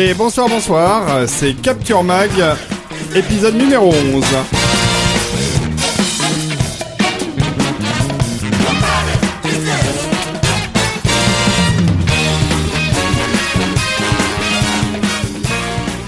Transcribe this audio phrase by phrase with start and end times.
[0.00, 2.30] Et bonsoir, bonsoir, c'est Capture Mag,
[3.16, 4.24] épisode numéro 11.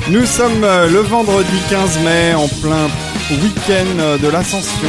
[0.09, 2.87] Nous sommes le vendredi 15 mai en plein
[3.43, 4.89] week-end de l'ascension,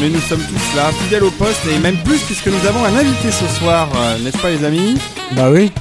[0.00, 2.94] mais nous sommes tous là, fidèles au poste et même plus puisque nous avons un
[2.96, 4.98] invité ce soir, euh, n'est-ce pas les amis
[5.32, 5.72] Bah oui.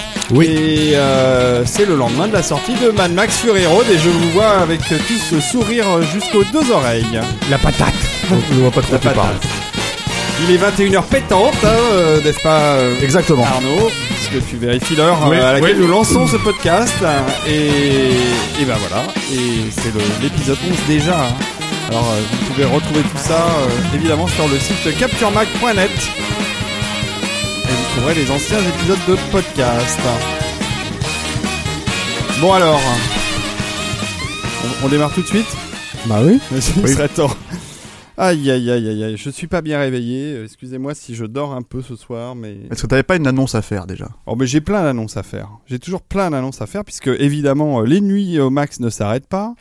[0.41, 4.09] Et euh, c'est le lendemain de la sortie de Mad Max Fury Road et je
[4.09, 7.05] vous vois avec tous ce sourire jusqu'aux deux oreilles.
[7.49, 7.93] La patate.
[8.31, 9.35] On ne voit pas de quoi tu parles.
[10.47, 13.45] Il est 21h pétante, hein, euh, n'est-ce pas Exactement.
[13.45, 15.81] Arnaud Parce que tu vérifies l'heure Oui, à laquelle oui.
[15.83, 16.93] nous lançons ce podcast.
[17.47, 17.51] Et,
[18.61, 21.13] et ben voilà, et c'est l'épisode 11 déjà.
[21.13, 21.33] hein.
[21.89, 25.89] Alors euh, vous pouvez retrouver tout ça euh, évidemment sur le site capturemac.net.
[27.63, 29.99] Et vous trouverez les anciens épisodes de podcast.
[32.41, 32.79] Bon alors,
[34.83, 35.45] on, on démarre tout de suite
[36.07, 36.39] Bah oui.
[36.51, 37.31] il serait temps.
[38.17, 40.33] Aïe aïe aïe aïe aïe, je suis pas bien réveillé.
[40.35, 43.27] euh, Excusez-moi si je dors un peu ce soir, mais Est-ce que t'avais pas une
[43.27, 44.07] annonce à faire déjà?
[44.25, 45.49] Oh mais j'ai plein d'annonces à faire.
[45.67, 49.27] J'ai toujours plein d'annonces à faire puisque évidemment euh, les nuits au max ne s'arrêtent
[49.27, 49.53] pas.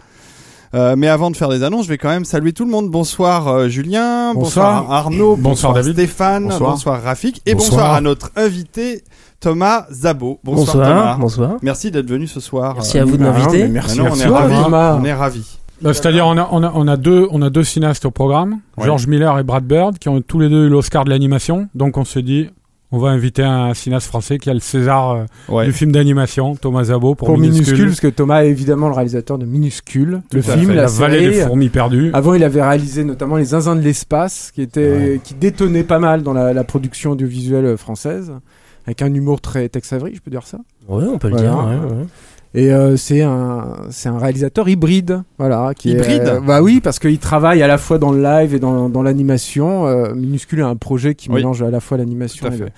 [0.75, 2.91] Euh, mais avant de faire des annonces, je vais quand même saluer tout le monde.
[2.91, 4.93] Bonsoir euh, Julien, bonsoir, Bonsoir.
[4.93, 5.93] Arnaud, Bonsoir, David.
[5.93, 7.03] Stéphane, bonsoir, Bonsoir.
[7.03, 7.71] Rafik et bonsoir.
[7.81, 7.95] Bonsoir.
[7.95, 9.05] à notre invité
[9.41, 10.41] Thomas Zabo.
[10.43, 11.17] Bonsoir, Bonsoir, Thomas.
[11.19, 11.51] bonsoir.
[11.63, 12.75] Merci d'être venu ce soir.
[12.75, 13.69] Merci à vous de Bah, m'inviter.
[13.69, 14.63] Merci, on merci est à ravis.
[14.63, 14.99] Thomas.
[15.01, 15.59] On est ravis.
[15.83, 18.61] Bah, C'est-à-dire, on a, on, a, on, a deux, on a deux cinéastes au programme,
[18.77, 18.87] Ouais.
[18.87, 21.69] George Miller et Brad Bird, qui ont tous les deux eu l'Oscar de l'animation.
[21.75, 22.49] Donc on se dit,
[22.95, 25.67] on va inviter un cinéaste français qui a le César euh, Ouais.
[25.67, 27.65] du film d'animation, Thomas Zabo, pour, Pour minuscule.
[27.75, 27.87] Minuscule.
[27.89, 30.75] parce que Thomas est évidemment le réalisateur de Minuscule, le Tout film, fait.
[30.75, 31.35] la, la vallée série.
[31.37, 32.11] des fourmis perdues.
[32.15, 36.23] Avant, il avait réalisé notamment Les Zinzins de l'espace, qui était, qui détonnait pas mal
[36.23, 38.33] dans la, la production audiovisuelle française,
[38.87, 40.59] avec un humour très Tex Avery, je peux dire ça.
[40.89, 41.51] Ouais, on peut le Voilà.
[41.51, 42.07] dire.
[42.57, 45.73] Et euh, c'est un, c'est un réalisateur hybride, voilà.
[45.77, 48.55] Qui est- Hybride euh, Bah oui, parce qu'il travaille à la fois dans le live
[48.55, 49.87] et dans, dans l'animation.
[49.89, 51.37] Euh, Minuscule est un projet qui Oui.
[51.37, 52.69] mélange à la fois l'animation et le-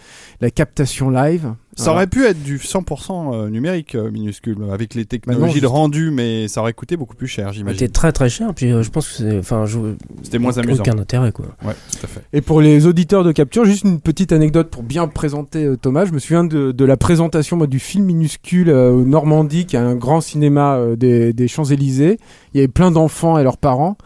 [0.41, 1.53] la captation live.
[1.77, 1.97] Ça Voilà.
[1.99, 5.67] aurait pu être du 100% euh, numérique euh, minuscule avec les technologies Bah non, de
[5.67, 7.89] rendu, mais ça aurait coûté beaucoup plus cher, C'était j'imagine.
[7.91, 8.55] très très cher.
[8.55, 9.39] Puis euh, je pense que c'est.
[9.39, 9.79] Enfin, je.
[10.23, 10.83] C'était moins amusant.
[10.83, 11.45] Aucun intérêt, quoi.
[11.65, 12.23] Ouais, tout à fait.
[12.33, 16.07] Et pour les auditeurs de Capture, juste une petite anecdote pour bien présenter euh, Thomas.
[16.07, 19.77] Je me souviens de, de la présentation moi, du film minuscule euh, au Normandie, qui
[19.77, 22.19] est un grand cinéma euh, des, des Champs-Élysées.
[22.55, 23.99] Il y avait plein d'enfants et leurs parents.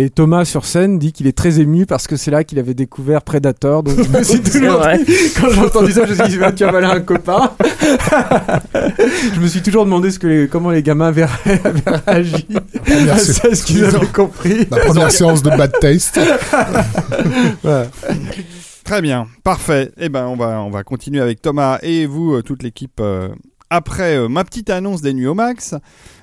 [0.00, 2.72] Et Thomas sur scène dit qu'il est très ému parce que c'est là qu'il avait
[2.74, 3.82] découvert Predator.
[3.82, 5.02] Donc je me suis C'est toujours vrai.
[5.02, 7.50] dit- quand j'ai entendu ça, je me suis dit tu avaler un copain.
[9.34, 11.26] je me suis toujours demandé ce que les- comment les gamins avaient,
[11.66, 12.46] avaient réagi
[13.10, 14.68] à ça, ce qu'ils avaient compris.
[14.70, 16.20] La première séance de Bad Taste.
[17.64, 17.84] Ouais.
[18.84, 19.90] Très bien, parfait.
[19.98, 23.28] Eh ben, on va, on va continuer avec Thomas et vous, euh, toute l'équipe, euh,
[23.68, 25.74] après euh, ma petite annonce des nuits au max.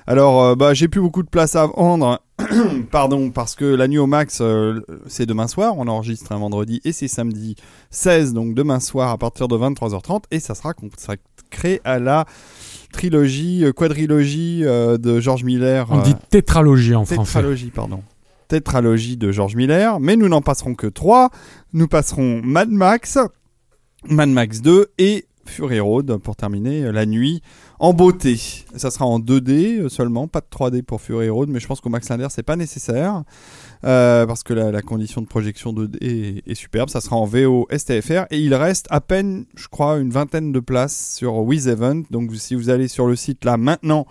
[0.06, 2.20] Alors, euh, bah, j'ai plus beaucoup de place à vendre.
[2.90, 5.74] Pardon, parce que la nuit au max, euh, c'est demain soir.
[5.76, 7.56] On enregistre un vendredi et c'est samedi
[7.90, 10.24] 16, donc demain soir à partir de 23h30.
[10.30, 12.26] Et ça sera consacré à la
[12.92, 15.86] trilogie, euh, quadrilogie euh, de George Miller.
[15.90, 17.32] On dit tétralogie en français.
[17.32, 18.02] Tétralogie, pardon.
[18.48, 21.30] Tétralogie de George Miller, mais nous n'en passerons que trois.
[21.72, 23.18] Nous passerons Mad Max,
[24.08, 27.42] Mad Max 2 et Fury Road pour terminer la nuit
[27.78, 28.38] en beauté.
[28.76, 31.80] Ça sera en 2D euh, seulement, pas de 3D pour Fury Road, mais je pense
[31.80, 33.24] qu'au Max Linder c'est pas nécessaire
[33.84, 36.88] euh, parce que la, condition de projection 2D est, superbe.
[36.88, 40.60] Ça sera en VO STFR et il reste à peine, je crois, une vingtaine de
[40.60, 42.02] places sur With Event.
[42.10, 44.06] Donc si vous allez sur le site là maintenant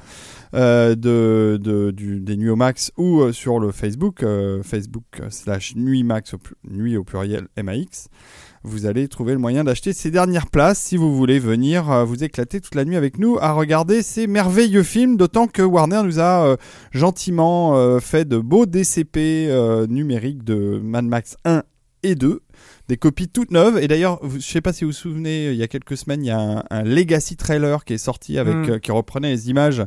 [0.54, 4.24] euh, de, des Nuits au Max ou sur le Facebook,
[4.64, 6.40] Facebook slash Nuit Max au,
[6.70, 8.10] Nuit au pluriel MAX.
[8.66, 12.24] Vous allez trouver le moyen d'acheter ces dernières places si vous voulez venir euh, vous
[12.24, 16.20] éclater toute la nuit avec nous à regarder ces merveilleux films, d'autant que Warner nous
[16.20, 16.58] a euh,
[16.92, 21.64] gentiment euh, fait de beaux DCP euh, numériques de Mad Max 1
[22.04, 22.42] et 2,
[22.88, 23.80] des copies toutes neuves.
[23.82, 26.28] Et d'ailleurs, je sais pas si vous vous souvenez, il y a quelques semaines, il
[26.28, 28.70] y a un, un Legacy trailer qui est sorti avec, Mm.
[28.70, 29.84] euh, qui reprenait les images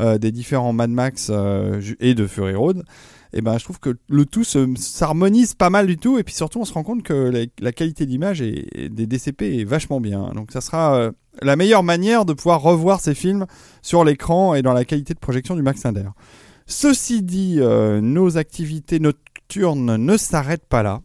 [0.00, 2.84] euh, des différents Mad Max euh, et de Fury Road.
[3.32, 6.18] Et ben, je trouve que le tout se- s'harmonise pas mal du tout.
[6.18, 9.64] Et puis surtout, on se rend compte que la, qualité d'image et, des DCP est
[9.64, 10.32] vachement bien.
[10.34, 13.46] Donc, ça sera euh, la meilleure manière de pouvoir revoir ces films
[13.82, 16.08] sur l'écran et dans la qualité de projection du Max Inter.
[16.66, 21.00] Ceci dit, euh, nos activités nocturnes ne s'arrêtent pas là.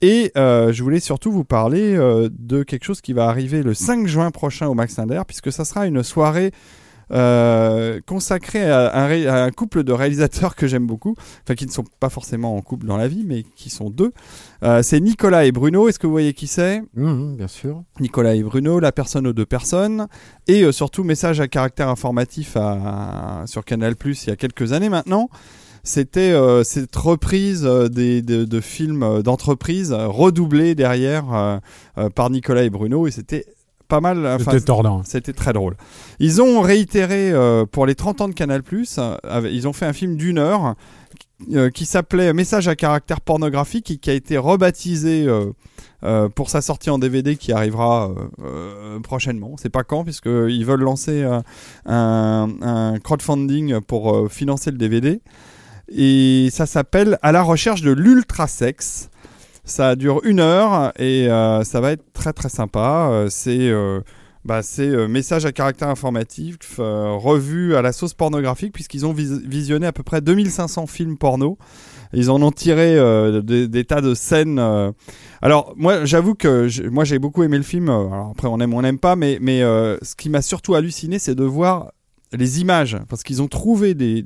[0.00, 4.08] Et euh, je voulais surtout vous parler de quelque chose qui va arriver le 5
[4.08, 6.50] juin prochain au Max Inter, puisque ça sera une soirée
[7.12, 11.70] euh, consacrée à un, à un couple de réalisateurs que j'aime beaucoup, enfin qui ne
[11.70, 14.12] sont pas forcément en couple dans la vie, mais qui sont deux.
[14.62, 15.88] Euh, c'est Nicolas et Bruno.
[15.88, 16.82] Est-ce que vous voyez qui c'est?
[16.94, 17.82] Mhm, bien sûr.
[18.00, 20.06] Nicolas et Bruno, la personne aux deux personnes,
[20.48, 24.72] et euh, surtout message à caractère informatif à- sur Canal Plus il y a quelques
[24.72, 25.28] années maintenant.
[25.84, 31.60] C'était euh, cette reprise euh, des, de, de films euh, d'entreprise redoublée derrière
[32.14, 33.44] par Nicolas et Bruno, et c'était
[33.92, 34.26] pas mal.
[34.26, 35.02] enfin, C'était tordant.
[35.04, 35.76] c'était très drôle.
[36.18, 39.92] Ils ont réitéré euh, pour les 30 ans de Canal+, euh, ils ont fait un
[39.92, 40.76] film d'une heure
[41.52, 46.62] euh, qui s'appelait Message à caractère pornographique et qui a été rebaptisé euh, pour sa
[46.62, 48.10] sortie en DVD qui arrivera
[49.02, 49.56] prochainement.
[49.58, 51.22] C'est pas quand puisque ils veulent lancer
[51.84, 55.20] un, un crowdfunding pour financer le DVD
[55.94, 59.10] et ça s'appelle À la recherche de l'ultra sexe.
[59.64, 63.08] Ça dure une heure et euh, ça va être très très sympa.
[63.10, 64.00] Euh, c'est euh,
[64.44, 69.12] bah, c'est euh, message à caractère informatif euh, revu à la sauce pornographique puisqu'ils ont
[69.12, 71.58] vis- visionné à peu près 2500 films porno.
[72.12, 72.96] Ils en ont tiré
[73.42, 74.60] des, tas de scènes.
[75.40, 77.88] Alors moi j'avoue que moi j'ai beaucoup aimé le film.
[77.88, 81.44] Après on aime ou on n'aime pas, mais, ce qui m'a surtout halluciné c'est de
[81.44, 81.92] voir
[82.32, 84.24] les images parce qu'ils ont trouvé des,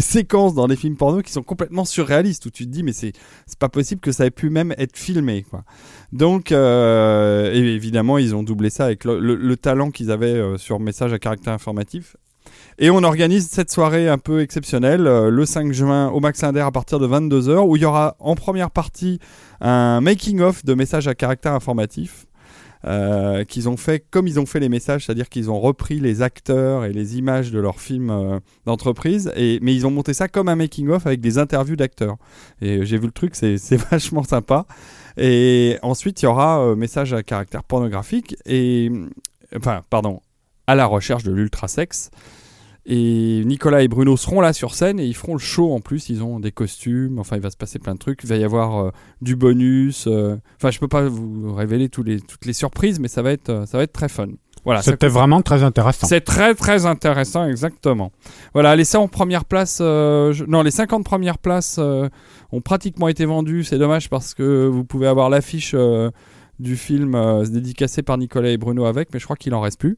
[0.00, 3.12] séquences dans les films porno qui sont complètement surréalistes où tu te dis mais c'est
[3.58, 5.64] pas possible que ça ait pu même être filmé quoi.
[6.12, 10.56] Donc euh, évidemment ils ont doublé ça avec le, le- le talent qu'ils avaient euh,
[10.58, 12.16] sur message à caractère informatif.
[12.78, 16.60] Et on organise cette soirée un peu exceptionnelle euh, le 5 juin au Max Linder
[16.60, 19.18] à partir de 22h où il y aura en première partie
[19.60, 22.26] un making of de messages à caractère informatif
[22.86, 26.22] euh, qu'ils ont fait comme ils ont fait les messages, c'est-à-dire qu'ils ont repris les
[26.22, 30.48] acteurs et les images de leurs films euh, d'entreprise, mais ils ont monté ça comme
[30.48, 32.16] un making-of avec des interviews d'acteurs.
[32.60, 34.66] Et euh, j'ai vu le truc, c'est vachement sympa.
[35.16, 38.90] Et ensuite, il y aura euh, message à caractère pornographique et
[39.56, 40.20] enfin, pardon,
[40.66, 42.10] à la recherche de l'ultra sexe.
[42.86, 46.08] Et Nicolas et Bruno seront là sur scène et ils feront le show en plus.
[46.08, 47.18] Ils ont des costumes.
[47.18, 48.20] Enfin, il va se passer plein de trucs.
[48.24, 48.90] Il va y avoir euh,
[49.20, 50.06] du bonus.
[50.06, 53.32] euh, Enfin, je peux pas vous révéler tous les, toutes les surprises, mais ça va
[53.32, 54.28] être, euh, ça va être très fun.
[54.64, 54.82] Voilà.
[54.82, 56.06] C'était vraiment très intéressant.
[56.06, 58.12] c'est très très intéressant, exactement.
[58.52, 62.08] Voilà, les 100 premières places, euh, je- non, les 50 premières places euh,
[62.52, 63.64] ont pratiquement été vendues.
[63.64, 66.10] C'est dommage parce que vous pouvez avoir l'affiche euh,
[66.58, 69.80] du film euh, dédicacé par Nicolas et Bruno avec, mais je crois qu'il en reste
[69.80, 69.96] plus.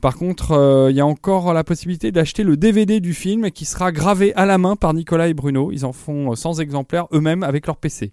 [0.00, 3.64] Par contre, euh, il y a encore la possibilité d'acheter le DVD du film qui
[3.64, 5.70] sera gravé à la main par Nicolas et Bruno.
[5.72, 8.12] Ils en font euh, 100 exemplaires eux-mêmes avec leur PC.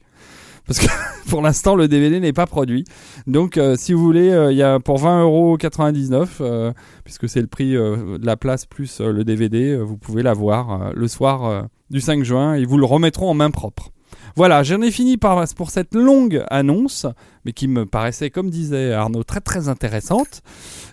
[0.65, 0.87] Parce que
[1.29, 2.83] pour l'instant, le DVD n'est pas produit.
[3.25, 6.73] Donc, euh, si vous voulez, euh, il y a pour 20,99€, euh,
[7.05, 10.23] puisque c'est le prix euh, de la place plus euh, le DVD, euh, vous pouvez
[10.23, 13.91] l'avoir euh, le soir euh, du 5 juin et vous le remettront en main propre.
[14.37, 17.07] Voilà, j'en ai fini par, pour cette longue annonce,
[17.43, 20.43] mais qui me paraissait, comme disait Arnaud, très très intéressante.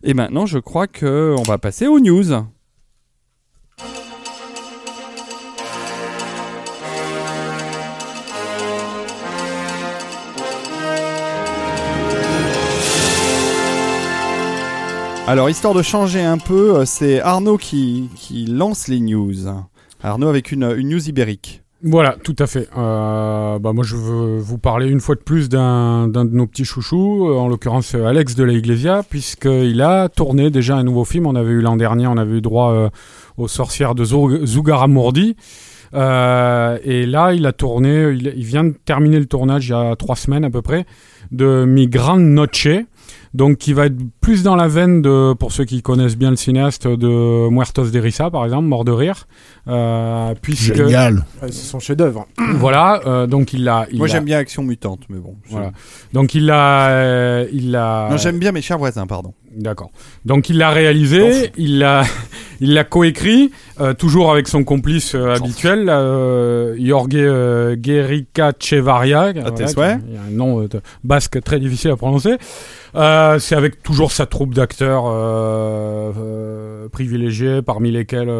[0.02, 2.32] Et maintenant, je crois que on va passer aux news.
[15.26, 18.08] Alors, histoire de changer un peu, euh, c'est Arnaud qui,
[18.48, 19.34] lance les news.
[20.02, 21.63] Arnaud avec une news ibérique.
[21.86, 22.66] Voilà, tout à fait.
[22.78, 26.64] Euh, bah moi, je veux vous parler une fois de plus d'un de nos petits
[26.64, 31.04] chouchous, euh, en l'occurrence euh, Alex de la Iglesia, puisqu'il a tourné déjà un nouveau
[31.04, 31.26] film.
[31.26, 32.88] On avait eu l'an dernier, on avait eu droit euh,
[33.36, 35.36] aux sorcières de Zou- Zugarramurdi.
[35.92, 39.74] Euh, et là, il a tourné, il, il vient de terminer le tournage il y
[39.74, 40.86] a trois semaines à peu près,
[41.32, 42.66] de Mi Gran Noche.
[43.34, 46.36] Donc, qui va être plus dans la veine de, pour ceux qui connaissent bien le
[46.36, 49.26] cinéaste, de Muertos de Risa, par exemple, Mort de rire.
[49.66, 51.24] Euh, puisque, Génial.
[51.42, 52.26] Ouais, c'est son chef-d'œuvre.
[52.54, 53.86] voilà, euh, donc il a.
[53.90, 55.34] il Moi, j'aime bien Action Mutante, mais bon.
[55.50, 55.72] Voilà.
[56.12, 58.08] Donc il l'a, euh, il l'a.
[58.10, 59.34] Non, j'aime bien mes chers voisins, pardon.
[59.56, 59.90] D'accord.
[60.24, 62.02] Donc il l'a réalisé, il l'a,
[62.60, 69.32] Il l'a coécrit, euh, toujours avec son complice euh, habituel, euh, Jorge euh, Guerrica Chevaria.
[69.32, 69.98] voilà, souhaits.
[69.98, 72.36] qui- Il y a un nom euh, de- basque très difficile à prononcer.
[72.94, 75.04] C'est avec toujours sa troupe d'acteurs
[76.92, 78.30] privilégiés, parmi lesquels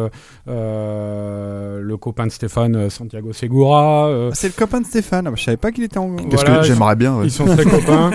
[0.47, 4.07] le copain de Stéphane, Santiago Segura.
[4.09, 5.27] Ah, C'est le copain de Stéphane.
[5.27, 6.15] Ah, bah, Je savais pas qu'il était en.
[6.15, 7.25] Qu'est-ce Voilà, que j'aimerais bien ouais.
[7.25, 8.11] Ils sont très copains.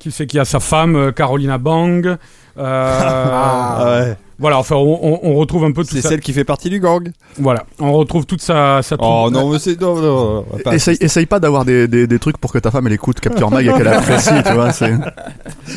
[0.00, 2.06] Qui c'est qui a sa femme, euh, Carolina Bang.
[2.06, 2.16] Euh,
[2.58, 4.16] Ah, ouais.
[4.38, 7.10] Voilà, enfin, on, on- retrouve un peu tout C'est celle qui fait partie du gang.
[7.38, 8.96] Voilà, on retrouve toute sa, sa.
[8.98, 9.80] Oh non, mais c'est.
[9.80, 12.92] Non, non, Essaye, essaye pas d'avoir des, des, des trucs pour que ta femme elle
[12.92, 14.72] écoute Capture Mag et qu'elle apprécie, tu vois.
[14.72, 14.92] C'est...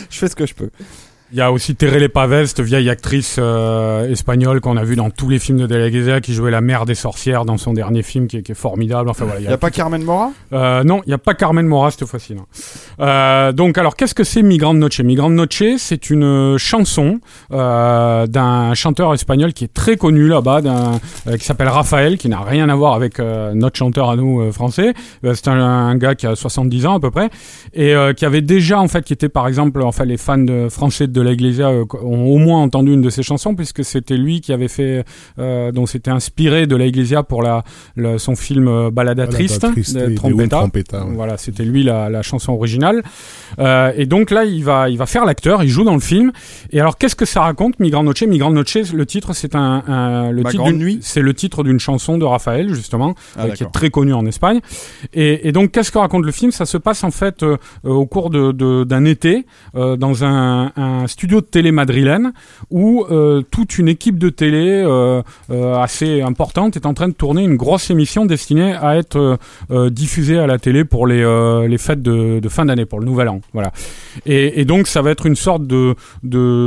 [0.10, 0.70] Je fais ce que je peux.
[1.32, 5.12] Il y a aussi Terele Pavez, cette vieille actrice euh, espagnole qu'on a vue dans
[5.12, 8.02] tous les films de De La qui jouait la mère des sorcières dans son dernier
[8.02, 9.10] film, qui est, qui est formidable.
[9.10, 10.32] Enfin voilà, il Il y a pas Carmen Mora?
[10.54, 12.36] Euh, non, il n'y a pas Carmen Mora cette fois-ci.
[13.00, 15.02] Euh, donc, alors, qu'est-ce que c'est Migrant Noche?
[15.02, 17.20] Migrant Noche, c'est une chanson
[17.52, 20.62] euh, d'un chanteur espagnol qui est très connu là-bas,
[21.28, 24.42] euh, qui s'appelle Raphaël, qui n'a rien à voir avec euh, notre chanteur à nous
[24.42, 24.94] euh, français.
[25.24, 27.30] C'est un, un gars qui a 70 ans à peu près
[27.74, 30.70] et euh, qui avait déjà, en fait, qui était par exemple, enfin, les fans de,
[30.70, 34.18] français de la Iglesia euh, ont au moins entendu une de ses chansons puisque c'était
[34.18, 35.04] lui qui avait fait,
[35.40, 37.64] euh, dont s'était inspiré de la Iglesia pour la,
[38.18, 39.62] son film euh, Balada Triste,
[40.10, 41.14] de Trompetta, ouais.
[41.16, 43.04] Voilà, c'était lui la, la chanson originale.
[43.60, 46.32] Euh, et donc là, il va, il va faire l'acteur, il joue dans le film.
[46.72, 50.32] Et alors, qu'est-ce que ça raconte, Migrant Noche Migrant Noche, le titre, c'est un, un-
[50.32, 53.50] le Ma titre d'une- nuit c'est le titre d'une chanson de Raphaël, justement, Ah, euh,
[53.52, 54.60] qui est très connue en Espagne.
[55.14, 56.52] Et, et donc, qu'est-ce que raconte le film?
[56.52, 59.46] Ça se passe en fait euh, au cours de- de- d'un été
[59.76, 62.32] euh, dans un, un studio de télé madrilène
[62.70, 67.14] où euh, toute une équipe de télé euh, euh, assez importante est en train de
[67.14, 69.38] tourner une grosse émission destinée à être
[69.90, 71.24] diffusée à la télé pour les,
[71.68, 73.42] les fêtes de, de fin d'année, pour le nouvel an.
[73.54, 73.72] Voilà.
[74.26, 75.96] Et, et donc ça va être une sorte de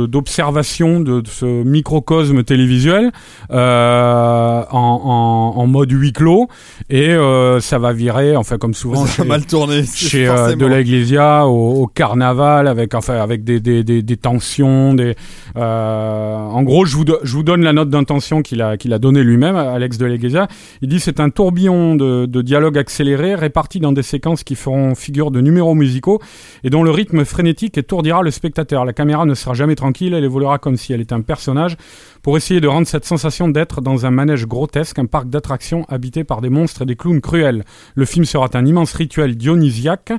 [0.07, 3.11] d'observation de, de ce microcosme télévisuel
[3.49, 6.47] en, en, en mode huis clos
[6.89, 7.15] et
[7.61, 9.83] ça va virer, enfin comme souvent Ça chez- mal tourné.
[9.85, 16.37] chez de la Iglesia au, au carnaval avec enfin avec des des, des, des euh,
[16.37, 19.97] en gros je vous donne la note d'intention qu'il a qu'il a donné lui-même Alex
[19.97, 20.47] de Iglesia
[20.81, 24.95] il dit c'est un tourbillon de, de dialogue accéléré réparti dans des séquences qui feront
[24.95, 26.21] figure de numéros musicaux
[26.63, 28.85] et dont le rythme frénétique étourdira le spectateur.
[28.85, 31.77] La caméra ne sera jamais tranquille elle évoluera comme si elle était un personnage
[32.23, 36.23] pour essayer de rendre cette sensation d'être dans un manège grotesque un parc d'attractions habité
[36.23, 37.63] par des monstres et des clowns cruels
[37.93, 40.13] le film sera un immense rituel dionysiaque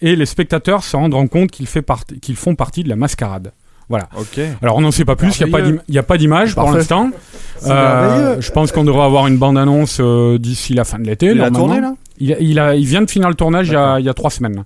[0.00, 3.52] et les spectateurs se rendront compte qu'ils, font partie de la mascarade.
[3.88, 4.08] Voilà.
[4.18, 4.38] Ok.
[4.62, 5.46] Alors on n'en sait pas plus, il
[5.88, 7.10] n'y a pas d'image pour l'instant.
[7.66, 8.40] Merveilleux.
[8.40, 11.26] je pense qu'on devrait avoir une bande-annonce euh, d'ici la fin de l'été.
[11.26, 11.66] Il a normalement.
[11.66, 11.94] tourné là?
[12.20, 13.98] Il, a- il, a- il vient de finir le tournage il y, a, D'accord.
[14.00, 14.64] il y a trois semaines.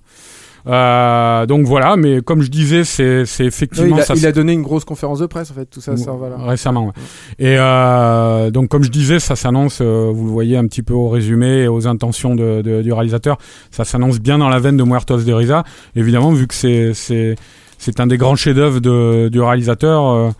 [0.65, 4.13] Euh, donc voilà, mais comme je disais, c'est, effectivement il, a, ça.
[4.15, 6.37] il a donné une grosse conférence de presse en fait, tout ça, ça voilà.
[6.37, 6.93] Récemment, ouais.
[7.39, 10.93] Et euh, donc, comme je disais, ça s'annonce, euh, vous le voyez un petit peu
[10.93, 13.37] au résumé et aux intentions de, de- du réalisateur,
[13.71, 15.63] ça s'annonce bien dans la veine de Muertos de Risa.
[15.95, 17.35] Évidemment, vu que c'est, c'est,
[17.77, 20.33] c'est un des grands chefs-d'œuvre de- du réalisateur.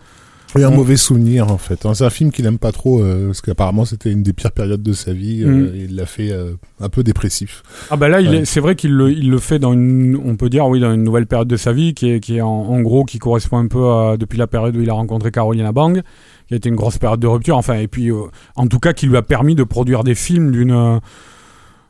[0.56, 1.84] Et un On- mauvais souvenir en fait.
[1.84, 4.52] Hein, C'est un film qu'il aime pas trop euh, parce qu'apparemment c'était une des pires
[4.52, 5.42] périodes de sa vie.
[5.42, 5.72] euh, Mm.
[5.90, 7.62] il l'a fait euh, un peu dépressif.
[7.90, 8.44] Ah bah là, Ouais.
[8.44, 11.02] c'est vrai qu'il le, il le fait dans une, on peut dire oui, dans une
[11.02, 13.66] nouvelle période de sa vie qui est, qui est en, en gros qui correspond un
[13.66, 16.02] peu à depuis la période où il a rencontré Carolina Bang,
[16.46, 17.56] qui a été une grosse période de rupture.
[17.56, 18.22] Enfin, et puis euh,
[18.56, 20.98] en tout cas qui lui a permis de produire des films d'une, euh,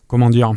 [0.08, 0.52] comment dire,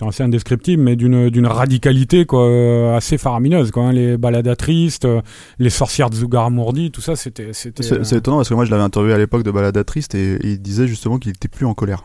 [0.00, 3.70] sont assez indescriptibles, mais d'une, d'une radicalité quoi, euh, assez faramineuse.
[3.70, 3.92] Quoi, hein.
[3.92, 5.20] Les balades tristes, euh,
[5.58, 7.82] les sorcières de Zugarramurdi, tout ça, c'était, c'était.
[7.82, 10.14] C'est euh, c'est étonnant parce que moi je l'avais interviewé à l'époque de Balada Triste
[10.14, 12.04] et, et il disait justement qu'il était plus en colère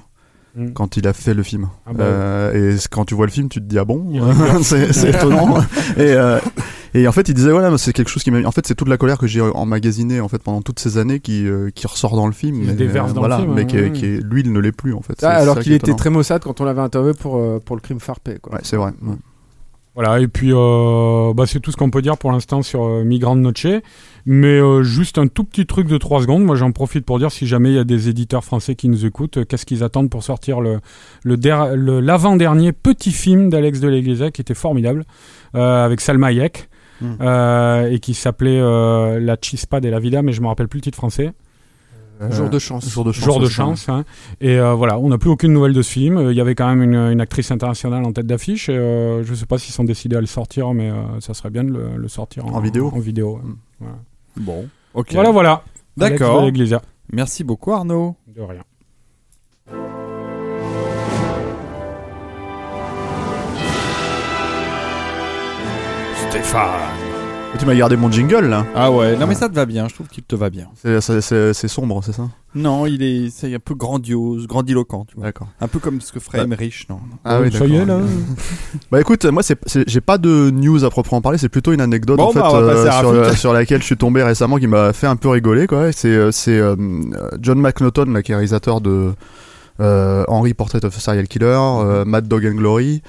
[0.56, 0.72] mm.
[0.74, 1.68] quand il a fait le film.
[1.86, 4.22] Ah bah, Euh, et quand tu vois le film, tu te dis ah bon, Il
[4.64, 5.58] c'est étonnant.
[5.98, 6.40] et, euh,
[6.94, 8.40] et en fait, il disait voilà, c'est quelque chose qui m'a.
[8.48, 11.20] En fait, c'est toute la colère que j'ai emmagasinée en fait pendant toutes ces années
[11.20, 12.64] qui euh, qui ressort dans le film.
[12.66, 13.92] Mais, déverse dans le voilà, film, mais hein, qui, est- ouais.
[13.92, 15.22] qui est- lui, il ne l'est plus en fait.
[15.24, 18.00] Ah, alors qu'il était très maussade quand on l'avait interviewé pour, euh, pour le crime
[18.00, 18.38] Farpé.
[18.42, 18.54] Quoi.
[18.54, 18.92] Ouais, c'est vrai.
[19.02, 19.16] ouais.
[19.94, 23.04] Voilà, et puis euh, bah, c'est tout ce qu'on peut dire pour l'instant sur euh,
[23.06, 23.68] Migrant Noche.
[24.28, 26.44] Mais euh, juste un tout petit truc de 3 secondes.
[26.44, 29.06] Moi, j'en profite pour dire si jamais il y a des éditeurs français qui nous
[29.06, 30.80] écoutent, euh, qu'est-ce qu'ils attendent pour sortir le,
[31.24, 35.06] le, der- le- l'avant-dernier petit film d'Alex de l'Église qui était formidable,
[35.56, 36.70] euh, avec Salma Hayek,
[37.02, 37.16] Mm.
[37.20, 40.78] euh, et qui s'appelait euh, La Chispa de la Vida, mais je me rappelle plus
[40.78, 41.34] le titre français.
[42.32, 42.90] Jour de chance.
[42.90, 43.26] Jour de chance.
[43.26, 43.90] Jour de chance.
[43.90, 44.06] hein.
[44.40, 46.16] Et euh, voilà, on n'a plus aucune nouvelle de ce film.
[46.18, 48.70] Euh, Il y avait quand même une, une actrice internationale en tête d'affiche.
[48.70, 51.34] Et, euh, je ne sais pas s'ils sont décidés à le sortir, mais euh, ça
[51.34, 53.42] serait bien de le, le sortir en, En vidéo En vidéo.
[53.82, 53.88] ouais.
[54.38, 54.68] Bon.
[54.94, 55.14] Ok.
[55.14, 55.64] Voilà, voilà.
[55.98, 56.50] D'accord.
[57.12, 58.16] Merci beaucoup Arnaud.
[58.28, 58.64] De rien.
[66.30, 67.05] Stéphane.
[67.58, 68.66] Tu m'as gardé mon jingle là.
[68.76, 70.68] Ah ouais, non mais ça te va bien, je trouve qu'il te va bien.
[70.76, 72.24] C'est- sombre, c'est ça?
[72.54, 75.26] Non, il est, c'est un peu grandiose, grandiloquent, tu vois.
[75.26, 75.48] D'accord.
[75.60, 77.00] Un peu comme ce que ferait Emmerich, non?
[77.24, 78.02] Ah oui, ça y est, d'accord.
[78.02, 78.06] là.
[78.92, 79.58] Bah écoute, moi c'est,
[79.88, 82.52] j'ai pas de news à proprement parler, c'est plutôt une anecdote Bon, en fait bah,
[82.74, 85.92] passer à sur, laquelle je suis tombé récemment qui m'a fait un peu rigoler quoi.
[85.92, 86.76] C'est euh, c'est euh,
[87.42, 89.14] John McNaughton là, qui est réalisateur de
[89.80, 93.02] euh, Henry Portrait of a Serial Killer, euh, Mad Dog and Glory,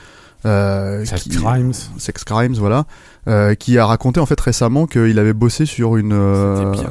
[0.44, 1.72] euh, Sex qui- Crimes.
[1.98, 2.84] Sex Crimes, voilà,
[3.28, 6.90] euh, qui a raconté en fait récemment qu'il avait bossé sur une euh, bien,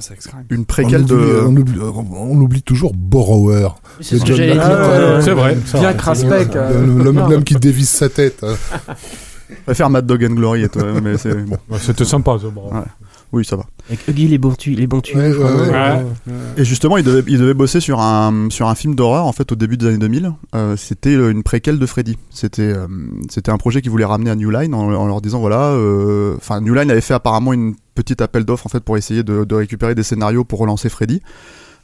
[0.50, 3.70] une On préquelle oublie, de on, oublie, on oublie toujours Borrower.
[4.02, 4.62] C'est ce que John j'allais dire.
[4.64, 5.58] Ah, ouais, euh, vrai.
[5.74, 6.56] Bien Craspec.
[6.56, 8.44] euh, L'homme qui dévisse sa tête.
[8.44, 11.58] On va faire Mad Dog and Glory et toi, mais c'est bon.
[11.80, 12.48] C'était sympa, ça.
[12.50, 12.76] bravo.
[12.76, 12.84] Ouais.
[13.32, 13.64] Oui, ça va.
[13.88, 15.20] Avec Huggy les bons tuyaux, les bons tuyaux.
[15.20, 16.06] Ouais, je crois, ouais, non ouais.
[16.28, 16.34] Ouais.
[16.58, 19.52] Et justement, il devait, il devait bosser sur un, sur un film d'horreur en fait
[19.52, 20.32] au début des années 2000.
[20.56, 22.18] Euh, c'était euh, une préquelle de Freddy.
[22.32, 22.88] C'était, euh,
[23.30, 26.36] c'était un projet qu'il voulait ramener à New Line en, en leur disant voilà, euh,
[26.38, 29.44] enfin New Line avait fait apparemment une petite appel d'offres en fait pour essayer de,
[29.44, 31.22] de récupérer des scénarios pour relancer Freddy.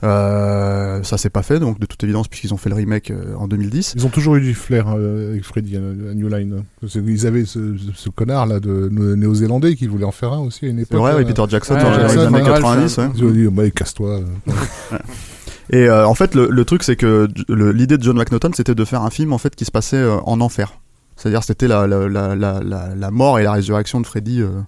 [0.04, 3.36] Euh, ça s'est pas fait donc de toute évidence puisqu'ils ont fait le remake euh,
[3.38, 3.94] en 2010.
[3.96, 6.64] Ils ont toujours eu du flair euh, avec Freddy à, New Line.
[6.96, 10.70] Ils avaient ce, ce connard là de néo-zélandais qui voulait en faire un aussi à
[10.70, 11.00] une C'est époque.
[11.00, 11.18] vrai, là.
[11.20, 12.98] ouais, Peter Jackson Ouais, dans les années ouais, 90.
[12.98, 13.04] ouais.
[13.16, 14.22] Ils ont dit, bah, casse-toi.
[15.70, 18.86] Et euh, en fait, le, le truc, c'est que l'idée de John McNaughton, c'était de
[18.86, 20.74] faire un film en fait qui se passait euh, en enfer.
[21.16, 24.46] C'est-à-dire, c'était la, la, la, la, la, la mort et la résurrection de Freddy, euh,
[24.48, 24.62] euh,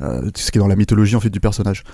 [0.00, 1.84] ce qui est dans la mythologie en fait du personnage.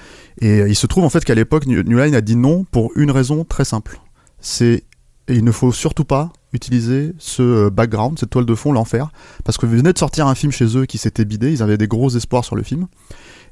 [0.41, 2.91] Et euh, il se trouve en fait qu'à l'époque, New Line a dit non pour
[2.97, 4.01] une raison très simple.
[4.41, 4.85] C'est
[5.29, 9.11] il ne faut surtout pas utiliser ce euh, background, cette toile de fond, l'enfer,
[9.45, 11.87] parce que venait de sortir un film chez eux qui s'était bidé, ils avaient des
[11.87, 12.87] gros espoirs sur le film.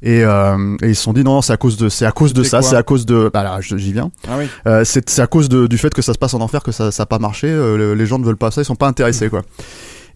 [0.02, 2.10] Et, euh, et ils se sont dit non, non c'est à cause de, c'est à
[2.12, 4.10] cause de ça, c'est à cause de, bah là, j'y viens.
[4.28, 4.46] Ah oui.
[4.66, 6.72] Euh, c'est c'est à cause de- du fait que ça se passe en enfer que
[6.72, 7.48] ça n'a pas marché.
[7.48, 9.42] euh, le- les gens ne veulent pas ça, ils sont pas intéressés quoi.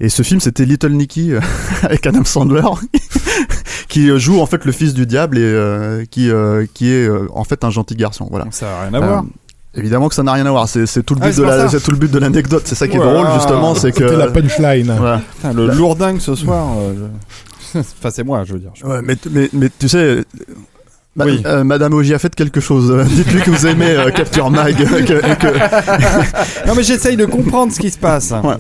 [0.01, 1.41] Et ce film c'était Little Nicky euh,
[1.83, 2.63] avec Adam Sandler
[3.93, 7.07] qui euh, joue en fait le fils du diable et euh, qui euh, qui est
[7.07, 8.27] euh, en fait un gentil garçon.
[8.31, 8.47] Voilà.
[8.51, 9.25] Ça n'a rien à voir.
[9.75, 10.67] Évidemment que ça n'a rien à voir.
[10.69, 11.69] C'est c'est tout le Ah, but c'est de pour la, ça.
[11.79, 12.63] c'est tout le but de l'anecdote.
[12.65, 13.13] C'est ça qui est Voilà.
[13.23, 14.95] drôle justement, c'est que C'était la punchline.
[14.99, 15.21] voilà.
[15.37, 16.69] Putain, le lourdingue ce soir.
[16.79, 16.95] euh,
[17.75, 18.71] je- enfin, c'est moi, je veux dire.
[18.75, 20.25] Je- Ouais, mais, mais, mais tu sais.
[21.17, 21.43] ma- Oui.
[21.47, 22.91] euh, Madame Ogier a fait quelque chose.
[23.15, 24.75] Dites-lui que vous aimez euh, Capture Mag.
[24.77, 28.31] que- et que- Non, mais j'essaye de comprendre ce qui se passe.
[28.43, 28.57] Ouais.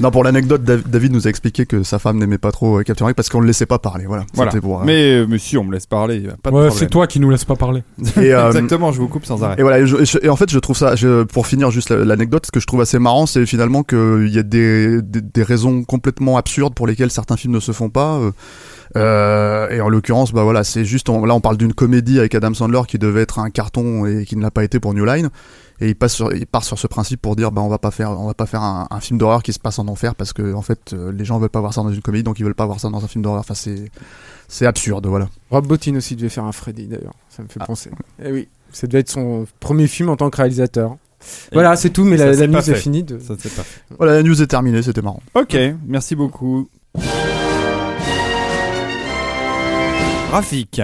[0.00, 2.82] Non, pour l'anecdote, Dav- David nous a expliqué que sa femme n'aimait pas trop euh,
[2.82, 4.04] Capture Mag parce qu'on le laissait pas parler.
[4.06, 4.24] Voilà.
[4.34, 4.52] Voilà.
[4.52, 6.18] Pour, euh, Mais, euh, mais si, on me laisse parler.
[6.18, 7.82] y a Pas de Ouais, c'est toi qui nous laisse pas parler.
[8.18, 9.54] Et, euh, Exactement, je vous coupe sans arrêt.
[9.58, 11.70] Et voilà, et, je- et je- et en fait, je trouve ça, je- pour finir
[11.70, 15.00] juste la- l'anecdote, ce que je trouve assez marrant, c'est finalement qu'il y a des,
[15.02, 18.16] des, des raisons complètement absurdes pour lesquelles certains films ne se font pas.
[18.16, 18.30] euh,
[18.96, 22.34] euh, et en l'occurrence, bah voilà, c'est juste, on- là, on parle d'une comédie avec
[22.34, 25.04] Adam Sandler qui devait être un carton et qui ne l'a pas été pour New
[25.04, 25.30] Line.
[25.80, 27.90] Et il, passe sur, il part sur ce principe pour dire, bah on va pas
[27.90, 30.32] faire, on va pas faire un, un film d'horreur qui se passe en enfer parce
[30.32, 32.44] que en fait, euh, les gens veulent pas voir ça dans une comédie, donc ils
[32.44, 33.40] veulent pas voir ça dans un film d'horreur.
[33.40, 33.90] Enfin, c'est,
[34.48, 35.28] c'est absurde, voilà.
[35.50, 37.90] Rob Bottin aussi devait faire un Freddy d'ailleurs, ça me fait penser.
[38.24, 40.96] Eh oui, ça devait être son premier film en tant que réalisateur.
[41.52, 43.02] Voilà, c'est tout, mais la, news est finie.
[43.02, 43.18] De...
[43.18, 43.62] Ça, pas.
[43.98, 45.22] Voilà, la news est terminée, c'était marrant.
[45.34, 46.68] Ok, merci beaucoup.
[50.30, 50.80] Rafik.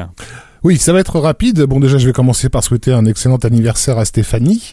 [0.65, 1.61] Oui, ça va être rapide.
[1.63, 4.71] Bon, déjà, je vais commencer par souhaiter un excellent anniversaire à Stéphanie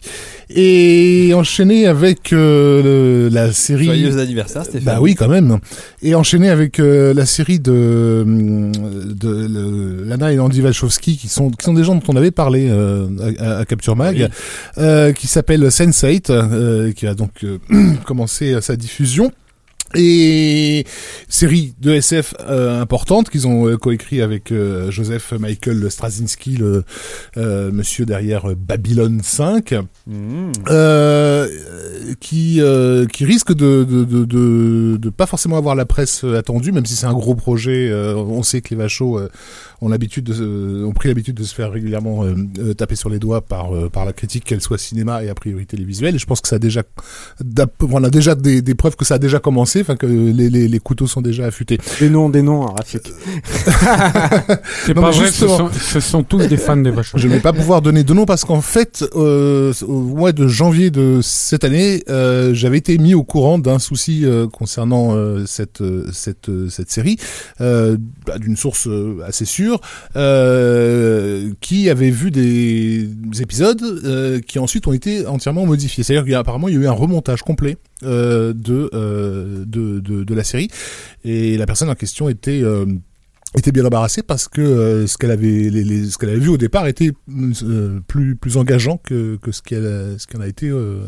[0.48, 3.86] et enchaîner avec euh, le- la série.
[3.86, 4.84] Joyeux anniversaire, Stéphane.
[4.84, 5.58] Bah oui, quand même.
[6.02, 11.50] Et enchaîner avec euh, la série de, de le- Lana et Andy Wachowski, qui sont,
[11.50, 13.06] qui sont des gens dont on avait parlé euh,
[13.40, 14.24] à, à Capture Mag, Oui.
[14.78, 17.58] euh, qui s'appelle Sense8, euh, qui a donc euh,
[18.04, 19.32] commencé sa diffusion.
[19.94, 20.84] Et
[21.28, 26.84] série de SF euh, importante qu'ils ont euh, coécrit avec euh, Joseph Michael Straczynski, le
[27.36, 29.74] euh, monsieur derrière euh, Babylone 5
[30.06, 30.52] Mmh.
[30.70, 31.46] euh,
[32.20, 36.72] qui euh, qui risque de de, de de de pas forcément avoir la presse attendue,
[36.72, 37.88] même si c'est un gros projet.
[37.90, 39.28] euh, on sait que les vachos euh,
[39.82, 42.24] ont l'habitude de ont pris l'habitude de se faire régulièrement
[42.76, 45.66] taper sur les doigts par euh, par la critique, qu'elle soit cinéma et a priori
[45.66, 46.14] télévisuelle.
[46.16, 46.82] Et je pense que ça a déjà
[47.80, 50.68] on a déjà des, des preuves que ça a déjà commencé, enfin que les, les
[50.68, 51.78] les couteaux sont déjà affûtés.
[52.00, 53.02] Des noms, des noms, hein, Rafik.
[54.84, 57.12] C'est Non, pas vrai, ce sont, ce sont tous des fans des vaches.
[57.14, 60.46] Je ne vais pas pouvoir donner de nom parce qu'en fait, euh, au mois de
[60.46, 65.44] janvier de cette année, euh, j'avais été mis au courant d'un souci euh, concernant euh,
[65.46, 67.16] cette euh, cette euh, cette série,
[67.60, 69.80] euh, bah, d'une source euh, assez sûre,
[70.16, 76.04] euh, qui avait vu des, des épisodes euh, qui ensuite ont été entièrement modifiés.
[76.04, 80.34] C'est-à-dire qu'apparemment il y a eu un remontage complet euh, de, euh, de de de
[80.34, 80.68] la série.
[81.24, 82.86] Et la personne en question était euh,
[83.56, 86.50] était bien embarrassée parce que euh, ce qu'elle avait les, les- ce qu'elle avait vu
[86.50, 87.10] au départ était
[87.64, 91.00] euh, plus plus engageant que que ce qu'elle a- ce qu'on a été euh,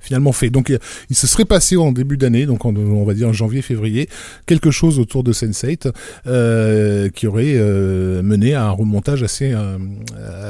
[0.00, 0.48] finalement fait.
[0.48, 0.72] Donc
[1.10, 4.08] il se serait passé en début d'année, donc en, on va dire en janvier février,
[4.46, 5.92] quelque chose autour de Sense8
[6.26, 9.76] euh, qui aurait euh, mené à un remontage assez euh,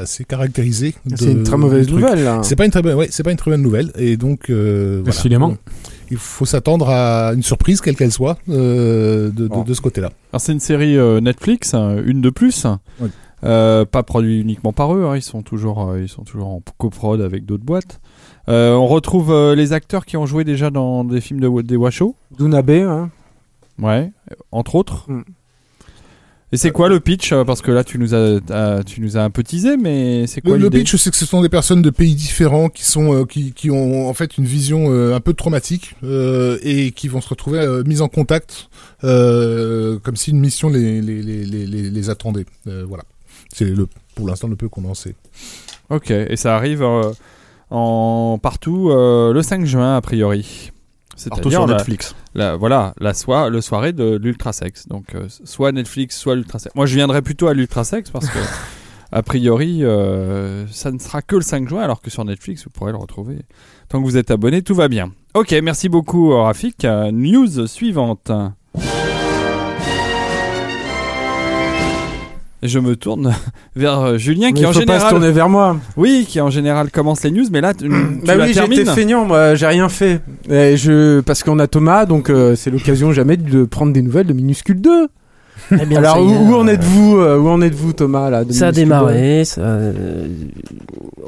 [0.02, 0.94] assez caractérisé.
[1.16, 2.42] C'est de- une très mauvaise nouvelle, là.
[2.44, 5.00] C'est pas une très bonne, ouais, c'est pas une très bonne nouvelle et donc euh,
[5.02, 5.20] voilà.
[6.10, 9.62] Il faut s'attendre à une surprise quelle qu'elle soit euh, de, de, Bon.
[9.62, 10.10] de ce côté-là.
[10.32, 12.66] Alors c'est une série euh, Netflix, hein, une de plus.
[13.00, 13.08] Oui.
[13.42, 16.62] Euh, pas produit uniquement par eux, hein, ils sont toujours, euh, ils sont toujours en
[16.76, 18.00] coprod avec d'autres boîtes.
[18.50, 21.76] Euh, on retrouve euh, les acteurs qui ont joué déjà dans des films de, des
[21.76, 23.10] Washoe, Dunabe, hein.
[23.78, 24.12] ouais,
[24.52, 25.10] entre autres.
[25.10, 25.22] Mm.
[26.52, 29.16] Et c'est quoi le pitch euh, Parce que là, tu nous as, euh, tu nous
[29.16, 31.42] as un peu teasé, mais c'est quoi Le, le l'idée pitch, c'est que ce sont
[31.42, 34.90] des personnes de pays différents qui sont euh, qui, qui ont en fait une vision
[35.14, 38.68] un peu traumatique euh, et qui vont se retrouver mises en contact
[39.04, 42.46] euh, comme si une mission les les les les, attendait.
[42.66, 43.04] Euh, voilà.
[43.52, 45.14] C'est le pour l'instant le peu qu'on en sait.
[45.88, 46.84] Ok, et ça arrive
[47.70, 50.72] en partout le 5 juin a priori.
[51.28, 52.14] Partout C'est-à-dire Netflix.
[52.34, 54.88] la- voilà, la soie, le soirée de l'ultrasex.
[54.88, 56.74] Donc euh, soit Netflix, soit l'ultrasex.
[56.74, 58.38] Moi, je viendrai plutôt à l'ultrasex parce que
[59.12, 62.70] a priori, euh, ça ne sera que le 5 juin, alors que sur Netflix, vous
[62.70, 63.38] pourrez le retrouver.
[63.88, 65.10] Tant que vous êtes abonné, tout va bien.
[65.34, 66.84] Ok, merci beaucoup, Rafik.
[66.84, 68.30] Euh, news suivante.
[72.62, 73.32] Et je me tourne
[73.76, 75.76] vers euh, Julien Mais qui il en faut pas se général, tourner vers moi.
[75.96, 77.90] oui, qui en général commence les news, mais là, tu, tu
[78.26, 80.20] bah la oui, j'étais feignant, moi, j'ai rien fait.
[80.50, 81.20] Et je...
[81.20, 84.80] Parce qu'on a Thomas, donc euh, c'est l'occasion jamais de prendre des nouvelles de Minuscule
[84.80, 85.08] 2.
[85.72, 88.68] Eh bien, Alors, où, en euh, êtes-vous euh, Où en êtes-vous, Thomas là, de Ça
[88.68, 89.44] a démarré.
[89.44, 90.26] ça, euh,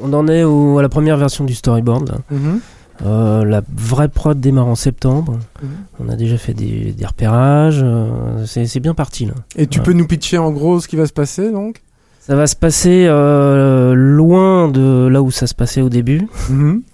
[0.01, 2.09] on en est au- à la première version du storyboard.
[2.09, 2.17] là.
[2.31, 2.59] 2 Mhm.
[3.05, 5.39] Euh, la vraie prod démarre en septembre.
[5.61, 5.69] Mhm.
[5.99, 7.81] On a déjà fait des, des repérages.
[7.83, 9.33] euh, c'est bien parti là.
[9.55, 9.85] Et tu Ouais.
[9.85, 11.81] peux nous pitcher en gros ce qui va se passer, donc?
[12.21, 16.25] Ça va se passer euh, loin de là où ça se passait au début.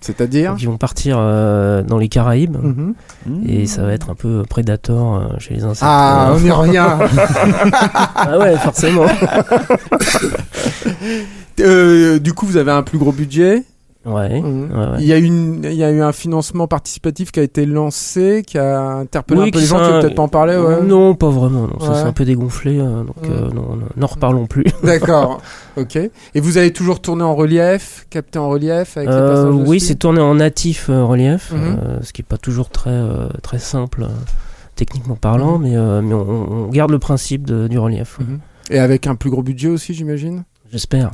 [0.02, 0.54] C'est-à-dire?
[0.54, 2.58] Donc, ils vont partir euh, dans les Caraïbes.
[2.60, 2.94] Mhm.
[3.28, 3.48] Mmh.
[3.48, 5.84] Et ça va être un peu Predator chez les insectes.
[5.86, 6.98] Ah, on n'y rien
[8.16, 9.06] Ah ouais, forcément.
[11.62, 13.64] Euh, Du coup, vous avez un plus gros budget.
[14.10, 14.42] Ouais.
[14.42, 14.72] Mhm.
[14.72, 14.98] ouais, ouais.
[15.00, 18.44] Il, y a une, il y a eu un financement participatif qui a été lancé,
[18.46, 19.80] qui a interpellé Oui, un peu qui les gens.
[19.80, 20.82] Sont- veux peut-être pas en parler ouais.
[20.84, 21.68] Non, pas vraiment.
[21.68, 21.80] Non.
[21.80, 22.80] Ça s'est un peu dégonflé.
[22.80, 24.66] euh, donc euh, non, n'en reparlons plus.
[24.84, 25.42] D'accord.
[25.78, 25.96] ok.
[25.98, 30.20] Et vous avez toujours tourné en relief, capté en relief avec Euh, oui, c'est tourné
[30.22, 32.00] en natif euh, relief, Mhm.
[32.02, 33.00] ce qui est pas toujours très
[33.44, 34.08] très simple
[34.76, 35.64] techniquement parlant, Mhm.
[35.64, 38.18] mais, mais on, on garde le principe de- du relief.
[38.20, 38.40] Mhm.
[38.72, 40.44] Et avec un plus gros budget aussi, j'imagine?
[40.72, 41.12] J'espère.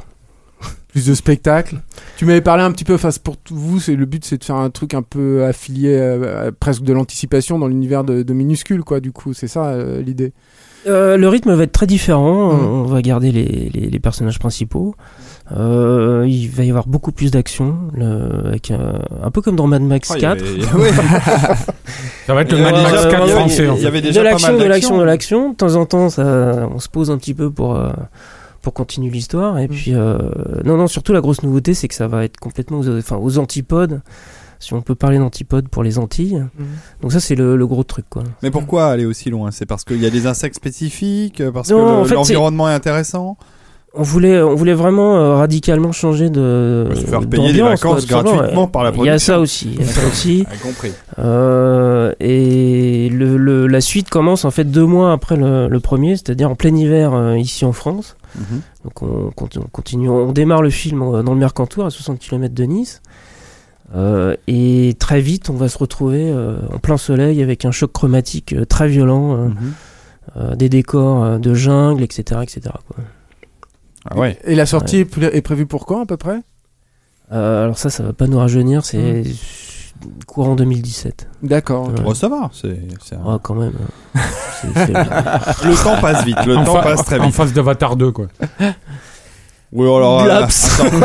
[0.89, 1.81] Plus de spectacles.
[2.17, 4.55] Tu m'avais parlé un petit peu, c'est pour vous, c'est le but, c'est de faire
[4.55, 8.83] un truc un peu affilié, euh, à presque de l'anticipation dans l'univers de, de minuscules,
[8.83, 9.01] quoi.
[9.01, 10.31] Du coup, c'est ça euh, l'idée?
[10.87, 12.53] Euh, le rythme va être très différent.
[12.53, 12.65] Mhm.
[12.65, 14.95] On va garder les, les, les personnages principaux.
[15.51, 18.53] Euh, il va y avoir beaucoup plus d'action, un,
[19.23, 20.31] un peu comme dans Mad Max Ah, il y 4.
[20.31, 20.91] avait- ouais.
[22.25, 23.67] Ça va être le Mad Max euh, 4 ouais, français.
[23.77, 25.49] il y avait déjà de l'action, de l'action, de l'action.
[25.51, 27.89] De temps en temps, ça, on se pose un petit peu pour euh,
[28.65, 29.57] pour continuer l'histoire.
[29.59, 29.71] Et Mm.
[29.71, 30.17] puis, euh,
[30.65, 33.37] non, non, surtout la grosse nouveauté, c'est que ça va être complètement aux, enfin, aux
[33.37, 34.01] antipodes.
[34.59, 36.41] Si on peut parler d'antipodes pour les Antilles.
[37.01, 38.23] Donc ça, c'est le, le gros truc, quoi.
[38.41, 39.51] Mais pourquoi aller aussi loin?
[39.51, 42.69] C'est parce qu'il y a des insectes spécifiques, parce Non, que le- en fait, l'environnement
[42.69, 43.37] est intéressant?
[43.97, 48.05] On voulait, on voulait vraiment euh, radicalement changer de se faire payer des quoi, vacances
[48.05, 48.69] gratuitement ouais.
[48.69, 49.17] par la Il y a production.
[49.19, 49.69] ça aussi.
[49.73, 50.45] Il y a ça aussi.
[50.63, 50.91] Compris.
[51.19, 56.15] Euh, et le, le- la suite commence en fait deux mois après le, le premier,
[56.17, 58.17] c'est-à-dire en plein hiver euh, ici en France.
[58.37, 58.61] Mhm.
[58.83, 62.19] Donc on, conti- on continue, on démarre le film euh, dans le Mercantour à 60
[62.19, 63.01] km de Nice.
[63.95, 67.91] Euh, et très vite, on va se retrouver euh, en plein soleil avec un choc
[67.93, 69.55] chromatique euh, très violent, euh, Mhm.
[70.37, 72.61] euh, des décors euh, de jungle, etc., etc.
[72.87, 72.97] quoi.
[74.09, 74.37] Ah ouais.
[74.45, 76.39] Et la sortie est prévue pour quand à peu près?
[77.31, 79.23] Euh, alors ça, ça va pas nous rajeunir, c'est
[80.27, 81.27] courant 2017.
[81.41, 81.85] D'accord.
[81.89, 81.97] ok.
[81.97, 82.03] Ouais.
[82.03, 82.49] Bon, ça va.
[82.53, 83.73] C'est, c'est un- Ah, quand même.
[84.13, 86.37] c'est- c'est- Le temps passe vite.
[86.45, 87.35] Le En temps fa- passe très En vite.
[87.35, 88.27] face d'Avatar 2, quoi.
[89.75, 90.21] Oui, alors.
[90.21, 90.79] euh, Blaps.
[90.79, 90.85] attends.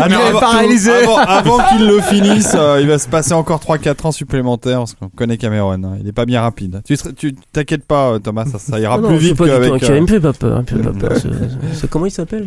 [0.00, 0.90] Attends, est avant- paralysé.
[0.92, 4.94] Avant, avant qu'il le finisse, euh, il va se passer encore 3-4 ans supplémentaires parce
[4.94, 5.72] qu'on connaît Cameron.
[5.84, 5.96] hein.
[6.00, 6.82] Il est pas bien rapide.
[6.86, 9.44] Tu tu t'inquiètes pas, euh, Thomas, ça, ça ira Ah non, plus c'est vite pas
[9.44, 9.90] du tout qu'avec inquiet.
[9.92, 10.62] euh, Il me fait pas peur.
[10.70, 11.18] il me fait pas peur.
[11.18, 12.46] ce- ce- comment il s'appelle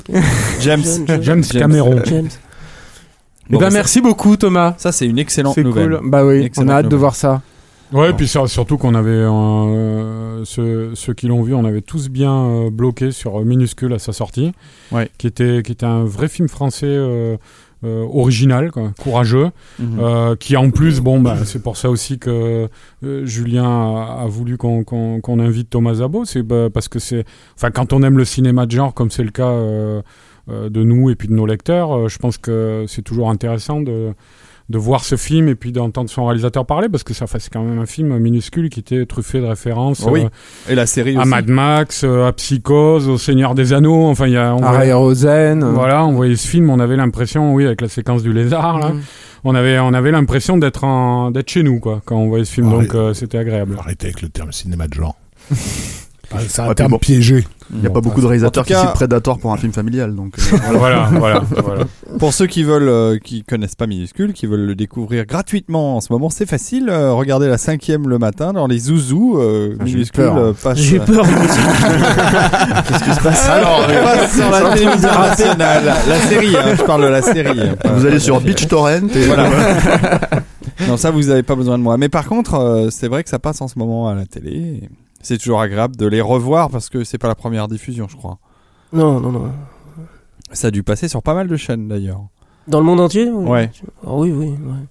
[0.61, 0.61] James?
[0.61, 0.83] James.
[1.07, 1.43] James James.
[1.61, 2.01] Cameron.
[2.05, 2.29] James.
[2.29, 4.73] Eh Bon, ben, bah, ça- merci beaucoup, Thomas.
[4.77, 5.97] Ça, c'est une excellente C'est nouvelle.
[5.97, 6.09] cool.
[6.09, 6.99] Bah oui, on Excellente a hâte de nouvelle.
[6.99, 7.41] voir ça.
[7.93, 11.81] Ouais, et puis sur- surtout qu'on avait euh, ceux, ceux qui l'ont vu, on avait
[11.81, 14.51] tous bien euh, bloqué sur euh, Minuscule à sa sortie,
[14.91, 15.09] Ouais.
[15.17, 17.37] qui était qui était un vrai film français euh,
[17.85, 19.49] euh, original, quoi, courageux,
[19.99, 22.69] euh, qui en plus, bon, bah, c'est pour ça aussi que
[23.01, 27.25] Julien a, a voulu qu'on qu'on- qu'on invite Thomas Zabo, c'est bah, parce que c'est,
[27.55, 29.51] enfin, quand on aime le cinéma de genre, comme c'est le cas
[30.49, 34.13] de nous et puis de nos lecteurs, je pense que c'est toujours intéressant de
[34.69, 37.51] de voir ce film et puis d'entendre son réalisateur parler parce que ça fait c'est
[37.51, 41.15] quand même un film minuscule qui était truffé de références Oui, euh, Et la série
[41.17, 41.29] à aussi.
[41.29, 44.05] Mad Max, euh, à Psychose, au Seigneur des Anneaux.
[44.07, 45.63] Enfin, il y a on voyait- Aérosène.
[45.65, 48.89] voilà, on voyait ce film, on avait l'impression, oui, avec la séquence du lézard, là,
[48.89, 49.01] Mm.
[49.43, 52.53] on avait, on avait l'impression d'être en, d'être chez nous, quoi, quand on voyait ce
[52.53, 53.75] film, donc euh, c'était agréable.
[53.79, 55.15] Arrêtez avec le terme cinéma de genre.
[56.35, 56.97] Ah, C'est un Ouais, puis terme bon.
[56.99, 57.45] piégé.
[57.73, 59.71] Il n'y a Bon, pas beaucoup de réalisateurs cas- qui citent Predator pour un film
[59.73, 60.35] familial, donc.
[60.37, 61.83] euh, voilà, voilà, voilà.
[62.19, 66.01] Pour ceux qui veulent, euh, qui connaissent pas Minuscule, qui veulent le découvrir gratuitement en
[66.01, 66.89] ce moment, c'est facile.
[66.89, 69.37] euh, regardez la cinquième le matin dans les zouzous.
[69.39, 70.37] euh, Ah, Minuscule peur.
[70.37, 70.77] euh, passe.
[70.77, 71.25] J'ai peur.
[72.87, 75.83] Qu'est-ce qui se passe Alors, passe sur la télévision nationale.
[76.07, 77.59] La série, hein, je parle de la série.
[77.61, 78.53] hein, pas- Vous allez sur la série.
[78.53, 79.49] BitchTorrent et Voilà.
[80.87, 81.97] non, ça, vous avez pas besoin de moi.
[81.97, 84.89] Mais par contre, euh, c'est vrai que ça passe en ce moment à la télé.
[85.23, 88.37] C'est toujours agréable de les revoir parce que c'est pas la première diffusion, je crois.
[88.91, 89.51] Non, non, non.
[90.51, 92.21] Ça a dû passer sur pas mal de chaînes d'ailleurs.
[92.67, 93.49] Dans le monde entier oui.
[93.49, 93.71] Ouais.
[94.05, 94.49] Ah oui, oui.
[94.49, 94.85] ouais.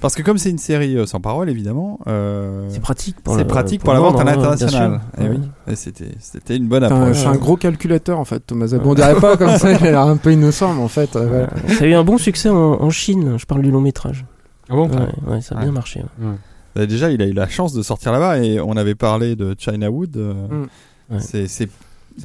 [0.00, 3.44] Parce que comme c'est une série euh, sans parole, évidemment, euh, C'est pratique pour c'est
[3.46, 5.00] pratique pour, la vente à hein, l'international.
[5.00, 5.24] sûr.
[5.24, 5.40] Eh oui.
[5.66, 7.16] Et c'était, c'était une bonne approche.
[7.16, 8.74] C'est un gros calculateur en fait, Thomas.
[8.84, 11.26] On dirait pas comme ça, il a l'air un peu innocent, mais en fait, euh,
[11.26, 11.76] voilà.
[11.78, 14.26] Ça a eu un bon succès en, en Chine, je parle du long métrage.
[14.68, 14.88] Ah bon?
[14.88, 15.64] Ouais, ouais, ça a Ouais.
[15.64, 16.02] bien marché.
[16.76, 19.54] Euh, Déjà, il a eu la chance de sortir là-bas et on avait parlé de
[19.58, 20.16] China Wood.
[20.16, 20.66] euh, Mm.
[21.10, 21.20] Ouais.
[21.20, 21.68] C'est,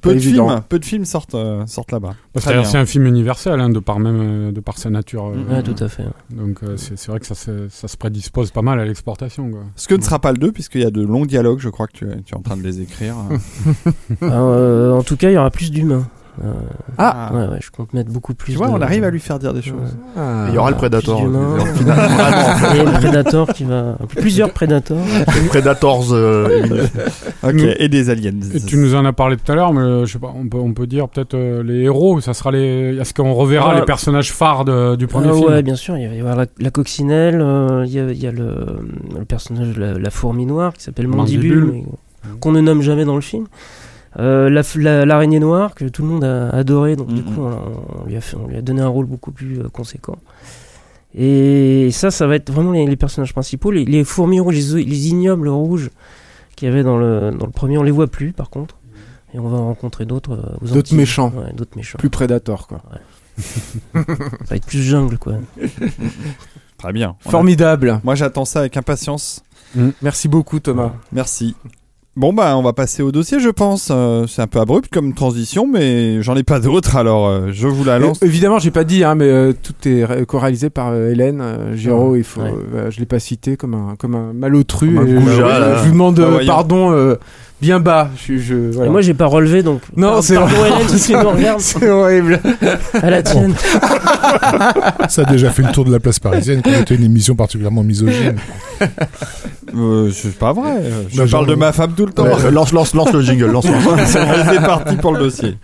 [0.04, 2.14] peu de films, peu de films sortent, euh, sortent là-bas.
[2.62, 2.64] Bien.
[2.64, 5.26] c'est un film universel, hein, de par même, euh, de par sa nature.
[5.36, 5.56] euh.
[5.56, 6.04] Ouais, tout à fait.
[6.04, 6.10] ouais.
[6.38, 9.50] Donc euh, c'est vrai que ça, se- ça se prédispose pas mal à l'exportation.
[9.76, 11.88] Ce que ne sera pas le 2, puisqu'il y a de longs dialogues, je crois
[11.88, 13.16] que tu, es- tu es en train de les écrire.
[14.24, 16.08] Euh, en tout cas, il y aura plus d'humains.
[16.42, 16.54] Euh,
[16.98, 18.54] Ah, ouais, ouais, je compte mettre beaucoup plus.
[18.54, 19.76] tu vois, de- on arrive à lui faire dire des choses.
[19.82, 20.14] Ouais.
[20.18, 20.46] Ah.
[20.50, 21.20] il y aura le Predator.
[21.22, 23.98] Il y a le Predator qui va.
[24.16, 24.98] Plusieurs Predators.
[25.50, 26.14] Predators.
[26.14, 26.88] euh.
[27.44, 28.34] Ok, et des aliens.
[28.54, 30.48] Et tu nous en as parlé tout à l'heure, mais euh, je sais pas, on
[30.50, 32.98] peut, on peut dire peut-être euh, les héros, ça sera les.
[33.00, 33.80] Est-ce qu'on reverra Ah.
[33.80, 35.48] les personnages phares de- du premier Ah film?
[35.48, 38.22] ouais, bien sûr, il va y avoir la, la coccinelle, euh, il y a, il
[38.22, 38.56] y a le,
[39.18, 41.84] le personnage, la, la fourmi noire, qui s'appelle Mandibule,
[42.42, 43.46] qu'on ne nomme jamais dans le film.
[44.18, 47.42] Euh, la f- la- L'araignée noire, que tout le monde a adoré, donc du coup,
[47.42, 50.18] on, on lui a fait- on lui a donné un rôle beaucoup plus euh, conséquent.
[51.16, 53.72] Et ça, ça va être vraiment les, les personnages principaux.
[53.72, 55.90] Les, les fourmis rouges, les, les ignobles rouges
[56.56, 58.76] qu'il y avait dans le, dans le premier, on les voit plus par contre.
[59.34, 60.34] Et on va en rencontrer d'autres.
[60.64, 61.32] euh, D'autres méchants.
[61.36, 61.98] Ouais, d'autres méchants.
[62.00, 62.82] Plus prédateur, quoi.
[63.94, 64.02] Ça
[64.50, 65.34] va être plus jungle, quoi.
[66.78, 67.16] Très bien.
[67.26, 68.02] A- Formidable.
[68.04, 69.44] Moi, j'attends ça avec impatience.
[70.02, 70.94] Merci beaucoup, Thomas.
[71.12, 71.56] Merci.
[72.20, 73.88] Bon, bah, on va passer au dossier, je pense.
[73.92, 77.66] Euh, c'est un peu abrupt comme transition, mais j'en ai pas d'autres, alors euh, je
[77.66, 78.20] vous la lance.
[78.22, 81.40] Euh, évidemment, j'ai pas dit, hein, mais euh, tout est ré- co-réalisé par euh, Hélène
[81.40, 82.18] euh, Giraud.
[82.18, 82.54] Il faut, Ouais.
[82.76, 84.96] euh, je l'ai pas cité comme un comme un malotru.
[84.96, 86.46] Comme un et goujat, je, vous demande voyons.
[86.54, 87.16] pardon euh,
[87.62, 88.10] bien bas.
[88.18, 88.88] Je, je- voilà.
[88.90, 89.82] Et moi, j'ai pas relevé, donc.
[89.96, 90.36] Non, c'est
[91.60, 92.40] c'est horrible.
[93.02, 93.54] à la tienne.
[95.10, 97.84] Ça a déjà fait le tour de la place parisienne, qui était une émission particulièrement
[97.84, 98.36] misogyne.
[99.76, 100.82] Euh, c'est pas vrai.
[101.10, 102.24] Je Bah, parle genre- de ma femme tout le temps.
[102.26, 103.66] Ouais, lance, lance, lance le jingle, lance.
[104.06, 105.56] c'est parti pour le dossier.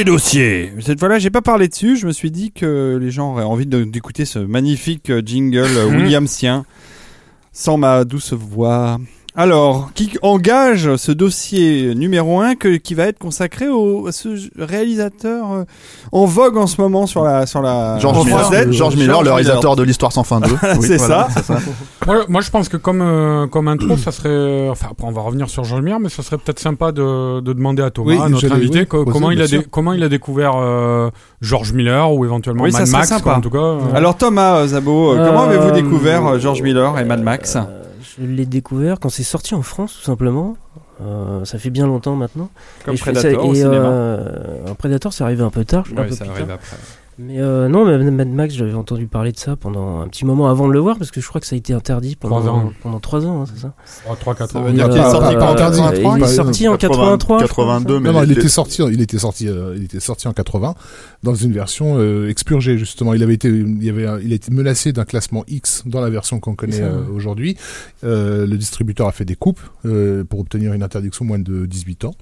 [0.00, 0.72] Les dossiers.
[0.80, 1.94] Cette fois-là, j'ai pas parlé dessus.
[1.98, 5.88] Je me suis dit que les gens auraient envie d'écouter ce magnifique euh, jingle euh,
[5.88, 6.64] Williamsien
[7.52, 8.98] sans ma douce voix.
[9.36, 14.28] Alors, qui engage ce dossier numéro 1 que, qui va être consacré au, à ce
[14.58, 15.64] réalisateur euh,
[16.10, 19.30] en vogue en ce moment sur la sur la George Miller, Croisette George Miller, le
[19.30, 20.48] réalisateur de l'histoire sans fin 2.
[20.80, 21.28] C'est ça.
[22.06, 24.68] Moi, moi, je pense que comme, euh, comme intro, ça serait.
[24.68, 27.52] Enfin, après, on va revenir sur Georges Miller, mais ça serait peut-être sympa de, de
[27.52, 30.02] demander à Thomas, Oui, notre invité, oui, co- poser, comment, il a dé- comment il
[30.02, 31.08] a découvert euh,
[31.40, 33.22] Georges Miller ou éventuellement Mad Max, sympa.
[33.22, 33.58] quoi, en tout cas.
[33.58, 33.78] euh.
[33.94, 37.54] Alors Thomas euh, Zabo, euh, comment avez-vous découvert euh, George Miller et Mad Max?
[37.56, 37.60] Euh,
[38.02, 40.56] Je l'ai découvert quand c'est sorti en France, tout simplement.
[41.02, 42.50] Euh, ça fait bien longtemps maintenant.
[42.84, 45.50] comme Et je fais Predator ça- au et, cinéma euh, un Predator, c'est arrivé un
[45.50, 45.84] peu tard.
[45.92, 46.54] un Ouais, peu ça arrive tard.
[46.56, 46.76] après.
[47.22, 50.48] Mais euh, non, mais Mad Max, j'avais entendu parler de ça pendant un petit moment
[50.48, 52.50] avant de le voir, parce que je crois que ça a été interdit pendant Trois
[52.50, 52.72] ans.
[52.82, 53.74] pendant trois ans, hein, c'est ça
[54.24, 54.62] 3-4 Ça ans.
[54.62, 55.80] veut dire Euh, qu'il est sorti euh, pas interdit.
[55.80, 58.82] euh, Il est sorti en 83, je crois, 82, mais Non, non, il était sorti,
[58.90, 60.74] il était sorti, euh, il était sorti en 80
[61.22, 63.12] dans une version euh, expurgée justement.
[63.12, 66.40] Il avait été, il avait, il a été menacé d'un classement X dans la version
[66.40, 67.56] qu'on connaît euh, aujourd'hui.
[68.02, 72.04] Euh, le distributeur a fait des coupes euh, pour obtenir une interdiction moins de 18
[72.06, 72.14] ans,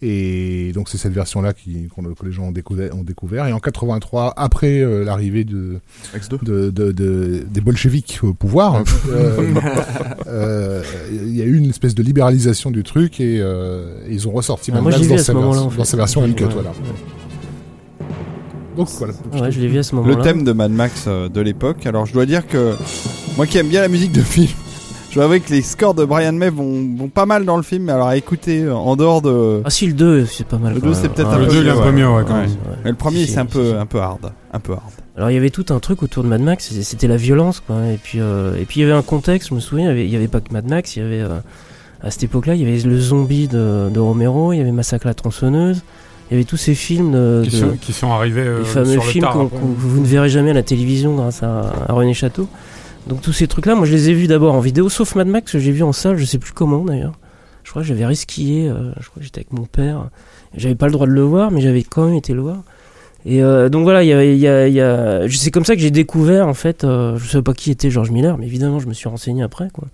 [0.00, 3.46] et donc c'est cette version-là qui que les gens ont découvert, ont découvert.
[3.46, 5.80] Et en 83, après euh, l'arrivée de,
[6.16, 6.44] X2.
[6.44, 9.54] de, de, de- des bolcheviks au pouvoir, euh,
[10.28, 14.32] euh, il y a eu une espèce de libéralisation du truc et, euh, ils ont
[14.32, 15.76] ressorti Ah, Mad dans, sa en fait.
[15.76, 16.44] dans sa version uncut.
[16.44, 16.50] Ouais.
[16.52, 16.72] Voilà.
[18.76, 19.12] Donc voilà.
[19.40, 20.16] Ouais, je l'ai vu à ce moment-là.
[20.16, 21.84] Le thème de Mad Max euh, de l'époque.
[21.86, 22.74] Alors je dois dire que
[23.36, 24.48] moi qui aime bien la musique de film,
[25.10, 27.62] je dois avouer que les scores de Brian May vont, vont pas mal dans le
[27.62, 27.84] film.
[27.84, 29.62] Mais alors à écouter euh, en dehors de.
[29.64, 30.74] Ah si, le 2, c'est pas mal.
[30.74, 31.00] Le quand 2, même.
[31.02, 31.82] c'est peut-être Ah, un Le peu 2 il est un ouais.
[31.84, 32.40] peu mieux, ouais, quand Ouais.
[32.42, 32.50] même.
[32.50, 32.76] ouais.
[32.84, 34.82] Mais le premier c'est un peu un peu hard, un peu hard.
[35.16, 37.76] Alors il y avait tout un truc autour de Mad Max, c'était la violence quoi.
[37.92, 39.90] Et puis euh, et puis il y avait un contexte, je me souviens, il y
[39.92, 41.38] avait, il y avait pas que Mad Max, il y avait euh,
[42.02, 45.06] à cette époque-là, il y avait le zombie de, de Romero, il y avait Massacre
[45.06, 45.82] à la tronçonneuse,
[46.30, 48.64] il y avait tous ces films de, Qui de- sont, qui sont arrivés euh, les
[48.64, 51.92] fameux sur le films que vous ne verrez jamais à la télévision grâce à, à
[51.92, 52.46] René Château.
[53.06, 55.52] Donc tous ces trucs-là, moi je les ai vus d'abord en vidéo, sauf Mad Max
[55.52, 57.14] que j'ai vu en salle, je sais plus comment d'ailleurs.
[57.64, 60.08] Je crois que j'avais risqué, euh, je crois que j'étais avec mon père.
[60.56, 62.62] J'avais pas le droit de le voir, mais j'avais quand même été le voir.
[63.26, 65.64] Et euh, donc voilà, il y a, il y a- il y a- c'est comme
[65.64, 66.84] ça que j'ai découvert en fait.
[66.84, 69.68] euh, je savais pas qui était George Miller, mais évidemment je me suis renseigné après
[69.72, 69.88] quoi.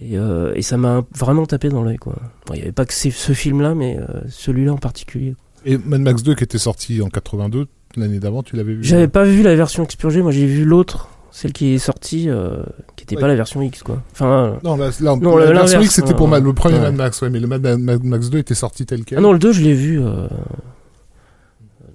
[0.00, 2.14] Et, euh, et ça m'a vraiment tapé dans l'œil quoi.
[2.46, 5.34] Bon, Il y avait pas que ce film-là, mais celui-là en particulier.
[5.64, 8.84] Et Mad Max 2 qui était sorti en 82, l'année d'avant, tu l'avais vu?
[8.84, 11.08] J'avais pas vu la version expurgée, moi j'ai vu l'autre,
[11.38, 12.62] celle qui est sortie, euh,
[12.96, 13.20] qui était Ouais.
[13.20, 14.02] pas la version X quoi.
[14.12, 16.80] Enfin, Non, la, la, Non, la l'inverse, version X c'était pour le premier Ouais.
[16.80, 19.18] Mad Max, ouais, mais le Mad, Mad Max 2 était sorti tel quel.
[19.18, 20.28] ah non le 2 je l'ai vu euh,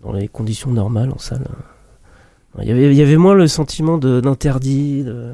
[0.03, 1.47] dans les conditions normales en salle.
[2.61, 5.03] Il y avait, il y avait moins le sentiment de- d'interdit.
[5.03, 5.33] de-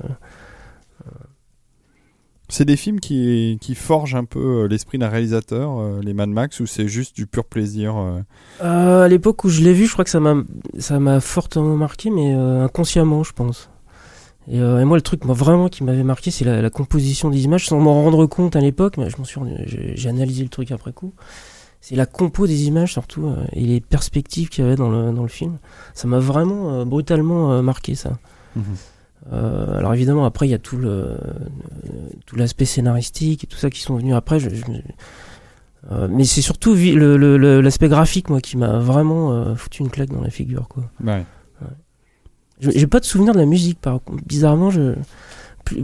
[2.50, 6.30] C'est des films qui, qui forgent un peu euh, l'esprit d'un réalisateur, euh, les Mad
[6.30, 8.20] Max, ou c'est juste du pur plaisir euh,
[8.64, 10.36] Euh, à l'époque où je l'ai vu, je crois que ça m'a
[10.80, 13.70] ça m'a fortement marqué, mais euh, inconsciemment, je pense.
[14.50, 17.30] Et, euh, et moi, le truc moi, vraiment qui m'avait marqué, c'est la, la composition
[17.30, 20.50] des images, sans m'en rendre compte à l'époque, mais je m'en suis, j'ai analysé le
[20.50, 21.14] truc après coup.
[21.82, 25.12] C'est la compo des images surtout euh, et les perspectives qu'il y avait dans le
[25.12, 25.58] dans le film.
[25.94, 28.18] Ça m'a vraiment euh, brutalement marqué ça.
[29.34, 31.18] Euh, alors évidemment, après, il y a tout le
[32.26, 34.40] tout l'aspect scénaristique et tout ça qui sont venus après.
[34.40, 34.82] Je, je me-
[35.92, 40.22] euh, mais c'est surtout l'aspect graphique, moi, qui m'a vraiment euh, foutu une claque dans
[40.22, 40.84] la figure, quoi.
[41.18, 41.26] ouais.
[42.60, 44.24] J'ai pas de souvenir de la musique, par contre.
[44.26, 44.94] Bizarrement, je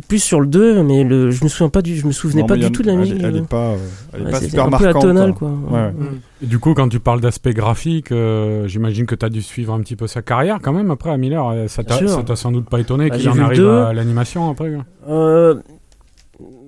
[0.07, 2.47] plus, sur le 2, mais le, je me souviens pas du, je me souvenais Non,
[2.47, 3.21] pas du tout de la musique.
[3.21, 3.75] Elle, est pas,
[4.13, 5.03] elle est Ouais, pas c'est super un marquante.
[5.05, 5.31] hein.
[5.33, 5.49] quoi.
[5.49, 5.91] Ouais, ouais.
[5.91, 6.19] Mm.
[6.43, 9.73] Et du coup, quand tu parles d'aspect graphique, euh, j'imagine que tu as dû suivre
[9.73, 11.45] un petit peu sa carrière quand même après à Miller.
[11.49, 13.69] Euh, Ça t'a sans doute pas étonné Bah, qu'il en arrive deux.
[13.69, 14.71] à l'animation après.
[15.09, 15.55] Euh,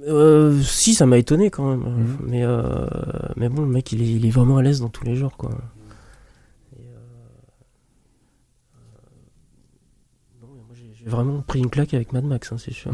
[0.10, 1.80] euh, si, ça m'a étonné quand même.
[1.80, 2.18] Mhm.
[2.28, 2.86] Mais, euh,
[3.38, 5.38] mais bon, le mec, il est, il est vraiment à l'aise dans tous les genres,
[5.38, 5.52] quoi.
[6.78, 7.00] Et, euh,
[10.42, 12.92] non, mais moi, j'ai vraiment pris une claque avec Mad Max, hein, c'est sûr.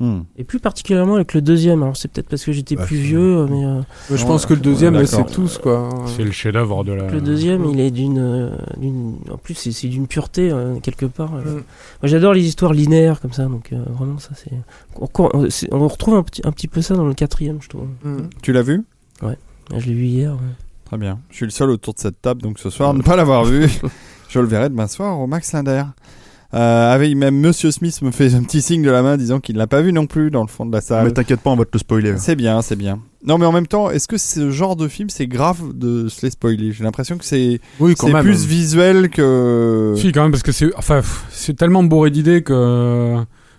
[0.00, 0.20] Hmm.
[0.36, 1.82] Et plus particulièrement avec le deuxième.
[1.82, 3.80] Alors, c'est peut-être parce que j'étais Bah, plus vieux, mais euh,
[4.14, 5.88] je pense que le deuxième, ouais, ouais, c'est tous quoi.
[6.14, 7.08] C'est le chef-d'œuvre de la.
[7.08, 8.18] le deuxième, il est d'une.
[8.18, 11.34] euh, d'une- En plus, c'est c'est d'une pureté, euh, quelque part.
[11.34, 11.40] euh.
[11.40, 11.54] Mm.
[11.54, 11.62] Moi,
[12.04, 14.52] j'adore les histoires linéaires, comme ça, donc euh, vraiment, ça, c'est.
[14.52, 17.86] Euh, on retrouve un petit, un petit peu ça dans le quatrième, je trouve.
[18.04, 18.28] Mm.
[18.42, 18.84] Tu l'as vu?
[19.22, 19.28] Ah,
[19.78, 20.32] Je l'ai vu hier.
[20.32, 20.38] ouais.
[20.84, 21.18] Très bien.
[21.30, 23.66] Je suis le seul autour de cette table, donc ce soir, ne pas l'avoir vu.
[24.28, 25.84] Je le verrai demain soir au Max Linder.
[26.54, 29.54] Euh, avec même Monsieur Smith me fait un petit signe de la main disant qu'il
[29.54, 31.06] ne l'a pas vu non plus dans le fond de la salle.
[31.06, 32.14] Mais t'inquiète pas, on va te le spoiler.
[32.18, 32.98] C'est bien, c'est bien.
[33.24, 36.26] Non, mais en même temps, est-ce que ce genre de film, c'est grave de se
[36.26, 36.72] les spoiler?
[36.72, 39.94] J'ai l'impression que c'est Oui, plus visuel que.
[39.96, 43.16] Si, quand même, parce que c'est enfin, c'est tellement bourré d'idées que.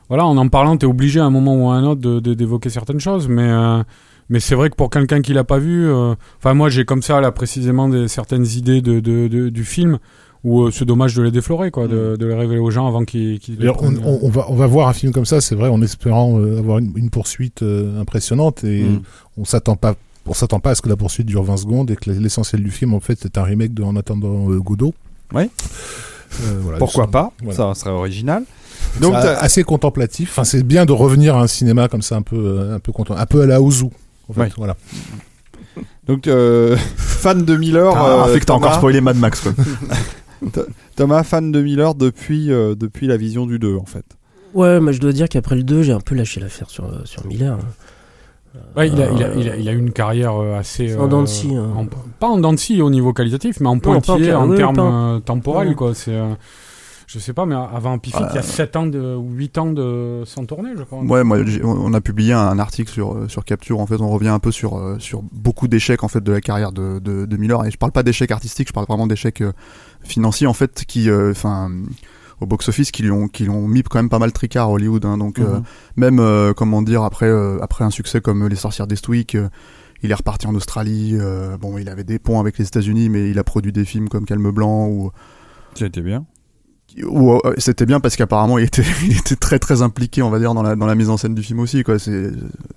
[0.10, 2.34] Voilà, en en parlant, t'es obligé à un moment ou à un autre de- de-
[2.36, 3.50] d'évoquer certaines choses, mais.
[3.50, 3.82] euh,
[4.30, 7.02] mais c'est vrai que pour quelqu'un qui l'a pas vu, euh, enfin moi j'ai comme
[7.02, 9.98] ça là précisément des, certaines idées de, de- de- du film
[10.44, 13.06] où euh, c'est dommage de les déflorer quoi, de, de les révéler aux gens avant
[13.06, 15.56] qu'ils les D'ailleurs, on, on- on va, on va voir un film comme ça, c'est
[15.56, 19.02] vrai, en espérant euh, avoir une, une poursuite euh, impressionnante et Mm.
[19.38, 19.96] on s'attend pas.
[20.26, 22.72] On s'attend pas à ce que la poursuite dure 20 secondes et que l'essentiel du
[22.72, 24.94] film, en fait, c'est un remake de En attendant euh, Godot.
[25.34, 25.50] Ouais.
[26.44, 27.32] Euh, voilà, Pourquoi pas?
[27.42, 27.58] Voilà.
[27.58, 28.44] Ça serait original.
[29.02, 30.30] Donc assez contemplatif.
[30.32, 32.92] Enfin, c'est bien de revenir à un cinéma comme ça, un peu, euh, un peu
[32.92, 33.86] content, un peu à la Ozu.
[34.30, 34.50] En fait, Ouais.
[34.58, 34.76] voilà.
[36.08, 37.94] donc euh, fan de Miller.
[37.96, 39.52] Ah, euh, fait que t'as encore spoilé Mad Max, quoi.
[40.96, 44.06] Thomas, fan de Miller depuis, euh, depuis la vision du 2, en fait.
[44.54, 47.02] Ouais, mais je dois dire qu'après le 2, j'ai un peu lâché l'affaire sur, euh,
[47.06, 47.54] sur Miller.
[47.54, 47.66] hein.
[48.78, 50.96] Ouais, il, a, il, a, il, a, il a une carrière euh, assez.
[50.96, 51.72] En dents de scie, hein.
[51.76, 51.88] en-
[52.20, 54.82] pas en dents de scie au niveau qualitatif, mais en en pointillé, en termes pas
[54.84, 55.70] en- euh, temporels.
[55.70, 55.74] Ouais.
[55.76, 55.96] Quoi.
[55.96, 56.34] C'est, euh,
[57.08, 59.72] je sais pas, mais avant Pifit, il y a 7 ans de, ou 8 ans
[59.72, 61.00] de, sans tournée, je crois.
[61.04, 63.80] Ouais, moi, j'ai- on a publié un article sur euh, sur Capture.
[63.80, 66.42] En fait, on revient un peu sur euh, sur beaucoup d'échecs en fait de la
[66.42, 67.66] carrière de, de, de Miller.
[67.66, 69.52] Et je parle pas d'échecs artistiques, je parle vraiment d'échecs euh,
[70.04, 71.72] financiers en fait qui, euh, enfin,
[72.42, 75.06] au box-office, qui lui ont qui l'ont mis quand même pas mal tricard à Hollywood.
[75.06, 75.18] hein.
[75.18, 75.64] donc euh, Mhm.
[75.98, 79.36] même euh, comment dire après euh, après un succès comme Les Sorcières d'Eastwick.
[79.36, 79.50] euh,
[80.06, 81.16] il est reparti en Australie.
[81.18, 84.10] euh, bon, il avait des ponts avec les États-Unis, mais il a produit des films
[84.10, 85.12] comme Calme Blanc ou
[85.76, 86.26] Ça a été bien.
[87.08, 90.38] Ou, euh, c'était bien parce qu'apparemment il était, il était très très impliqué on va
[90.40, 92.12] dire dans la, dans la mise en scène du film aussi quoi c'est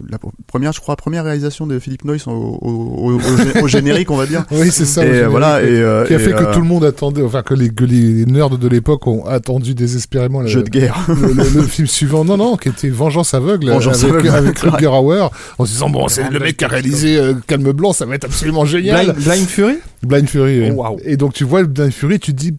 [0.08, 3.62] la pr- première je crois première réalisation de Philippe Noyce au, au, au- au gé-
[3.62, 5.04] au générique on va dire Oui, c'est ça.
[5.04, 7.22] et euh, voilà et, euh, qui a et, fait que euh, tout le monde attendait,
[7.22, 11.04] enfin que les, que les nerds de l'époque ont attendu désespérément le, jeu de guerre
[11.08, 12.24] le, le- le film suivant.
[12.24, 14.28] Non, non, qui était Vengeance aveugle Vengeance avec, aveugle.
[14.30, 17.72] avec Rutger Hauer, en se disant bon, c'est le mec qui a réalisé euh, Calme
[17.72, 19.12] Blanc, ça va être absolument génial.
[19.12, 19.74] Blind, Blind Fury?
[20.02, 20.70] Blind Fury.
[20.70, 20.76] oui.
[20.78, 20.96] Oh.
[21.04, 22.54] Et donc tu vois le Blind Fury, tu te dis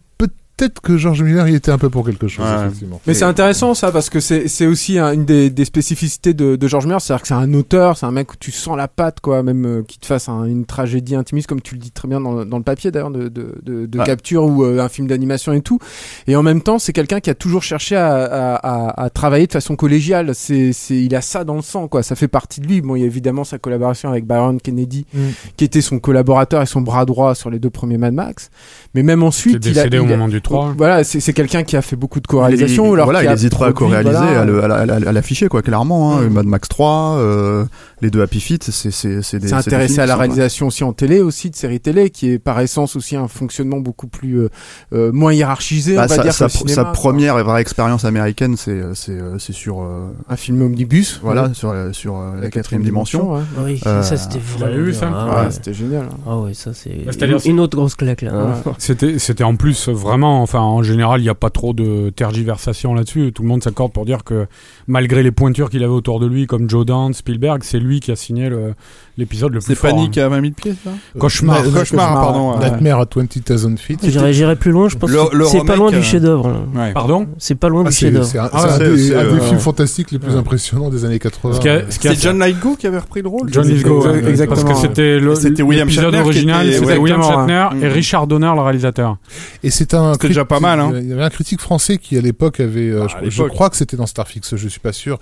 [0.58, 2.66] peut-être que George Miller y était un peu pour quelque chose, Ouais.
[2.66, 3.00] effectivement.
[3.06, 6.56] Mais c'est intéressant ça parce que c'est c'est aussi un- une des, des spécificités de,
[6.56, 8.88] de George Miller, c'est-à-dire que c'est un auteur, c'est un mec où tu sens la
[8.88, 11.90] patte quoi, même euh, qui te fasse un- une tragédie intimiste comme tu le dis
[11.92, 14.04] très bien dans, le- dans le papier d'ailleurs de, de, de, de Ouais.
[14.04, 15.78] capture ou euh, un film d'animation et tout.
[16.26, 19.46] Et en même temps, c'est quelqu'un qui a toujours cherché à, à, à, à travailler
[19.46, 20.34] de façon collégiale.
[20.34, 22.80] C'est c'est il a ça dans le sang quoi, ça fait partie de lui.
[22.80, 25.18] Bon, il y a évidemment sa collaboration avec Byron Kennedy Mm.
[25.56, 28.50] qui était son collaborateur et son bras droit sur les deux premiers Mad Max.
[28.94, 30.74] Mais même ensuite, il a, décédé au il a- moment du 3.
[30.76, 32.86] Voilà, c'est c'est quelqu'un qui a fait beaucoup de co-réalisation.
[32.86, 34.74] il, alors voilà qui il a hésite pas à co-réaliser voilà, à le- à la-
[34.76, 36.32] à la- à l'afficher quoi clairement hein, Mm.
[36.32, 37.64] Mad Max 3 euh,
[38.00, 40.84] les deux Happy Feet c'est c'est c'est des s'est c'est intéressé à la réalisation aussi
[40.84, 44.38] en télé, aussi de séries télé, qui est par essence aussi un fonctionnement beaucoup plus
[44.40, 44.48] euh,
[44.92, 47.42] euh, moins hiérarchisé, Bah, on va sa, dire, sa- que le cinéma, sa première et
[47.42, 51.54] vraie expérience américaine c'est c'est euh, c'est sur euh, un film omnibus, voilà ouais.
[51.54, 53.42] sur euh, sur euh, la La quatrième dimension ouais.
[53.64, 56.04] Oui, Euh, ça c'était vraiment ça Ah c'était génial.
[56.04, 56.16] hein.
[56.26, 58.32] Ah ouais, ça c'est Bah, une, une autre grosse claque là.
[58.32, 58.54] hein.
[58.64, 58.72] Ouais.
[58.78, 62.94] C'était, c'était en plus vraiment, enfin en général, il n'y a pas trop de tergiversation
[62.94, 63.32] là-dessus.
[63.34, 64.46] Tout le monde s'accorde pour dire que
[64.86, 68.12] malgré les pointures qu'il avait autour de lui, comme Joe Dante, Spielberg, c'est lui qui
[68.12, 68.74] a signé le,
[69.18, 69.80] l'épisode le plus C'est.
[69.80, 70.26] Panique hein.
[70.26, 71.60] à 20 000 pieds, ça Cauchemar.
[71.66, 72.52] Euh, Cauchemar, pardon.
[72.58, 72.70] ouais.
[72.70, 73.98] Nightmare at 20,000 feet.
[74.08, 76.64] J'irai j'irai plus loin, je pense Le- que le c'est pas loin du euh, chef-d'œuvre.
[76.74, 76.92] Ouais.
[76.92, 78.24] Pardon C'est pas loin Ah, du chef-d'œuvre.
[78.26, 81.04] c'est un, Ah, un des, c'est, un des euh, films fantastiques les plus impressionnants des
[81.04, 81.54] années 80.
[81.56, 83.66] Ce qui a- ce qui a- C'est John Lithgow qui avait repris le rôle John
[83.66, 84.62] Lithgow, Exactement.
[84.64, 87.92] parce que c'était l'épisode original, était- c'était William Shatner et Mm.
[87.92, 89.16] Richard Donner, le réalisateur.
[89.62, 90.12] Et c'est un.
[90.12, 90.92] C'était déjà pas mal, hein.
[90.94, 93.68] Il y avait un critique français qui à l'époque avait, euh, Ah, je, à crois
[93.70, 95.18] que c'était dans Starfix, je suis pas sûr,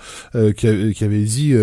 [0.56, 1.54] qui, avait, dit,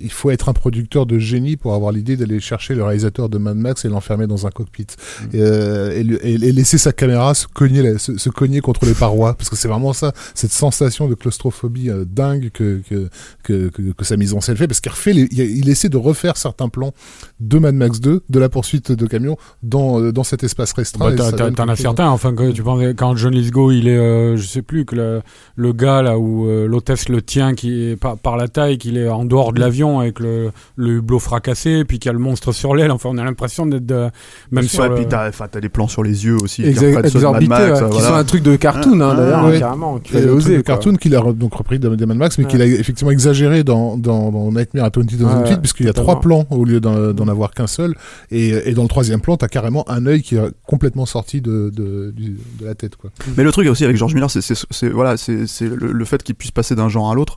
[0.00, 3.38] il faut être un producteur de génie pour avoir l'idée d'aller chercher le réalisateur de
[3.38, 5.26] Mad Max et l'enfermer dans un cockpit Mm.
[5.36, 9.34] et, euh, et, laisser sa caméra se cogner, la- se, se cogner contre les parois,
[9.34, 13.08] parce que c'est vraiment ça, cette sensation de claustrophobie euh, dingue que que,
[13.42, 15.96] que que que sa mise en scène fait, parce qu'il refait, les- il, essaie de
[15.96, 16.92] refaire certains plans
[17.40, 21.10] de Mad Max 2, de la poursuite de camion dans euh, dans cet espace restreint.
[21.10, 24.46] Bah, T'en as certains, enfin, que tu penses, quand John Lithgow, il est, euh, je
[24.46, 25.22] sais plus, que le,
[25.56, 29.08] le gars là où l'hôtesse le tient qui est par, par la taille, qu'il est
[29.08, 32.52] en dehors de l'avion avec le, le hublot fracassé, puis qu'il y a le monstre
[32.52, 34.08] sur l'aile, enfin, on a l'impression d'être de-
[34.50, 36.68] même Ouais, sur le- puis t'as enfin, t'as des plans sur les yeux aussi qui
[36.68, 38.08] Exact- de Mad Max, ouais, euh, qui voilà.
[38.08, 39.58] sont un truc de cartoon, hein, d'ailleurs, ouais.
[39.58, 40.00] carrément.
[40.12, 40.62] L'avais le truc osé, de quoi.
[40.74, 42.50] cartoon qu'il a donc repris de, de Mad Max, mais Ouais.
[42.50, 45.92] qu'il a effectivement exagéré dans, dans, dans Nightmare at 20,000 Ouais, feet, puisqu'il y a
[45.92, 47.94] trois plans au lieu d'en d'en avoir qu'un seul.
[48.30, 51.70] Et, et dans le troisième plan, t'as carrément un œil qui est complètement sorti de,
[51.74, 52.96] de, de la tête.
[52.96, 53.10] Quoi.
[53.36, 56.04] Mais le truc aussi avec George Miller, c'est c'est- c'est- voilà, c'est c'est le, le
[56.04, 57.36] fait qu'il puisse passer d'un genre à l'autre.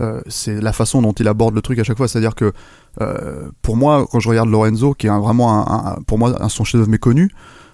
[0.00, 2.08] Euh, c'est la façon dont il aborde le truc à chaque fois.
[2.08, 2.52] C'est-à-dire que
[3.00, 6.34] euh, pour moi, quand je regarde Lorenzo, qui est un- vraiment un, un- pour moi
[6.42, 7.30] un, son chef-d'œuvre méconnu,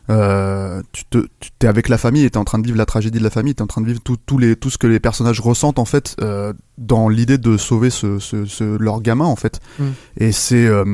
[0.09, 2.87] euh, tu te, tu t'es avec la famille et t'es en train de vivre la
[2.87, 4.89] tragédie de la famille, t'es en train de vivre tout, tout les, tout ce que
[4.89, 9.27] les personnages ressentent en fait euh, dans l'idée de sauver ce, ce, ce- leur gamin
[9.27, 9.61] en fait.
[9.79, 9.85] Mm.
[10.17, 10.85] Et c'est, euh,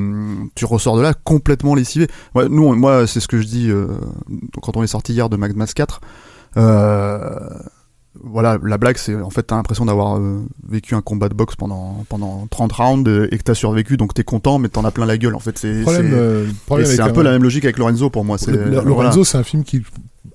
[0.55, 2.09] tu ressors de là complètement lessivé.
[2.35, 3.71] Ouais, nous, on- moi, c'est ce que je dis
[4.63, 6.01] quand on est sorti hier de Mad Max 4.
[8.25, 11.57] Voilà, la blague, c'est en fait, t'as l'impression d'avoir euh, vécu un combat de boxe
[11.57, 14.91] pendant, pendant 30 rounds euh, et que t'as survécu, donc t'es content, mais t'en as
[14.91, 15.35] plein la gueule.
[15.35, 16.47] En fait, c'est euh,
[17.03, 18.39] un peu la même logique avec Lorenzo pour moi.
[18.39, 19.25] C'est Le- le- euh, Lorenzo, voilà.
[19.25, 19.83] c'est un film qui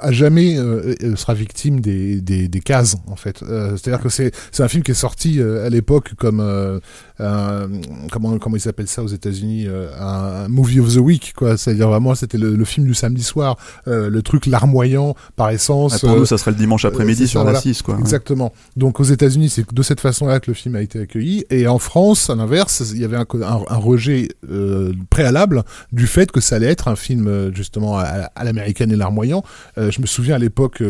[0.02, 3.42] à jamais euh, euh, sera victime des, des, des cases en fait.
[3.44, 6.80] Euh, C'est-à-dire que c'est c'est un film qui est sorti euh, à l'époque comme euh,
[7.20, 7.70] un-
[8.12, 9.68] comment comment il s'appelle ça aux États-Unis
[10.00, 11.58] un, movie of the week quoi.
[11.58, 15.94] C'est-à-dire vraiment c'était le, le film du samedi soir, euh, le truc larmoyant par essence.
[15.94, 17.60] Ouais, pour nous, ça serait le dimanche après-midi sur la voilà.
[17.62, 17.98] 6, quoi.
[18.00, 18.52] Exactement.
[18.76, 21.46] Donc aux États-Unis, c'est de cette façon-là que le film a été accueilli.
[21.50, 26.08] Et en France, à l'inverse, il y avait un, un- un rejet euh, préalable du
[26.08, 28.04] fait que ça allait être un film justement à,
[28.36, 29.44] à l'américaine et larmoyant.
[29.78, 30.82] Euh, je me souviens à l'époque.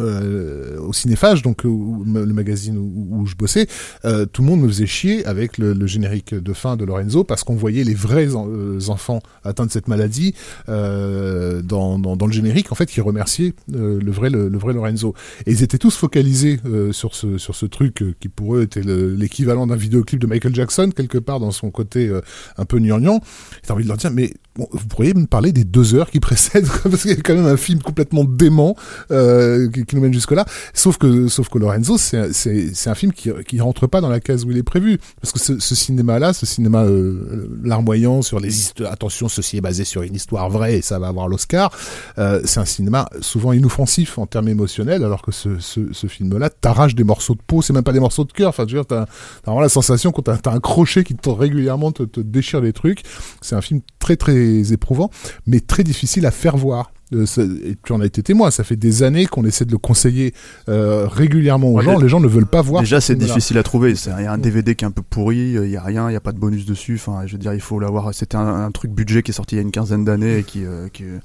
[0.00, 3.66] Euh, au cinéphage, donc euh, le magazine où, je bossais,
[4.04, 7.24] euh, tout le monde me faisait chier avec le, le générique de fin de Lorenzo
[7.24, 10.34] parce qu'on voyait les vrais en- euh, enfants atteints de cette maladie
[10.68, 14.58] euh, dans, dans, dans le générique en fait qui remerciaient euh, le vrai le, le
[14.58, 15.14] vrai Lorenzo.
[15.46, 16.60] Et ils étaient tous focalisés
[16.92, 20.54] sur ce sur ce truc qui pour eux était le- l'équivalent d'un vidéoclip de Michael
[20.54, 22.10] Jackson quelque part dans son côté
[22.58, 23.20] un peu gnangnan.
[23.66, 26.20] T'as envie de leur dire mais bon, vous pourriez me parler des deux heures qui
[26.20, 28.76] précèdent parce qu'il y a quand même un film complètement dément
[29.08, 30.44] qui, qui nous mène jusque là.
[30.72, 34.44] Sauf que sauf que Lorenzo c'est un film qui qui rentre pas dans la case
[34.44, 38.40] où il est prévu parce que ce, ce cinéma là, ce cinéma euh, larmoyant sur
[38.40, 41.70] les histoires, attention ceci est basé sur une histoire vraie et ça va avoir l'Oscar.
[42.18, 46.36] Euh, c'est un cinéma souvent inoffensif en termes émotionnels alors que ce ce, ce film
[46.38, 48.48] là t'arrache des morceaux de peau, c'est même pas des morceaux de cœur.
[48.50, 49.06] Enfin veux dire t'as
[49.44, 52.72] vraiment la sensation quand t'as t'as un crochet qui te régulièrement te, te déchire les
[52.72, 53.02] trucs.
[53.40, 55.10] C'est un film très très éprouvant,
[55.46, 56.90] mais très difficile à faire voir.
[57.12, 59.70] Euh, ça- et tu en as été témoin, ça fait des années qu'on essaie de
[59.72, 60.32] le conseiller
[60.68, 62.80] euh, régulièrement aux Ouais, gens, les gens ne veulent pas voir.
[62.82, 63.94] Déjà, ce c'est difficile à trouver.
[63.94, 66.08] C'est- Il y a un DVD qui est un peu pourri, il y a rien,
[66.10, 66.94] il y a pas de bonus dessus.
[66.94, 68.12] Enfin, je veux dire, il faut l'avoir.
[68.14, 70.42] C'était un, un truc budget qui est sorti il y a une quinzaine d'années et
[70.44, 71.18] qui, euh, qui, euh,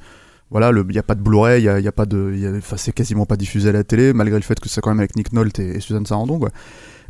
[0.52, 2.34] voilà, il y a pas de Blu-ray, il y a, il y a pas de,
[2.58, 5.00] enfin, c'est quasiment pas diffusé à la télé, malgré le fait que c'est quand même
[5.00, 6.50] avec Nick Nolte et, et Suzanne Sarandon, quoi.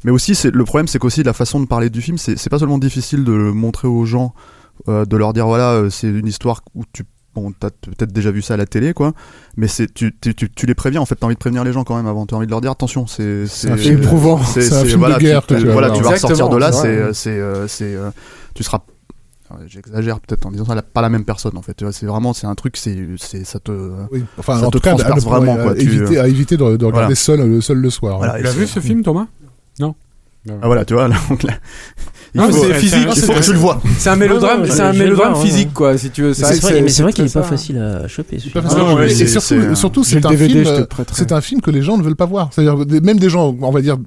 [0.03, 2.59] Mais aussi, c'est le problème, c'est qu'aussi la façon de parler du film, c'est pas
[2.59, 4.33] seulement difficile de le montrer aux gens,
[4.87, 7.03] euh, de leur dire voilà, euh, c'est une histoire où tu
[7.39, 9.13] Bon, t'as peut-être déjà vu ça à la télé, quoi.
[9.57, 11.01] Mais c'est tu, tu, tu, tu les préviens.
[11.01, 12.25] En fait, t'as envie de prévenir les gens quand même avant.
[12.25, 13.45] T'as envie de leur dire attention, c'est
[13.85, 14.41] éprouvant.
[14.43, 16.71] C'est un film de guerre Tu, que tu vas voilà, tu vas ressortir de là.
[16.71, 18.11] c'est C'est c'est euh, euh,
[18.53, 18.79] tu seras.
[19.65, 21.83] J'exagère peut-être en disant ça, pas la même personne en fait.
[21.91, 23.71] C'est vraiment c'est un truc, c'est c'est ça te.
[24.11, 24.23] Oui.
[24.37, 26.27] Enfin, Ça en te tout cas, transperce à- vraiment, à- quoi, à tu- éviter, à
[26.27, 27.15] éviter de, de regarder Voilà.
[27.15, 28.17] seul, le seul le soir.
[28.17, 28.35] Voilà, hein.
[28.35, 29.25] et Tu l'as c'est- vu ce film, Thomas?
[29.79, 29.95] Non?
[30.61, 31.07] Ah voilà, tu vois.
[31.07, 31.53] Là, donc là,
[32.35, 33.81] il Non, faut, c'est physique, il faut que tu le vois.
[33.97, 36.33] C'est un mélodrame, c'est un mélodrame physique, quoi, si tu veux.
[36.33, 38.37] C'est vrai, mais c'est vrai qu'il est pas facile à choper.
[38.55, 39.09] Ah, et
[39.75, 40.63] surtout, c'est- un film.
[40.67, 40.85] euh.
[41.13, 42.49] C'est un film que les gens ne veulent pas voir.
[42.51, 43.97] C'est-à-dire même des gens, on va dire,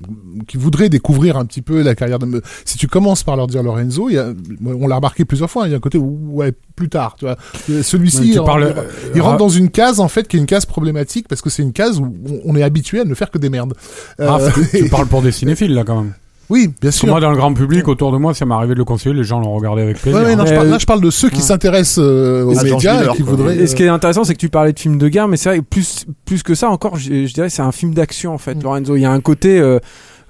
[0.46, 2.42] qui voudraient découvrir un petit peu la carrière de.
[2.64, 4.28] Si tu commences par leur dire Lorenzo, il y a,
[4.64, 5.66] on l'a remarqué plusieurs fois.
[5.66, 7.16] Il y a un côté où, ouais plus tard.
[7.18, 7.36] Tu vois,
[7.82, 8.30] celui-ci.
[8.32, 10.46] Il- parles, il- euh, il rentre Ra- dans une case en fait qui est une
[10.46, 12.12] case problématique parce que c'est une case où
[12.44, 13.74] on- est habitué à ne faire que des merdes.
[14.18, 16.12] Raph, Euh, tu parles pour des cinéphiles là quand même.
[16.50, 17.08] Oui, bien Parce que sûr.
[17.08, 19.24] moi, dans le grand public, autour de moi, ça m'est arrivé de le conseiller, les
[19.24, 20.20] gens l'ont regardé avec plaisir.
[20.20, 20.46] Ouais, ouais, non, hein.
[20.46, 21.42] je parle, Euh, là, je parle de ceux qui ouais.
[21.42, 23.30] s'intéressent euh, aux Ah, médias Miller, et qui quoi.
[23.32, 23.56] voudraient.
[23.56, 25.48] Et ce qui est intéressant, c'est que tu parlais de film de guerre, mais c'est
[25.48, 28.38] vrai, que plus, plus que ça encore, je, je dirais, c'est un film d'action en
[28.38, 28.62] fait, Mm.
[28.62, 28.96] Lorenzo.
[28.96, 29.78] Il y a un côté, euh,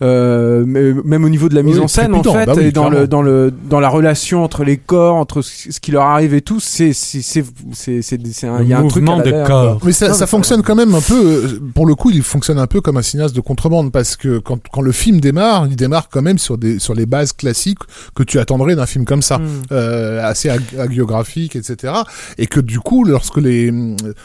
[0.03, 2.65] euh, mais- même au niveau de la mise Oui, en scène, en fait, bah oui,
[2.65, 3.01] et dans clairement.
[3.01, 6.41] le, dans le, dans la relation entre les corps, entre ce qui leur arrive et
[6.43, 9.17] tout, c'est, c'est, c'est, c'est, c'est, c'est un, Le il y a un truc à
[9.17, 9.79] la l'air, corps.
[9.85, 11.15] Mais ça, Non, ça fonctionne quand même un peu.
[11.45, 14.39] euh, Pour le coup, il fonctionne un peu comme un cinéaste de contrebande parce que
[14.39, 17.79] quand, quand le film démarre, il démarre quand même sur des sur les bases classiques
[18.15, 19.45] que tu attendrais d'un film comme ça, Mm.
[19.73, 21.93] euh, assez ag- hagiographique, etc.
[22.39, 23.71] Et que du coup, lorsque les,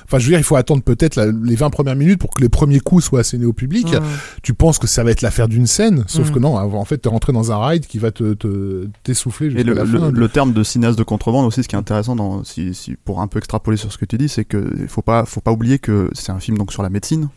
[0.05, 2.49] enfin, je veux dire, il faut attendre peut-être les 20 premières minutes pour que les
[2.49, 3.93] premiers coups soient assénés au public.
[3.93, 3.99] Mm.
[4.43, 6.33] Tu penses que ça va être l'affaire d'une scène, sauf Mm.
[6.33, 6.55] que non.
[6.55, 9.73] En fait, t'es rentré dans un ride qui va te te- t'essouffler Et jusqu'à le,
[9.75, 10.11] la le- fin.
[10.11, 13.21] le terme de cinéaste de contrebande aussi, ce qui est intéressant, dans, si, si, pour
[13.21, 15.51] un peu extrapoler sur ce que tu dis, c'est que il faut pas, faut pas
[15.51, 17.29] oublier que c'est un film donc sur la médecine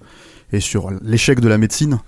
[0.53, 1.99] et sur l'échec de la médecine.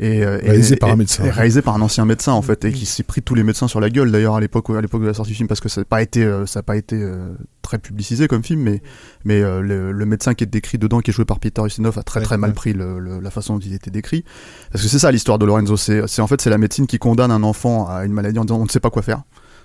[0.00, 1.24] Et, euh, et- Réalisé par et- un médecin.
[1.24, 3.66] et réalisé par un ancien médecin en fait et qui s'est pris tous les médecins
[3.66, 5.68] sur la gueule d'ailleurs à l'époque à l'époque de la sortie du film parce que
[5.68, 8.80] ça n'a pas été euh, ça a pas été euh, très publicisé comme film mais
[9.24, 11.98] mais euh, le, le médecin qui est décrit dedans qui est joué par Peter Ustinov
[11.98, 12.54] a très Ouais, très mal ouais.
[12.54, 14.24] pris le- le- la façon dont il était décrit
[14.70, 16.98] parce que c'est ça l'histoire de Lorenzo c'est c'est en fait c'est la médecine qui
[17.00, 19.22] condamne un enfant à une maladie en disant on ne sait pas quoi faire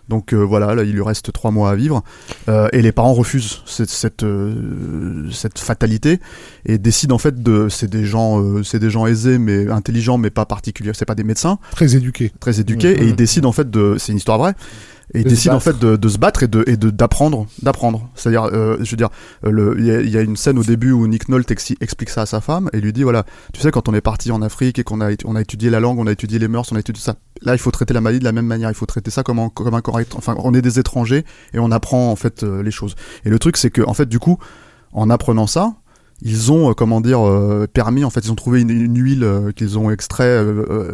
[0.09, 2.03] donc euh, voilà, là, il lui reste trois mois à vivre,
[2.49, 6.19] Euh, et les parents refusent cette cette, euh, cette fatalité
[6.65, 10.29] et décident en fait de, c'est des gens, c'est des gens aisés mais intelligents mais
[10.29, 12.31] pas particuliers, c'est pas des médecins, Très éduqué.
[12.39, 14.55] très éduqués, et ils décident en fait de, c'est une histoire vraie,
[15.13, 18.09] et ils décident en fait de, de se battre et de et d'apprendre, d'apprendre.
[18.15, 19.09] C'est-à-dire, euh, je veux dire,
[19.43, 22.25] le, il y, y a une scène au début où Nick Nolte explique ça à
[22.25, 24.83] sa femme et lui dit voilà, tu sais quand on est parti en Afrique et
[24.83, 27.01] qu'on a on a étudié la langue, on a étudié les mœurs, on a étudié
[27.01, 27.15] ça.
[27.41, 28.69] Là, il faut traiter la maladie de la même manière.
[28.69, 30.13] Il faut traiter ça comme un, comme un correct.
[30.15, 32.95] Enfin, on est des étrangers et on apprend en fait euh, les choses.
[33.25, 34.37] Et le truc, c'est que en fait, du coup,
[34.93, 35.73] en apprenant ça,
[36.25, 39.23] ils ont euh, comment dire euh, permis en fait ils ont trouvé une, une huile
[39.23, 40.91] euh, qu'ils ont extrait euh, euh,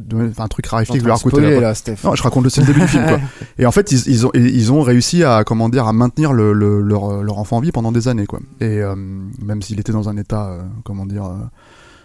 [0.00, 3.04] de- un truc raréfié coûté la Spoiler, là, non, je raconte le début du film,
[3.06, 3.20] quoi.
[3.58, 6.52] Et en fait, ils, ils ont, ils ont réussi à, comment dire, à maintenir le,
[6.52, 8.40] le- leur, leur enfant en vie pendant des années, quoi.
[8.60, 11.34] Et euh, même s'il était dans un état, euh, comment dire, euh,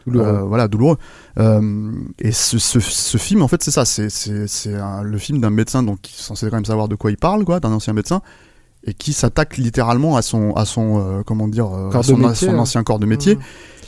[0.07, 0.27] Douloureux.
[0.27, 0.97] euh, voilà, douloureux.
[1.39, 4.07] Euh, et ce, ce, ce film, en fait, c'est ça, c'est,
[5.03, 7.45] le film d'un médecin, donc qui est censé quand même savoir de quoi il parle,
[7.45, 8.21] quoi, d'un ancien médecin.
[8.85, 12.49] Et qui s'attaque littéralement à son à son euh, comment dire euh, à son, métier,
[12.49, 12.55] ouais.
[12.55, 13.35] ancien corps de métier.
[13.35, 13.39] Mmh.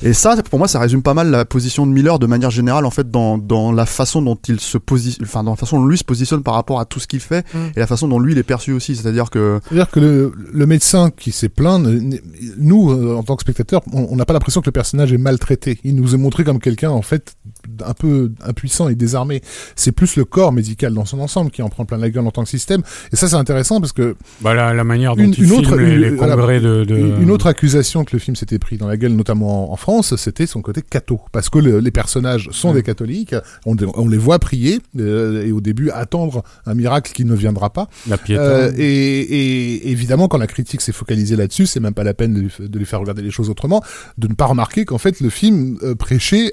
[0.04, 2.86] Et ça, pour moi, ça résume pas mal la position de Miller de manière générale,
[2.86, 5.86] en fait, dans, dans la façon dont il se positionne, enfin, dans la façon dont
[5.86, 7.58] lui se positionne par rapport à tout ce qu'il fait Mm.
[7.76, 8.96] et la façon dont lui il est perçu aussi.
[8.96, 11.86] C'est-à-dire que, C'est-à-dire que le, le médecin qui s'est plaint,
[12.58, 15.80] nous, euh, en tant que spectateurs, on n'a pas l'impression que le personnage est maltraité.
[15.84, 17.34] Il nous est montré comme quelqu'un, en fait,
[17.86, 19.42] un peu impuissant et désarmé.
[19.76, 22.32] C'est plus le corps médical dans son ensemble qui en prend plein la gueule en
[22.32, 22.82] tant que système.
[23.12, 25.60] Et ça, c'est intéressant parce que Bah, la, la manière dont Une- il une filme
[25.60, 28.88] autre- les, voilà, congrès de, de- Une autre accusation que le film s'était pris dans
[28.88, 31.20] la gueule, notamment en, en France, c'était son côté catho.
[31.32, 33.36] Parce que le- les personnages sont des catholiques,
[33.66, 37.70] on, on les voit prier, euh, et au début attendre un miracle qui ne viendra
[37.72, 37.88] pas.
[38.08, 38.42] la piété.
[38.42, 42.34] Euh, et, et évidemment, quand la critique s'est focalisée là-dessus, c'est même pas la peine
[42.34, 43.82] de lui, de lui faire regarder les choses autrement,
[44.18, 46.52] de ne pas remarquer qu'en fait, le film euh, prêchait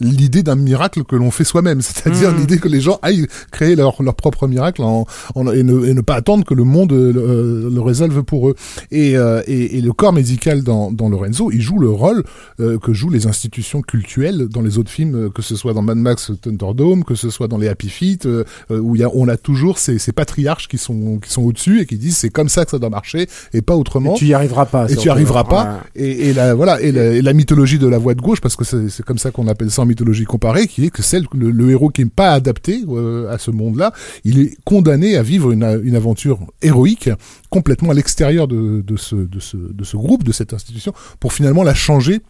[0.00, 1.80] l'idée d'un miracle que l'on fait soi-même.
[1.82, 2.38] C'est-à-dire Mhm.
[2.40, 5.94] l'idée que les gens aillent créer leur, leur propre miracle en, en- et, ne, et
[5.94, 8.54] ne pas attendre que le monde le, le résolve pour eux.
[8.90, 9.12] Et,
[9.46, 12.22] et, et le corps médical dans, dans Lorenzo, il joue le rôle
[12.60, 15.82] euh, que jouent les institutions cultuelles dans les autres films, euh, que ce soit dans
[15.82, 19.28] Mad Max Thunderdome, que ce soit dans les Happy Feet, euh, où y a, on
[19.28, 22.48] a toujours ces, ces patriarches qui sont, qui sont au-dessus et qui disent c'est comme
[22.48, 24.14] ça que ça doit marcher et pas autrement.
[24.14, 24.90] Et tu y arriveras pas.
[24.90, 25.80] Et tu arriveras pas.
[25.96, 26.02] Ouais.
[26.02, 28.56] Et, et la voilà et la, et la mythologie de la voix de gauche parce
[28.56, 31.26] que c'est c'est comme ça qu'on appelle ça en mythologie comparée qui est que celle
[31.34, 33.92] le, le héros qui n'est pas adapté euh, à ce monde-là
[34.24, 37.10] il est condamné à vivre une, une aventure héroïque
[37.50, 41.32] complètement à l'extérieur de, de ce de ce de ce groupe de cette institution pour
[41.32, 42.22] finalement la changer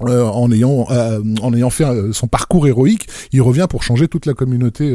[0.00, 4.08] euh, en ayant euh, en ayant fait euh, son parcours héroïque, il revient pour changer
[4.08, 4.92] toute la communauté.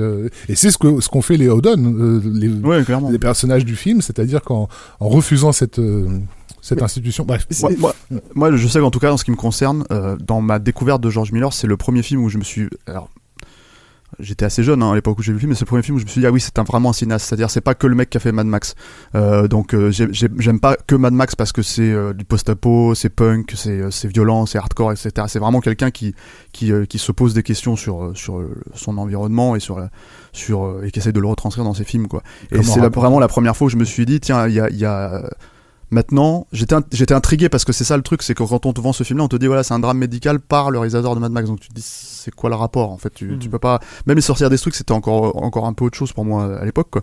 [0.49, 3.09] et c'est ce que ce qu'ont fait les Odon, les, ouais, clairement.
[3.09, 4.67] les personnages du film, c'est-à-dire qu'en
[4.99, 5.79] en refusant cette
[6.61, 7.95] cette institution, bref, Moi, moi,
[8.35, 9.85] moi, je sais qu'en tout cas, en ce qui me concerne,
[10.19, 12.67] dans ma découverte de George Miller, c'est le premier film où je me suis.
[12.87, 13.09] Alors,
[14.19, 15.83] j'étais assez jeune hein, à l'époque où j'ai vu le film, mais c'est le premier
[15.83, 17.27] film où je me suis dit ah oui, c'est un, vraiment un cinéaste.
[17.27, 18.75] C'est-à-dire, c'est pas que le mec qui a fait Mad Max.
[19.15, 22.23] Euh, donc, euh, j'ai- j'ai- j'aime pas que Mad Max parce que c'est euh, du
[22.25, 25.11] post-apo, c'est punk, c'est violent, c'est hardcore, etc.
[25.27, 26.15] C'est vraiment quelqu'un qui
[26.53, 28.41] qui, qui se pose des questions sur sur
[28.73, 29.89] son environnement et sur la-
[30.31, 32.23] sur et qui essaie de le retranscrire dans ses films quoi.
[32.51, 34.69] Et c'est vraiment la première fois où je me suis dit tiens, il y a,
[34.69, 35.29] il y a
[35.89, 38.73] Maintenant, j'étais int- j'étais intrigué parce que c'est ça le truc, c'est que quand on
[38.73, 41.15] te vend ce film-là, on te dit voilà, c'est un drame médical par le réalisateur
[41.15, 41.47] de Mad Max.
[41.47, 43.09] Donc tu te dis c'est quoi le rapport en fait?
[43.13, 43.79] Tu, tu peux pas.
[44.05, 46.65] Même les sorcières des trucs, c'était encore encore un peu autre chose pour moi à
[46.65, 46.93] l'époque.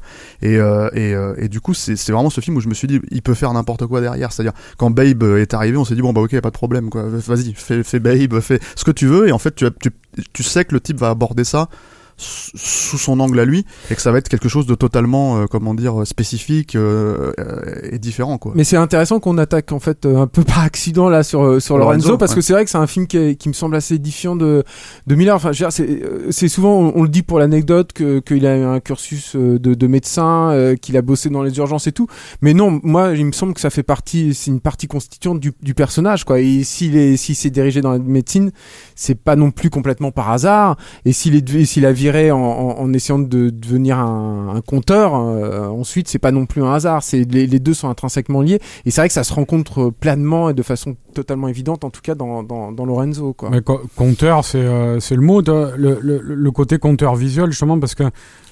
[0.42, 2.86] Et euh, et, euh, et du coup, c'est vraiment ce film où je me suis
[2.86, 4.32] dit il peut faire n'importe quoi derrière.
[4.32, 7.04] C'est-à-dire quand Babe est arrivé, on s'est dit bon bah ok, pas de problème quoi.
[7.08, 9.28] Vas-y, fais, fais Babe, fais ce que tu veux.
[9.28, 9.90] Et en fait, tu, tu
[10.32, 11.68] tu sais que le type va aborder ça
[12.16, 15.46] sous son angle à lui et que ça va être quelque chose de totalement euh,
[15.46, 18.52] comment dire spécifique euh, euh, et différent quoi.
[18.54, 21.60] Mais c'est intéressant qu'on attaque en fait euh, un peu par accident là sur euh,
[21.60, 22.36] sur Lorenzo, Lorenzo, parce ouais.
[22.36, 24.62] que c'est vrai que c'est un film qui, est- qui me semble assez édifiant de
[25.06, 25.34] de Miller.
[25.36, 28.80] Enfin, c'est c'est souvent on, on le dit pour l'anecdote que qu'il a eu un
[28.80, 32.06] cursus de, de médecin, euh, qu'il a bossé dans les urgences et tout.
[32.42, 35.52] Mais non, moi il me semble que ça fait partie, c'est une partie constituante du,
[35.62, 36.40] du personnage quoi.
[36.40, 38.50] Et s'il est s'il s'est dirigé dans la médecine,
[38.94, 40.76] c'est pas non plus complètement par hasard.
[41.04, 46.18] Et s'il est s'il a en, essayant de devenir un, un conteur, euh, ensuite c'est
[46.18, 47.02] pas non plus un hasard.
[47.02, 48.60] C'est les, les deux sont intrinsèquement liés.
[48.84, 52.02] Et c'est vrai que ça se rencontre pleinement et de façon totalement évidente, en tout
[52.02, 53.32] cas dans, dans, dans Lorenzo.
[53.32, 53.48] Quoi.
[53.50, 57.50] Mais co- compteur, c'est euh, c'est le mot, de, le, le, le côté compteur visuel,
[57.50, 58.04] justement, parce que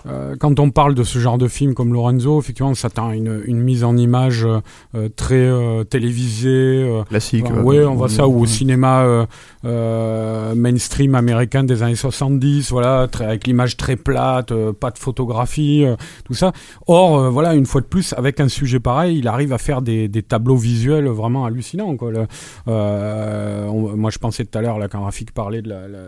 [0.06, 3.40] euh, quand on parle de ce genre de film comme Lorenzo, effectivement, ça a une,
[3.46, 4.44] une mise en image
[4.94, 6.48] euh, très euh, télévisée.
[6.84, 7.44] euh, Classique.
[7.46, 9.26] Enfin, euh, ouais, on voit ça ou au cinéma euh,
[9.64, 14.98] euh, mainstream américain des années 70, voilà, très, avec l'image très plate, euh, pas de
[14.98, 16.52] photographie, euh, tout ça.
[16.86, 19.82] Or, euh, voilà, une fois de plus, avec un sujet pareil, il arrive à faire
[19.82, 21.96] des, des tableaux visuels vraiment hallucinants.
[21.96, 22.10] Quoi.
[22.10, 22.26] Le- euh,
[22.66, 25.98] on- moi, je pensais tout à l'heure, là, quand Rafik parlait de la, la-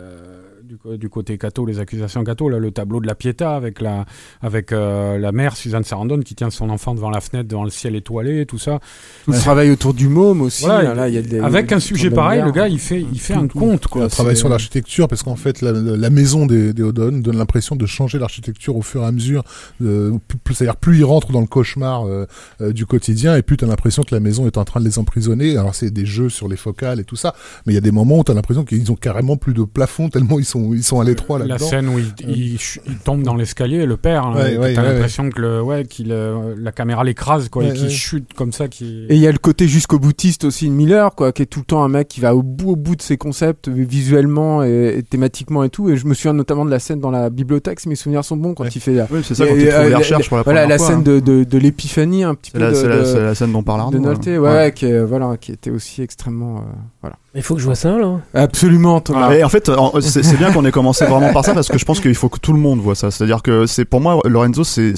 [0.65, 4.05] du, côté Cato, les accusations Cato, là, le tableau de la Pietà avec la,
[4.41, 7.69] avec euh, la mère Suzanne Sarandon qui tient son enfant devant la fenêtre, devant le
[7.69, 8.79] ciel étoilé, tout ça.
[9.25, 10.63] Tout le travail autour du môme aussi.
[10.63, 13.01] Voilà, hein, là, il y a des- Avec un sujet pareil, le gars, il fait,
[13.01, 13.59] il fait un tout.
[13.59, 13.87] conte.
[13.87, 14.05] Quoi.
[14.05, 17.85] On travaille sur l'architecture parce qu'en fait la, maison des, des Odon donne l'impression de
[17.85, 19.43] changer l'architecture au fur et à mesure.
[19.81, 20.17] Euh,
[20.51, 22.25] C'est-à-dire plus ils rentrent dans le cauchemar euh,
[22.61, 24.85] euh, du quotidien et plus tu as l'impression que la maison est en train de
[24.85, 25.57] les emprisonner.
[25.57, 27.35] Alors c'est des jeux sur les focales et tout ça,
[27.65, 29.63] mais il y a des moments où tu as l'impression qu'ils ont carrément plus de
[29.63, 31.65] plafond tellement ils sont ils sont à l'étroit La là-dedans.
[31.67, 34.73] scène où il, il ch- il tombe dans l'escalier, le père, hein, Ouais, que ouais,
[34.73, 37.83] t'as ouais, l'impression que le, ouais, qu'il, euh, la caméra l'écrase, quoi, Ouais, et qu'il
[37.85, 37.89] ouais.
[37.89, 38.67] chute comme ça.
[38.67, 39.05] Qui...
[39.09, 41.59] Et il y a le côté jusqu'au boutiste aussi de Miller, quoi, qui est tout
[41.59, 44.63] le temps un mec qui va au bout, au bout de ses concepts, euh, visuellement
[44.63, 45.89] et, et thématiquement et tout.
[45.89, 48.37] Et je me souviens notamment de la scène dans la bibliothèque, si mes souvenirs sont
[48.37, 48.69] bons, quand Ouais.
[48.73, 50.37] il fait la, Oui, c'est ça Et, quand il euh, trouve les la- recherches pour
[50.37, 51.01] la voilà, la fois, scène hein.
[51.03, 53.35] de, de, de l'épiphanie, un petit C'est peu la, de, c'est la- de- c'est la
[53.35, 53.99] scène dont parle de Arnaud.
[53.99, 54.41] Nolte, ouais, hein.
[54.41, 56.61] ouais, qui est, voilà, qui était aussi extrêmement, euh,
[57.01, 57.17] voilà.
[57.35, 58.21] Il faut que je vois ça alors.
[58.33, 59.33] Absolument, Thomas.
[59.33, 59.69] Et en fait,
[60.01, 62.39] c'est bien qu'on ait commencé vraiment par ça parce que je pense qu'il faut que
[62.39, 63.11] tout le monde voit ça.
[63.11, 64.93] C'est-à-dire que c'est pour moi Lorenzo, c'est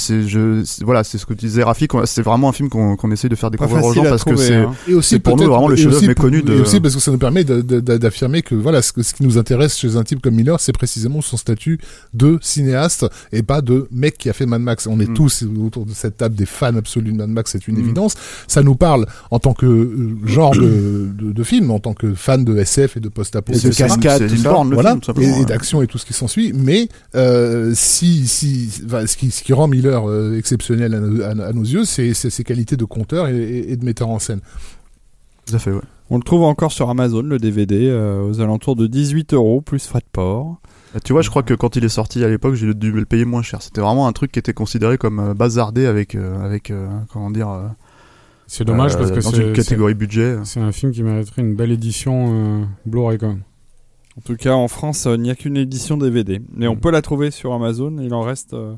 [0.83, 3.35] voilà, c'est ce que tu disais Rafi, c'est vraiment un film qu'on qu'on essaie de
[3.35, 4.73] faire découvrir aux gens parce que c'est hein.
[4.87, 7.11] Et aussi C'est pour nous vraiment le chef-d'œuvre méconnu de- Et aussi parce que ça
[7.11, 10.71] nous permet d'affirmer que voilà, ce, qui nous intéresse chez un type comme Miller, c'est
[10.73, 11.79] précisément son statut
[12.13, 14.87] de cinéaste et pas de mec qui a fait Mad Max.
[14.87, 15.13] On est Mm.
[15.13, 17.79] tous autour de cette table des fans absolus de Mad Max, c'est une Mm.
[17.79, 18.15] évidence.
[18.47, 22.13] Ça nous parle en tant que euh, genre de, de, de film, en tant que
[22.27, 23.53] fan de SF et de post-apo.
[23.53, 25.37] Et de cascade, une borne voilà, film, tout simplement.
[25.37, 26.51] et, et d'action et tout ce qui s'ensuit.
[26.53, 31.21] Mais euh, si, si, enfin, ce, qui, ce qui rend Miller euh, exceptionnel à, nos-
[31.21, 34.19] à- à nos yeux, c'est ses qualités de conteur et, et- et de metteur en
[34.19, 34.41] scène.
[35.45, 35.79] Tout à fait, ouais.
[36.09, 39.85] On le trouve encore sur Amazon, le DVD, euh, aux alentours de 18 euros, plus
[39.87, 40.59] frais de port.
[41.03, 43.25] Tu vois, je crois que quand il est sorti à l'époque, j'ai dû le payer
[43.25, 43.61] moins cher.
[43.61, 47.49] C'était vraiment un truc qui était considéré comme bazardé avec avec, avec euh, comment dire
[47.49, 47.67] euh,
[48.47, 50.37] C'est dommage euh, parce que dans c'est une catégorie budget.
[50.45, 53.43] c'est- un film qui mériterait une belle édition euh, Blu-ray quand même.
[54.17, 56.41] En tout cas, en France, euh, il n'y a qu'une édition DVD.
[56.53, 56.79] Mais on Mm.
[56.79, 57.97] peut la trouver sur Amazon.
[58.01, 58.73] Il en reste, euh,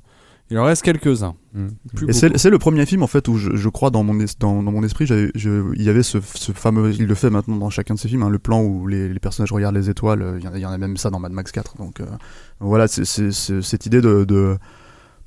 [0.49, 1.36] il en reste quelques-uns.
[1.53, 1.67] Mm.
[2.09, 4.61] Et c'est le premier film en fait où je, je crois dans mon, es- dans,
[4.63, 7.55] dans mon esprit, j'avais- je- il y avait ce, ce fameux, il le fait maintenant
[7.57, 10.22] dans chacun de ses films, hein, le plan où les, les personnages regardent les étoiles.
[10.24, 11.78] euh, Il y, en a- il y en a même ça dans Mad Max 4.
[11.78, 12.05] Donc euh,
[12.59, 14.57] voilà, c'est c'est- c'est cette idée de, de,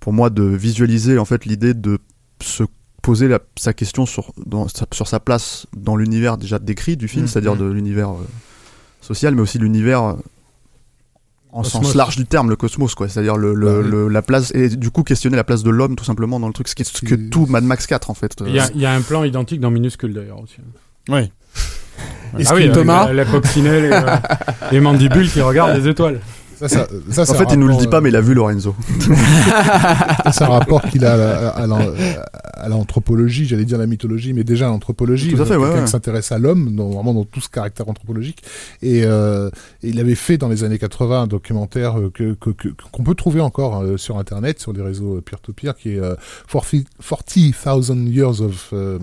[0.01, 1.99] pour moi, de visualiser en fait l'idée de
[2.43, 2.65] se
[3.03, 7.09] poser la- sa question sur, dans, sa- sur sa place dans l'univers déjà décrit du
[7.09, 7.29] film, Mhm.
[7.29, 8.25] c'est-à-dire de l'univers euh,
[9.01, 10.13] social, mais aussi l'univers euh,
[11.55, 11.83] en Cosmos.
[11.85, 13.09] sens large du terme, le cosmos, quoi.
[13.09, 13.91] C'est-à-dire le, le- Bah oui.
[13.91, 16.55] le- la place et du coup questionner la place de l'homme tout simplement dans le
[16.55, 18.35] truc, ce qui est ce que tout Mad Max 4 en fait.
[18.47, 20.57] Il y, a- il y a un plan identique dans Minuscule d'ailleurs aussi.
[21.09, 21.31] Oui.
[22.39, 24.17] Est-ce Ah oui, Thomas la, la coccinelle et euh,
[24.71, 26.21] les mandibules qui regardent les étoiles.
[26.69, 28.35] Ça, ça, ça, En fait, il nous le dit pas, euh, mais il a vu
[28.35, 28.75] Lorenzo.
[30.33, 31.93] C'est un rapport qu'il a à la- à la-
[32.55, 35.33] à l'anthropologie, j'allais dire la mythologie, mais déjà à l'anthropologie.
[35.35, 35.85] Tout à fait, ouais, quelqu'un ouais.
[35.85, 38.43] qui s'intéresse à l'homme, vraiment dans tout ce caractère anthropologique.
[38.83, 39.51] Et, euh,
[39.83, 43.03] et il avait fait dans les années 80 un documentaire euh, que que- que- qu'on
[43.03, 46.15] peut trouver encore euh, sur Internet, sur les réseaux euh, peer-to-peer, qui est euh,
[46.51, 48.99] 40 40,000 Years of, euh,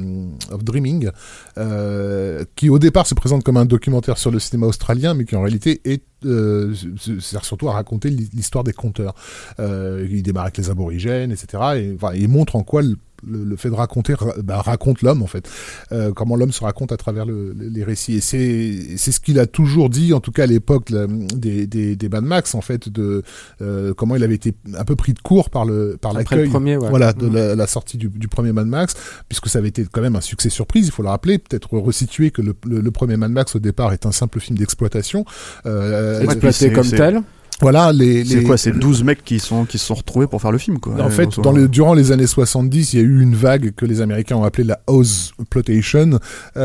[0.51, 1.09] of Dreaming,
[1.57, 5.35] euh, qui au départ se présente comme un documentaire sur le cinéma australien, mais qui
[5.35, 6.73] en réalité est euh,
[7.19, 9.15] sert surtout à raconter l'histoire des conteurs.
[9.59, 11.63] Euh, il démarre avec les aborigènes, etc.
[11.75, 12.81] Et il montre en quoi
[13.27, 15.49] le, fait de raconter ra- bah, raconte l'homme en fait,
[15.91, 18.15] Euh, comment l'homme se raconte à travers le- le- les récits.
[18.15, 20.91] Et c'est c'est ce qu'il a toujours dit, en tout cas à l'époque
[21.35, 23.23] des, des, des Mad Max en fait, de
[23.61, 26.49] euh, comment il avait été un peu pris de court par le par l'accueil.
[26.77, 26.89] ouais.
[26.89, 27.33] Voilà, de Mm.
[27.33, 28.95] la, la sortie du, du premier Mad Max,
[29.27, 32.31] puisque ça avait été quand même un succès surprise, il faut le rappeler, peut-être resituer
[32.31, 35.23] que le, le- premier Mad Max au départ est un simple film d'exploitation.
[35.65, 37.21] Euh, Exploité comme tel.
[37.61, 40.41] Voilà, les, C'est les- quoi C'est 12 mecs qui sont qui se sont retrouvés pour
[40.41, 40.93] faire le film quoi.
[40.93, 43.85] en Euh, fait, dans durant les années 70, il y a eu une vague que
[43.85, 46.19] les Américains ont appelée la house plotation,
[46.57, 46.59] euh,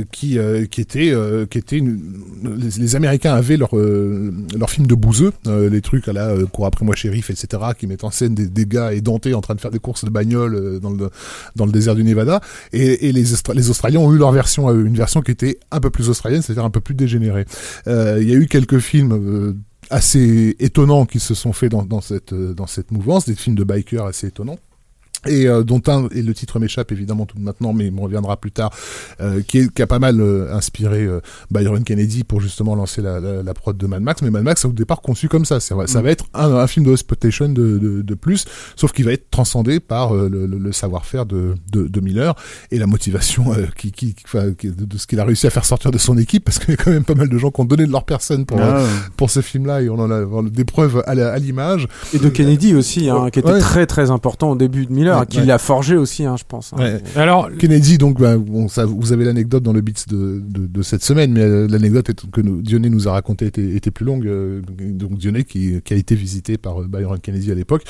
[0.00, 2.00] euh, qui euh, qui était euh, qui était une-
[2.42, 6.28] les, les Américains avaient leur euh, leur film de bouseux, euh, les trucs à la
[6.28, 9.40] euh, cours après moi shérif, etc., qui mettent en scène des, des gars édentés en
[9.40, 11.10] train de faire des courses de bagnole dans le
[11.56, 12.40] dans le désert du Nevada,
[12.72, 15.80] et, et les Austra- les Australiens ont eu leur version, une version qui était un
[15.80, 17.44] peu plus australienne, c'est-à-dire un peu plus dégénérée.
[17.86, 19.54] Euh, Il y a eu quelques films.
[19.90, 23.56] Assez étonnants qui se sont faits dans, dans cette euh, dans cette mouvance, des films
[23.56, 24.58] de bikers assez étonnants.
[25.26, 28.36] Et euh, dont un, et le titre m'échappe évidemment tout maintenant, mais il me reviendra
[28.36, 28.70] plus tard,
[29.20, 31.20] euh, qui, est, qui a pas mal euh, inspiré euh,
[31.50, 34.22] Byron Kennedy pour justement lancer la, la, la prod de Mad Max.
[34.22, 35.60] Mais Mad Max, au départ, conçu comme ça.
[35.60, 38.44] Ça va, ça va être un, un film de exploitation de, de, de plus,
[38.76, 42.34] sauf qu'il va être transcendé par euh, le, le- le savoir-faire de, de, de Miller
[42.70, 45.64] et la motivation euh, qui, qui, qui- de, de ce qu'il a réussi à faire
[45.64, 47.60] sortir de son équipe, parce qu'il y a quand même pas mal de gens qui
[47.60, 48.82] ont donné de leur personne pour, Ah,
[49.16, 51.88] pour ce film-là, et on en a des preuves à l'image.
[52.12, 53.58] Et de Kennedy aussi, hein, qui était Ouais.
[53.60, 55.46] très très important au début de Miller, Qui ouais.
[55.46, 56.72] l'a forgé aussi, hein, je pense.
[56.72, 56.82] hein.
[56.82, 57.02] Ouais.
[57.16, 60.82] Alors, Kennedy, donc, bah, bon, ça, vous avez l'anecdote dans le Beats de, de, de
[60.82, 64.26] cette semaine, mais euh, l'anecdote que nous, Dionnet nous a racontée était, était plus longue.
[64.26, 67.82] euh, donc Dionnet qui, qui a été visité par euh, Byron Kennedy à l'époque.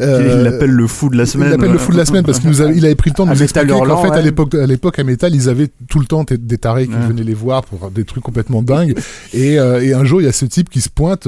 [0.00, 1.48] il l'appelle le fou de la semaine.
[1.48, 3.14] Il l'appelle le fou de la semaine parce qu'il nous a- il avait pris le
[3.16, 4.22] temps de À nous Metal expliquer qu'en fait, à ouais.
[4.22, 7.06] l'époque, à l'époque, à Metal, ils avaient tout le temps des- tarés qui Ouais.
[7.08, 8.94] venaient les voir pour des trucs complètement dingues.
[9.34, 11.26] Et, euh, et un jour, il y a ce type qui se pointe,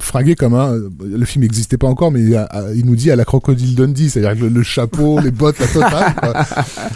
[0.00, 0.72] fringué comme un,
[1.04, 4.08] le film n'existait pas encore, mais il, a- il nous dit à la crocodile Dundee,
[4.10, 6.44] c'est-à-dire le, le chapeau, les bottes, la totale, quoi.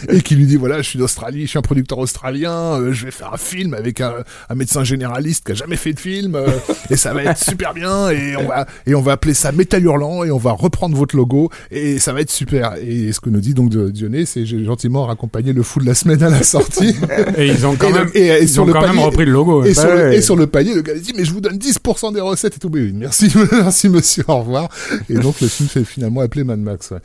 [0.08, 3.04] et qui lui dit voilà, je suis d'Australie, je suis un producteur australien, euh, je
[3.06, 4.12] vais faire un film avec un,
[4.48, 6.46] un médecin généraliste qui a jamais fait de film, euh,
[6.90, 9.82] et ça va être super bien, et on va et on va appeler ça Métal
[9.84, 12.74] Hurlant, et on va reprendre votre logo, et ça va être super.
[12.82, 15.94] Et ce que nous dit donc Dionnet, c'est j'ai gentiment raccompagné le fou de la
[15.94, 16.94] semaine à la sortie.
[17.36, 19.04] et ils ont quand Et même, et- et ils sur ont le quand même palier-
[19.04, 19.64] repris le logo.
[19.64, 20.16] Et, sur Bah le, ouais.
[20.16, 22.70] et sur le gars dit mais je vous donne 10% des recettes et tout.
[22.72, 24.68] Mais oui, merci, merci monsieur, au revoir.
[25.08, 26.90] Et donc le film s'est finalement appelé Mad Max.
[26.90, 26.98] ouais.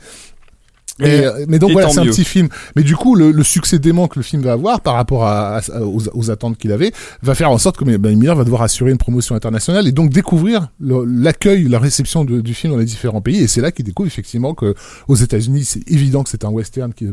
[1.02, 2.48] Et- euh, mais donc voilà, c'est un petit film.
[2.74, 5.58] Mais du coup, le, le succès dément que le film va avoir par rapport à,
[5.58, 6.92] à- aux, aux attentes qu'il avait,
[7.22, 10.10] va faire en sorte que Ben Miller va devoir assurer une promotion internationale et donc
[10.10, 13.42] découvrir l'accueil, la réception de- du film dans les différents pays.
[13.42, 14.74] Et c'est là qu'il découvre effectivement que
[15.08, 17.06] aux États-Unis, c'est évident que c'est un western qui,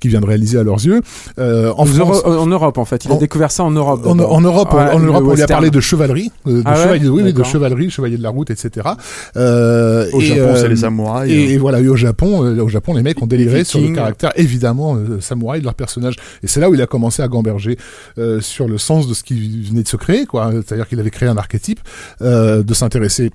[0.00, 1.00] qui vient de réaliser à leurs yeux.
[1.38, 3.04] Euh, en France, Euro- en Europe, en fait.
[3.06, 4.02] Il a découvert ça en Europe.
[4.06, 7.08] en, Europe, en Europe, on lui a parlé de chevalerie, euh, de Ah ouais chevalier,
[7.08, 8.88] oui, oui, de chevalerie, chevalier de la route, etc.
[9.36, 11.32] Euh, Au et, Japon, euh, c'est les samouraïs.
[11.32, 13.94] Et, et voilà, et au Japon, euh, au Japon, les mecs ont déliré sur le
[13.94, 16.16] caractère évidemment euh, samouraï de leur personnage.
[16.42, 17.78] Et c'est là où il a commencé à gamberger
[18.18, 20.50] euh, sur le sens de ce qui venait de se créer, quoi.
[20.52, 21.80] C'est-à-dire qu'il avait créé un archétype,
[22.20, 23.30] euh, de s'intéresser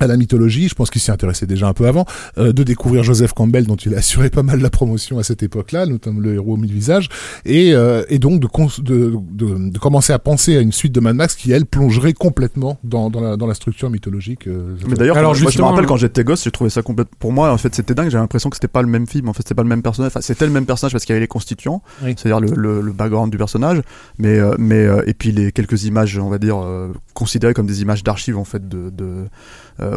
[0.00, 2.04] à la mythologie, je pense qu'il s'y intéressait déjà un peu avant,
[2.38, 5.42] euh, de découvrir Joseph Campbell dont il a assuré pas mal la promotion à cette
[5.42, 7.08] époque-là, notamment le héros aux mille visages,
[7.44, 8.48] et, euh, et donc de,
[8.82, 12.12] de, de, de commencer à penser à une suite de Mad Max qui elle plongerait
[12.14, 14.46] complètement dans, dans, la, dans la structure mythologique.
[14.46, 16.82] euh, Mais d'ailleurs, Alors, moi, je me rappelle le- quand j'étais gosse, j'ai trouvé ça
[16.82, 17.16] complètement.
[17.18, 18.08] Pour moi, en fait, c'était dingue.
[18.10, 19.28] J'avais l'impression que c'était pas le même film.
[19.28, 20.10] En fait, c'était pas le même personnage.
[20.12, 22.14] Enfin, c'était le même personnage parce qu'il y avait les constituants, Oui.
[22.16, 23.82] c'est-à-dire le, le, le background du personnage,
[24.18, 27.66] mais euh, mais euh, et puis les quelques images, on va dire, euh, considérées comme
[27.66, 29.26] des images d'archives en fait de, de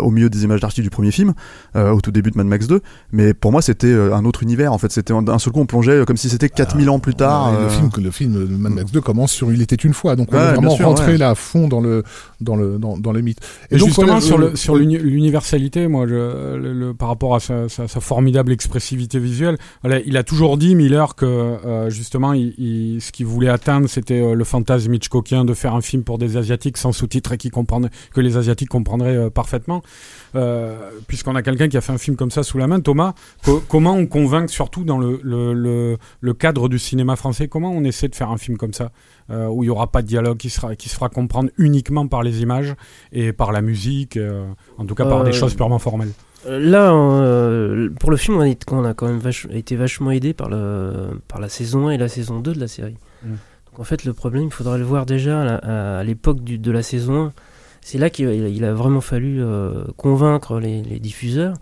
[0.02, 1.34] au milieu des images d'archives du premier film,
[1.76, 2.82] euh, au tout début de Mad Max 2.
[3.12, 4.74] Mais pour moi, c'était euh, un autre univers.
[4.74, 7.16] En fait, c'était d'un seul coup, on plongeait euh, comme si c'était 4000 ans plus
[7.16, 7.52] tard.
[7.52, 9.94] Ouais, euh, Le film, le film de Mad Max 2 commence sur Il était une
[9.94, 11.18] fois, donc on Ouais, est vraiment sûr, rentré ouais.
[11.18, 12.04] là à fond dans le
[12.42, 13.40] dans le dans, dans les mythes.
[13.72, 17.08] Et, donc, justement, voilà, sur, euh, le, sur l'uni- l'universalité, moi, je- le, le- par
[17.08, 21.26] rapport à sa, sa- sa formidable expressivité visuelle, voilà, il a toujours dit, Miller, que
[21.26, 25.74] euh, justement, il, il- ce qu'il voulait atteindre, c'était euh, le fantasme Hitchcockien de faire
[25.76, 27.50] un film pour des Asiatiques sans sous-titres et qui
[28.14, 29.73] que les Asiatiques comprendraient euh, parfaitement.
[30.36, 33.14] Euh, Puisqu'on a quelqu'un qui a fait un film comme ça sous la main, Thomas,
[33.44, 37.72] co- comment on convainc, surtout dans le, le, le, le cadre du cinéma français, comment
[37.72, 38.92] on essaie de faire un film comme ça
[39.30, 42.08] euh, où il n'y aura pas de dialogue, qui, sera, qui se fera comprendre uniquement
[42.08, 42.76] par les images
[43.12, 44.46] et par la musique, euh,
[44.78, 46.12] en tout cas par des choses purement formelles?
[46.46, 49.22] Là, euh, pour le film, on a, quand même
[49.52, 52.68] été vachement aidé par, le, par la saison 1 et la saison 2 de la
[52.68, 52.98] série.
[53.24, 53.30] Mm.
[53.30, 57.28] Donc en fait, le problème, il faudrait le voir déjà à, l'époque de la saison
[57.28, 57.34] 1.
[57.84, 61.56] C'est là qu'il il a- vraiment fallu euh, convaincre les, les diffuseurs.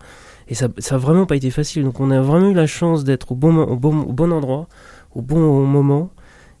[0.48, 1.82] Et ça n'a vraiment pas été facile.
[1.84, 4.68] Donc on a vraiment eu la chance d'être au bon, au, bon, au bon endroit,
[5.14, 6.10] au bon moment,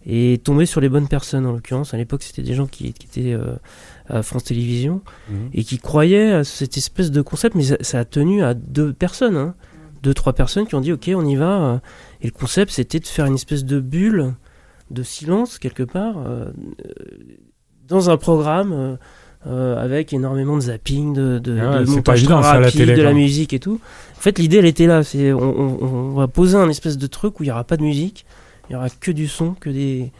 [0.06, 1.92] et tomber sur les bonnes personnes en l'occurrence.
[1.92, 3.54] À l'époque, c'était des gens qui, qui étaient euh,
[4.08, 5.00] à France Télévisions
[5.52, 8.92] et qui croyaient à cette espèce de concept, mais ça, ça a tenu à deux
[8.92, 9.54] personnes, hein.
[10.02, 11.62] deux, trois personnes qui ont dit ok, on y va.
[11.62, 11.78] euh,
[12.22, 14.34] Et le concept, c'était de faire une espèce de bulle
[14.90, 16.50] de silence quelque part euh,
[17.88, 18.72] dans un programme.
[18.72, 18.96] euh,
[19.46, 22.66] euh, avec énormément de zapping, de, de, Ah ouais, de c'est montage évident, ça, la
[22.66, 23.80] rapide, télé, de la musique et tout.
[24.16, 25.02] En fait, l'idée, elle était là.
[25.02, 27.76] C'est on, on- on va poser un espèce de truc où il n'y aura pas
[27.76, 28.24] de musique,
[28.70, 30.12] il y aura que du son, que des,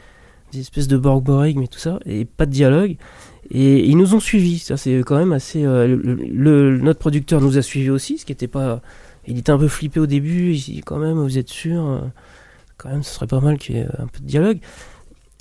[0.53, 2.97] des espèces de borg-borg, et tout ça, et pas de dialogue.
[3.51, 4.59] Et ils nous ont suivis.
[4.59, 5.65] Ça, c'est quand même assez.
[5.65, 8.81] euh, le, le- notre producteur nous a suivis aussi, ce qui était pas.
[9.29, 10.53] Il était un peu flippé au début.
[10.55, 11.99] Il dit, quand même, vous êtes sûr euh,
[12.79, 14.59] Quand même, ce serait pas mal qu'il y ait un peu de dialogue.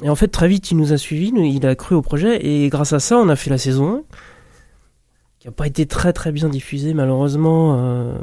[0.04, 1.32] Et en fait, très vite, il nous a suivis.
[1.36, 2.46] Il a cru au projet.
[2.46, 4.02] Et grâce à ça, on a fait la saison 1
[5.42, 8.14] qui n'a pas été très très bien diffusée malheureusement euh,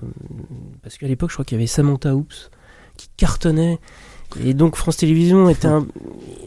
[0.85, 2.51] parce qu'à l'époque je crois qu'il y avait Samantha Oops
[2.97, 3.81] qui cartonnait
[4.45, 5.85] et donc France Télévisions était un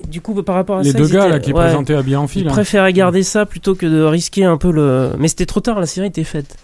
[0.08, 2.16] du coup par rapport à Les ça deux ils gars là qui ouais, présentaient habillés
[2.16, 2.44] en fil.
[2.44, 2.52] ils hein.
[2.52, 5.86] préféraient garder ça plutôt que de risquer un peu le mais c'était trop tard la
[5.86, 6.56] série était faite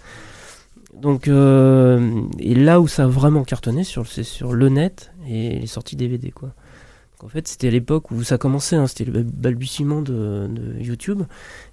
[0.94, 5.58] donc euh, et là où ça a vraiment cartonné sur c'est sur le net et
[5.58, 6.54] les sorties DVD quoi
[7.24, 10.48] en fait c'était à l'époque où ça commençait hein, c'était le balbutiement de,
[10.78, 11.22] YouTube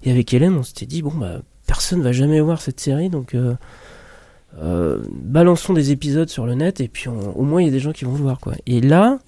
[0.02, 3.34] et avec Hélène on s'était dit bon bah personne va jamais voir cette série donc
[3.34, 3.54] euh,
[4.58, 7.80] euh, balançons des épisodes sur le net et puis au moins il y a des
[7.80, 9.18] gens qui vont le voir et là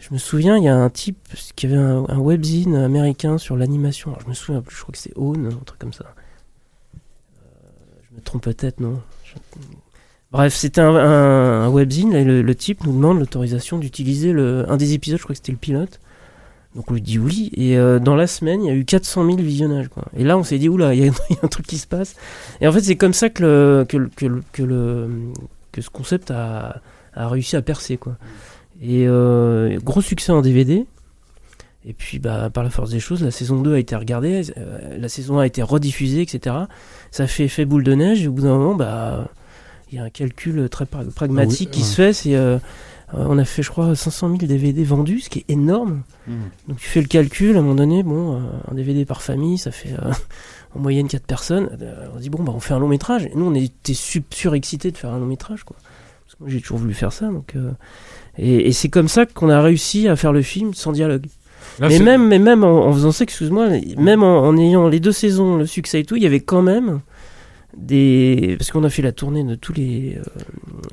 [0.00, 1.18] je me souviens, il y a un type
[1.54, 4.16] qui avait un, webzine américain sur l'animation.
[4.22, 6.14] Je me souviens plus, je crois que c'est Own, un truc comme ça.
[6.94, 6.98] Euh,
[8.08, 9.02] je me trompe peut-être, non?
[10.32, 15.18] Bref, c'était un, webzine et le, le type nous demande l'autorisation d'utiliser un des épisodes,
[15.18, 16.00] je crois que c'était le pilote.
[16.76, 19.26] Donc on lui dit oui, et euh, dans la semaine, il y a eu 400
[19.26, 19.88] 000 visionnages.
[19.88, 20.04] Quoi.
[20.16, 21.12] Et là, on s'est dit, oula, il y, a
[21.42, 22.14] un truc qui se passe.
[22.60, 25.08] Et en fait, c'est comme ça que, le, que, que,
[25.72, 26.80] que, ce concept a,
[27.14, 27.96] a réussi à percer.
[27.96, 28.16] Quoi.
[28.80, 30.86] Et euh, gros succès en DVD.
[31.84, 34.98] Et puis, bah, par la force des choses, la saison 2 a été regardée, euh,
[34.98, 36.54] la saison 1 a été rediffusée, etc.
[37.10, 39.28] Ça fait boule de neige, et au bout d'un moment, bah,
[39.92, 41.86] il y a un calcul très pra- pragmatique Ah oui, qui ouais.
[41.88, 42.12] se fait.
[42.12, 42.56] C'est, euh,
[43.14, 46.02] euh, on a fait, je crois, 500 000 DVD vendus, ce qui est énorme.
[46.68, 49.58] Donc tu fais le calcul, à un moment donné, bon, euh, un DVD par famille,
[49.58, 50.12] ça fait euh,
[50.76, 51.70] en moyenne 4 personnes.
[52.14, 53.24] On se dit, bon, bah, on fait un long métrage.
[53.26, 55.76] Et nous, on était su- surexcités de faire un long métrage, quoi.
[56.24, 57.26] Parce que moi, j'ai toujours voulu faire ça.
[57.26, 57.56] Donc,
[58.38, 61.26] et, et c'est comme ça qu'on a réussi à faire le film sans dialogue.
[61.80, 65.00] Là, mais, même, mais même en, en faisant ça, excuse-moi, même en, en ayant les
[65.00, 67.00] deux saisons, le succès et tout, il y avait quand même
[67.76, 68.56] des.
[68.58, 70.22] Parce qu'on a fait la tournée de tous les, euh,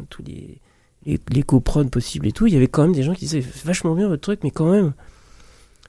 [0.10, 0.60] tous les,
[1.06, 3.96] les, les possibles et tout, il y avait quand même des gens qui disaient vachement
[3.96, 4.94] bien votre truc, mais quand même.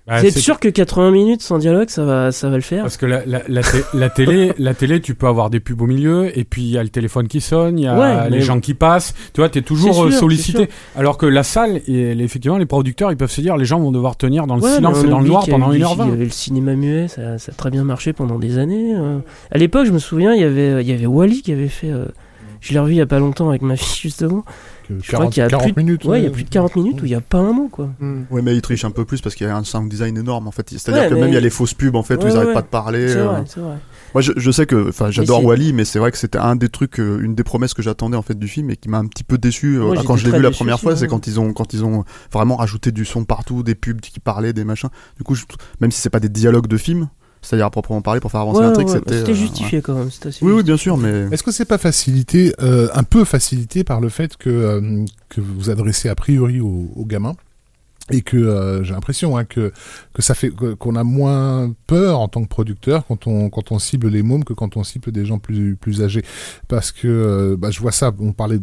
[0.08, 2.82] Bah, c'est- sûr que 80 minutes sans dialogue, ça va, ça va le faire?
[2.82, 5.80] Parce que la, la, la, té- la télé, la télé, tu peux avoir des pubs
[5.82, 8.30] au milieu, et puis il y a le téléphone qui sonne, il y a Ouais,
[8.30, 9.14] les mais- gens qui passent.
[9.34, 10.68] Tu vois, t'es toujours C'est euh, sûr, sollicité.
[10.96, 13.92] Alors que la salle, et effectivement, les producteurs, ils peuvent se dire, les gens vont
[13.92, 16.04] devoir tenir dans le Ouais, silence et dans le noir pendant eu du- 1h20.
[16.06, 18.94] Il y avait le cinéma muet, ça, ça a très bien marché pendant des années.
[18.96, 19.18] euh.
[19.52, 21.90] À l'époque, je me souviens, il y avait, il y avait Wally qui avait fait.
[21.90, 22.06] euh,
[22.60, 24.44] Je l'ai revu il y a pas longtemps avec ma fille justement.
[24.88, 26.04] Que Je crois 40, qu'il y a 40 plus de- minutes.
[26.06, 27.68] Ouais, il y a plus de 40 minutes où il y a pas un mot
[27.68, 27.90] quoi.
[28.00, 28.22] Mm.
[28.30, 30.48] Ouais, mais il triche un peu plus parce qu'il y a un sound design énorme
[30.48, 30.68] en fait.
[30.70, 32.32] C'est-à-dire Ouais, que mais- même il y a les fausses pubs en fait où ils
[32.32, 32.54] n'arrêtent ouais.
[32.54, 33.08] pas de parler.
[33.08, 33.24] C'est euh.
[33.26, 33.76] vrai, c'est vrai.
[34.14, 36.70] Moi, je, je sais que, enfin, j'adore Wally, mais c'est vrai que c'était un des
[36.70, 39.06] trucs, euh, une des promesses que j'attendais en fait du film et qui m'a un
[39.06, 40.96] petit peu déçu euh, Moi, quand je l'ai vu la première aussi, fois.
[40.96, 44.18] C'est quand ils ont, quand ils ont vraiment rajouté du son partout, des pubs qui
[44.20, 44.88] parlaient, des machins.
[45.18, 45.44] Du coup, je-
[45.80, 47.08] même si c'est pas des dialogues de film,
[47.42, 49.18] c'est-à-dire à proprement parler pour faire avancer Ouais, un truc, ouais, bah, c'était.
[49.20, 50.10] c'était euh, justifié quand même.
[50.10, 50.44] c'était assez.
[50.44, 51.26] Oui, oui, bien sûr, mais.
[51.30, 55.40] Est-ce que c'est pas facilité, euh, un peu facilité par le fait que, euh, que
[55.40, 57.34] vous vous adressez a priori aux, aux gamins
[58.10, 59.72] et que euh, j'ai l'impression hein, que
[60.14, 63.78] que ça fait qu'on a moins peur en tant que producteur quand on quand on
[63.78, 66.22] cible les mômes que quand on cible des gens plus plus âgés
[66.68, 68.58] parce que euh, bah, je vois ça on parlait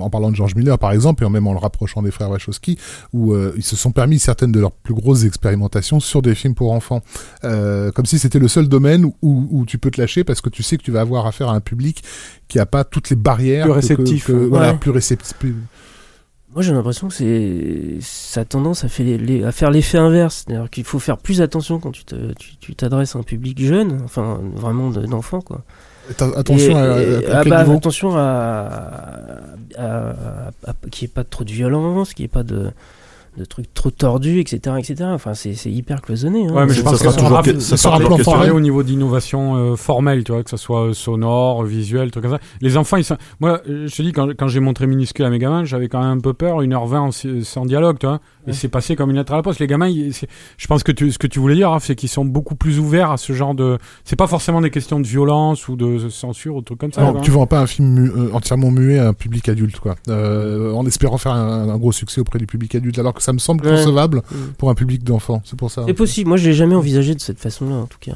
[0.00, 2.78] en parlant de George Miller par exemple et même en le rapprochant des frères Wachowski
[3.12, 6.54] où euh, ils se sont permis certaines de leurs plus grosses expérimentations sur des films
[6.54, 7.02] pour enfants
[7.44, 10.48] euh, comme si c'était le seul domaine où, où tu peux te lâcher parce que
[10.50, 12.02] tu sais que tu vas avoir affaire à un public
[12.48, 14.46] qui a pas toutes les barrières Plus que- réceptif, que- ouais.
[14.46, 15.54] voilà plus réceptif plus-
[16.56, 19.98] Moi, j'ai l'impression que c'est ça a tendance à, faire les- les- à faire l'effet
[19.98, 20.44] inverse.
[20.48, 24.88] C'est-à-dire qu'il faut faire plus attention quand tu t'adresses à un public jeune, enfin vraiment
[24.90, 25.60] de- d'enfants quoi.
[26.10, 28.22] Atten- attention Et- à, à- et- à ah bah, attention à,
[29.76, 32.70] à, à- à- qu'il n'y ait pas trop de violence, qu'il n'y ait pas de,
[33.36, 34.76] de trucs trop tordus, etc.
[34.78, 35.04] etc.
[35.12, 36.46] Enfin, c'est c'est hyper cloisonné.
[36.46, 36.52] hein.
[36.52, 38.50] Ouais, mais je Ça pense sera ça que- sera ça sera toujours pareil questionné.
[38.50, 42.32] au niveau d'innovation euh, formelle, tu vois, que ce soit euh, sonore, visuel, trucs comme
[42.32, 42.40] ça.
[42.60, 43.16] Les enfants, ils sont...
[43.40, 46.18] moi, je te dis, quand, quand j'ai montré minuscule à mes gamins, j'avais quand même
[46.18, 48.20] un peu peur, 1h20 en si- sans dialogue, tu vois.
[48.48, 49.58] Et c'est passé comme une lettre à la poste.
[49.60, 50.12] Les gamins, ils-
[50.56, 52.78] je pense que tu, ce que tu voulais dire, Raph, c'est qu'ils sont beaucoup plus
[52.78, 53.76] ouverts à ce genre de.
[54.04, 57.02] C'est pas forcément des questions de violence ou de censure ou de trucs comme ça.
[57.02, 59.96] Non, tu vends pas un film mu- euh, entièrement muet à un public adulte, quoi.
[60.08, 63.32] Euh, en espérant faire un, un gros succès auprès du public adulte, alors que ça
[63.32, 63.72] me semble Ouais.
[63.76, 64.34] concevable Mm.
[64.56, 65.42] pour un public d'enfants.
[65.44, 65.82] C'est pour ça.
[65.86, 66.28] C'est possible.
[66.28, 68.12] Moi, je l'ai jamais envisagé de cette façon-là, en tout cas.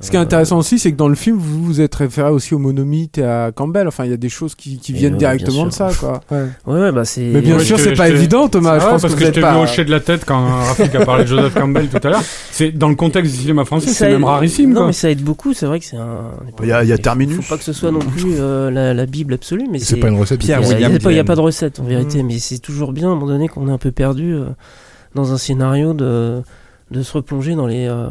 [0.00, 2.54] Ce qui est intéressant aussi, c'est que dans le film, vous vous êtes référé aussi
[2.54, 3.88] au monomythe et à Campbell.
[3.88, 6.20] Enfin, il y a des choses qui, viennent ouais, directement de ça, quoi.
[6.30, 6.44] Ouais.
[6.66, 7.22] Ouais, bah c'est.
[7.22, 8.74] Mais bien Ouais, sûr, c'est pas évident, Thomas.
[8.74, 9.58] Ah je pense parce que je t'ai êtes vu pas.
[9.58, 12.22] hocher de la tête quand Rafik a parlé de Joseph Campbell tout à l'heure.
[12.50, 14.70] C'est dans le contexte du cinéma français, Ça c'est même rarissime.
[14.70, 14.86] Non, quoi.
[14.88, 15.52] mais ça aide beaucoup.
[15.54, 16.30] C'est vrai que c'est un.
[16.62, 18.94] Il y a- il y a Faut pas que ce soit non plus euh, la,
[18.94, 19.96] la bible absolue, mais C'est c'est.
[20.00, 20.38] pas une recette.
[20.40, 20.74] Pierre Il n'y.
[20.74, 22.26] William a, pas- il a pas de recette en vérité, Mm.
[22.26, 24.44] mais c'est toujours bien à un moment donné qu'on est un peu perdu euh,
[25.14, 26.42] dans un scénario de,
[26.90, 28.08] de se replonger dans les, euh,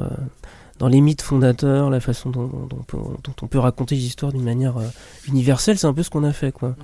[0.80, 4.06] dans les mythes fondateurs, la façon dont, dont on, peut, dont on peut raconter les
[4.06, 4.84] histoires d'une manière euh,
[5.28, 5.78] universelle.
[5.78, 6.76] C'est un peu ce qu'on a fait, quoi.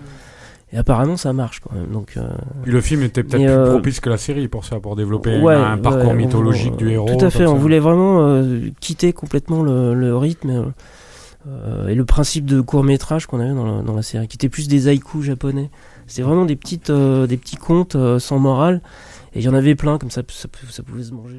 [0.71, 1.91] Et apparemment, ça marche quand même.
[1.91, 2.27] Donc, euh,
[2.65, 5.53] le film était peut-être plus euh, propice que la série pour ça, pour développer ouais,
[5.53, 7.07] un parcours ouais, mythologique du héros.
[7.15, 7.45] Tout à fait.
[7.45, 7.59] On ça.
[7.59, 10.71] voulait vraiment euh, quitter complètement le, le rythme.
[11.89, 14.49] et le principe de court métrage qu'on avait dans la, dans la série, qui était
[14.49, 15.69] plus des haïkus japonais.
[16.07, 18.81] C'était vraiment des petites, euh, des petits contes sans morale,
[19.35, 21.37] et il y en avait plein comme ça, ça, pou- ça pouvait se manger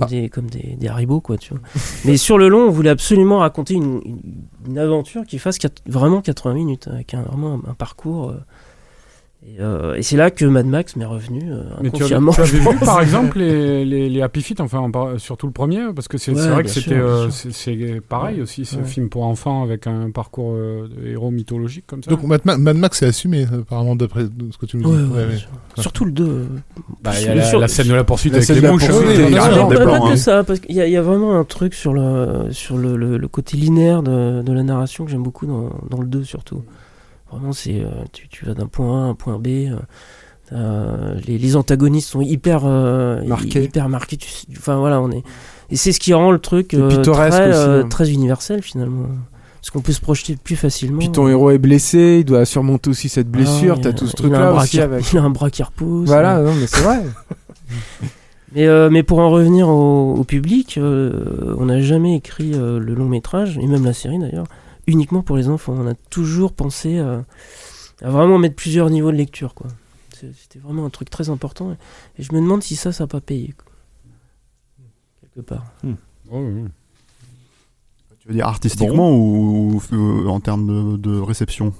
[0.00, 0.06] Ah.
[0.06, 1.62] des, comme des, des haribots quoi, tu vois.
[2.04, 4.20] Mais sur le long, on voulait absolument raconter une, une,
[4.66, 8.30] une aventure qui fasse vraiment 80 minutes, avec un, vraiment un, un parcours.
[8.30, 8.40] euh,
[9.46, 12.18] et, euh, et c'est là que Mad Max m'est revenu euh, Mais tu, tu avais
[12.44, 12.78] vu pense.
[12.80, 14.88] par exemple les, les, les Happy Feet, enfin
[15.18, 18.78] surtout le premier, parce que c'est Ouais, vrai que c'était euh, c'est pareil aussi, c'est
[18.78, 22.10] un film pour enfants avec un parcours euh, de héros mythologique comme ça.
[22.10, 24.88] Donc Mad, Ma- Mad Max est assumé, apparemment, d'après ce que tu nous dis.
[24.90, 25.38] Ouais, ouais, Ouais, bien ouais.
[25.38, 25.48] sûr.
[25.82, 26.46] Surtout le 2.
[27.02, 28.86] Bah, il y a la, sur- la scène de la poursuite la avec les mouches.
[28.88, 32.48] pas, que ça, parce qu'il y, a- il y a vraiment un truc sur le,
[32.50, 32.96] sur le,
[33.28, 36.62] côté linéaire de, de la narration que j'aime beaucoup dans, dans le 2 surtout.
[37.34, 39.46] Vraiment, c'est euh, tu, tu vas d'un point A à un point B.
[39.48, 39.76] euh,
[40.52, 43.62] euh, les, les antagonistes sont hyper Marqués.
[43.64, 44.16] hyper marqués.
[44.18, 45.22] tu enfin voilà, on est
[45.70, 47.86] et c'est ce qui rend le truc très, aussi, hein.
[47.88, 49.06] très universel finalement.
[49.60, 50.98] Parce qu'on peut se projeter plus facilement.
[50.98, 53.76] Puis ton héros est blessé, il doit surmonter aussi cette blessure.
[53.78, 55.10] Ah, T'as il a- tout ce truc-là aussi avec.
[55.12, 56.06] Il a un bras qui repousse.
[56.06, 57.02] Voilà, non, mais c'est vrai.
[58.54, 62.78] Mais, euh, mais pour en revenir au, au public, euh, on n'a jamais écrit euh,
[62.78, 64.46] le long métrage, et même la série d'ailleurs,
[64.86, 65.74] uniquement pour les enfants.
[65.76, 67.20] On a toujours pensé euh,
[68.02, 69.54] à vraiment mettre plusieurs niveaux de lecture.
[69.54, 69.68] quoi.
[70.12, 71.72] C'était vraiment un truc très important.
[72.18, 73.54] Et, je me demande si ça, ça n'a pas payé.
[73.56, 73.72] quoi.
[75.20, 75.64] Quelque part.
[75.82, 75.94] Ouais,
[76.30, 76.64] ouais.
[78.20, 81.74] Tu veux dire artistiquement ou, ou, euh, en termes de, de réception?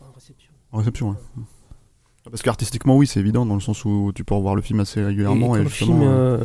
[0.00, 0.52] En réception.
[0.72, 1.16] En réception, ouais.
[2.30, 5.02] Parce qu'artistiquement, oui, c'est évident, dans le sens où tu peux revoir le film assez
[5.02, 5.56] régulièrement.
[5.56, 6.38] Et, justement, film, euh,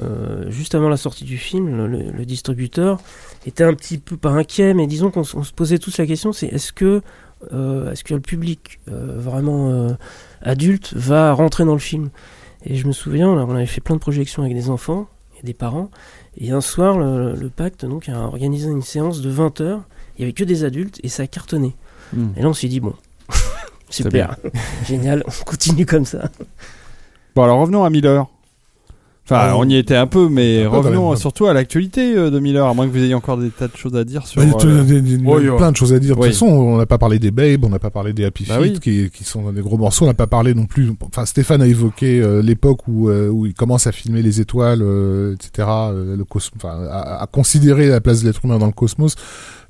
[0.45, 2.99] euh, juste avant la sortie du film, le, le- le distributeur
[3.45, 6.47] était un petit peu pas inquiet, mais disons qu'on se posait tous la question, c'est
[6.47, 7.01] est-ce que
[7.51, 9.95] euh, est-ce que le public euh, vraiment
[10.41, 12.09] adulte va rentrer dans le film?
[12.65, 15.07] Et je me souviens, on avait fait plein de projections avec des enfants
[15.41, 15.91] et des parents.
[16.37, 19.81] Et un soir, le, le pacte donc, a organisé une séance de 20 heures.
[20.17, 21.75] Il n'y avait que des adultes et ça a cartonné.
[22.13, 22.27] Hmm.
[22.37, 22.93] Et là, on s'est dit, bon,
[23.93, 24.35] super,
[24.87, 26.29] génial, on continue comme ça.
[27.35, 28.27] Bon, alors revenons à Miller.
[29.25, 31.17] Enfin, Ah, on y était un peu, mais un peu quand revenons même.
[31.17, 33.77] surtout à l'actualité euh, de Miller, à moins que vous ayez encore des tas de
[33.77, 34.41] choses à dire sur.
[34.41, 35.57] Bah, il y a euh, des- des- des- Oui, oui.
[35.57, 36.15] plein de choses à dire.
[36.17, 36.27] De Oui.
[36.27, 38.59] toute façon, on n'a pas parlé des Babes, on n'a pas parlé des Happy Bah
[38.61, 38.79] Feet, oui.
[38.81, 40.03] qui, qui sont des gros morceaux.
[40.03, 40.91] On n'a pas parlé non plus.
[41.01, 44.81] Enfin, Stéphane a évoqué euh, l'époque où, euh, où il commence à filmer les étoiles,
[44.81, 45.69] euh, etc.
[45.69, 49.15] euh, le cosmos, enfin, à, à considérer la place de l'être humain dans le cosmos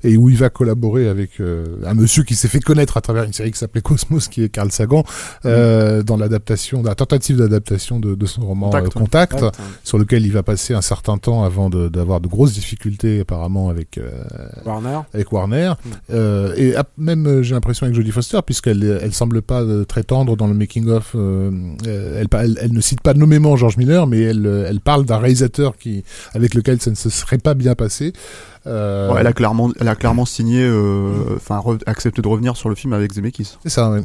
[0.02, 3.22] et où il va collaborer avec euh, un monsieur qui s'est fait connaître à travers
[3.24, 5.02] une série qui s'appelait Cosmos, qui est Carl Sagan,
[5.46, 9.43] euh, dans l'adaptation, dans la tentative d'adaptation de, de son roman Contact, euh, Contact,
[9.82, 13.98] sur lequel il va passer un certain temps avant d'avoir de, grosses difficultés apparemment avec
[13.98, 14.10] euh,
[14.64, 15.00] Warner.
[15.12, 15.90] avec Warner Mm.
[16.12, 20.36] euh, et même euh, j'ai l'impression avec Jodie Foster puisqu'elle elle semble pas très tendre
[20.36, 21.50] dans le making of euh,
[21.84, 25.76] elle, elle, elle ne cite pas nommément George Miller mais elle elle parle d'un réalisateur
[25.76, 28.12] qui avec lequel ça ne se serait pas bien passé
[28.66, 32.68] euh, Ouais, elle a clairement, elle a clairement signé, euh, enfin, accepté de revenir sur
[32.68, 33.56] le film avec Zemeckis.
[33.62, 34.02] c'est ça ouais.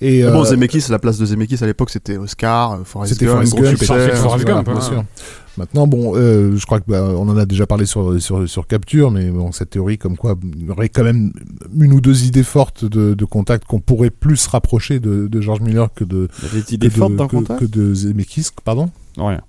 [0.00, 3.44] Et Bon, euh, Zemeckis, la place de Zemeckis à l'époque, c'était Oscar, Forrest C'était Gump,
[3.44, 4.10] etc.
[4.14, 5.04] Forrest Gump, bien sûr.
[5.58, 8.68] Maintenant, bon, euh, je crois que bah, on en a déjà parlé sur sur sur
[8.68, 11.32] Capture, mais bon, cette théorie comme quoi il y aurait quand même
[11.76, 15.40] une ou deux idées fortes de, de contact qu'on pourrait plus se rapprocher de, de
[15.40, 18.90] George Miller que de des idées que de, fortes dans que, que de Zemeckis, pardon?
[19.16, 19.40] Rien.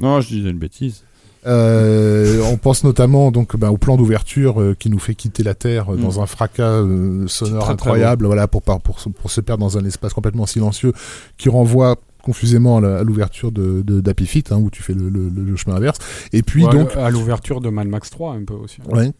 [0.00, 1.04] Non, je disais une bêtise.
[1.46, 5.54] Euh, on pense notamment donc bah, au plan d'ouverture euh, qui nous fait quitter la
[5.54, 6.00] Terre euh, Mm.
[6.02, 9.60] dans un fracas euh, sonore très, très incroyable, voilà, pour, pour, se- pour se perdre
[9.64, 10.92] dans un espace complètement silencieux
[11.36, 15.56] qui renvoie confusément à l'ouverture de, d'Happy Feet, hein, où tu fais le, le- le
[15.56, 15.98] chemin inverse.
[16.32, 18.78] Et puis Ouais, donc, à l'ouverture de Mad Max 3 un peu aussi.
[18.90, 19.12] ouais.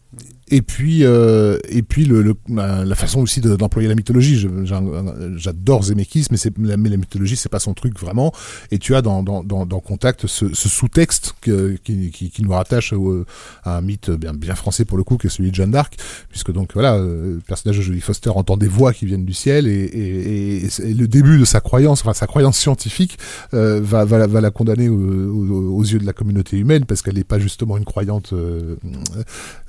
[0.51, 4.47] Et puis, euh, et puis le, le- la, façon aussi de- d'employer la mythologie.
[5.37, 6.37] J'adore Zemeckis, mais,
[6.67, 8.31] la, mais la mythologie, c'est pas son truc vraiment.
[8.69, 12.51] Et tu as dans, dans, dans, dans Contact ce, ce sous-texte qui, qui, qui nous
[12.51, 13.25] rattache au-
[13.63, 15.95] à un mythe bien, bien français pour le coup, qui est celui de Jeanne d'Arc,
[16.29, 19.33] puisque donc voilà, euh, le personnage de Jodie Foster entend des voix qui viennent du
[19.33, 23.17] ciel, et, et, et, le début de sa croyance, enfin sa croyance scientifique,
[23.55, 27.01] euh, va, va, va la condamner au- au- aux yeux de la communauté humaine, parce
[27.01, 28.75] qu'elle n'est pas justement une croyante euh,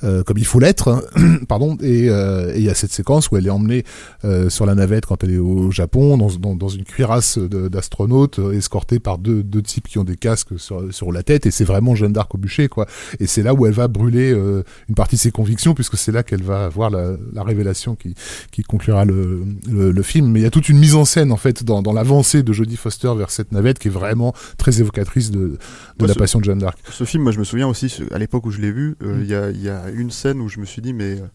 [0.04, 0.65] euh, comme il faut l'être,
[1.48, 1.76] pardon.
[1.80, 3.84] Et euh, et il y a cette séquence où elle est emmenée
[4.24, 8.38] euh, sur la navette quand elle est au Japon, dans, dans, dans une cuirasse d'astronaute,
[8.38, 11.50] euh, escortée par deux, deux types qui ont des casques sur, sur la tête, et
[11.50, 12.86] c'est vraiment Jeanne d'Arc au bûcher, quoi.
[13.20, 16.12] Et c'est là où elle va brûler euh, une partie de ses convictions, puisque c'est
[16.12, 18.14] là qu'elle va avoir la, la révélation qui,
[18.50, 20.30] qui conclura le, le, le film.
[20.30, 22.52] Mais il y a toute une mise en scène, en fait, dans, dans l'avancée de
[22.52, 25.58] Jodie Foster vers cette navette, qui est vraiment très évocatrice de,
[26.00, 26.78] la ce- passion de Jeanne d'Arc.
[26.90, 29.26] Ce film, moi, je me souviens aussi, à l'époque où je l'ai vu, euh, il
[29.26, 29.30] Mm.
[29.30, 31.20] y, a, y a une scène où je me suis dit, mais.
[31.20, 31.26] euh,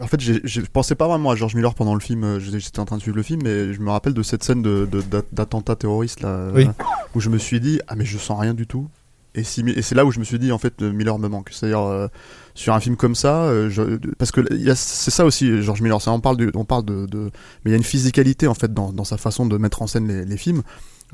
[0.00, 2.84] En fait, je pensais pas vraiment à George Miller pendant le film, euh, j'étais en
[2.84, 5.02] train de suivre le film, mais je me rappelle de cette scène de- de-
[5.32, 6.68] d'attentat terroriste, là, Oui.
[7.16, 8.88] où je me suis dit, ah, mais je sens rien du tout.
[9.34, 11.18] Et, si, Mi- et c'est là où je me suis dit, en fait, euh, Miller
[11.18, 11.50] me manque.
[11.52, 12.06] C'est-à-dire, euh,
[12.54, 14.40] sur un film comme ça, euh, je- parce que
[14.74, 17.30] c'est ça aussi, George Miller, ça, on parle, de, on parle de, de-
[17.64, 19.86] Mais il y a une physicalité, en fait, dans, dans sa façon de mettre en
[19.88, 20.62] scène les, les films.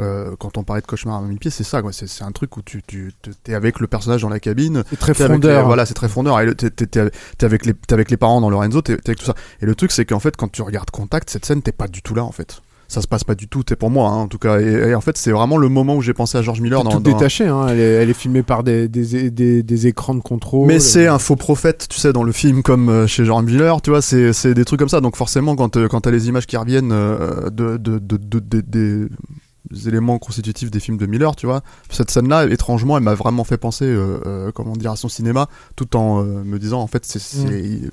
[0.01, 1.93] Euh, quand on parlait de cauchemar à mille pieds, c'est ça, quoi.
[1.93, 3.13] C'est, c'est un truc où tu, tu
[3.45, 5.67] t'es avec le personnage dans la cabine, C'est très les- fondeur.
[5.67, 6.41] voilà, c'est très fondeur.
[6.41, 9.11] Et t'es, t'es- t'es- t'es avec les, t'es avec les parents dans Lorenzo, t'es, t'es
[9.11, 9.35] avec tout ça.
[9.63, 12.03] Et le truc, c'est qu'en fait, quand tu regardes Contact, cette scène, t'es pas du
[12.03, 12.61] tout là, en fait.
[12.87, 14.61] Ça se passe pas du tout, t'es pour moi, hein, en tout cas.
[14.61, 16.85] Et, et en fait, c'est vraiment le moment où j'ai pensé à George Miller C'est
[16.85, 17.67] dans, tout dans- détaché, hein.
[17.69, 20.67] elle, est, elle est filmée par des, des, des, des écrans de contrôle.
[20.67, 23.81] Mais c'est un faux prophète, tu sais, dans le film, comme euh, chez George Miller,
[23.81, 25.01] tu vois, c'est, c'est des trucs comme ça.
[25.01, 29.09] Donc forcément, quand, euh, quand t'as les images qui reviennent euh, de, de, de,
[29.87, 33.57] éléments constitutifs des films de Miller, tu vois, cette scène-là, étrangement, elle m'a vraiment fait
[33.59, 37.05] penser, euh, euh, comment dire, à son cinéma, tout en euh, me disant, en fait,
[37.05, 37.19] c'est...
[37.51, 37.89] euh,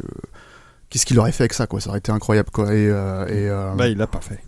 [0.89, 2.73] Qu'est-ce qu'il aurait fait avec ça, quoi Ça aurait été incroyable, quoi.
[2.75, 4.39] Et, et, Bah, il l'a pas fait.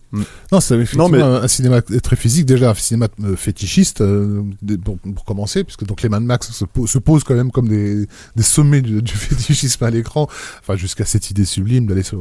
[0.51, 4.01] Non, c'est effectivement Non, mais- un, un cinéma très physique, déjà un cinéma euh, fétichiste,
[4.01, 4.43] euh,
[4.83, 7.67] pour, pour commencer, puisque donc les Mad Max se, po- se posent quand même comme
[7.67, 8.05] des,
[8.35, 10.27] des sommets du, du fétichisme à l'écran,
[10.59, 12.15] enfin jusqu'à cette idée sublime d'aller se,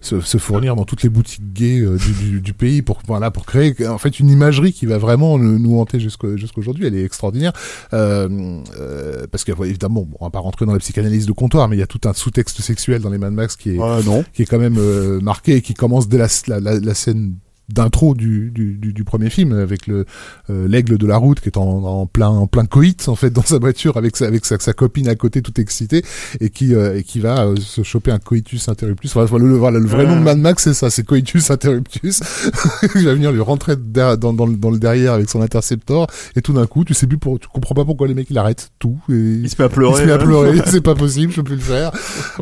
[0.00, 3.30] se, se fournir dans toutes les boutiques gays euh, du, du, du pays pour voilà
[3.30, 6.86] pour créer en fait une imagerie qui va vraiment nous, hanter jusqu'au- jusqu'aujourd'hui.
[6.86, 7.52] Elle est extraordinaire
[7.92, 11.76] euh, parce que évidemment, bon, on va pas rentrer dans la psychanalyse de comptoir, mais
[11.76, 14.24] il y a tout un sous-texte sexuel dans les Mad Max qui est non.
[14.32, 14.78] qui est quand même
[15.20, 17.31] marqué et qui commence dès la, la, la, la scène
[17.68, 20.04] d'intro du, du, du, du premier film avec le
[20.50, 23.30] euh, l'aigle de la route qui est en, en plein en plein coït en fait
[23.30, 26.02] dans sa voiture avec sa avec sa, sa copine à côté tout excitée
[26.40, 29.78] et qui euh, et qui va euh, se choper un coitus interruptus voilà, le, voilà,
[29.78, 32.20] le vrai nom de Mad Max c'est ça c'est coitus interruptus
[32.94, 36.06] il va venir lui rentrer derrière- dans, dans, le- dans le derrière avec son interceptor
[36.36, 38.38] et tout d'un coup tu sais plus pour tu comprends pas pourquoi les mecs ils
[38.38, 40.00] arrêtent tout et Il se met à il pleurer.
[40.00, 40.18] se met à hein.
[40.18, 41.90] pleurer, c'est pas possible, je peux plus le faire.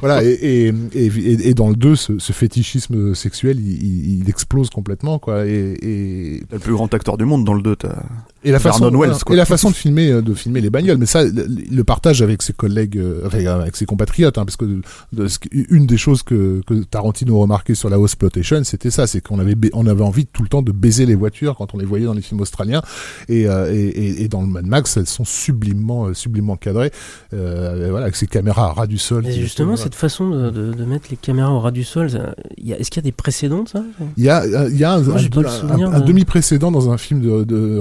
[0.01, 4.21] Voilà, et, et, et, et- et dans le 2, ce, ce fétichisme sexuel, il, il-
[4.23, 5.47] il explose complètement, quoi.
[5.47, 7.77] Et, et, T'as le plus grand acteur du monde dans le 2.
[7.77, 8.03] t'as-
[8.43, 9.19] et la façon, Wells, voilà.
[9.25, 9.35] quoi.
[9.35, 10.99] et la façon de filmer, euh, de filmer les bagnoles.
[10.99, 15.29] Mais ça, le, partage avec ses collègues, euh, avec ses compatriotes, hein, parce que de,
[15.71, 19.39] une des choses que, que Tarantino remarquait sur la House Plotation, c'était ça, c'est qu'on
[19.39, 22.07] avait, on avait envie tout le temps de baiser les voitures quand on les voyait
[22.07, 22.83] dans les films australiens.
[23.29, 26.93] Et, euh, et, et, et dans le Mad Max, elles sont sublimement, sublimement cadrées,
[27.35, 29.23] euh, voilà, avec ces caméras à ras du sol.
[29.25, 32.91] Mais justement, cette façon de, de- de mettre les caméras au ras du sol, est-ce
[32.91, 33.83] qu'il y a des précédents de ça?
[34.17, 36.01] Il y a, il y a un, Moi, j'ai pas le un- souvenir un- un
[36.01, 37.81] de- demi-précédent dans un film de, de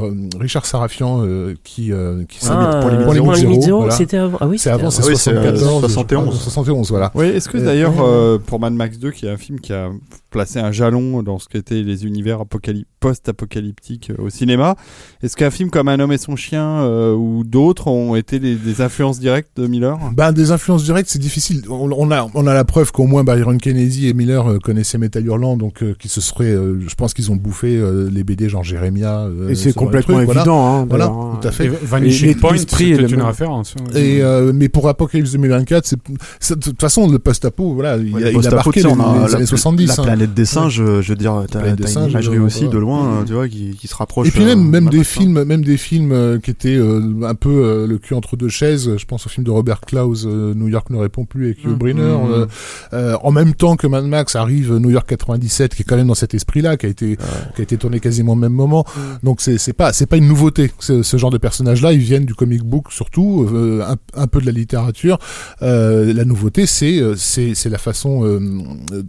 [0.49, 3.93] Richard Sarafian euh, qui, euh, qui Ah, Pour les euh, Pour limite zéro, zéro, voilà.
[3.93, 4.39] c'était avant.
[4.41, 6.41] Ah oui, C'est c'était avant, c'est Ah oui, c'est, euh, 74, 71.
[6.41, 7.11] 71, voilà.
[7.13, 9.73] Oui, est-ce que Euh, d'ailleurs, euh, pour Mad Max 2, qui est un film qui
[9.73, 9.89] a
[10.29, 14.75] placé un jalon dans ce qu'étaient les univers apocalyp- post-apocalyptiques euh, au cinéma,
[15.23, 18.55] est-ce qu'un film comme Un homme et son chien euh, ou d'autres ont été des,
[18.55, 19.97] des influences directes de Miller?
[20.15, 21.63] Ben, des influences directes, c'est difficile.
[21.69, 24.97] On, on a, on a la preuve qu'au moins Byron Kennedy et Miller euh, connaissaient
[24.97, 28.23] Metal Hurlant, donc euh, qui se seraient, euh, je pense qu'ils ont bouffé euh, les
[28.23, 29.19] BD genre Jérémia.
[29.21, 30.41] euh, Et ce c'est complètement voilà.
[30.41, 30.65] évident.
[30.81, 31.37] Hein, Voilà, hein.
[31.41, 31.65] tout à fait.
[31.65, 33.21] Et Vanishing Et Point, c'était une même.
[33.21, 33.75] référence.
[33.79, 33.83] hein.
[33.95, 35.97] Et euh, mais pour Apocalypse 2024, c'est
[36.39, 39.45] c'est- de toute façon le post-apo, voilà, il, a, il a marqué tu les, années
[39.45, 39.87] 70.
[39.87, 40.15] La hein.
[40.19, 43.17] Planète des singes, je je veux dire, t'as une imagerie euh, aussi de loin, Mhm.
[43.21, 44.27] euh, tu vois, qui, qui se rapproche.
[44.27, 47.01] Et puis euh, même même Mad des films même des films euh, qui étaient euh,
[47.23, 50.25] un peu euh, le cul entre deux chaises je pense au film de Robert Klaus
[50.25, 51.77] euh, New York ne répond plus avec Hugh.
[51.77, 52.45] Brynner euh,
[52.93, 56.07] euh, en même temps que Mad Max arrive New York 97 qui est quand même
[56.07, 57.17] dans cet esprit là qui a été
[57.55, 58.85] qui a été tourné quasiment au même moment.
[59.23, 61.99] Donc c'est c'est pas c'est pas une nouveauté ce, ce genre de personnages là ils
[61.99, 65.17] viennent du comic book surtout euh, un, un peu de la littérature.
[65.61, 68.39] Euh, la nouveauté c'est euh, c'est c'est la façon euh,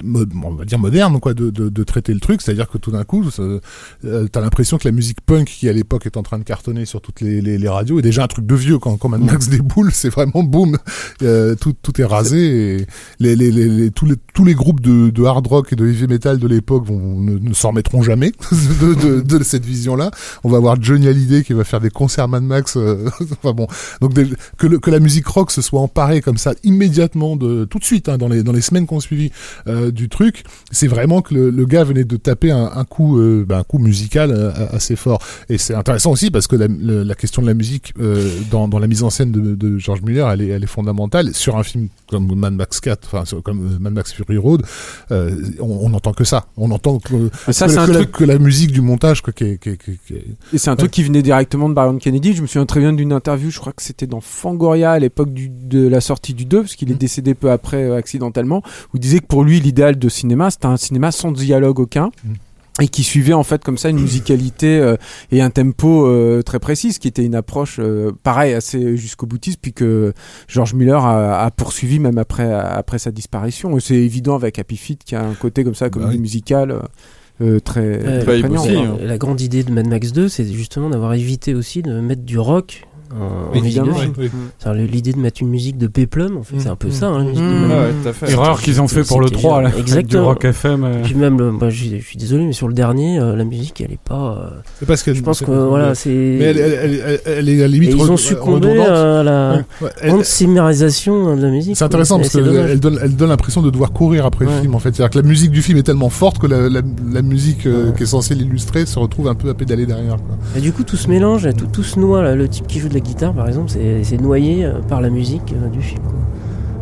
[0.05, 2.43] mo- on va dire moderne quoi de, de, de traiter le truc.
[2.43, 6.07] C'est-à-dire que tout d'un coup euh, t'as l'impression que la musique punk qui à l'époque
[6.07, 8.47] est en train de cartonner sur toutes les, les, les radios est déjà un truc
[8.47, 8.79] de vieux.
[8.79, 10.77] Quand, quand Mad Max déboule c'est vraiment boum.
[11.23, 12.87] Euh, tout, tout est rasé et
[13.19, 16.07] les, les, les, tous, les, tous les groupes de, de hard rock et de heavy
[16.07, 18.33] metal de l'époque vont ne, ne s'en remettront jamais
[18.81, 20.11] de, de, de cette vision là
[20.45, 23.67] on va voir Johnny Hallyday qui va faire des concerts Mad Max euh, enfin bon.
[24.01, 24.29] Donc des-
[24.59, 27.85] que, le, que la musique rock se soit emparée comme ça immédiatement de tout de
[27.85, 29.31] suite hein, dans les dans les semaines qu'on suivi
[29.67, 33.19] euh, du truc c'est vraiment que le, le gars venait de taper un, un coup
[33.19, 37.15] euh, ben, un coup musical euh, assez fort et c'est intéressant aussi parce que la,
[37.15, 40.29] question de la musique euh, dans, dans la mise en scène de, de George Miller
[40.31, 43.93] elle est, elle est fondamentale sur un film comme Mad Max 4 enfin comme Mad
[43.93, 44.63] Max Fury Road
[45.11, 48.25] euh, on, on entend que ça on entend que, ça, que, un la, truc- que
[48.25, 49.93] la musique du montage quoi, qui qui qui
[50.53, 52.35] Et c'est un truc qui venait directement de Byron Kennedy.
[52.35, 55.31] Je me souviens très bien d'une interview, je crois que c'était dans Fangoria à l'époque
[55.33, 56.99] de la sortie du 2, parce qu'il est Mm.
[56.99, 58.63] décédé peu après accidentellement,
[58.93, 62.11] où il disait que pour lui, l'idéal de cinéma, c'était un cinéma sans dialogue aucun.
[62.25, 62.33] Mm.
[62.81, 64.97] Et qui suivait en fait comme ça une musicalité euh,
[65.33, 69.27] et un tempo euh, très précis, ce qui était une approche euh, pareil assez jusqu'au
[69.27, 70.15] boutiste, puis que
[70.49, 73.77] George Miller a, a poursuivi même après après sa disparition.
[73.77, 76.19] Et c'est évident avec Happy Feet qui a un côté comme ça, comme Bah oui.
[76.19, 76.71] musical.
[77.43, 78.97] euh, très, Euh, très aussi, hein.
[79.03, 82.39] la grande idée de Mad Max 2, c'est justement d'avoir évité aussi de mettre du
[82.39, 84.31] rock en, de Évidemment, oui.
[84.59, 86.61] C'est-à-dire, L'idée de mettre une musique de Peplum, en fait, Mm.
[86.61, 87.71] c'est un peu ça, hein, Mm.
[87.71, 87.75] Ah
[88.05, 88.31] ouais, à fait.
[88.33, 89.71] Erreur qu'ils ont fait pour le C'était 3, là.
[90.07, 90.17] Du.
[90.19, 90.85] Rock FM.
[90.85, 91.03] euh.
[91.03, 93.93] Puis même, le, bah, je, suis désolé, mais sur le dernier, euh, la musique, elle
[93.93, 94.51] est pas.
[94.81, 96.09] euh, parce je pense que voilà, c'est.
[96.11, 99.23] mais elle, elle, elle, elle- elle est à la Et limite ils ont succombé à
[99.23, 99.91] la Ouais, ouais.
[100.03, 101.77] Elle- anti-mérisation de la musique.
[101.77, 104.75] C'est intéressant parce qu'elle elle donne, elle donne l'impression de devoir courir après le film
[104.75, 104.95] en fait.
[104.95, 106.81] C'est-à-dire que la musique du film est tellement forte que la, la,
[107.13, 110.17] la musique euh, qui est censée l'illustrer se retrouve un peu à pédaler derrière.
[110.17, 110.37] Quoi.
[110.57, 112.35] Et du coup, tout se mélange, tout, tout se noie.
[112.35, 113.71] Le type qui joue de la guitare, par exemple,
[114.03, 116.03] c'est noyé euh, par la musique euh, du film.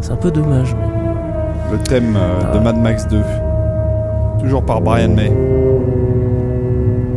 [0.00, 0.74] C'est un peu dommage.
[0.78, 3.18] mais- Le thème euh, de Mad Max 2.
[4.40, 5.32] Toujours par Brian May.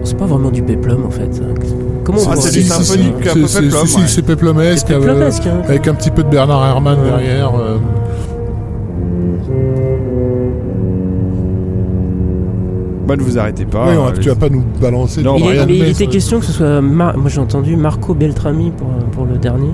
[0.03, 1.30] C'est pas vraiment du peplum, en fait.
[2.03, 5.61] Comment on Ah, c'est du symphonique, un peu C'est- Peplum, c'est- peplumesque, euh, hein.
[5.68, 7.52] avec un petit peu de Bernard Herrmann derrière.
[7.56, 7.78] euh.
[13.15, 13.88] Ne vous arrêtez pas.
[13.89, 15.21] Oui, on- euh, tu vas pas nous balancer.
[15.23, 16.81] Non, Il, est- Brian mais il était question que ce soit.
[16.81, 19.71] Mar- Moi, j'ai entendu Marco Beltrami pour, pour le dernier.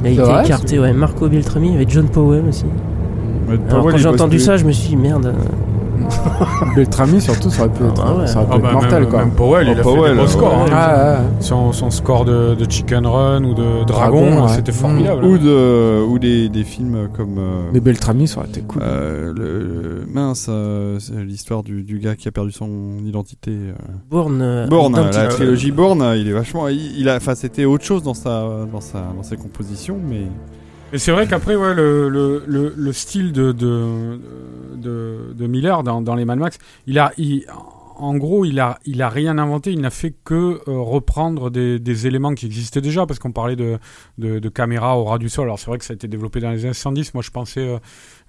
[0.00, 0.92] Il a été vrai, écarté, ouais.
[0.92, 2.64] Marco Beltrami, il y avait John Powell aussi.
[3.48, 5.34] Alors, Powell, quand j'ai entendu ça, je me suis dit, merde.
[6.76, 8.26] Beltrami, surtout, ça aurait pu être, Ah ouais.
[8.26, 9.18] ça aurait pu Ah être mortel, même, quoi.
[9.20, 10.52] même Powell, il a fait Powell, des beaux scores.
[10.64, 10.70] ouais.
[10.70, 10.72] hein.
[10.72, 11.26] Ah, ouais.
[11.40, 14.52] Son, son score de, de Chicken Run ou de Dragon, Dragon, ouais.
[14.54, 15.24] c'était formidable.
[15.24, 17.36] Ou, de, ou des, des films comme.
[17.38, 18.82] euh, Mais Beltrami, ça aurait été cool.
[18.84, 23.50] euh, le, mince, euh, l'histoire du, du gars qui a perdu son identité.
[23.52, 23.72] euh.
[24.10, 24.66] Bourne.
[24.68, 26.68] Bourne, la trilogie Bourne, il est vachement.
[26.68, 30.22] Il, il a, enfin, c'était autre chose dans sa, dans sa, dans ses compositions, mais.
[30.92, 34.18] Et c'est vrai qu'après, ouais, le, le, le, le style de, de,
[34.76, 37.44] de, de Miller dans, dans les Mad Max, il a, il,
[37.98, 41.78] en gros, il a, il a rien inventé, il n'a fait que euh, reprendre des,
[41.78, 43.78] des éléments qui existaient déjà, parce qu'on parlait de,
[44.16, 45.44] de, de caméra au ras du sol.
[45.44, 47.12] Alors c'est vrai que ça a été développé dans les années 70.
[47.14, 47.78] Moi, je pensais euh,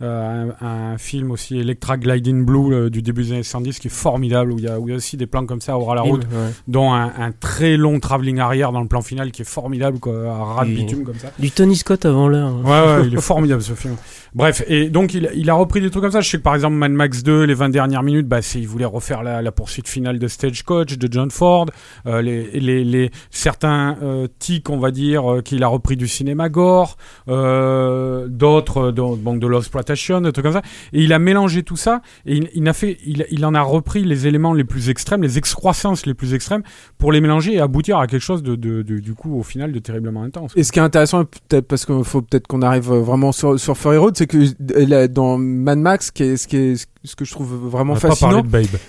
[0.02, 3.88] un, à un film aussi, Electra Gliding Blue, euh, du début des années 70, qui
[3.88, 5.78] est formidable, où il y a, où il y a aussi des plans comme ça
[5.78, 6.52] au ras la route, Ouais.
[6.68, 10.14] dont un, un très long travelling arrière dans le plan final qui est formidable, quoi,
[10.32, 10.76] à ras de Oui.
[10.78, 11.32] bitume comme ça.
[11.40, 12.48] Du Tony Scott avant l'heure.
[12.50, 12.62] hein.
[12.64, 13.96] Ouais, ouais, il est formidable ce film.
[14.36, 16.22] Bref, et donc il, il a repris des trucs comme ça.
[16.22, 18.68] Je sais que par exemple Mad Max 2, les 20 dernières minutes, bah, c'est, il
[18.68, 21.66] voulait refaire la, la poursuite finale de Stagecoach, de John Ford,
[22.06, 26.08] euh, les, les, les, certains euh, tics, on va dire, euh, qu'il a repris du
[26.08, 26.96] cinéma gore,
[27.28, 29.48] euh, d'autres, euh, donc, de
[29.90, 30.62] l'exploitation, des trucs comme ça.
[30.94, 33.62] Et il a mélangé tout ça, et il, il, a fait, il, il en a
[33.62, 36.64] repris les éléments les plus extrêmes, les excroissances les plus extrêmes,
[36.98, 39.72] pour les mélanger et aboutir à quelque chose de, de, de- du coup, au final,
[39.72, 40.52] de terriblement intense.
[40.56, 43.60] Et ce qui est intéressant, peut-être parce qu'il faut peut-être qu'on arrive euh, vraiment sur,
[43.60, 44.38] sur Fury Road, c'est que
[44.76, 48.32] euh, dans Mad Max, qui est, ce, qui est, ce que je trouve vraiment fascinant,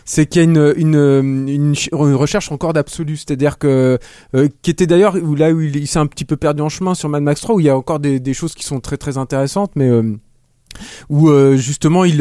[0.05, 3.17] c'est qu'il y a une, une, une, une ch- une recherche encore d'absolu.
[3.17, 3.99] C'est-à-dire que,
[4.35, 6.95] euh, qui était d'ailleurs là où il, il s'est un petit peu perdu en chemin
[6.95, 8.97] sur Mad Max 3, où il y a encore des, des choses qui sont très
[8.97, 10.17] très intéressantes, mais euh,
[11.09, 12.19] où euh, justement il,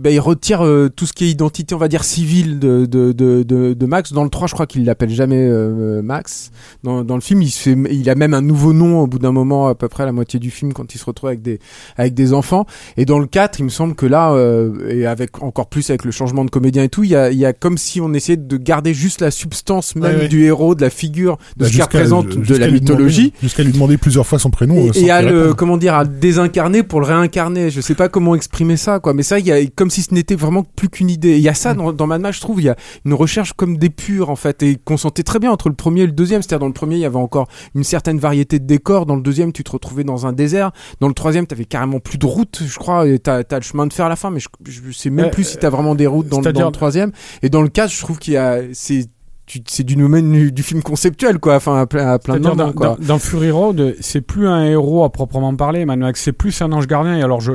[0.00, 3.12] ben, il retire euh, tout ce qui est identité, on va dire civile de, de,
[3.12, 4.12] de, de, de Max.
[4.12, 6.50] Dans le 3, je crois qu'il l'appelle jamais euh, Max.
[6.82, 9.18] Dans, dans le film, il, se fait, il a même un nouveau nom au bout
[9.18, 11.42] d'un moment, à peu près à la moitié du film, quand il se retrouve avec
[11.42, 11.58] des,
[11.96, 12.66] avec des enfants.
[12.96, 16.04] Et dans le 4, il me semble que là, euh, et avec encore plus avec
[16.04, 18.12] le changement de comédien et tout, il y a, il y a comme si on
[18.14, 20.28] essayait de garder juste la substance même Ouais, ouais.
[20.28, 23.32] du héros, de la figure, de Bah, ce qu'il représente de la mythologie.
[23.42, 24.76] Jusqu'à lui demander plusieurs fois son prénom.
[24.94, 27.70] Et, et à le, comment dire, à le désincarner pour le réincarner.
[27.70, 29.12] Je sais pas comment exprimer ça, quoi.
[29.12, 31.36] Mais ça, il y a, comme si ce n'était vraiment plus qu'une idée.
[31.36, 32.62] Il y a ça dans, dans Mad Max, je trouve.
[32.62, 35.50] Il y a une recherche comme des purs, en fait, et qu'on sentait très bien
[35.52, 36.40] entre le premier et le deuxième.
[36.40, 39.04] C'est-à-dire, dans le premier, il y avait encore une certaine variété de décors.
[39.04, 40.70] Dans le deuxième, tu te retrouvais dans un désert.
[41.00, 43.06] Dans le troisième, t'avais carrément plus de route, je crois.
[43.06, 45.26] Et t'as, t'as le chemin de fer à la fin, mais je, je sais même
[45.26, 47.12] Euh, plus si t'as vraiment des routes dans, le- dans c'est-à-dire- le troisième.
[47.42, 49.06] Et dans le quatre, je trouve qu'il y a, c'est,
[49.44, 51.56] tu- c'est du domaine du, du film conceptuel, quoi.
[51.56, 52.96] Enfin, à plein, à plein de moments, dans, quoi.
[52.98, 56.60] dans- dans Fury Road, c'est plus un héros à proprement parler, Mad Max, c'est plus
[56.62, 57.16] un ange gardien.
[57.16, 57.52] Et alors je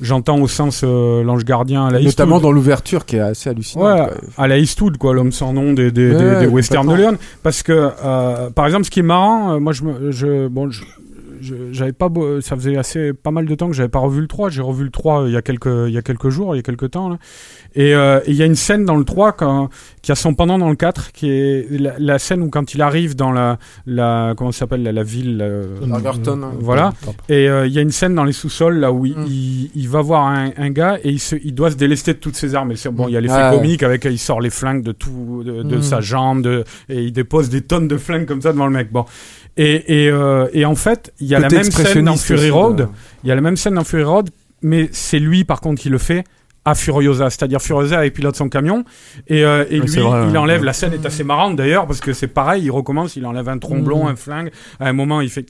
[0.00, 2.42] j'entends au sens euh, l'ange gardien à la Notamment Eastwood.
[2.42, 3.84] dans l'ouverture qui est assez hallucinante.
[3.84, 4.44] Ouais, quoi.
[4.44, 7.12] à la Eastwood, quoi, l'homme sans nom des, des, des- Ouais, des westerns de complètement.
[7.12, 7.18] Leon.
[7.42, 10.70] Parce que, euh, par exemple, ce qui est marrant, euh, moi, je, me- je, bon,
[10.70, 10.84] je-
[11.40, 14.26] j'avais pas, beau- ça faisait assez pas mal de temps que j'avais pas revu le
[14.26, 14.48] 3.
[14.50, 16.60] J'ai revu le 3 il y a quelques, il y a quelques jours, il y
[16.60, 17.18] a quelques temps, là.
[17.74, 19.68] Et euh, il y a une scène dans le 3 quand,
[20.02, 22.82] qui a son pendant dans le 4, qui est la, la scène où quand il
[22.82, 25.40] arrive dans la, la comment ça s'appelle, la, la ville,
[25.92, 26.52] Argerton, hein.
[26.60, 26.92] voilà.
[27.28, 29.26] Et euh, il y a une scène dans les sous-sols là où il, Mm.
[29.26, 32.18] il, il va voir un, un gars et il, se, il doit se délester de
[32.18, 32.72] toutes ses armes.
[32.72, 34.92] Et c'est bon, il y a l'effet Ah comique avec il sort les flingues de
[34.92, 35.82] tout, de, de Mm.
[35.82, 38.90] sa jambe, de, et il dépose des tonnes de flingues comme ça devant le mec.
[38.92, 39.04] Bon.
[39.58, 42.76] Et, et, euh, et en fait, il y a la même scène dans Fury Road.
[42.76, 42.86] de-
[43.24, 44.30] Il y a la même scène dans Fury Road,
[44.62, 46.24] mais c'est lui par contre qui le fait
[46.64, 48.84] à Furiosa, c'est-à-dire Furiosa il pilote son camion
[49.26, 50.36] et, euh, et Ouais, lui vrai, il ouais.
[50.38, 53.48] enlève la scène est assez marrante d'ailleurs parce que c'est pareil il recommence il enlève
[53.48, 54.10] un tromblon Mhm.
[54.10, 55.46] un flingue à un moment il fait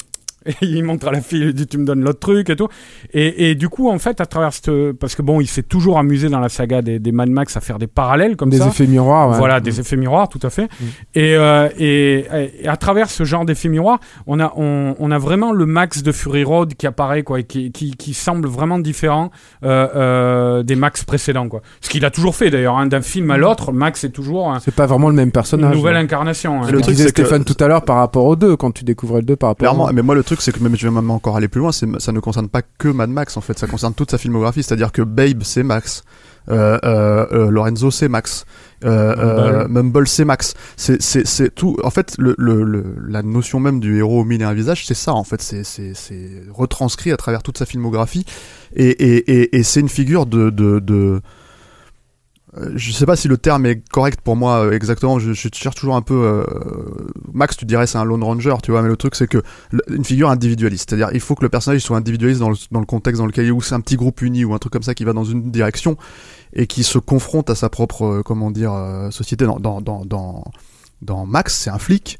[0.49, 2.69] et il montre à la fille il dit tu me donnes l'autre truc et tout
[3.13, 5.99] et, et du coup en fait à travers cette parce que bon il s'est toujours
[5.99, 8.69] amusé dans la saga des, des Mad Max à faire des parallèles comme des ça
[8.69, 9.31] effets miroirs.
[9.31, 9.39] ouais.
[9.39, 10.65] voilà, des effets miroirs, tout à fait.
[10.65, 10.85] Mm.
[11.15, 12.27] Et, euh, et,
[12.63, 16.03] et à travers ce genre d'effets miroirs, on a, on, on a vraiment le max
[16.03, 19.31] de Fury Road qui apparaît, quoi, et qui, qui, qui semble vraiment différent
[19.65, 21.61] euh, euh, des max précédents, quoi.
[21.81, 24.61] Ce qu'il a toujours fait d'ailleurs, hein, d'un film à l'autre, Max est toujours un-
[24.61, 25.75] C'est pas vraiment le même une personnage.
[25.75, 26.01] nouvelle ouais.
[26.01, 26.63] incarnation.
[26.63, 26.71] hein.
[26.71, 29.27] Le truc disait Stéphane tout à l'heure par rapport aux deux, quand tu découvrais le
[29.27, 31.11] 2 par rapport Clairement, au mais moi le truc c'est que même je vais même
[31.11, 33.95] encore aller plus loin, ça ne concerne pas que Mad Max en fait, ça concerne
[33.95, 36.03] toute sa filmographie, c'est-à-dire que Babe c'est Max,
[36.51, 38.45] euh, euh, euh, Lorenzo c'est Max,
[39.69, 40.07] Mumble.
[40.09, 41.77] C'est Max, c'est tout.
[41.83, 44.87] En fait, le, le, le- la notion même du héros au mille et un visage,
[44.87, 45.63] c'est ça en fait, c'est
[46.51, 48.25] retranscrit à travers toute sa filmographie.
[48.75, 51.21] Et et et, et c'est une figure de de, de
[52.75, 55.19] je sais pas si le terme est correct pour moi euh, exactement.
[55.19, 56.15] Je, cherche toujours un peu.
[56.15, 56.45] euh,
[57.33, 58.83] Max, tu dirais c'est un lone ranger, tu vois.
[58.83, 59.43] Mais le truc c'est que
[59.89, 63.27] une figure individualiste, c'est-à-dire il faut que le personnage soit individualiste dans le, contexte dans
[63.27, 65.05] lequel il est, ou c'est un petit groupe uni ou un truc comme ça qui
[65.05, 65.97] va dans une direction
[66.55, 69.45] et qui se confronte à sa propre euh, comment dire euh, société.
[69.45, 70.45] Dans dans dans,
[71.03, 72.19] dans Max, c'est un flic.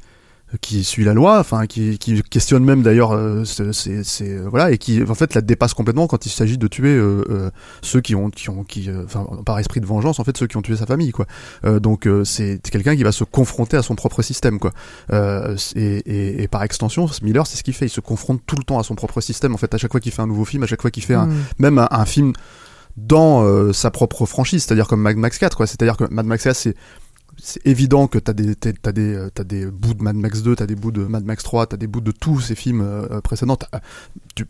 [0.61, 4.77] Qui suit la loi, enfin qui, qui questionne même d'ailleurs, euh, c'est, euh, voilà, et
[4.77, 7.49] qui en fait la dépasse complètement quand il s'agit de tuer euh, euh,
[7.81, 10.47] ceux qui ont, qui ont, qui, euh, enfin par esprit de vengeance, en fait ceux
[10.47, 11.25] qui ont tué sa famille, quoi.
[11.65, 14.71] Euh, donc euh, c'est quelqu'un qui va se confronter à son propre système, quoi.
[15.13, 18.55] Euh, et, et, et par extension, Miller, c'est ce qu'il fait, il se confronte tout
[18.57, 19.53] le temps à son propre système.
[19.53, 21.13] En fait, à chaque fois qu'il fait un nouveau film, à chaque fois qu'il fait
[21.13, 21.35] un, Mm.
[21.59, 22.33] même un, un film
[22.97, 25.67] dans euh, sa propre franchise, c'est-à-dire comme Mad Max 4, quoi.
[25.67, 26.75] C'est-à-dire que Mad Max 4, c'est
[27.41, 30.55] c'est évident que t'as des t'as des euh, t'as des bouts de Mad Max 2,
[30.55, 33.07] t'as des bouts de Mad Max 3, t'as des bouts de tous ces films euh,
[33.11, 33.57] euh, précédents.
[34.35, 34.45] Tu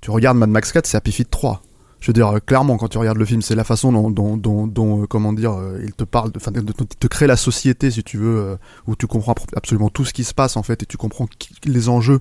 [0.00, 1.62] tu regardes Mad Max 4, c'est Happy Feet 3.
[2.00, 5.06] Je veux dire, clairement, quand tu regardes le film, c'est la façon dont, dont, dont,
[5.06, 9.06] comment dire, il te parle, enfin, te crée la société, si tu veux, où tu
[9.06, 11.26] comprends absolument tout ce qui se passe, en fait, et tu comprends
[11.64, 12.20] les enjeux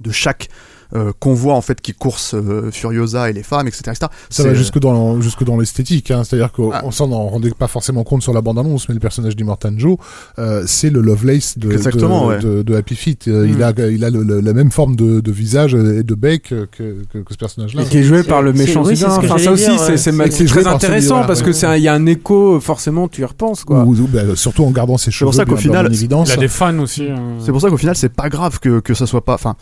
[0.00, 0.50] de chaque
[0.94, 3.82] euh, convoi, en fait, qui course euh, Furiosa et les femmes, etc.
[3.88, 3.96] etc.
[4.00, 4.08] Ça
[4.42, 6.24] C'est, va jusque dans jusque dans l'esthétique, hein.
[6.24, 6.82] c'est-à-dire qu'on Ah.
[6.90, 9.96] s'en en rendait pas forcément compte sur la bande-annonce, mais le personnage d'Immortan Joe,
[10.38, 12.38] euh, c'est le Lovelace de, de, ouais.
[12.38, 13.28] de, de Happy Feet.
[13.28, 13.50] Euh, Mm.
[13.50, 16.42] Il a il a le- le- la même forme de, de visage et de bec
[16.44, 17.82] que, que, que ce personnage-là.
[17.82, 19.78] Et qui est joué C'est- par le c'est- méchant oui, c'est Enfin, ça aussi, dire,
[19.78, 19.96] c'est ouais.
[19.96, 21.46] c'est C'est- c'est c'est très celui, intéressant parce ouais.
[21.46, 23.84] que c'est un- il y a un écho, forcément, tu y repenses, quoi.
[23.84, 25.88] Ou, ou, bah, surtout en gardant ses cheveux pour ça qu'au final.
[25.92, 27.04] Il a des fans aussi.
[27.10, 27.36] hein.
[27.44, 29.34] C'est pour ça qu'au final, c'est pas grave que, que ça soit pas.
[29.34, 29.56] Enfin,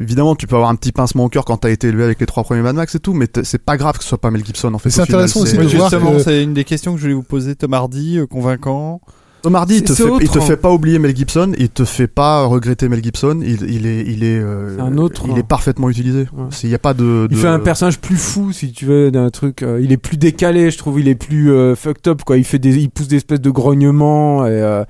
[0.00, 2.26] évidemment, tu peux avoir un petit pincement au cœur quand t'as été élevé avec les
[2.26, 4.44] trois premiers Mad Max et tout, mais c'est pas grave que ce soit pas Mel
[4.44, 4.90] Gibson en fait.
[4.90, 7.14] C'est intéressant aussi c'est- de voir Justement, que- c'est une des questions que je voulais
[7.14, 7.54] vous poser.
[7.54, 9.00] Tom Hardy, euh, convaincant.
[9.42, 12.06] Tom Hardy, il te, fait, il te fait pas oublier Mel Gibson, il te fait
[12.06, 15.36] pas regretter Mel Gibson, il, il est, il est, euh, C'est un autre, il hein.
[15.36, 16.20] est parfaitement utilisé.
[16.32, 16.46] Ouais.
[16.62, 17.28] Il y a pas de.
[17.30, 19.62] Il fait un personnage plus fou, si tu veux, d'un truc.
[19.62, 20.98] euh, il est plus décalé, je trouve.
[20.98, 22.38] Il est plus euh, fucked up, quoi.
[22.38, 24.46] Il fait des, il pousse des espèces de grognements.
[24.46, 24.82] Et, euh,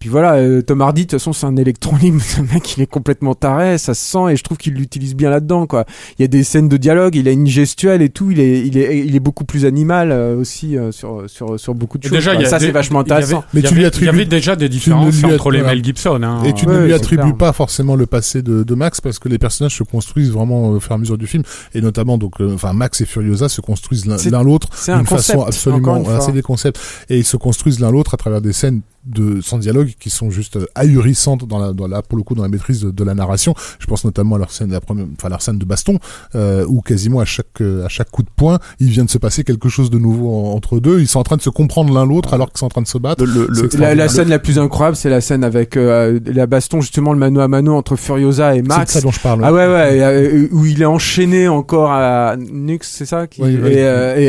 [0.00, 2.20] puis voilà, euh, Tom Hardy, de toute façon, c'est un électron libre.
[2.22, 4.32] Ce mec, il est complètement taré, ça se sent.
[4.32, 5.84] Et je trouve qu'il l'utilise bien là-dedans, quoi.
[6.18, 8.30] Il y a des scènes de dialogue, il a une gestuelle et tout.
[8.30, 11.74] Il est, il est, il est beaucoup plus animal euh, aussi euh, sur, sur, sur
[11.74, 12.12] beaucoup de choses.
[12.12, 13.44] déjà, ça, c'est vachement intéressant.
[13.52, 15.60] Mais il y tu lui attribues- Il y avait déjà des différences lui entre les.
[15.60, 16.20] Mel Gibson.
[16.22, 16.42] hein.
[16.44, 19.28] Et tu Ouais, ne lui attribues pas forcément le passé de, de Max parce que
[19.28, 21.42] les personnages se construisent vraiment au fur et à mesure du film
[21.74, 25.06] et notamment donc euh, enfin Max et Furiosa se construisent l'un l'autre C'est un d'une
[25.06, 25.48] façon concept.
[25.48, 29.40] absolument c'est des concepts et ils se construisent l'un l'autre à travers des scènes de
[29.40, 32.42] sans dialogue qui sont juste euh, ahurissantes dans la dans la pour le coup dans
[32.42, 33.54] la maîtrise de, de la narration.
[33.78, 35.98] Je pense notamment à leur scène la première enfin leur scène de baston
[36.34, 39.18] euh, où quasiment à chaque euh, à chaque coup de poing il vient de se
[39.18, 41.00] passer quelque chose de nouveau en- entre deux.
[41.00, 42.86] Ils sont en train de se comprendre l'un l'autre alors qu'ils sont en train de
[42.88, 43.24] se battre.
[43.24, 46.20] Le- le- le- C'est La, la scène la plus incroyable, c'est la scène avec euh,
[46.26, 48.92] la baston, justement, le mano à mano entre Furiosa et c'est Max.
[48.92, 52.78] ça dont je parle Ah ouais ouais euh, où il est enchaîné encore à Nux
[52.82, 53.42] c'est ça qui...
[53.42, 53.70] Oui, oui.
[53.72, 53.80] Et,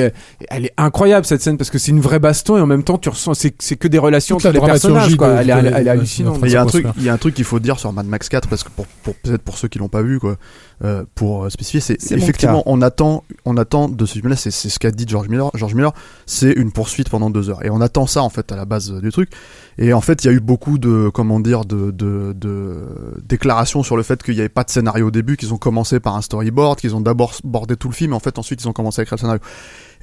[0.06, 0.10] et,
[0.50, 2.98] elle est incroyable cette scène parce que c'est une vraie baston et en même temps
[2.98, 5.90] tu ressens c'est c'est que des relations entre les dramaturgie quoi elle, est- elle elle
[5.90, 7.80] hallucinante Mais il y a un truc, il y a un truc qu'il faut dire
[7.80, 10.20] sur Mad Max 4 parce que pour, pour peut-être pour ceux qui l'ont pas vu
[10.20, 10.38] quoi,
[10.84, 14.70] euh, pour euh, spécifier, c'est effectivement on attend, on attend de ce film-là, c'est c'est
[14.70, 15.50] ce qu'a dit George Miller.
[15.54, 15.94] George Miller,
[16.26, 18.92] c'est une poursuite pendant deux heures et on attend ça en fait à la base
[18.92, 19.30] du truc.
[19.78, 22.84] Et en fait, il y a eu beaucoup de comment dire de, de, de
[23.28, 26.00] déclarations sur le fait qu'il n'y avait pas de scénario au début, qu'ils ont commencé
[26.00, 28.68] par un storyboard, qu'ils ont d'abord bordé tout le film, et en fait ensuite ils
[28.68, 29.42] ont commencé à écrire le scénario.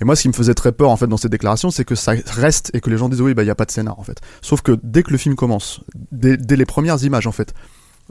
[0.01, 1.95] Et moi, ce qui me faisait très peur en fait dans ces déclarations, c'est que
[1.95, 3.99] ça reste et que les gens disent oui, bah il y a pas de scénar
[3.99, 4.20] en fait.
[4.43, 5.81] Sauf que dès que le film commence,
[6.12, 7.55] dès, les premières images en fait,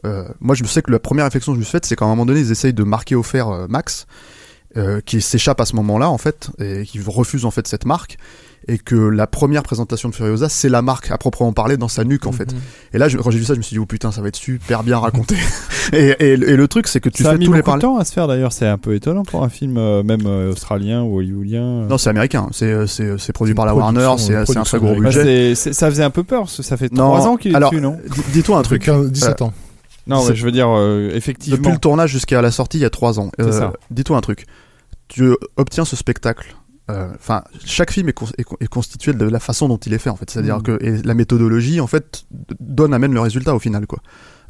[0.06, 2.06] euh, moi je sais que la première réflexion que je me suis faite, c'est qu'à
[2.06, 4.06] un moment donné, ils essayent de marquer au fer euh, Max,
[4.76, 8.18] euh, qui s'échappe à ce moment-là en fait, et qui refuse en fait cette marque,
[8.68, 12.04] et que la première présentation de Furiosa, c'est la marque à proprement parler dans sa
[12.04, 12.54] nuque en fait.
[12.94, 14.28] Et là, je- quand j'ai vu ça, je me suis dit oh putain, ça va
[14.28, 15.36] être super bien raconté.
[15.94, 17.82] et, et, et le truc, c'est que tu ça a fais mis tous les parallèles.
[17.84, 18.52] temps à se faire d'ailleurs.
[18.52, 21.86] C'est un peu étonnant pour un film euh, même euh, australien ou hollywoodien.
[21.88, 22.48] Non, c'est américain.
[22.52, 22.86] C'est euh,
[23.34, 24.16] produit par la Warner.
[24.18, 25.56] C'est un très gros Bah, budget.
[25.56, 27.82] c'est- ça faisait un peu peur ça fait Non, 3 ans qu'il est alors, dessus,
[27.82, 29.12] non Dis- Dis-toi un truc truc.
[29.12, 29.54] 17 ans
[30.08, 31.70] Non, mais je veux dire, euh, Depuis effectivement.
[31.72, 33.32] le tournage jusqu'à la sortie, il y a trois ans.
[33.40, 33.74] C'est ça.
[33.92, 34.46] Dis-toi un truc.
[35.08, 36.56] Tu obtiens ce spectacle.
[36.90, 39.94] Euh, Enfin, chaque film est, con- est con- est constitué de la façon dont il
[39.94, 40.30] est fait, en fait.
[40.30, 40.64] C'est-à-dire Mm.
[40.64, 42.24] que et la méthodologie, en fait,
[42.60, 44.00] donne amène le résultat au final, quoi.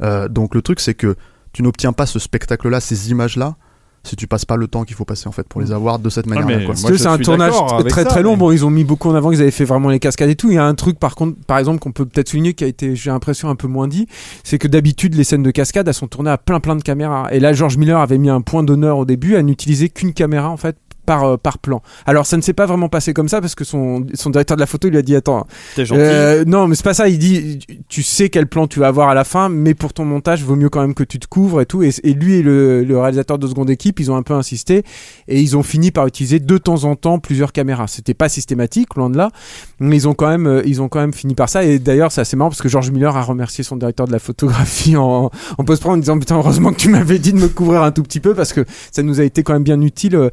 [0.03, 1.15] Euh, donc le truc, c'est que
[1.53, 3.55] tu n'obtiens pas ce spectacle-là, ces images-là,
[4.03, 6.09] si tu passes pas le temps qu'il faut passer, en fait, pour les avoir de
[6.09, 6.49] cette Moi, que
[6.93, 7.51] je c'est un suis tournage
[7.89, 8.33] très ça, très long.
[8.33, 10.35] mais- Bon, ils ont mis beaucoup en avant qu'ils avaient fait vraiment les cascades et
[10.35, 10.49] tout.
[10.49, 12.67] Il y a un truc par contre, par exemple, qu'on peut peut-être souligner qui a
[12.67, 14.07] été, j'ai l'impression, un peu moins dit,
[14.45, 17.27] c'est que d'habitude les scènes de cascade elles sont tournées à plein plein de caméras.
[17.33, 20.49] Et là, George Miller avait mis un point d'honneur au début à n'utiliser qu'une caméra
[20.49, 20.77] en fait.
[21.07, 21.81] Par, euh, par plan.
[22.05, 24.61] Alors ça ne s'est pas vraiment passé comme ça parce que son, son directeur de
[24.61, 26.01] la photo lui a dit attends T'es gentil.
[26.01, 29.07] euh, non mais c'est pas ça il dit tu sais quel plan tu vas avoir
[29.07, 31.61] à la fin mais pour ton montage vaut mieux quand même que tu te couvres
[31.61, 34.21] et tout et, et lui et le, le réalisateur de seconde équipe ils ont un
[34.21, 34.83] peu insisté
[35.29, 38.93] et ils ont fini par utiliser de temps en temps plusieurs caméras c'était pas systématique
[38.95, 39.31] loin de là
[39.79, 42.11] mais ils ont quand même euh, ils ont quand même fini par ça et d'ailleurs
[42.11, 45.31] c'est assez marrant parce que George Miller a remercié son directeur de la photographie en,
[45.57, 48.03] en post-pro en disant putain heureusement que tu m'avais dit de me couvrir un tout
[48.03, 50.31] petit peu parce que ça nous a été quand même bien utile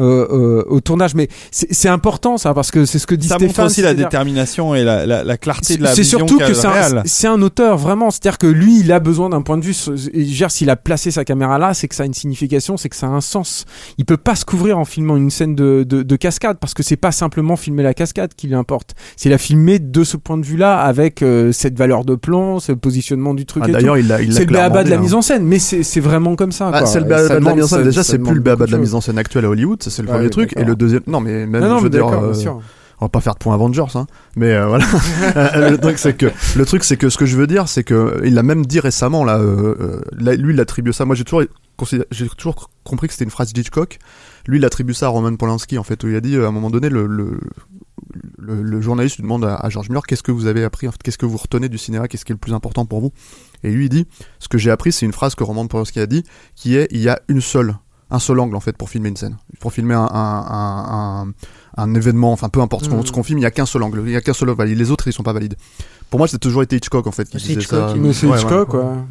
[0.00, 1.14] euh, euh, au tournage.
[1.14, 3.48] Mais c'est c'est important ça parce que c'est ce que dit Ça Stéphane.
[3.48, 6.48] montre aussi la détermination et la, la, la clarté de la c'est vision surtout qu'a
[6.48, 9.58] que c'est un, c'est un auteur vraiment, c'est-à-dire que lui, il a besoin d'un point
[9.58, 9.74] de vue.
[10.14, 12.96] dire, s'il a placé sa caméra là, c'est que ça a une signification, c'est que
[12.96, 13.64] ça a un sens.
[13.98, 16.82] Il peut pas se couvrir en filmant une scène de, de, de cascade parce que
[16.82, 18.94] c'est pas simplement filmer la cascade qui lui importe.
[19.16, 22.72] C'est la filmer de ce point de vue-là avec euh, cette valeur de plan, ce
[22.72, 23.64] positionnement du truc.
[23.66, 23.70] Ah.
[23.72, 25.00] D'ailleurs, il l'a il l'a C'est le béaba de la hein.
[25.00, 26.70] mise en scène, mais c'est c'est vraiment comme ça.
[26.72, 27.78] Ah, c'est le béaba ça de la mise en scène.
[27.78, 29.82] ça- Déjà, ça c'est plus le béaba de la mise en scène actuelle à Hollywood.
[29.86, 30.52] Ça, c'est le Ouais, premier truc.
[30.56, 31.02] Et le deuxième.
[31.06, 31.62] Non, mais même.
[31.62, 32.32] Non, non, je veux dire, euh,
[32.98, 34.06] on va pas faire de point Avengers, hein.
[34.36, 34.84] Mais euh, voilà.
[35.70, 36.26] Le truc, c'est que
[36.56, 38.80] le truc, c'est que ce que je veux dire, c'est que il l'a même dit
[38.80, 39.38] récemment là.
[39.38, 41.04] euh, euh, là, lui, il attribue ça.
[41.04, 41.42] Moi, j'ai toujours
[41.76, 43.98] considéré- j'ai toujours compris que c'était une phrase d'Hitchcock.
[44.46, 46.50] Lui, il attribue ça à Roman Polanski en fait, où il a dit à un
[46.52, 47.38] moment donné, le, le,
[48.38, 50.92] le, le journaliste lui demande à, à George Miller qu'est-ce que vous avez appris, en
[50.92, 53.12] fait, qu'est-ce que vous retenez du cinéma, qu'est-ce qui est le plus important pour vous?
[53.62, 54.06] Et lui, il dit
[54.38, 56.22] ce que j'ai appris, c'est une phrase que Roman Polanski a dit,
[56.54, 57.74] qui est il y a une seule,
[58.10, 61.26] un seul angle en fait pour filmer une scène, pour filmer un, un,
[61.76, 63.82] un, événement, enfin peu importe ce qu'on ce qu'on filme, il y a qu'un seul
[63.82, 64.78] angle, il y a qu'un seul angle, valide.
[64.78, 65.56] les autres ils sont pas valides.
[66.08, 67.94] Pour moi, c'est toujours été Hitchcock en fait qui C'est disait Hitchcock, ça.
[67.96, 68.38] Mais c'est Ouais, ouais.
[68.38, 69.04] Hitchcock, quoi.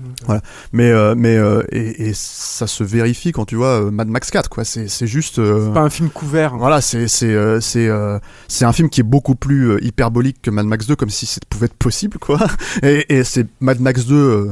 [0.71, 4.31] Mais euh, mais euh, et, et ça se vérifie quand tu vois euh, Mad Max
[4.31, 4.63] 4 quoi.
[4.63, 5.39] C'est c'est juste.
[5.39, 6.55] euh, C'est pas un film couvert.
[6.57, 7.89] voilà, c'est c'est euh, c'est
[8.47, 11.41] c'est un film qui est beaucoup plus hyperbolique que Mad Max 2, comme si ça
[11.49, 12.39] pouvait être possible, quoi.
[12.81, 14.51] Et, et c'est Mad Max 2.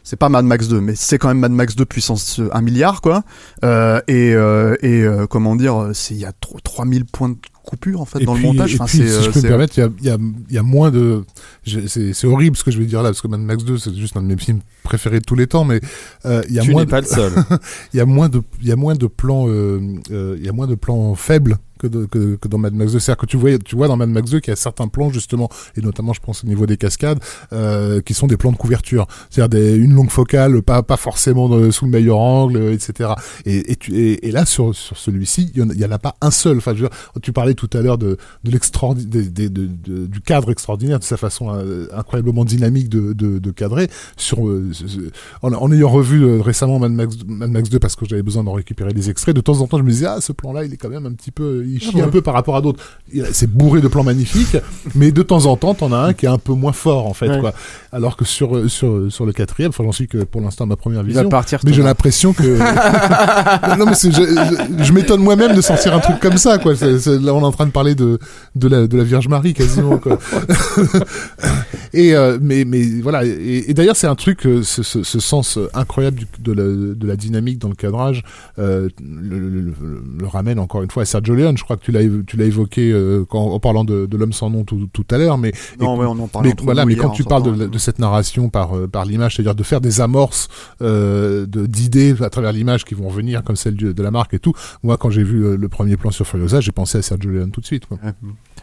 [0.00, 2.48] Euh, c'est pas Mad Max 2, mais c'est quand même Mad Max 2 puissance euh,
[2.52, 3.22] 1 milliard, quoi.
[3.64, 8.00] Euh, et euh, euh, comment dire, euh, il y a tro- 3000 points de coupure
[8.00, 8.72] en fait Et dans puis, le montage.
[8.72, 10.06] et Enfin, puis, c'est, si euh, je peux me c'est- permettre, il y a, il
[10.06, 10.16] y, a,
[10.50, 11.24] il y a moins de.
[11.64, 14.16] C'est horrible ce que je vais dire là, parce que Mad Max 2, c'est juste
[14.16, 15.80] un de mes films préférés de tous les temps, mais
[16.26, 16.82] euh, il y a Tu moins.
[16.82, 17.32] n'es pas le seul.
[17.94, 19.80] il y a moins de il y a moins de plans euh,
[20.10, 22.92] euh, il y a moins de plans faibles que, de- que, que dans Mad Max
[22.92, 24.88] 2 c'est-à-dire que tu vois tu vois dans Mad Max 2 qu'il y a certains
[24.88, 27.18] plans justement et notamment je pense au niveau des cascades
[27.54, 31.70] euh, qui sont des plans de couverture c'est-à-dire une longue focale pas pas forcément dans-
[31.70, 33.10] sous le meilleur angle euh, etc
[33.46, 35.84] et, et, tu, et, et là sur sur celui-ci il y en, a- il y
[35.86, 38.16] en a pas un seul enfin je veux dire, tu parlais tout à l'heure de
[38.44, 44.70] du cadre extraordinaire de sa façon euh, incroyablement dynamique de, de, de cadrer sur euh,
[45.42, 48.44] en, en ayant revu euh, récemment Mad Max, Mad Max 2 parce que j'avais besoin
[48.44, 50.64] d'en récupérer des extraits, de temps en temps je me disais ah ce plan là
[50.64, 52.02] il est quand même un petit peu il chie ouais.
[52.02, 52.82] un peu par rapport à d'autres.
[53.32, 54.56] C'est bourré de plans magnifiques,
[54.94, 57.14] mais de temps en temps t'en as un qui est un peu moins fort en
[57.14, 57.38] fait Ouais.
[57.40, 57.52] quoi.
[57.92, 61.00] Alors que sur sur sur le quatrième, enfin j'en suis que pour l'instant ma première
[61.02, 61.28] Il va vision.
[61.28, 61.60] partir.
[61.64, 62.42] Mais j'ai l'impression que
[63.78, 66.74] non mais je, je, je m'étonne moi-même de sentir un truc comme ça quoi.
[66.74, 68.18] C'est- là on est en train de parler de
[68.54, 70.18] de la de la Vierge Marie quasiment quoi.
[71.92, 75.20] et euh, mais mais voilà et, et d'ailleurs c'est un truc euh, ce, ce, ce
[75.20, 76.62] sens incroyable du- de la
[76.94, 78.22] de la dynamique dans le cadrage
[78.58, 79.74] euh, le, le, le-
[80.20, 81.56] le ramène encore une fois à Sergio Leone.
[81.58, 84.32] Je crois que tu l'as tu l'as évoqué euh, quand, en parlant de, de l'homme
[84.32, 86.84] sans nom tout, tout à l'heure mais Non, et- ouais, on en parlait mais voilà,
[86.84, 90.00] mais quand en tu parles de, cette narration par par l'image, c'est-à-dire de faire des
[90.00, 90.48] amorces
[90.82, 94.52] euh, d'idées à travers l'image qui vont venir comme celle de la marque et tout.
[94.82, 97.60] Moi, quand j'ai vu le premier plan sur Furiosa, j'ai pensé à Sergio Leone tout
[97.60, 97.86] de suite.
[97.86, 97.98] Quoi.
[98.02, 98.12] Ouais.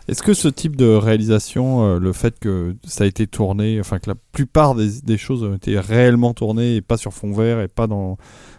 [0.07, 3.99] Est-ce que ce type de réalisation, euh, le fait que ça a été tourné, enfin
[3.99, 7.59] que la plupart des, des choses ont été réellement tournées et pas sur fond vert
[7.59, 8.17] et pas dans,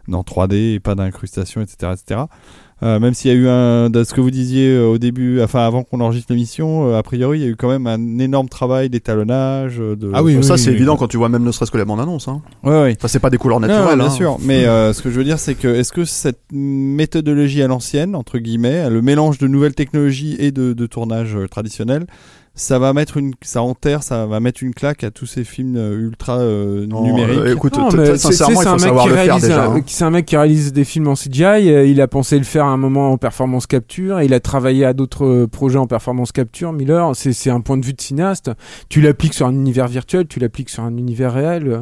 [0.08, 2.20] dans 3D et pas d'incrustation, etc., etc.
[2.82, 5.40] euh, même s'il y a eu un, de ce que vous disiez euh, au début,
[5.42, 8.18] enfin avant qu'on enregistre l'émission, euh, a priori il y a eu quand même un
[8.18, 9.80] énorme travail d'étalonnage.
[9.80, 10.10] euh, De...
[10.14, 10.76] Ah oui, Bon, ça oui, c'est oui.
[10.76, 12.28] évident quand tu vois même ne serait-ce que la bande annonce.
[12.28, 12.40] Hein.
[12.62, 12.94] Ouais, ouais.
[12.98, 13.96] Enfin, c'est pas des couleurs Non, naturelles.
[13.98, 14.10] bien hein.
[14.10, 14.36] sûr.
[14.42, 18.14] Mais euh, ce que je veux dire, c'est que est-ce que cette méthodologie à l'ancienne,
[18.14, 22.06] entre guillemets, le mélange de nouvelles technologies et de, de tournage euh, traditionnel,
[22.58, 25.76] ça va mettre une, ça enterre, ça va mettre une claque à tous ces films
[25.76, 27.38] euh, ultra euh, Non, numériques.
[27.38, 29.42] euh, écoute, Non, mais sincèrement, c'est il un faut mec savoir qui le faire réalise,
[29.44, 29.64] déjà.
[29.64, 29.80] un- hein.
[29.86, 31.70] C'est un mec qui réalise des films en CGI.
[31.70, 34.20] euh, Il a pensé le faire à un moment en performance capture.
[34.22, 36.72] Il a travaillé à d'autres projets en performance capture.
[36.72, 38.50] Miller, c'est c'est un point de vue de cinéaste.
[38.88, 41.78] Tu l'appliques sur un univers virtuel, tu l'appliques sur un univers réel.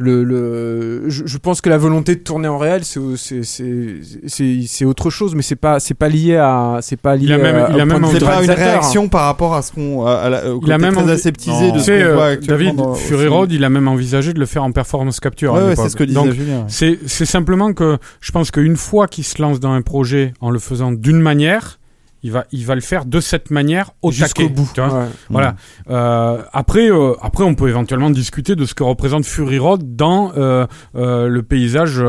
[0.00, 3.96] Le, le, je, je pense que la volonté de tourner en réel, c'est c'est- c'est
[4.28, 7.24] c'est- c'est autre chose, mais c'est pas c'est pas lié à c'est pas lié.
[7.24, 9.72] Il a même- à- il a même C'est pas une réaction par rapport à ce
[9.72, 12.26] qu'on, à, à la, au Il a même très aseptisé de ce qu'on euh, voit
[12.26, 12.58] actuellement.
[12.64, 13.26] David, dans- Fury.
[13.26, 15.56] Road, il a même envisagé de le faire en performance capture.
[15.56, 16.64] à Ouais, ouais, c'est ce que disait Donc, Julien.
[16.68, 20.50] c'est c'est simplement que je pense qu'une fois qu'il se lance dans un projet en
[20.50, 21.77] le faisant d'une manière,
[22.22, 24.68] il va, il va le faire de cette manière au jusqu'au taquet, bout.
[24.74, 24.92] tu vois.
[25.00, 25.04] Ouais.
[25.30, 25.54] Voilà.
[25.90, 30.32] Euh, après, euh, après, on peut éventuellement discuter de ce que représente Fury Road dans
[30.36, 30.66] euh,
[30.96, 32.02] euh, le paysage,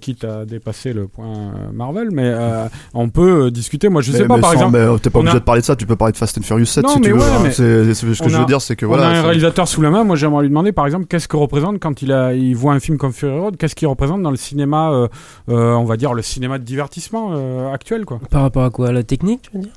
[0.00, 3.88] quitte à dépasser le point Marvel, mais euh, on peut discuter.
[3.88, 5.44] Moi, je sais Mais- pas, mais par sans- exemple, mais, t'es pas obligé a- de
[5.44, 7.12] parler de ça, tu peux parler de Fast and Furious 7 Non, si mais tu
[7.12, 7.18] veux.
[7.18, 7.40] ouais, hein.
[7.42, 9.06] mais C'est- c'est- ce que je veux dire, c'est que on voilà.
[9.06, 10.04] a un c'est- réalisateur sous la main.
[10.04, 12.80] Moi, j'aimerais lui demander, par exemple, qu'est-ce que représente quand il a, il voit un
[12.80, 15.08] film comme Fury Road, qu'est-ce qu'il représente dans le cinéma, euh,
[15.48, 18.20] euh, on va dire le cinéma de divertissement euh, actuel, quoi.
[18.30, 18.92] Par rapport à quoi?
[18.92, 19.72] La technique, tu veux dire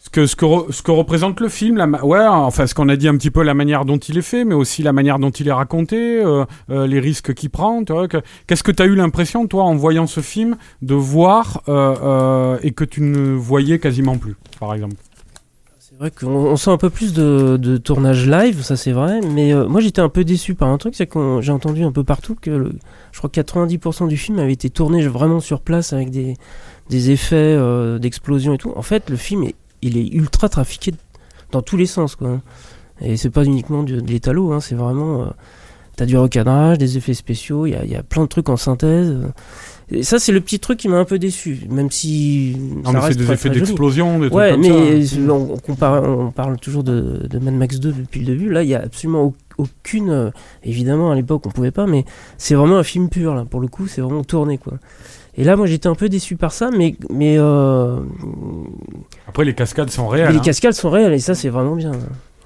[0.00, 2.88] ce que, ce que, re- ce que représente le film, la ouais, enfin ce qu'on
[2.88, 5.18] a dit un petit peu, la manière dont il est fait, mais aussi la manière
[5.18, 7.82] dont il est raconté, euh, euh, les risques qu'il prend.
[8.46, 12.58] Qu'est-ce que tu as eu l'impression, toi, en voyant ce film, de voir euh, euh,
[12.62, 14.94] et que tu ne voyais quasiment plus, par exemple
[15.80, 19.20] C'est vrai qu'on on sent un peu plus de, de tournage live, ça c'est vrai,
[19.34, 21.92] mais euh, moi j'étais un peu déçu par un truc, c'est que j'ai entendu un
[21.92, 22.72] peu partout que le-
[23.12, 26.36] je crois que 90% du film avait été tourné vraiment sur place avec des,
[26.90, 28.72] des effets euh, d'explosion et tout.
[28.76, 30.92] En fait, le film est, il est ultra trafiqué
[31.52, 32.40] dans tous les sens, quoi.
[33.00, 35.22] Et c'est pas uniquement de l'étalo, hein, c'est vraiment.
[35.22, 35.26] euh,
[35.96, 38.48] T'as du recadrage, des effets spéciaux, il y a, il y a plein de trucs
[38.48, 39.16] en synthèse.
[39.90, 42.56] Et ça, c'est le petit truc qui m'a un peu déçu, même si.
[42.84, 45.16] Non, ça mais c'est des effets d'explosion, des trucs Ouais, comme mais ça.
[45.16, 48.48] c'est- on, on compare- on parle toujours de, de Mad Max 2 depuis le début.
[48.48, 50.10] Là, il y a absolument au- aucune.
[50.10, 50.30] euh,
[50.62, 52.04] évidemment, à l'époque, on pouvait pas, mais
[52.36, 53.44] c'est vraiment un film pur, là.
[53.44, 54.74] Pour le coup, c'est vraiment tourné, quoi.
[55.38, 58.00] Et là, moi, j'étais un peu déçu par ça, mais, mais, euh,
[59.28, 60.32] Après, les cascades sont mais réelles.
[60.32, 60.42] les hein.
[60.42, 61.92] cascades sont réelles, et ça, c'est vraiment bien.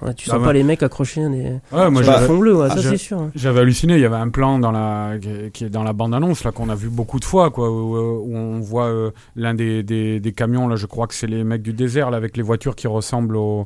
[0.01, 2.27] Ouais, tu Ah sens pas les mecs accrochés à des, Ouais, moi, sur j'avais- le
[2.27, 3.19] fond bleu, ouais, Ah, ça, c'est sûr.
[3.19, 3.31] hein.
[3.35, 5.13] J'avais halluciné, il y avait un plan dans la,
[5.53, 8.19] qui- est dans la bande-annonce là qu'on a vu beaucoup de fois, quoi, où, euh,
[8.21, 11.43] où on voit euh, l'un des, des, des camions, là, je crois que c'est les
[11.43, 13.65] mecs du désert, là, avec les voitures qui ressemblent aux,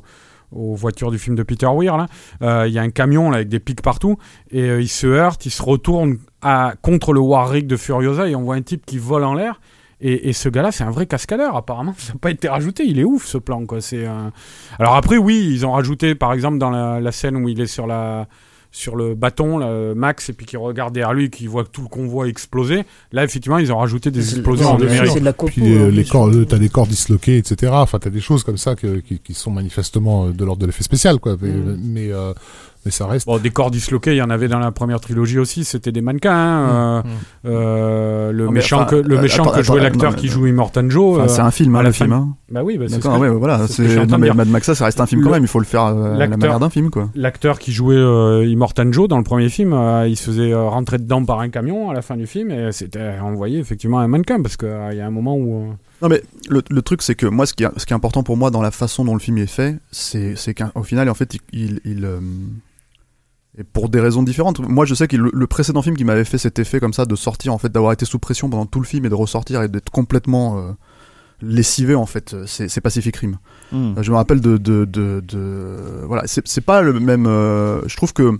[0.52, 2.06] aux voitures du film de Peter Weir.
[2.42, 4.16] Euh, Il y a un camion là, avec des pics partout,
[4.50, 8.34] et euh, il se heurte, il se retourne à, contre le Warwick de Furiosa, et
[8.34, 9.60] on voit un type qui vole en l'air.
[10.00, 11.92] Et, ce gars-là, c'est un vrai cascadeur, apparemment.
[11.98, 12.84] Ça n'a pas été rajouté.
[12.86, 13.78] Il est ouf, ce plan, quoi.
[13.92, 14.30] Euh,
[14.78, 17.88] Alors après, oui, ils ont rajouté, par exemple, dans la scène où il est sur
[17.88, 18.28] la
[18.70, 21.88] sur le bâton, là, Max, et puis qu'il regarde derrière lui, qu'il voit tout le
[21.88, 22.84] convoi exploser.
[23.12, 25.10] Là, effectivement, ils ont rajouté des explosions en numérique.
[25.12, 25.52] C'est de la compo.
[25.52, 27.72] Puis euh, hein, les bien corps, euh, t'as des corps disloqués, etc.
[27.74, 30.66] Enfin, t'as des choses comme ça que- qui, qui sont manifestement euh, de l'ordre de
[30.66, 31.36] l'effet spécial, quoi.
[31.40, 31.78] Mais, Mm.
[31.82, 32.32] mais, euh,
[32.88, 33.26] mais ça reste.
[33.26, 35.62] Bon, des corps disloqués, il y en avait dans la première trilogie aussi.
[35.64, 36.32] C'était des mannequins.
[36.32, 37.08] hein, euh,
[37.44, 37.48] Mm.
[37.52, 40.46] euh, le Non, méchant enfin, que le euh, méchant attends, que jouait l'acteur qui joue
[40.46, 41.18] Immortan Joe.
[41.18, 42.10] Enfin, c'est un film, hein, la le film.
[42.10, 42.34] fin- Hein.
[42.50, 43.66] Bah oui, bah, c'est ce ouais, voilà.
[43.68, 44.06] c'est.
[44.06, 45.42] Mad Max, ça reste un film quand même.
[45.42, 47.10] Il faut le faire à la l'acteur- manière d'un film, quoi.
[47.14, 47.96] L'acteur qui jouait
[48.46, 51.94] Immortan Joe dans le premier film, il se faisait rentrer dedans par un camion à
[51.94, 55.06] la fin du film et c'était on voyait effectivement un mannequin parce qu'il y a
[55.06, 57.84] un moment où Non mais le, le truc c'est que moi ce qui, est, ce
[57.86, 60.54] qui est important pour moi dans la façon dont le film est fait, c'est c'est
[60.54, 62.20] qu'au final en fait il, il, il, euh,
[63.58, 64.60] et pour des raisons différentes.
[64.60, 67.04] Moi je sais que le, le précédent film qui m'avait fait cet effet comme ça
[67.04, 69.62] de sortir en fait d'avoir été sous pression pendant tout le film et de ressortir
[69.62, 70.72] et d'être complètement euh,
[71.42, 73.38] lessivé en fait, c'est c'est Pacific Rim.
[73.72, 73.94] Hmm.
[73.98, 77.26] Euh, Je me rappelle de, de, de, de- voilà, c'est pas le même.
[77.26, 78.38] euh, je trouve que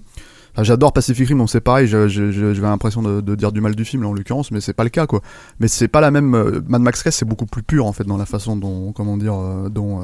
[0.52, 1.86] enfin, j'adore Pacific Rim, donc c'est pareil.
[1.86, 4.84] J'avais l'impression de, de dire du mal du film là, en l'occurrence, mais c'est pas
[4.84, 5.20] le cas quoi.
[5.60, 6.34] Mais c'est pas la même.
[6.34, 9.16] euh, Mad Max X, c'est beaucoup plus pur en fait dans la façon dont, comment
[9.16, 10.00] dire, euh, dont.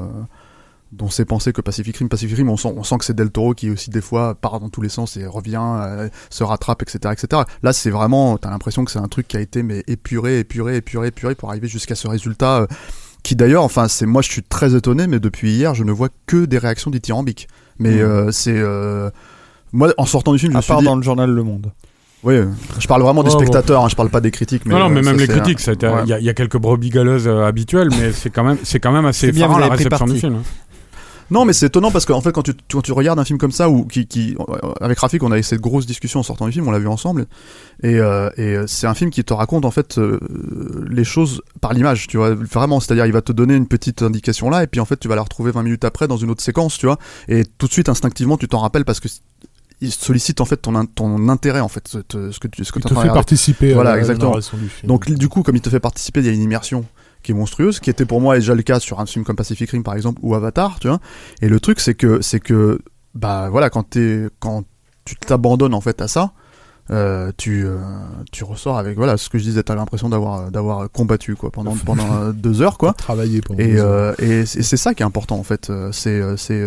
[0.91, 2.07] Dont c'est pensé que Pacific Rim.
[2.09, 4.59] Pacific Rim, on sent, on sent que c'est Del Toro qui aussi des fois part
[4.59, 7.41] dans tous les sens et revient, euh, se rattrape, etc., etc.
[7.63, 10.77] Là, c'est vraiment, t'as l'impression que c'est un truc qui a été mais épuré, épuré,
[10.77, 12.61] épuré, épuré pour arriver jusqu'à ce résultat.
[12.61, 12.67] euh,
[13.23, 16.09] qui d'ailleurs, enfin, c'est moi, je suis très étonné, mais depuis hier, je ne vois
[16.27, 17.47] que des réactions dithyrambiques.
[17.79, 17.99] Mais Mm.
[18.01, 19.09] euh, c'est euh,
[19.73, 21.41] moi, en sortant du film, je À me suis part dit, dans le journal Le
[21.41, 21.71] Monde.
[22.23, 22.35] oui,
[22.79, 23.39] je parle vraiment des Oh, bon.
[23.39, 24.65] spectateurs, hein, je parle pas des critiques.
[24.67, 26.05] Mais non non mais euh, même ça, les critiques il ouais.
[26.05, 28.79] y, a- il y a quelques brebis galeuses euh, habituelles mais c'est quand même c'est
[28.79, 30.43] quand même assez bien, effarant la réception du film hein.
[31.31, 33.51] Non, mais c'est étonnant parce qu'en fait, quand tu, quand tu regardes un film comme
[33.51, 34.35] ça, ou qui, qui,
[34.79, 36.87] avec Rafik, on a eu cette grosse discussion en sortant du film, on l'a vu
[36.87, 37.25] ensemble,
[37.83, 40.19] et, euh, et euh, c'est un film qui te raconte en fait euh,
[40.89, 44.49] les choses par l'image, tu vois, vraiment, c'est-à-dire il va te donner une petite indication
[44.49, 46.43] là, et puis en fait tu vas la retrouver 20 minutes après dans une autre
[46.43, 49.07] séquence, tu vois, et tout de suite instinctivement tu t'en rappelles parce que
[49.81, 52.71] il sollicite en fait ton, ton intérêt en fait, ce, te- ce que tu, ce
[52.71, 54.37] que Il te fait participer Voilà, à la exactement.
[54.37, 54.87] du film.
[54.87, 56.85] Donc du coup, comme il te fait participer, il y a une immersion
[57.25, 59.69] qui est monstrueuse, qui était pour moi déjà le cas sur un film comme Pacific
[59.69, 60.99] Rim par exemple ou Avatar, tu vois.
[61.41, 62.79] Et le truc c'est que c'est que
[63.13, 64.63] bah voilà quand t'es quand
[65.03, 66.31] tu t'abandonnes en fait à ça,
[66.91, 67.77] euh, tu euh,
[68.31, 71.75] tu ressors avec voilà ce que je disais, t'as l'impression d'avoir d'avoir combattu quoi pendant
[71.85, 72.93] pendant euh, deux heures quoi.
[72.93, 74.15] travailler pendant Et, deux heures.
[74.19, 75.71] euh, et c'est ça qui est important en fait.
[75.91, 76.63] C'est c'est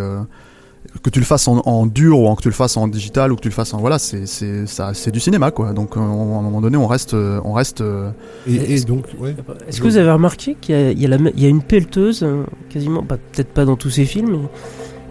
[1.03, 3.31] que tu le fasses en, en dur ou en- que tu le fasses en digital
[3.33, 5.73] ou que tu le fasses en voilà, c'est c'est ça c'est du cinéma quoi.
[5.73, 8.11] Donc euh, à un moment donné, on reste euh, on reste euh,
[8.49, 9.37] Et, et donc, ouais.
[9.69, 11.47] Est-ce que vous avez remarqué qu'il y a, il y a la me- il y
[11.47, 14.39] a une pelleteuse, euh, quasiment, bah, peut-être pas dans tous ces films, mais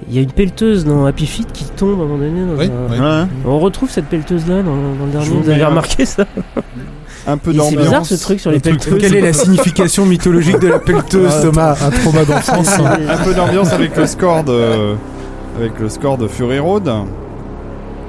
[0.10, 2.42] il y a une pelleteuse dans Happy Feet qui tombe à un moment donné.
[2.46, 3.00] Dans Oui, un- oui.
[3.00, 3.28] ouais.
[3.46, 5.28] On retrouve cette pelleteuse-là dans, dans le dernier.
[5.30, 6.26] vous Vous avez remarqué ça?
[7.30, 9.02] Un peu C'est bizarre ce truc sur les Le truc, pelleteuses.
[9.02, 11.78] Quelle est la signification mythologique de la pelleteuse, Thomas?
[11.84, 12.70] Un trauma d'enfance.
[12.80, 12.98] hein.
[13.10, 14.96] Un peu d'ambiance avec le score de
[15.58, 16.90] avec le score de Fury Road.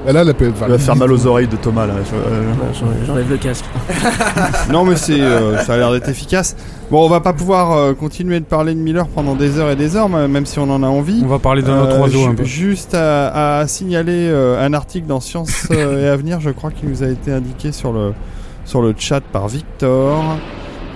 [0.07, 1.95] Et là, la Il va faire mal aux oreilles de Thomas là.
[2.09, 3.65] je- euh, j'enlève- le casque.
[4.73, 6.57] Non mais c'est euh, ça a l'air d'être efficace.
[6.91, 9.77] Bon, on va pas pouvoir euh, continuer de parler de Miller pendant des heures et
[9.77, 11.21] des heures, même si on en a envie.
[11.25, 14.73] on va parler de notre Euh, oiseau un peu Juste à, à signaler euh, un
[14.73, 18.13] article dans Science et Avenir, je crois qu'il nous a été indiqué sur le,
[18.65, 20.23] sur le chat par Victor.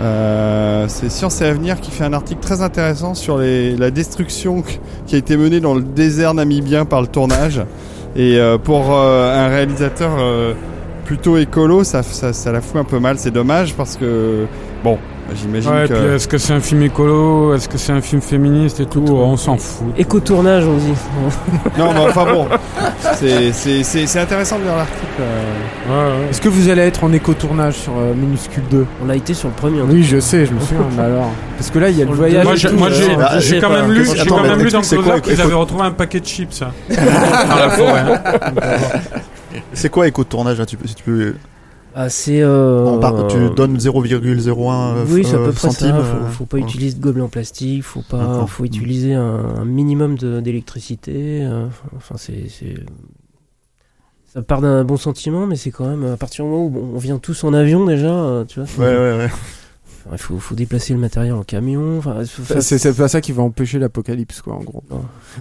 [0.00, 4.62] Euh, c'est Science et Avenir qui fait un article très intéressant sur les, la destruction
[5.06, 7.62] qui a été menée dans le désert namibien par le tournage.
[8.16, 10.54] Et euh, pour euh, un réalisateur euh,
[11.04, 13.18] plutôt écolo, ça, ça, ça la fout un peu mal.
[13.18, 14.46] C'est dommage parce que,
[14.84, 14.98] bon,
[15.34, 15.94] j'imagine Ouais, que...
[15.94, 19.04] puis est-ce que c'est un film écolo Est-ce que c'est un film féministe et tout
[19.08, 19.88] On s'en fout.
[19.98, 20.92] Éco-tournage, on dit.
[21.78, 22.46] Non, mais enfin bon,
[23.14, 25.06] c'est- c'est c'est- c'est intéressant de lire l'article.
[25.20, 25.42] euh.
[25.88, 26.30] Ouais, ouais.
[26.30, 29.48] Est-ce que vous allez être en éco-tournage sur euh, Minuscule 2 On a été sur
[29.48, 29.80] le premier.
[29.80, 30.84] en Oui, je sais, je me souviens.
[30.96, 32.44] mais alors Parce que là, il y a le le voyage.
[32.44, 33.82] Moi, j'ai, euh, j'ai, sais quand pas.
[33.82, 36.62] même lu, attends, quand même lu dans Closer qu'ils avaient retrouvé un paquet de chips
[36.62, 36.70] hein,
[37.48, 38.00] dans la forêt.
[38.00, 38.20] hein.
[39.72, 41.34] C'est quoi éco de tournage là, tu peux, si tu peux
[42.08, 42.40] C'est.
[42.42, 45.96] euh, par- Tu donnes 0,01 euh, Oui, c'est à euh, peu près centimes, ça.
[45.96, 46.62] euh, Faut, faut pas ouais.
[46.62, 47.82] utiliser de gobelets en plastique.
[47.82, 48.46] Faut pas.
[48.46, 49.22] Faut utiliser un,
[49.60, 51.40] un minimum de- d'électricité.
[51.44, 51.66] euh,
[51.96, 52.46] Enfin, c'est.
[54.32, 56.98] Ça part d'un bon sentiment, mais c'est quand même à partir du moment où on
[56.98, 58.66] vient tous en avion déjà, euh, tu vois.
[58.66, 59.30] faut- Ouais, ouais, ouais.
[60.10, 61.98] Il faut, faut déplacer le matériel en camion.
[61.98, 64.82] Enfin, faut- c'est pas ça qui va empêcher l'apocalypse, quoi, en gros.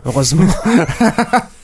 [0.05, 0.43] heureusement.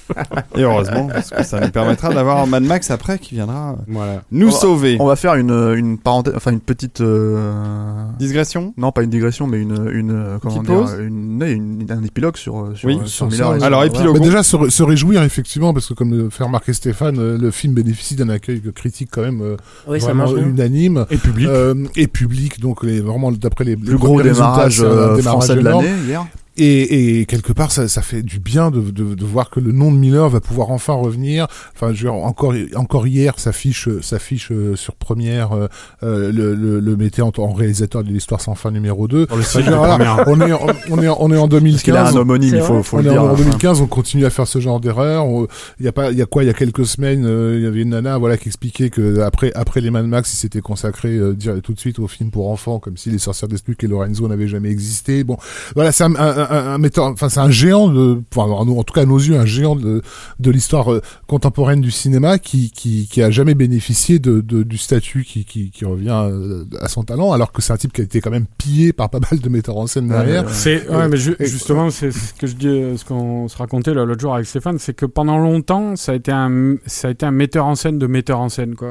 [0.56, 4.22] Et heureusement, parce que ça nous permettra d'avoir un Mad Max après qui viendra Voilà.
[4.32, 4.98] nous On va- sauver.
[5.00, 7.02] On va faire une, une parenthèse, enfin une petite.
[7.02, 8.74] euh, Digression?
[8.78, 12.76] Non, pas une digression, mais une, une euh, comment dire, une, un épilogue sur euh,
[12.76, 13.64] sur, Oui, euh, sur sur Miller.
[13.64, 14.20] Alors, épilogue.
[14.22, 17.52] Déjà se, ré- se réjouir effectivement parce que comme le fait remarquer Stéphane, euh, le
[17.52, 19.56] film bénéficie d'un accueil critique quand même euh,
[19.88, 21.48] Oui, vraiment unanime Et public.
[21.48, 25.56] euh, et public donc les, vraiment d'après les, les Plus gros démarrage euh, démarrage français
[25.56, 26.26] de l'année hier.
[26.58, 29.72] Et, et quelque part, ça, ça fait du bien de, de, de voir que le
[29.72, 31.48] nom de Miller va pouvoir enfin revenir.
[31.76, 35.68] Enfin, je veux dire, encore, encore hier, s'affiche, s'affiche euh, sur première euh,
[36.04, 39.26] euh, le, le, le mettait en, en réalisateur de l'histoire sans fin numéro 2.
[39.28, 40.28] Pour le Enfin, site je veux de dire, voilà, première.
[40.28, 42.16] on est, en- on est, on est en Parce qu'il a 2015.
[42.16, 43.24] un homonyme, il faut, faut on le est dire.
[43.24, 43.36] en hein.
[43.38, 45.26] 2015, on continue à faire ce genre d'erreur.
[45.28, 45.48] On-
[45.80, 47.64] Il y a pas, il y a quoi Il y a quelques semaines, euh, il
[47.64, 50.62] y avait une nana, voilà, qui expliquait que après, après les Mad Max, il s'était
[50.62, 53.84] consacré euh, dire- tout de suite au film pour enfants, comme si les sorcières d'Estuc
[53.84, 55.24] et Lorenzo n'avaient jamais existé.
[55.24, 55.38] Bon,
[55.76, 58.94] voilà, c'est un, un, un, un metteur, enfin, c'est un géant de, enfin, en tout
[58.94, 60.02] cas à nos yeux, un géant de,
[60.40, 64.78] de l'histoire euh, contemporaine du cinéma qui, qui, qui a jamais bénéficié de, de du
[64.78, 68.02] statut qui, qui, qui revient euh, à son talent, alors que c'est un type qui
[68.02, 70.50] a été quand même pillé par pas mal de metteurs en scène derrière.
[70.50, 73.94] C'est ouais, mais ju- justement c'est ce que je dis, euh, ce qu'on se racontait
[73.94, 77.26] l'autre jour avec Stéphane, c'est que pendant longtemps ça a été un ça a été
[77.26, 78.88] un metteur en scène de metteur en scène quoi,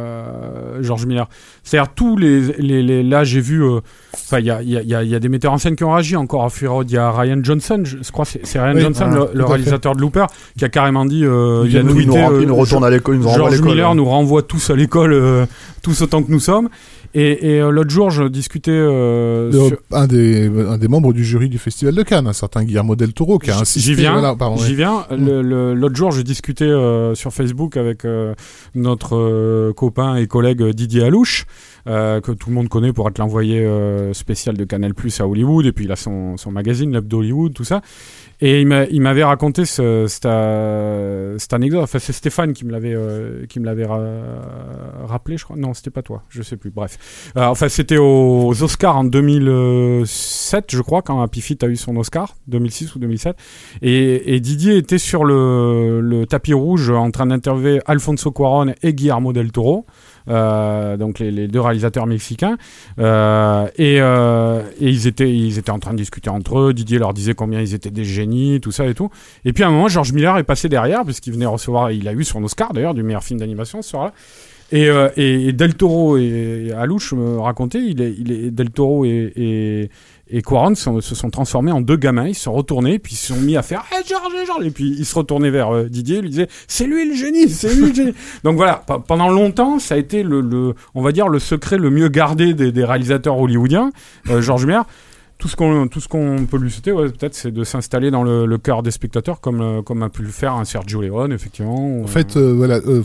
[0.00, 1.28] euh, George Miller.
[1.62, 3.80] C'est-à-dire tous les, les, les- là j'ai vu, euh,
[4.14, 5.76] enfin il y a, il y, a, y a- y a des metteurs en scène
[5.76, 8.58] qui ont réagi encore à Fury y a Ryan Johnson, je, je crois que c'est
[8.58, 10.26] Ryan Oui, Johnson, le, réalisateur de Looper,
[10.58, 12.56] qui a carrément dit, euh, Il, il a nous, il nous tweeté, euh, il nous
[12.56, 13.62] retourne à l'école, il nous renvoie à George.
[13.62, 13.94] Miller hein.
[13.94, 15.46] nous renvoie tous à l'école, euh,
[15.82, 16.68] tous autant que nous sommes.
[17.14, 21.12] Et, et euh, l'autre jour, je discutais euh, de- sur- un, des, un des membres
[21.12, 23.80] du jury du Festival de Cannes, un certain Guillermo del Toro, qui a insisté.
[23.90, 24.12] J'y viens.
[24.12, 25.04] voilà, pardon, J'y viens.
[25.10, 28.34] Le- L'autre jour, je discutais euh, sur Facebook avec euh,
[28.74, 31.46] notre euh, copain et collègue Didier Alouche,
[31.86, 35.26] euh, que tout le monde connaît pour être l'envoyé euh, spécial de Canal Plus à
[35.28, 37.80] Hollywood, et puis il a son, son magazine, l'Hebdo Hollywood, tout ça.
[38.40, 41.80] Et il m'a- il m'avait raconté ce, euh, cette anecdote.
[41.82, 43.98] Enfin, c'est Stéphane qui me l'avait euh, qui me l'avait ra-
[45.06, 45.56] rappelé, je crois.
[45.56, 46.22] Non, c'était pas toi.
[46.28, 46.70] Je sais plus.
[46.70, 47.32] Bref.
[47.36, 52.34] Euh, enfin, c'était aux Oscars en 2007, je crois, quand Happy a eu son Oscar,
[52.48, 53.36] 2006 ou 2007.
[53.82, 58.94] Et, et Didier était sur le, le tapis rouge en train d'interviewer Alfonso Cuarón et
[58.94, 59.86] Guillermo del Toro.
[60.28, 62.56] Euh, donc les, deux réalisateurs mexicains.
[62.98, 66.72] Euh, et, euh, et ils étaient ils étaient en train de discuter entre eux.
[66.72, 69.10] Didier leur disait combien ils étaient des génies tout ça et tout.
[69.44, 72.12] Et puis à un moment George Miller est passé derrière puisqu'il venait recevoir il a
[72.12, 74.12] eu son Oscar d'ailleurs du meilleur film d'animation ce soir-là.
[74.72, 79.32] Et, et, Del Toro et Alouche me racontaient il est, il est Del Toro et,
[79.36, 79.90] et,
[80.28, 82.26] et Quaron se, se sont transformés en deux gamins.
[82.26, 84.70] Ils se sont retournés puis ils se sont mis à faire hey, George George et
[84.70, 86.20] puis ils se retournaient vers euh, Didier.
[86.20, 88.14] Lui disaient c'est lui le génie c'est lui le génie.
[88.44, 91.78] Donc voilà pe- pendant longtemps ça a été le, le on va dire le secret
[91.78, 93.90] le mieux gardé des, des réalisateurs hollywoodiens
[94.30, 94.84] euh, George Miller
[95.38, 99.40] tout ce qu'on peut lui souhaiter peut-être c'est de s'installer dans le, cœur des spectateurs
[99.40, 102.76] comme euh, comme a pu le faire un Sergio Leone effectivement En fait, euh, voilà,
[102.86, 103.02] euh,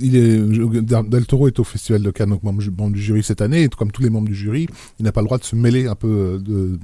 [0.00, 3.92] Del Toro est au Festival de Cannes, donc membre, du jury cette année, et comme
[3.92, 4.66] tous les membres du jury,
[4.98, 6.40] il n'a pas le droit de se mêler un peu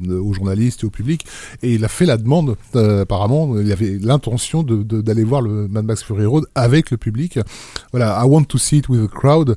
[0.09, 1.27] aux journalistes et au public,
[1.63, 2.57] et il a fait la demande.
[2.75, 7.39] apparemment, il avait l'intention de- d'aller voir le Mad Max Fury Road avec le public.
[7.93, 9.57] Voilà, I want to see it with a crowd.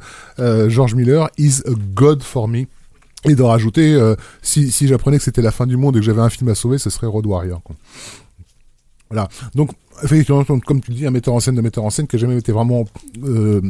[0.70, 2.68] George Miller is a god for me.
[3.26, 6.06] Et de rajouter, euh, si, si j'apprenais que c'était la fin du monde et que
[6.06, 7.62] j'avais un film à sauver, ce serait Road Warrior.
[7.64, 7.76] quoi.
[9.10, 9.30] Voilà.
[9.56, 9.72] Donc,
[10.04, 12.38] effectivement, comme tu dis, un metteur en scène de metteur en scène qui a jamais
[12.38, 12.86] été vraiment
[13.24, 13.62] euh,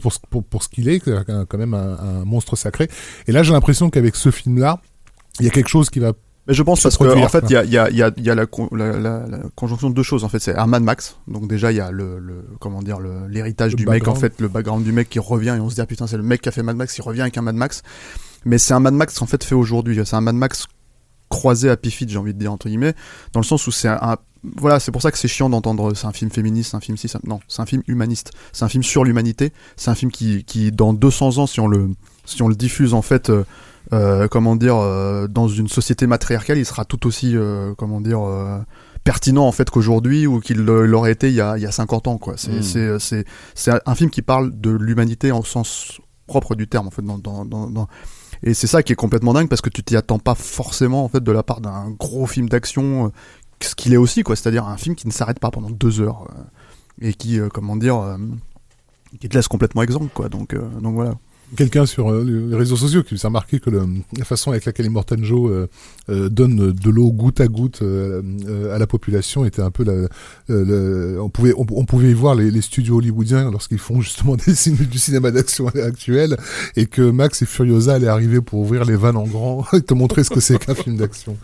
[0.00, 2.88] pour ce, pour, pour ce qu'il est, qui est quand même un, un monstre sacré.
[3.26, 4.80] Et là, j'ai l'impression qu'avec ce film-là,
[5.40, 6.12] il y a quelque chose qui va
[6.48, 7.96] Mais je pense se parce que en fait, il y a, il y a, il
[7.96, 10.24] y a, il y a la, con- la, la- la conjonction de deux choses.
[10.24, 11.16] En fait, c'est un Mad Max.
[11.28, 12.98] Donc déjà, il y a le, le comment dire,
[13.28, 14.08] l'héritage du mec.
[14.08, 16.16] En fait, le background du mec qui revient et on se dit ah, putain, c'est
[16.16, 16.96] le mec qui a fait Mad Max.
[16.96, 17.82] Il revient avec un Mad Max.
[18.44, 19.98] Mais c'est un Mad Max en fait fait aujourd'hui.
[20.04, 20.66] C'est un Mad Max
[21.28, 22.94] croisé à Pifid, j'ai envie de dire entre guillemets,
[23.34, 24.16] dans le sens où c'est un, un-
[24.56, 26.96] voilà, c'est pour ça que c'est chiant d'entendre c'est un film féministe, c'est un film
[26.96, 30.44] si, non, c'est un film humaniste, c'est un film sur l'humanité, c'est un film qui,
[30.44, 31.90] qui dans 200 ans, si on le,
[32.24, 33.44] si on le diffuse en fait, euh,
[33.92, 38.20] euh, comment dire, euh, dans une société matriarcale, il sera tout aussi, euh, comment dire,
[39.04, 42.08] pertinent en fait qu'aujourd'hui ou qu'il l'aurait été il y a, il y a 50
[42.08, 42.34] ans quoi.
[42.36, 42.62] C'est, Mm.
[42.62, 43.24] c'est, c'est,
[43.54, 47.18] c'est un film qui parle de l'humanité en sens propre du terme en fait dans,
[47.18, 47.88] dans,
[48.42, 51.08] et c'est ça qui est complètement dingue parce que tu t'y attends pas forcément en
[51.08, 53.10] fait de la part d'un gros film d'action,
[53.62, 56.28] ce qu'il est aussi quoi, c'est-à-dire un film qui ne s'arrête pas pendant deux heures
[57.00, 58.18] et qui, comment dire,
[59.20, 60.28] qui te laisse complètement exempt quoi.
[60.28, 61.14] Donc, donc voilà.
[61.56, 64.86] Quelqu'un sur euh, les réseaux sociaux qui s'est remarqué que le- la façon avec laquelle
[64.86, 65.66] Immortan Joe euh,
[66.10, 68.22] euh, donne de l'eau goutte à goutte euh,
[68.74, 70.08] à la population était un peu la,
[70.50, 74.36] euh, on pouvait on, on pouvait y voir les, les studios hollywoodiens lorsqu'ils font justement
[74.46, 76.36] des du cinéma d'action actuel
[76.76, 79.94] et que Max et Furiosa allaient arriver pour ouvrir les vannes en grand et te
[79.94, 81.36] montrer ce que c'est qu'un film d'action.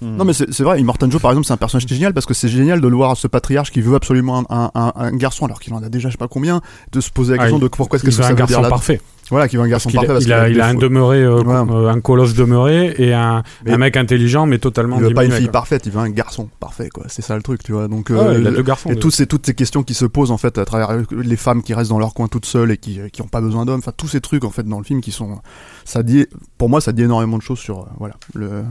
[0.00, 2.24] Non mais c'est vrai, Immortan Joe par exemple c'est un personnage qui est génial parce
[2.24, 5.10] que c'est génial de le voir ce patriarche qui veut absolument un, un, un- un
[5.16, 6.60] garçon alors qu'il en a déjà je sais pas combien,
[6.92, 8.62] de se poser la Ah, question de pourquoi est-ce que ça veut un dire garçon
[8.62, 9.00] là parfait.
[9.30, 11.42] Voilà, qui veut un garçon parfait parce il qu'il a, il a un demeuré, euh,
[11.42, 11.54] Ouais.
[11.54, 15.32] euh, un colosse demeuré et un, un mec intelligent mais totalement Il veut pas une
[15.32, 15.52] fille quoi.
[15.52, 17.04] parfaite, il veut un garçon parfait quoi.
[17.08, 17.88] C'est ça le truc, tu vois.
[17.88, 18.88] Donc Ah euh, ouais, il a le- deux garçons.
[18.90, 21.36] et tous ces, toutes ces questions qui se posent en fait à travers euh, les
[21.36, 23.80] femmes qui restent dans leur coin toutes seules et qui qui ont pas besoin d'hommes,
[23.80, 25.38] enfin tous ces trucs en fait dans le film qui sont
[25.84, 26.26] ça dit
[26.56, 28.62] pour moi ça dit énormément de choses sur euh, voilà le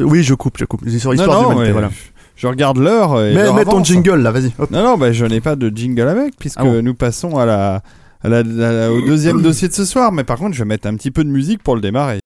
[0.00, 1.90] oui je coupe je coupe l'histoire Non, l'histoire non, d'humanité, mais voilà
[2.36, 3.14] Je regarde l'heure.
[3.16, 6.36] mais mets ton jingle là vas-y Non, non, bah, je n'ai pas de jingle avec,
[6.38, 7.82] puisque Ah bon nous passons à la,
[8.28, 10.12] la- la- au deuxième dossier de ce soir.
[10.12, 12.20] Mais par contre, je vais mettre un petit peu de musique pour le démarrer.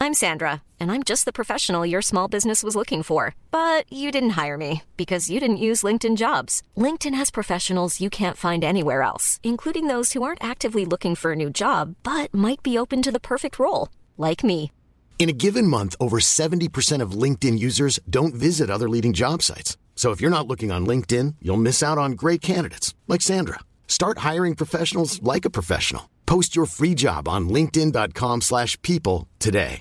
[0.00, 3.34] I'm Sandra, and I'm just the professional your small business was looking for.
[3.50, 6.62] But you didn't hire me because you didn't use LinkedIn jobs.
[6.76, 11.32] LinkedIn has professionals you can't find anywhere else, including those who aren't actively looking for
[11.32, 13.88] a new job but might be open to the perfect role,
[14.18, 14.70] like me.
[15.18, 19.78] In a given month, over 70% of LinkedIn users don't visit other leading job sites.
[19.94, 23.60] So if you're not looking on LinkedIn, you'll miss out on great candidates like Sandra.
[23.88, 26.10] Start hiring professionals like a professional.
[26.26, 29.80] Post your free job on linkedin.com/people slash people today.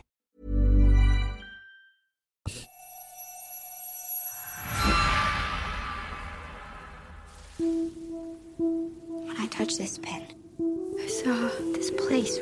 [9.26, 10.24] When I touched this pen,
[11.00, 12.40] I saw this place.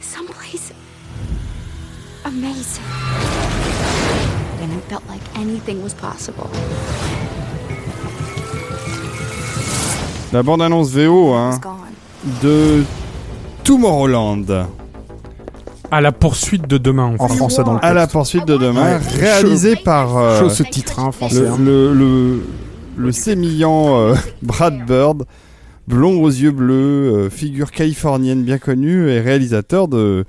[0.00, 0.72] Someplace
[2.24, 2.84] amazing.
[4.62, 6.48] And it felt like anything was possible.
[10.32, 11.58] La bande-annonce VO hein,
[12.42, 12.84] de
[13.64, 14.66] Tomorrowland.
[15.90, 17.16] À la poursuite de demain.
[17.18, 19.18] En en français dans le À la poursuite de demain, Ouais.
[19.18, 21.40] réalisé par euh, Chaud ce titre hein, en français.
[21.40, 21.56] le, hein.
[21.58, 22.40] le, le,
[22.96, 25.24] le sémillant euh, Brad Bird,
[25.88, 30.24] blond aux yeux bleus, euh, figure californienne bien connue et réalisateur de,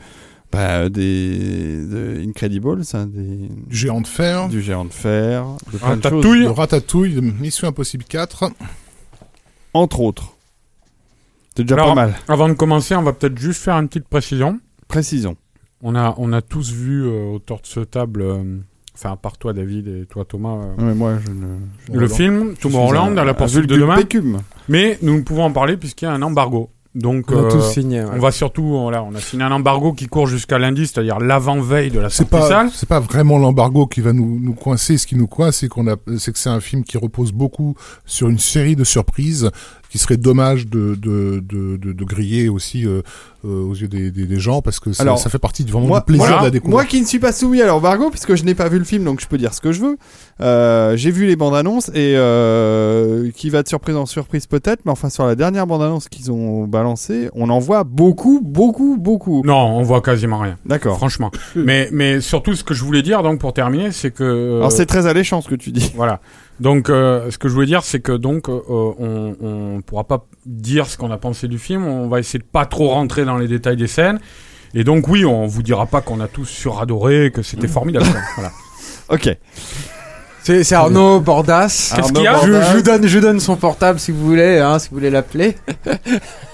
[0.51, 5.77] bah, des de Incredibles, hein, des, Du géant de fer, du géant de fer, de
[5.77, 6.43] Ratatouille.
[6.43, 8.51] de Ratatouille, de Mission Impossible 4.
[9.73, 10.33] entre autres.
[11.55, 12.15] C'est déjà Alors, pas mal.
[12.27, 14.59] Avant de commencer, on va peut-être juste faire une petite précision.
[14.87, 15.35] Précision.
[15.83, 18.57] On a, on a tous vu euh, autour de cette table, euh,
[18.93, 21.57] enfin à part toi David et toi Thomas, euh, Ouais, moi, je ne.
[21.91, 23.95] je le film Tomorrowland à la poursuite de demain.
[23.95, 24.39] pécume.
[24.69, 26.69] Mais nous ne pouvons en parler puisqu'il y a un embargo.
[26.93, 28.01] Donc On a euh, tous signé.
[28.01, 28.09] ouais.
[28.13, 31.89] on va surtout, voilà, on a signé un embargo qui court jusqu'à lundi, c'est-à-dire l'avant-veille
[31.89, 32.69] de la sortie pas, salle.
[32.73, 34.97] c'est pas vraiment l'embargo qui va nous, nous coincer.
[34.97, 37.75] Ce qui nous coince, c'est qu'on a, c'est que c'est un film qui repose beaucoup
[38.05, 39.49] sur une série de surprises
[39.91, 43.01] qui serait dommage de, de, de, de, de griller aussi euh,
[43.43, 45.71] euh, aux yeux des, des, des gens parce que ça, Alors, ça fait partie du-
[45.73, 46.71] vraiment moi, du plaisir de la découverte.
[46.71, 49.03] moi qui ne suis pas soumis à l'embargo, puisque je n'ai pas vu le film,
[49.03, 49.97] donc je peux dire ce que je veux.
[50.39, 54.79] Euh, J'ai vu les bandes annonces et euh, qui va de surprise en surprise peut-être,
[54.85, 58.97] mais enfin sur la dernière bande annonce qu'ils ont balancée, on en voit beaucoup, beaucoup,
[58.97, 59.41] beaucoup.
[59.45, 60.95] Non, on voit quasiment rien, D'accord.
[60.97, 61.31] franchement.
[61.55, 64.23] mais, mais surtout, ce que je voulais dire, donc pour terminer, c'est que.
[64.23, 65.91] euh, Alors c'est très alléchant ce que tu dis.
[65.95, 66.21] Voilà.
[66.61, 70.27] Donc, euh, ce que je voulais dire, c'est que donc, euh, on, on pourra pas
[70.45, 71.85] dire ce qu'on a pensé du film.
[71.85, 74.19] On va essayer de pas trop rentrer dans les détails des scènes.
[74.75, 78.05] Et donc, oui, on vous dira pas qu'on a tous suradoré, que c'était formidable.
[78.05, 78.21] quoi.
[78.35, 78.51] voilà.
[79.09, 79.35] Ok.
[80.43, 81.93] C'est Arnaud Bordas.
[81.95, 84.11] Qu'est-ce qu'il y a Arnaud je, je vous donne, je vous donne son portable si
[84.11, 85.55] vous voulez, hein, si vous voulez l'appeler.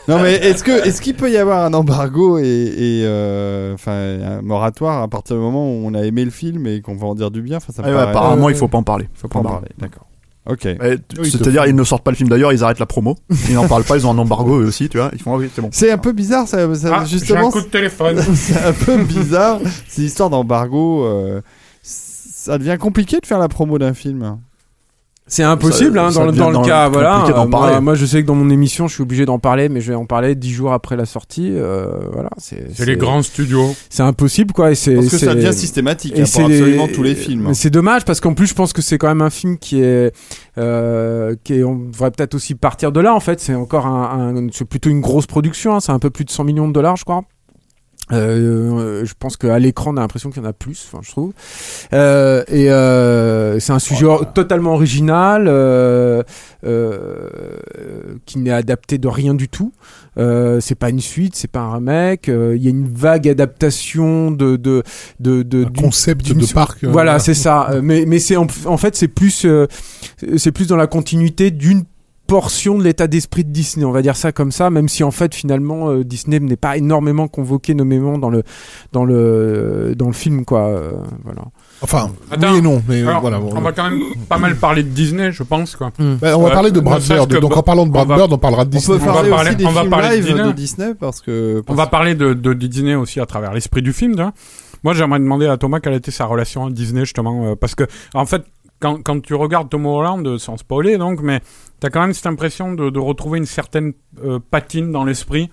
[0.09, 3.91] Non mais est-ce que est-ce qu'il peut y avoir un embargo et, et, euh, enfin
[3.91, 7.07] un moratoire à partir du moment où on a aimé le film et qu'on va
[7.07, 7.57] en dire du bien?
[7.57, 9.43] Enfin ça me Ah paraît- apparemment euh, il faut pas en parler faut pas en
[9.43, 9.67] parler.
[9.77, 10.05] D'accord.
[10.49, 10.61] Ok.
[10.65, 13.17] Oui, te C'est-à-dire, ils ne sortent pas le film d'ailleurs, ils arrêtent la promo.
[13.49, 15.09] Ils n'en parlent pas, ils ont un embargo eux aussi, tu vois.
[15.11, 15.67] Ils font, ah oui, c'est bon.
[15.73, 17.51] C'est un peu bizarre, ça, ça- Ah, j'ai un justement.
[17.51, 18.17] coup de téléphone.
[18.33, 19.59] c'est un peu bizarre.
[19.89, 21.41] Ces histoires d'embargo, euh,
[22.47, 24.37] ça devient compliqué de faire la promo d'un film.
[25.29, 27.25] C'est impossible Ça- hein, ça dans, le- dans le cas, voilà.
[27.25, 27.81] Euh, moi, parler.
[27.81, 29.95] moi, je sais que dans mon émission, je suis obligé d'en parler, mais je vais
[29.97, 31.51] en parler dix jours après la sortie.
[31.53, 33.75] euh, voilà, c'est les grands studios.
[33.89, 34.71] C'est impossible, quoi.
[34.71, 37.13] Et c'est Parce que ça devient systématique et hein, c'est pour les- absolument tous les
[37.15, 37.53] films.
[37.53, 40.13] C'est dommage parce qu'en plus, je pense que c'est quand même un film qui est,
[40.57, 43.13] euh, qui est, on devrait peut-être aussi partir de là.
[43.13, 45.75] En fait, c'est encore un, un- c'est plutôt une grosse production.
[45.75, 47.23] hein, c'est un peu plus de 100 millions de dollars, je crois.
[48.13, 51.11] Euh, je pense qu'à l'écran, on a l'impression qu'il y en a plus, enfin, je
[51.11, 51.33] trouve.
[51.93, 56.23] Euh, et euh, c'est un sujet or- totalement original, euh,
[56.65, 57.27] euh,
[58.25, 59.73] qui n'est adapté de rien du tout.
[60.17, 62.29] Euh, c'est pas une suite, c'est pas un remake.
[62.29, 64.83] euh, Il y a une vague adaptation de de
[65.19, 66.85] de, de Un concept de parc.
[66.85, 67.69] Voilà, c'est ça.
[67.83, 69.67] Mais mais c'est en, en fait c'est plus euh,
[70.37, 71.83] c'est plus dans la continuité d'une
[72.27, 75.11] portion de l'état d'esprit de Disney, on va dire ça comme ça, même si en
[75.11, 78.43] fait finalement euh, Disney n'est pas énormément convoqué nommément dans le
[78.91, 80.67] dans le dans le film quoi.
[80.67, 80.91] euh,
[81.23, 81.41] voilà.
[81.81, 82.51] Enfin, Attends.
[82.53, 83.39] oui et non, mais euh, Alors, voilà.
[83.39, 85.91] bon, on va quand même pas mal parler de Disney, je pense, quoi.
[85.99, 87.39] Bah, on va Euh, parler de Brad Bird.
[87.39, 88.97] Donc en parlant de Brad on va- Bird, on parlera de On Disney.
[88.99, 90.53] peut va parler aussi des on va films parler de live de Disney.
[90.53, 91.63] Disney parce que.
[91.67, 94.15] On va parler de, de Disney aussi à travers l'esprit du film.
[94.83, 97.45] Moi, j'aimerais demander à Thomas quelle était sa relation à Disney, justement.
[97.51, 97.83] euh, parce que,
[98.13, 98.43] en fait,
[98.79, 101.41] quand, quand tu regardes Tom Holland, euh, sans spoiler, donc, mais
[101.79, 103.93] t'as quand même cette impression de, de retrouver une certaine
[104.23, 105.49] euh, patine dans l'esprit.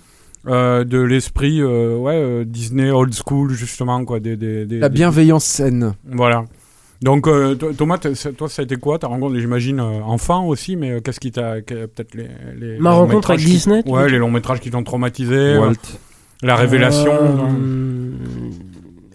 [0.47, 4.91] euh, de l'esprit euh, ouais euh, Disney old school justement quoi des, des, des- La
[4.91, 5.95] des- bienveillance saine.
[6.05, 6.45] voilà
[7.01, 10.91] donc euh, Thomas toi ça a été quoi ta rencontre j'imagine euh, enfant aussi mais
[10.91, 12.29] euh, qu'est-ce qui t'a peut-être les,
[12.61, 14.83] les Ma longs rencontre avec métrages qui- Disney, tu ouais les longs métrages qui t'ont
[14.85, 15.75] traumatisé euh, Walt.
[16.43, 17.13] la révélation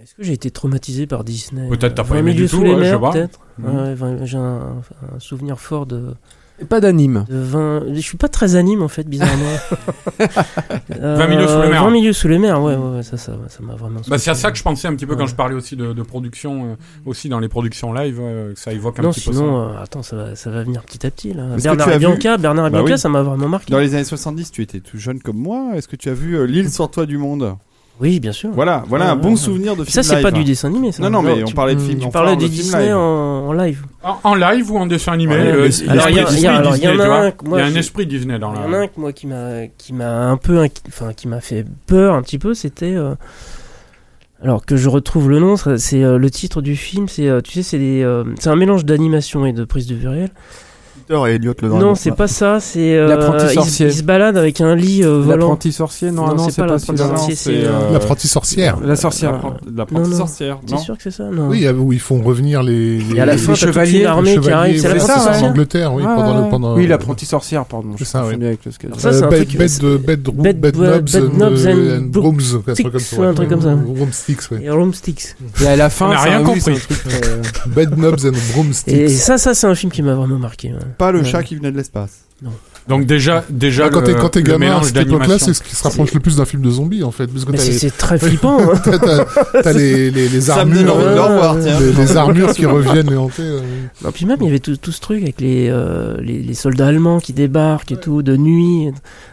[0.02, 2.76] Est-ce que j'ai été traumatisé par Disney Peut-être t'as pas 20 aimé du tout, ouais,
[2.80, 3.12] je sais pas.
[3.12, 3.40] peut-être.
[3.64, 4.02] Mhm.
[4.02, 4.78] Ouais, j'ai un,
[5.16, 6.14] un souvenir fort de,
[6.62, 7.26] Et pas d'anime.
[7.30, 7.84] de 20.
[7.94, 9.56] Je suis pas très anime en fait, bizarrement.
[10.90, 11.84] 20 milieux sous les mers.
[11.84, 14.02] 20 milieux sous les mers, ouais, ouais, ouais, ça, ça, ça m'a vraiment.
[14.08, 15.94] Bah, c'est à ça que je pensais un petit peu quand je parlais aussi de,
[15.94, 16.76] de production, euh,
[17.06, 19.76] aussi dans les productions live, euh, que ça évoque un Non, petit peu sinon, ça.
[19.80, 21.44] euh, attends, ça va, ça va venir petit à petit là.
[21.62, 23.00] Bernard et vu- Bianca, Bernard et Bah Bianca, oui.
[23.00, 23.72] ça m'a vraiment marqué.
[23.72, 25.72] Dans les années 70, tu étais tout jeune comme moi.
[25.76, 27.56] Est-ce que tu as vu euh, L'île sur toi du monde?
[28.02, 28.50] Oui, bien sûr.
[28.54, 29.36] Voilà, voilà Ouais, un bon ouais.
[29.36, 31.04] souvenir de film Ça, c'est pas du dessin animé, ça.
[31.04, 32.00] Non, non, mais on tu- parlait de film.
[32.00, 32.96] Tu on parlais de Disney live.
[32.96, 33.84] en, en live.
[34.04, 36.10] En, en live ou en dessin animé Ouais, euh, il y a- y y un
[36.14, 36.22] y a
[37.80, 40.38] esprit Disney dans Il y en a un que moi qui m'a qui m'a un
[40.38, 43.16] peu enfin qui m'a fait peur un petit peu, c'était euh,
[44.42, 47.52] alors que je retrouve le nom, c'est euh, le titre du film, c'est euh, tu
[47.52, 50.32] sais c'est des, euh, c'est un mélange d'animation et de prise de vue réelle.
[51.10, 51.86] Peter et Elliot le dragon.
[51.88, 53.86] Non, c'est pas ça, c'est euh, L'apprenti il, sorcier.
[53.88, 55.38] il se balade avec un lit euh, volant.
[55.48, 58.78] L'apprenti sorcier, non, Non, non, c'est pas pas, l'apprenti sorcier, c'est, euh, L'apprenti sorcière.
[58.84, 59.32] La sorcière.
[59.34, 60.60] L'appren- L'apprenti sorcière.
[60.68, 61.48] T'es sûr que c'est ça Non.
[61.48, 65.46] Oui, où ils font revenir les, la fin, une armée les qui arrive, c'est sorcier.
[65.46, 66.76] en Angleterre, oui, Ah, pendant.
[66.76, 67.90] Oui, l'apprenti sorcière, pardon.
[67.98, 68.36] C'est ça, oui.
[68.98, 72.06] ça, c'est un bed, truc- bed, de- bed, room, Bed- bed, bed- knobs bed and,
[72.10, 73.22] brooms, un truc comme ça.
[73.24, 73.74] un truc comme ça.
[73.74, 74.42] Broomsticks.
[74.62, 75.36] Et Roomsticks.
[75.64, 76.80] Et à la fin, On a rien oui, compris.
[77.68, 78.94] Bed knobs and broomsticks.
[78.94, 80.72] Et ça, ça c'est un film qui m'a vraiment marqué.
[81.00, 81.26] Pas le Ouais.
[81.26, 82.20] chat qui venait de l'espace.
[82.88, 85.18] Donc déjà, déjà Ah, quand le, t'es quand t'es le gamin, à mélange cette époque-là,
[85.20, 85.46] d'animation.
[85.48, 87.28] c'est ce qui se rapproche le plus d'un film de zombie, en fait.
[87.28, 88.60] Parce que Mais t'as c'est les- très flippant.
[88.60, 88.82] hein.
[88.84, 89.26] t'as-
[89.62, 93.42] t'as les, les, armures, euh, les, les armures qui reviennent les hanter.
[93.44, 93.60] euh.
[94.04, 96.54] Non, puis même, il y avait tout, tout ce truc avec les, euh, les, les
[96.54, 98.90] soldats allemands qui débarquent et tout, de nuit.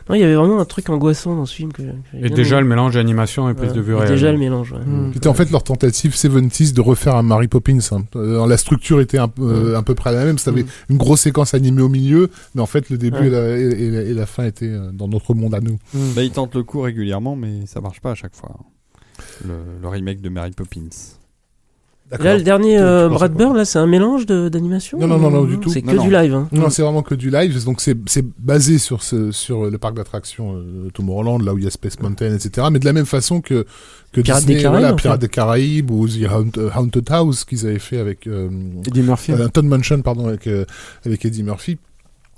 [0.09, 1.73] Non, il y avait vraiment un truc angoissant dans ce film.
[1.73, 2.63] Que, que j'avais Et déjà aimé.
[2.63, 3.77] le mélange d'animation et prise Ouais.
[3.77, 4.09] de vue Et réelle.
[4.11, 4.73] Déjà le mélange.
[4.73, 4.79] ouais.
[4.79, 5.11] Hmm.
[5.13, 7.79] C'était en fait leur tentative 70s de refaire un Mary Poppins.
[7.91, 8.05] hein.
[8.15, 10.39] Euh, la structure était un, peu- euh, à peu près la même.
[10.39, 10.67] Ça avait Mm.
[10.91, 13.27] une grosse séquence animée au milieu, mais en fait le début Ouais.
[13.27, 15.79] et, la, et- et la- et la fin étaient euh, dans notre monde à nous.
[16.15, 18.55] Bah, ils tentent le coup régulièrement, mais ça marche pas à chaque fois.
[19.45, 20.89] Le, le remake de Mary Poppins.
[22.21, 25.31] Là, le dernier euh, Brad Bird, là, c'est un mélange de- d'animation Non, non, non,
[25.31, 25.71] non, du tout.
[25.71, 26.35] C'est que Non, du live.
[26.35, 26.49] Hein.
[26.53, 27.65] Non, c'est vraiment que du live.
[27.65, 31.65] Donc c'est c'est basé sur ce sur le parc d'attractions euh, Tomorrowland, là où il
[31.65, 32.69] y a Space Mountain, etc.
[32.71, 33.67] Mais de la même façon que
[34.13, 35.27] que Pirates Disney, des Caraïbes, voilà, en Pirates fait.
[35.27, 36.23] des Caraïbes ou The
[36.59, 38.49] euh, Haunted House qu'ils avaient fait avec euh,
[38.87, 39.33] Eddie Murphy.
[39.33, 40.65] euh, Todd Mansion, pardon, avec euh,
[41.05, 41.77] avec Eddie Murphy.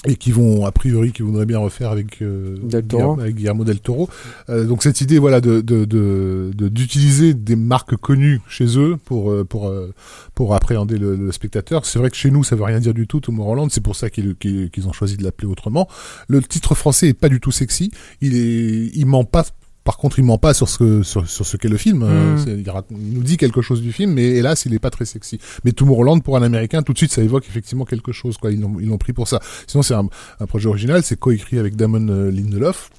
[0.06, 3.02] Et qui vont, a priori, qui voudraient bien refaire avec, euh, Del Toro.
[3.16, 4.08] Guillermo, avec Guillermo del Toro.
[4.48, 8.96] Euh, donc cette idée, voilà, de de de de- d'utiliser des marques connues chez eux
[9.04, 9.92] pour euh, pour euh,
[10.36, 11.84] pour appréhender le, le spectateur.
[11.84, 13.70] C'est vrai que chez nous, ça veut rien dire du tout, Tomorrowland.
[13.70, 15.88] C'est pour ça qu'ils qu'ils qu'ils ont choisi de l'appeler autrement.
[16.28, 17.90] Le titre français est pas du tout sexy.
[18.20, 19.46] Il est, il ment pas.
[19.88, 22.02] Par contre, il ment pas sur ce que sur, sur ce qu'est le film.
[22.02, 22.38] Euh, Mm.
[22.44, 24.90] c'est- il, raconte- il nous dit quelque chose du film, mais hélas, il est pas
[24.90, 25.38] très sexy.
[25.64, 28.36] Mais Tomorrowland pour un Américain, tout de suite, ça évoque effectivement quelque chose.
[28.36, 29.40] Quoi, ils l'ont ils l'ont pris pour ça.
[29.66, 30.06] Sinon, c'est un,
[30.40, 31.02] un projet original.
[31.02, 32.90] C'est coécrit avec Damon euh, Lindelof.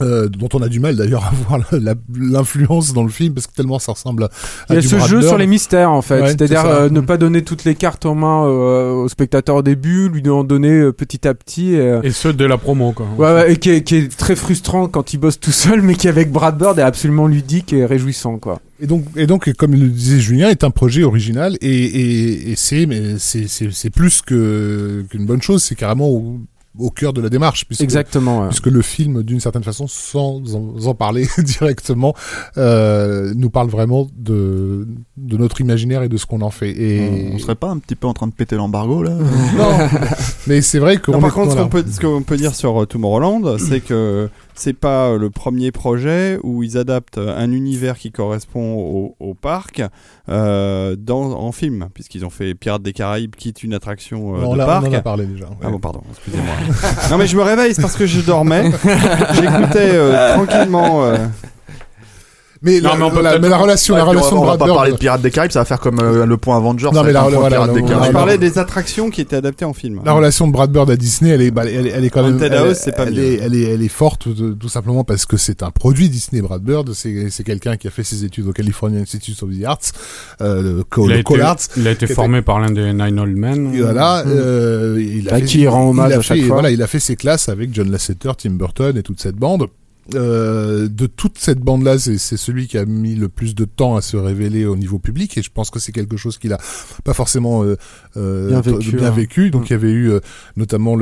[0.00, 1.60] Euh, dont on a du mal d'ailleurs à voir
[2.14, 4.30] l'influence dans le film parce que tellement ça ressemble à,
[4.70, 5.28] Il y a du ce Brad jeu Bird.
[5.28, 8.14] sur les mystères en fait, Ouais, c'est-à-dire euh, ne pas donner toutes les cartes en
[8.14, 11.74] main euh, au spectateur au début, lui en donner euh, petit à petit.
[11.74, 13.06] et, euh, Et ceux de la promo, quoi.
[13.16, 15.94] Ouais, ouais, et qui est, qui est très frustrant quand il bosse tout seul, mais
[15.94, 18.60] qui avec Brad Bird est absolument ludique et réjouissant, quoi.
[18.80, 22.56] Et donc, et donc, comme le disait Julien, est un projet original et, et, et
[22.56, 25.62] c'est, mais c'est, c'est, c'est plus que qu'une bonne chose.
[25.64, 26.38] C'est carrément
[26.78, 28.42] au, cœur de la démarche, puisque, Exactement.
[28.42, 28.48] ouais.
[28.48, 32.14] puisque le film, d'une certaine façon, sans en, en parler directement,
[32.56, 34.86] euh, nous parle vraiment de
[35.16, 36.70] de notre imaginaire et de ce qu'on en fait.
[36.70, 39.10] Et On, serait pas un petit peu en train de péter l'embargo là
[39.56, 39.88] non,
[40.46, 42.86] mais c'est vrai est- par contre, ce qu'on peut, ce qu'on peut dire sur euh,
[42.86, 44.28] Tomorrowland, c'est que
[44.58, 49.34] c'est pas euh, le premier projet où ils adaptent un univers qui correspond au, au
[49.34, 49.82] parc
[50.28, 54.40] euh, dans, en film, puisqu'ils ont fait Pirates des Caraïbes, qui est une attraction euh,
[54.44, 54.84] on, de l'a- parc.
[54.86, 55.46] on en a parlé déjà.
[55.62, 56.54] Ah bon, pardon, excusez-moi.
[57.10, 58.70] non, mais je me réveille, c'est parce que je dormais.
[59.34, 61.04] J'écoutais euh, tranquillement.
[62.62, 64.46] Mais, Non, la, mais on peut la- mais la relation, Ouais, la relation on de
[64.46, 64.76] va Brad pas Bird.
[64.76, 66.86] parler de Pirates des Caraïbes, ça va faire comme euh, le point Avengers.
[66.92, 68.12] Non, mais va la- voilà, des la- je Caraïbes.
[68.12, 70.00] parlais des attractions qui étaient adaptées en film.
[70.04, 72.22] La relation de Brad Bird à Disney, elle est, bah, elle, est- elle est quand
[72.24, 74.26] même, elle, c'est pas elle est, elle est, elle est forte
[74.58, 76.42] tout simplement parce que c'est un produit Disney.
[76.42, 79.64] Brad Bird, c'est, c'est quelqu'un qui a fait ses études au California Institute of the
[79.64, 79.78] Arts,
[80.40, 81.56] euh, le, Co- Il a le été, Collards.
[81.76, 83.72] il a été formé par l'un des Nine Old Men.
[83.74, 84.28] Et voilà, Mm.
[84.30, 86.54] euh, il a À fait, qui il rend hommage à chaque fait- fois.
[86.56, 89.66] Voilà, il a fait ses classes avec John Lasseter, Tim Burton et toute cette bande.
[90.14, 94.00] Euh, de toute cette bande-là, c'est celui qui a mis le plus de temps à
[94.00, 96.58] se révéler au niveau public, et je pense que c'est quelque chose qu'il a
[97.04, 97.76] pas forcément euh,
[98.16, 99.10] euh, Bien vécu, bien hein.
[99.10, 99.50] vécu.
[99.50, 99.66] Donc Mm.
[99.66, 100.20] il y avait eu euh,
[100.56, 100.96] notamment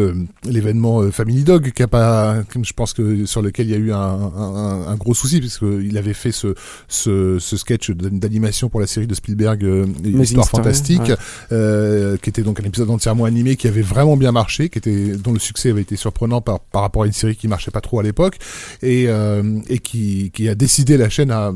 [0.45, 3.79] l'événement euh, Family Dog, qui a pas, je pense que sur lequel il y a
[3.79, 6.55] eu un, un, un gros souci, puisque il avait fait ce
[6.89, 11.17] ce, ce sketch d'animation pour la série de Spielberg, euh, Histoire Story, fantastique, ouais.
[11.53, 15.17] euh, qui était donc un épisode entièrement animé qui avait vraiment bien marché, qui était
[15.17, 17.81] dont le succès avait été surprenant par par rapport à une série qui marchait pas
[17.81, 18.39] trop à l'époque
[18.83, 21.53] et euh, et qui qui a décidé la chaîne à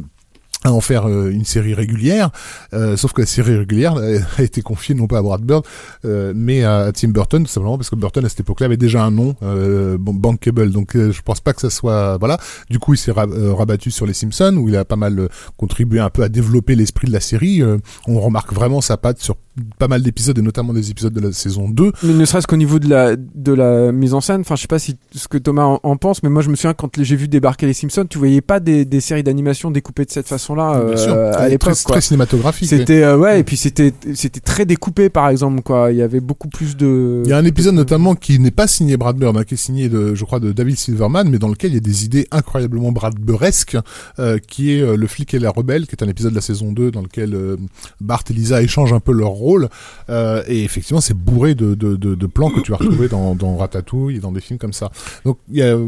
[0.66, 2.28] en faire euh, une série régulière,
[2.74, 5.64] euh, sauf que la série régulière euh, a été confiée non pas à Brad Bird,
[6.04, 9.02] euh, mais à Tim Burton, tout simplement parce que Burton à cette époque-là avait déjà
[9.02, 12.38] un nom, euh, bankable, donc euh, je pense pas que ça soit voilà.
[12.68, 15.18] Du coup, il s'est ra- euh, rabattu sur les Simpsons où il a pas mal
[15.18, 17.62] euh, contribué un peu à développer l'esprit de la série.
[17.62, 19.36] Euh, on remarque vraiment sa patte sur
[19.78, 21.92] pas mal d'épisodes et notamment des épisodes de la saison 2.
[22.02, 24.68] Mais ne serait-ce qu'au niveau de la, de la mise en scène, enfin, je sais
[24.68, 27.16] pas si ce que Thomas en, en pense, mais moi, je me souviens quand j'ai
[27.16, 30.76] vu débarquer les Simpsons, tu voyais pas des, des séries d'animation découpées de cette façon-là
[30.76, 32.68] euh, Bien sûr, à l'époque, très, très cinématographique.
[32.68, 36.20] C'était euh, ouais et puis c'était c'était très découpé par exemple quoi il y avait
[36.20, 39.36] beaucoup plus de Il y a un épisode notamment qui n'est pas signé Brad Bird,
[39.36, 41.78] hein, qui est signé de, je crois, de David Silverman, mais dans lequel il y
[41.78, 43.76] a des idées incroyablement Brad Birresques,
[44.18, 46.40] euh, qui est euh, Le flic et la rebelle, qui est un épisode de la
[46.40, 47.56] saison 2 dans lequel euh,
[48.00, 49.68] Bart et Lisa échangent un peu leur rôle.
[50.08, 53.34] Euh, et effectivement, c'est bourré de, de, de, de plans que tu vas retrouver dans,
[53.34, 54.90] dans Ratatouille et dans des films comme ça.
[55.24, 55.86] Donc il y a euh,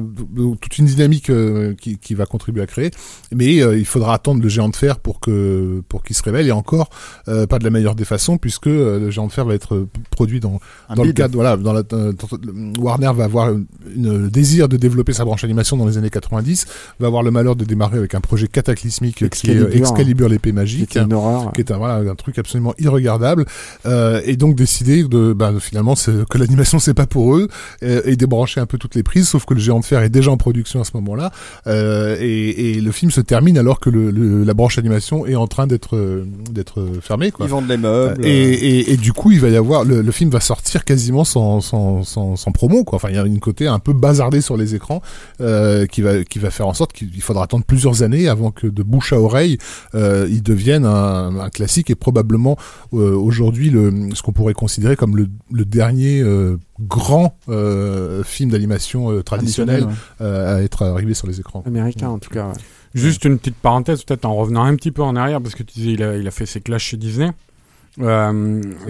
[0.61, 2.91] toute une dynamique euh, qui, qui va contribuer à créer,
[3.35, 6.47] mais euh, il faudra attendre le géant de fer pour que pour qu'il se révèle
[6.49, 6.91] et encore
[7.27, 10.61] pas de la meilleure des façons puisque le géant de fer va être produit dans
[10.89, 14.31] Un dans le cadre voilà dans la dans- dans- Warner va avoir une, une- le
[14.31, 16.67] désir de développer sa branche animation dans les années 90
[17.01, 20.51] va avoir le malheur de démarrer avec un projet cataclysmique qui est Excalibur, Excalibur l'épée
[20.51, 23.42] qui magique était une horreur qui est un, voilà, un truc absolument irregardable
[23.87, 27.49] euh, et donc décider de bah, finalement que l'animation c'est pas pour eux
[27.83, 30.09] euh, et débrancher un peu toutes les prises sauf que le géant de fer est
[30.11, 31.31] déjà en production à ce moment-là
[31.67, 35.35] euh, et, et le film se termine alors que le, le- la branche animation est
[35.37, 37.47] en train d'être d'être fermée quoi.
[37.47, 38.25] Ils vendent les meubles.
[38.25, 41.25] Et, et, et du coup, il va y avoir le, le film va sortir quasiment
[41.25, 42.97] sans, sans, sans, sans promo quoi.
[42.97, 45.03] Enfin, il y a une côté un peu bazardé sur les écrans
[45.41, 48.67] euh, qui va qui va faire en sorte qu'il faudra attendre plusieurs années avant que
[48.67, 49.59] de bouche à oreille
[49.95, 52.57] euh, il devienne un, un classique et probablement
[52.95, 58.51] euh, aujourd'hui le ce qu'on pourrait considérer comme le, le dernier euh, grand euh, film
[58.51, 59.87] d'animation euh, traditionnel
[60.21, 61.63] euh, à être arrivé sur les écrans.
[61.67, 62.55] américain en tout cas ouais.
[62.95, 65.75] Juste une petite parenthèse, peut-être en revenant un petit peu en arrière, parce que tu
[65.81, 67.31] disais il a, il a fait ses classes chez Disney.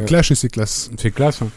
[0.07, 0.91] Clash et ses classes.
[0.97, 1.43] c'est classe.
[1.43, 1.49] hein.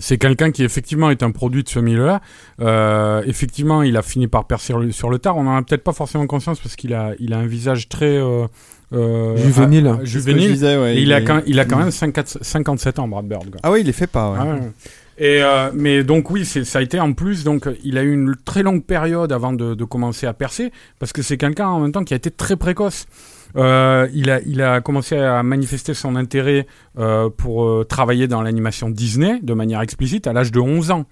[0.00, 2.20] C'est quelqu'un qui effectivement est un produit de ce milieu-là.
[2.60, 5.36] Euh, effectivement, il a fini par percer sur le tard.
[5.36, 8.16] On en a peut-être pas forcément conscience parce qu'il a, il a un visage très
[8.16, 8.46] euh,
[8.92, 9.96] euh, Juvénile.
[10.00, 10.52] ah, juvénile.
[10.52, 13.50] disais, ouais, il, a est- quand, il a quand même 54 57 ans, Brad Bird.
[13.50, 13.60] quoi.
[13.62, 14.30] Ah oui, il les fait pas.
[14.32, 14.38] ouais.
[14.40, 14.60] Ah ouais.
[15.20, 18.36] Et euh, mais donc oui, ça a été en plus donc il a eu une
[18.44, 20.70] très longue période avant de, de commencer à percer
[21.00, 23.06] parce que c'est quelqu'un en même temps qui a été très précoce.
[23.56, 26.66] Euh, il a il a commencé à manifester son intérêt
[27.00, 31.04] euh, pour euh, travailler dans l'animation Disney de manière explicite à l'âge de 11 ans.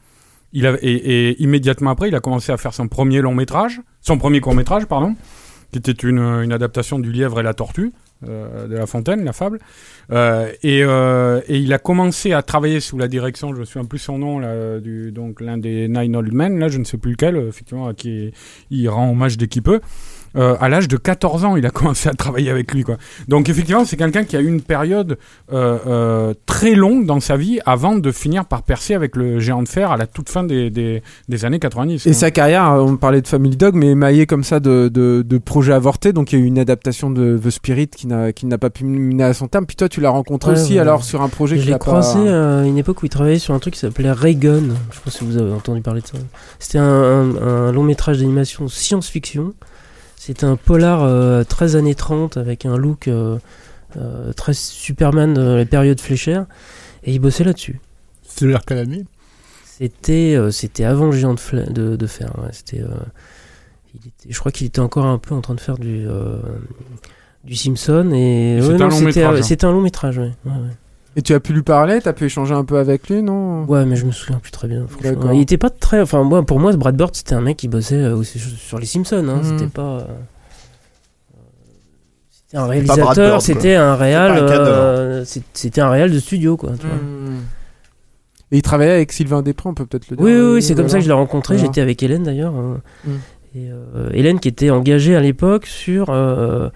[0.53, 0.93] Il a, et,
[1.31, 4.55] et immédiatement après, il a commencé à faire son premier long métrage, son premier court
[4.55, 5.17] métrage, pardon,
[5.73, 7.93] qui était une, adaptation du Lièvre et la Tortue,
[8.29, 9.59] euh, de La Fontaine, la fable.
[10.11, 13.87] Euh, et, euh, et il a commencé à travailler sous la direction, je me souviens
[13.87, 14.41] plus son nom,
[14.81, 17.95] du, donc l'un des Nine Old Men, là, je ne sais plus lequel, effectivement, à
[17.95, 18.33] qui
[18.71, 19.81] il rend hommage dès qu'il peut.
[20.37, 22.83] Euh, à l'âge de 14 ans, il a commencé à travailler avec lui.
[22.85, 22.97] Quoi.
[23.29, 25.19] Donc effectivement, c'est quelqu'un qui a eu une période
[25.53, 29.63] euh, euh, très longue dans sa vie avant de finir par percer avec le géant
[29.63, 32.07] de fer à la toute fin des, des, des années 90.
[32.07, 32.19] Et quoi.
[32.19, 35.73] sa carrière, on parlait de Family Dog, mais émaillée comme ça de, de, de projets
[35.73, 36.13] avortés.
[36.13, 38.71] Donc il y a eu une adaptation de The Spirit qui n'a qui n'a pas
[38.71, 39.67] pu mener à son terme.
[39.67, 40.79] Puis toi, tu l'as rencontré Ouais, aussi ouais.
[40.81, 42.61] alors sur un projet Je qui l'ai a croisé pas...
[42.61, 44.63] à une époque où il travaillait sur un truc qui s'appelait Raygun.
[44.91, 46.19] Je sais pas si vous avez entendu parler de ça.
[46.59, 49.55] C'était un, un- un long métrage d'animation science-fiction.
[50.27, 53.39] C'était un polar euh, 13 années 30 avec un look euh,
[53.97, 56.47] euh, très Superman de la période fléchère.
[57.05, 57.79] Et il bossait là-dessus.
[58.25, 59.05] C'est l'air quelle année
[59.65, 62.33] C'était c'était avant le géant de, de, de fer.
[62.43, 62.49] ouais.
[62.51, 62.89] C'était, euh,
[63.95, 66.09] il était, je crois qu'il était encore un peu en train de faire du,
[67.45, 68.11] du Simpson.
[68.13, 69.43] Et, c'était ouais, c'était hein.
[69.43, 70.19] c'était un long métrage.
[70.19, 70.33] Ouais.
[71.19, 73.65] Et tu as pu lui parler, t'as pu échanger un peu avec lui, non?
[73.65, 74.87] Ouais, mais je me souviens plus très bien.
[74.87, 75.31] franchement.
[75.33, 76.01] Il était pas très.
[76.03, 78.85] Enfin, moi, pour moi, Brad Bird, c'était un mec qui bossait euh, aussi sur les
[78.87, 79.27] Simpsons.
[79.27, 79.37] Hein.
[79.43, 79.45] Mhm.
[79.59, 79.83] C'était pas.
[80.01, 80.05] euh,
[82.31, 84.33] C'était un réalisateur, c'était un réal.
[84.39, 85.25] Euh,
[85.55, 86.73] C'était un réal de studio, quoi.
[86.79, 86.97] tu vois.
[86.97, 87.41] Hmm.
[88.53, 90.25] Et il travaillait avec Sylvain Després, on peut peut-être le dire.
[90.25, 91.55] Oui, oui, oui, c'est comme ça que je l'ai rencontré.
[91.57, 91.67] Voilà.
[91.67, 92.55] J'étais avec Hélène d'ailleurs.
[92.55, 92.81] hein.
[93.57, 96.11] Et euh, Hélène qui était engagée à l'époque sur.
[96.11, 96.69] euh,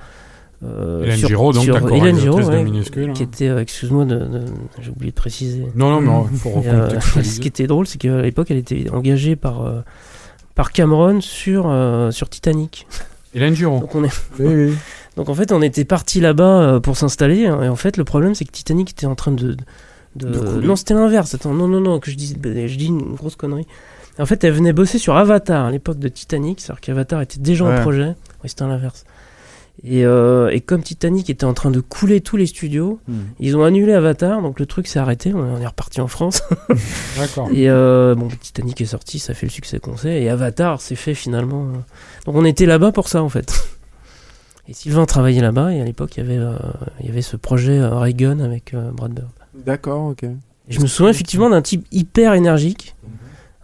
[0.63, 3.27] euh, Hélène sur- Giraud, donc sur- Hélène Giraud, ouais, Minuscule, qui hein.
[3.33, 4.45] était, euh, excuse-moi, de, de-
[4.81, 5.67] j'ai oublié de préciser.
[5.75, 7.33] Non, non, mais il faut euh, recontextualiser.
[7.37, 9.81] ce qui était drôle, c'est qu'à l'époque, elle était engagée par, euh,
[10.55, 12.87] par Cameron sur, euh, sur Titanic.
[13.35, 13.81] Hélène Giraud.
[13.81, 14.13] Donc, on est...
[14.39, 14.75] Oui, oui.
[15.17, 17.47] Donc en fait, on était parti là-bas pour s'installer.
[17.47, 19.57] hein, et en fait, le problème, c'est que Titanic était en train de.
[20.15, 20.29] de...
[20.63, 21.35] Non, c'était l'inverse.
[21.35, 23.67] Attends, non, non, non, que je dis, je dis une grosse connerie.
[24.19, 26.61] En fait, elle venait bosser sur Avatar à l'époque de Titanic.
[26.61, 28.15] C'est-à-dire qu'Avatar était déjà en projet.
[28.43, 29.05] Oui, c'était l'inverse.
[29.83, 33.21] Et, euh, et comme Titanic était en train de couler tous les studios, Hmm.
[33.39, 34.43] ils ont annulé Avatar.
[34.43, 35.33] Donc le truc s'est arrêté.
[35.33, 36.43] On est reparti en France.
[37.19, 37.49] D'accord.
[37.53, 40.23] Et euh, bon, Titanic est sorti, ça fait le succès qu'on sait.
[40.23, 41.65] Et Avatar s'est fait finalement.
[41.69, 41.79] euh.
[42.27, 43.53] Donc on était là-bas pour ça en fait.
[44.69, 46.53] Et Sylvain travaillait là-bas et à l'époque il y avait, euh,
[47.01, 49.29] il y avait ce projet euh, Reagan avec euh, Brad Bird.
[49.67, 50.23] D'accord, ok.
[50.25, 50.31] Et
[50.69, 52.95] je me souviens effectivement d'un type hyper énergique.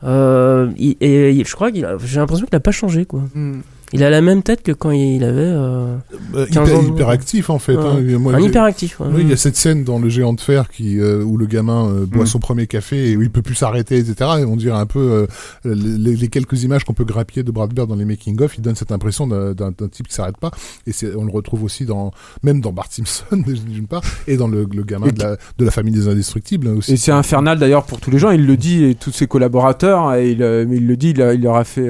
[0.02, 3.20] Euh, et, je crois qu'il j'ai l'impression qu'il n'a pas changé quoi.
[3.34, 3.60] Hmm.
[3.96, 5.96] Il a la même tête que quand il avait euh,
[6.34, 7.76] Euh, 15 hyper, ans de- hyper actif en fait.
[7.76, 7.84] Ouais.
[7.84, 8.18] hein.
[8.18, 9.00] Moi, un hyperactif.
[9.00, 9.06] ouais.
[9.12, 11.46] Oui, il y a cette scène dans le géant de fer qui euh, où le
[11.46, 12.26] gamin euh, boit Mm.
[12.26, 14.14] son premier café et où il peut plus s'arrêter, etc.
[14.40, 15.26] Et on dirait un peu
[15.64, 18.56] euh, les, les quelques images qu'on peut grappiller de Brad Bird dans les making of,
[18.58, 20.50] il donne cette impression d'un type qui s'arrête pas.
[20.86, 22.12] Et on le retrouve aussi dans
[22.42, 25.70] même dans Bart Simpson d'une part et dans le, le gamin de la, de la
[25.70, 26.92] famille des indestructibles hein, aussi.
[26.92, 30.14] Et c'est infernal d'ailleurs pour tous les gens, il le dit, et tous ses collaborateurs,
[30.14, 31.86] et il, euh, le dit, il, a- il leur a fait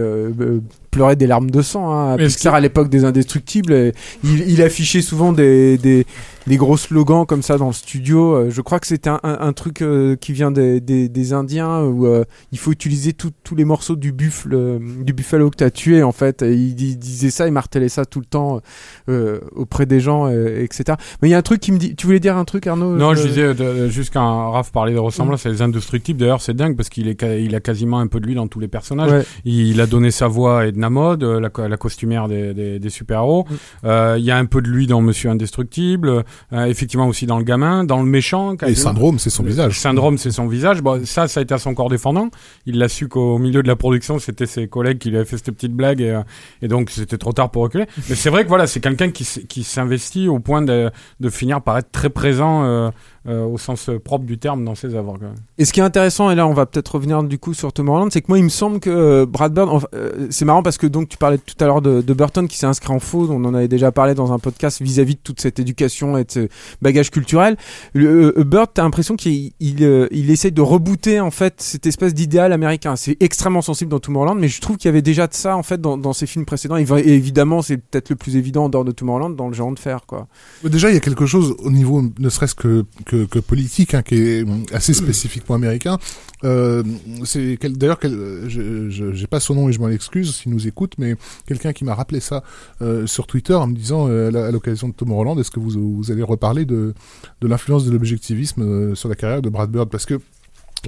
[0.96, 1.92] euh, euh, pleurer des larmes de sang.
[1.92, 3.92] Hein, à Pixar à l'époque des Indestructibles, et
[4.24, 6.06] il, il affichait souvent des, des,
[6.46, 8.34] des gros slogans comme ça dans le studio.
[8.34, 11.32] Euh, Je crois que c'était un, un, un truc euh, qui vient des, des, des
[11.32, 15.50] Indiens où euh, il faut utiliser tout- tous les morceaux du buffle, euh, du buffalo
[15.50, 16.42] que tu as tué en fait.
[16.42, 18.60] Et il, il disait ça, il martelait ça tout le temps
[19.08, 20.96] euh, auprès des gens, etc.
[21.22, 21.94] Mais il y a un truc qui me dit.
[21.96, 24.92] Tu voulais dire un truc, Arnaud Non, Euh, je disais, euh, juste quand Raph parlait
[24.94, 26.20] de ressemblance, c'est les indestructibles.
[26.20, 28.60] D'ailleurs, c'est dingue parce qu'il est, il a quasiment un peu de lui dans tous
[28.60, 29.10] les personnages.
[29.10, 29.24] Ouais.
[29.44, 33.46] Il a donné sa voix à Edna Mode, la, la costumière des, des, des super-héros.
[33.48, 33.54] Mm.
[33.86, 36.24] Euh, Il y a un peu de lui dans Monsieur Indestructible.
[36.52, 38.56] Euh, effectivement aussi dans le gamin, dans le méchant.
[38.66, 39.78] Et syndrome, c'est son Le visage.
[39.78, 40.82] Syndrome, c'est son visage.
[40.82, 42.28] Bon, ça, ça a été à son corps défendant.
[42.66, 45.38] Il l'a su qu'au milieu de la production, c'était ses collègues qui lui avaient fait
[45.38, 46.22] cette petite blague et, euh,
[46.62, 47.86] et donc c'était trop tard pour reculer.
[48.08, 50.90] Mais c'est vrai que voilà, c'est quelqu'un qui s'investit au point de,
[51.20, 52.90] de finir par être très présent
[53.28, 55.18] euh, euh, au sens propre du terme dans ses œuvres.
[55.58, 57.88] Et ce qui est intéressant, et là on va peut-être revenir du coup sur Tom
[57.88, 60.62] Holland, c'est que moi il me semble que euh, Brad Bird, enfin, euh, c'est marrant
[60.62, 62.98] parce que donc tu parlais tout à l'heure de, de Burton qui s'est inscrit en
[63.00, 66.24] faux, on en avait déjà parlé dans un podcast vis-à-vis de toute cette éducation et
[66.24, 66.48] de ce
[66.82, 67.56] bagage culturel.
[67.94, 71.86] Le, euh, Bird, t'as l'impression qu'il il, euh, il essaie de rebooter en fait cette
[71.86, 72.96] espèce d'idéal américain.
[72.96, 75.62] C'est extrêmement sensible dans Tomorrowland, mais je trouve qu'il y avait déjà de ça en
[75.62, 76.76] fait dans, dans ses films précédents.
[76.76, 79.54] Et, va- et évidemment, c'est peut-être le plus évident en dehors de Tomorrowland dans le
[79.54, 80.26] géant de fer quoi.
[80.64, 84.02] Déjà, il y a quelque chose au niveau, ne serait-ce que, que, que politique, hein,
[84.02, 85.98] qui est hum, assez spécifiquement américain.
[86.44, 86.82] Euh,
[87.24, 90.94] c'est d'ailleurs, euh, je j'ai pas son nom et je m'en excuse s'il nous écoute,
[90.98, 91.16] mais
[91.46, 92.44] quelqu'un qui m'a rappelé ça
[92.82, 95.96] euh, sur Twitter en me disant euh, à l'occasion de Tom Holland, est-ce que vous,
[95.96, 96.94] vous allez reparler de,
[97.40, 99.88] de l'influence de l'objectivisme euh, sur la carrière de Brad Bird?
[99.88, 100.20] Parce que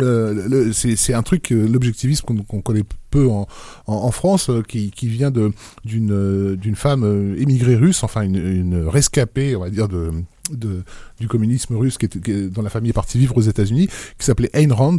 [0.00, 3.48] euh, c'est un truc, euh, l'objectivisme qu'on connaît peu en,
[3.86, 8.36] en, en France, euh, qui, qui vient d'une euh, femme euh, émigrée russe, enfin une,
[8.36, 10.10] une rescapée, on va dire de,
[10.50, 13.88] du communisme russe, dont la famille est partie vivre aux États-Unis,
[14.18, 14.96] qui s'appelait Ayn Rand.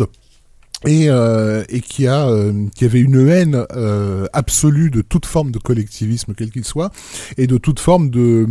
[0.86, 6.52] Et, euh, euh, qui avait une haine euh, absolue de toute forme de collectivisme quel
[6.52, 6.90] qu'il soit
[7.38, 8.48] et de toute forme de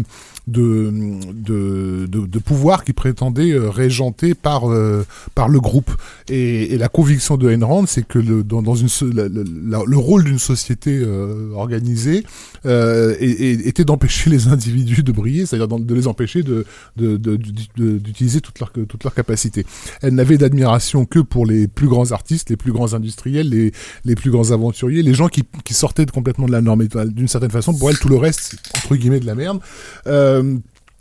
[0.48, 0.90] de,
[1.34, 5.04] de, de, pouvoir qui prétendait euh, régenter par, euh,
[5.34, 5.90] par le groupe.
[6.28, 11.50] Et, la conviction de Rand, c'est que le, dans, une, le rôle d'une société euh,
[11.54, 12.24] organisée
[12.64, 16.64] était d'empêcher les individus de briller, c'est-à-dire de les empêcher de,
[16.96, 19.66] d'utiliser toute leur, toute leur capacité.
[20.02, 23.72] Elle n'avait d'admiration que pour les plus grands artistes, les plus grands industriels, les,
[24.04, 26.86] les plus grands aventuriers, les gens qui, sortaient complètement de la norme.
[26.86, 29.60] D'une certaine façon, pour elle, tout le reste, entre guillemets, de la merde.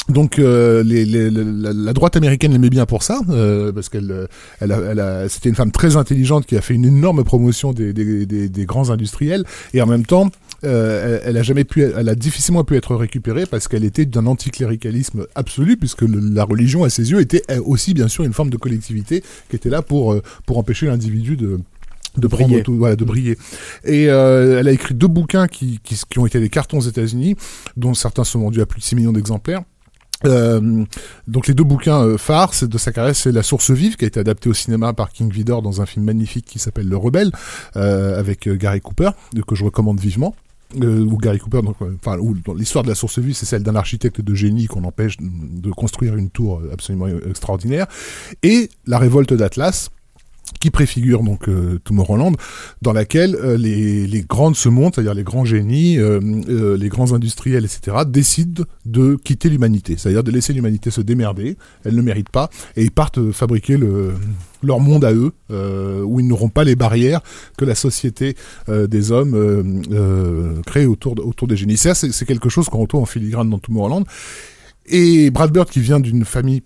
[0.09, 4.27] Donc euh, les, les- la, droite américaine l'aimait bien pour ça, euh, parce qu'elle,
[4.61, 7.93] euh, c'était une femme très intelligente qui a fait une énorme promotion des,
[8.65, 9.43] grands industriels,
[9.73, 10.29] et en même temps,
[10.63, 14.25] euh, elle, a jamais pu, elle a difficilement pu être récupérée parce qu'elle était d'un
[14.27, 18.57] anticléricalisme absolu, puisque la religion à ses yeux était aussi bien sûr une forme de
[18.57, 21.59] collectivité qui était là pour euh, pour empêcher l'individu de
[22.17, 22.63] de briller.
[22.63, 23.37] tout, voilà, de briller.
[23.83, 26.81] Et euh, elle a écrit deux bouquins qui, qui, qui ont été des cartons aux
[26.81, 27.35] États-Unis,
[27.75, 29.63] dont certains sont vendus à plus de 6 millions d'exemplaires.
[30.25, 30.83] Euh,
[31.27, 34.07] donc les deux bouquins euh, phares de sa carrière, c'est La Source Vive qui a
[34.07, 37.31] été adapté au cinéma par King Vidor dans un film magnifique qui s'appelle Le Rebelle
[37.75, 39.11] euh, avec euh, Gary Cooper
[39.45, 40.35] que je recommande vivement.
[40.81, 43.45] Euh, où Gary Cooper, donc, euh, enfin, où dans l'histoire de la source vive, c'est
[43.45, 47.87] celle d'un architecte de génie qu'on empêche de construire une tour absolument extraordinaire,
[48.43, 49.91] et la révolte d'Atlas,
[50.59, 52.33] qui préfigure donc euh, Tomorrowland,
[52.81, 56.19] dans laquelle euh, les, les grandes se montent, c'est-à-dire les grands génies, euh,
[56.49, 61.57] euh, les grands industriels, etc., décident de quitter l'humanité, c'est-à-dire de laisser l'humanité se démerder,
[61.83, 64.13] elle ne mérite pas, et ils partent fabriquer le,
[64.63, 65.33] leur monde à eux,
[66.03, 67.21] où ils n'auront pas les barrières
[67.57, 68.35] que la société
[68.67, 69.83] des hommes
[70.65, 71.77] crée autour, autour des génies.
[71.77, 74.03] C'est quelque chose qu'on retrouve en filigrane dans Tomorrowland.
[74.87, 76.63] Et Brad Bird, qui vient d'une famille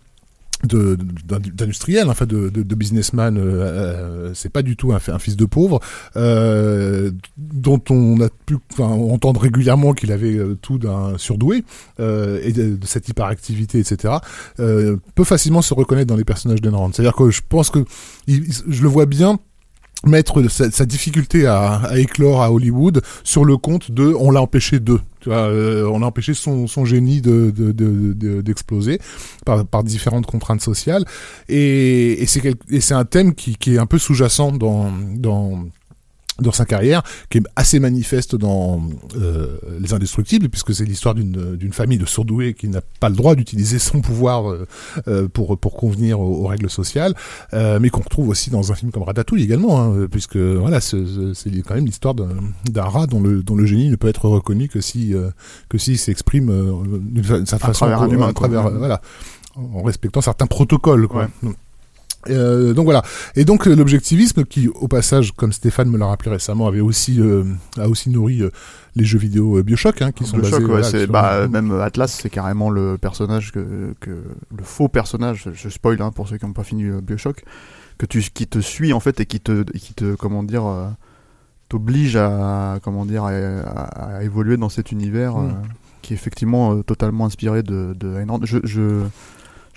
[0.68, 5.00] de d'indu- d'industriels, enfin de, de, de businessman, euh, euh, c'est pas du tout un,
[5.00, 5.80] fi- un fils de pauvre,
[6.16, 11.64] euh, dont on a pu enfin, entendre régulièrement qu'il avait euh, tout d'un surdoué
[12.00, 14.16] euh, et de, cette hyperactivité, etc.
[14.60, 16.92] euh, peut facilement se reconnaître dans les personnages d'Ayn Rand.
[16.94, 17.80] C'est-à-dire que je pense que
[18.28, 19.40] je le vois bien
[20.06, 24.42] mettre sa, sa difficulté à, à éclore à Hollywood sur le compte de on l'a
[24.42, 29.00] empêché de tu vois, euh, on a empêché son, son génie de- de- de- d'exploser
[29.46, 31.06] par, par différentes contraintes sociales.
[31.48, 34.92] Et, et c'est quel- et c'est un thème qui, qui est un peu sous-jacent dans
[35.16, 35.66] dans
[36.42, 38.82] dans sa carrière, qui est assez manifeste dans
[39.16, 43.36] euh, Les Indestructibles, puisque c'est l'histoire d'une famille de surdoués qui n'a pas le droit
[43.36, 44.68] d'utiliser son pouvoir euh,
[45.08, 47.14] euh, pour pour convenir aux, aux règles sociales,
[47.54, 50.98] euh, mais qu'on retrouve aussi dans un film comme Ratatouille également, hein, puisque voilà, c'est
[51.66, 54.82] quand même l'histoire d'un rat dont le dont le génie ne peut être reconnu que
[54.82, 55.14] si
[55.70, 56.52] que s'il s'exprime
[57.12, 59.02] d'une sa façon travers un à humain, travers euh, voilà
[59.56, 61.28] en respectant certains protocoles quoi.
[62.30, 63.02] Euh, donc voilà.
[63.36, 67.20] Et donc euh, l'objectivisme qui, au passage, comme Stéphane me l'a rappelé récemment, avait aussi
[67.20, 67.44] euh,
[67.78, 68.50] a aussi nourri euh,
[68.96, 71.00] les jeux vidéo Bioshock, hein, qui sont Bioshock, basés.
[71.00, 75.50] ouais, voilà, bah, même Atlas, c'est carrément le personnage que, que le faux personnage.
[75.54, 77.44] Je spoil hein, pour ceux qui n'ont pas fini Bioshock,
[77.98, 80.64] que tu qui te suit en fait et qui te et qui te comment dire
[81.70, 85.54] t'oblige à comment dire à, à- à évoluer dans cet univers Mm.
[86.02, 89.02] qui est effectivement totalement inspiré de, de je je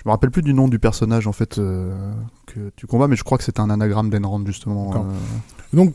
[0.04, 1.94] me rappelle plus du nom du personnage en fait euh,
[2.46, 4.94] que tu combats, mais je crois que c'est un anagramme d'Ayn Rand justement.
[4.94, 4.98] Euh,
[5.76, 5.94] Donc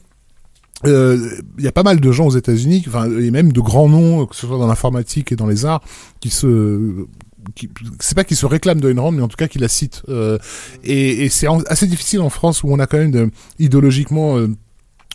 [0.86, 3.90] euh, il y a pas mal de gens aux États-Unis, enfin et même de grands
[3.90, 5.82] noms, que ce soit dans l'informatique et dans les arts,
[6.22, 7.06] qui se
[8.00, 10.04] c'est pas qu'ils se réclament de mais en tout cas qui la citent.
[10.10, 10.38] Euh,
[10.84, 14.48] et et c'est assez difficile en France où on a quand même de- idéologiquement euh,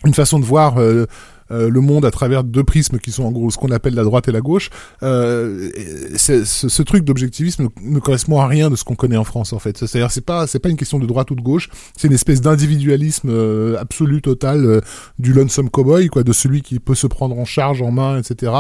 [0.05, 1.07] une façon de voir euh,
[1.51, 4.05] euh, le monde à travers deux prismes qui sont en gros ce qu'on appelle la
[4.05, 4.71] droite et la gauche.
[5.03, 5.71] Euh,
[6.17, 9.59] ce, ce truc d'objectivisme ne, correspond à rien de ce qu'on connaît en France en
[9.59, 9.79] fait.
[9.79, 12.41] C'est-à-dire c'est pas c'est pas une question de droite ou de gauche, c'est une espèce
[12.41, 14.81] d'individualisme euh, absolu total euh,
[15.19, 18.53] du lonesome cowboy quoi, de celui qui peut se prendre en charge en main, etc.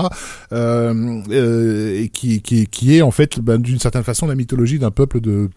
[0.52, 1.22] Euh,
[2.02, 5.20] et qui, qui qui est en fait ben, d'une certaine façon la mythologie d'un peuple
[5.20, 5.50] de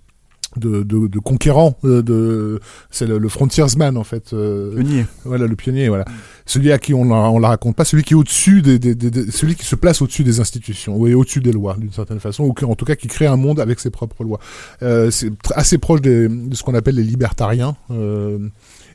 [0.58, 2.60] de, de, de conquérants, euh, de
[2.92, 4.34] c'est le, le frontiersman en fait.
[4.34, 5.06] euh, Pionnier.
[5.26, 6.06] voilà, le pionnier, voilà.
[6.46, 8.96] Celui à qui on la, on la raconte pas, celui qui est au-dessus des, des,
[8.96, 11.92] des- des- celui qui se place au-dessus des institutions, ou est au-dessus des lois, d'une
[11.92, 14.40] certaine façon, ou qui, en tout cas qui crée un monde avec ses propres lois.
[14.82, 18.40] Euh, c'est assez proche des- de ce qu'on appelle les libertariens, euh,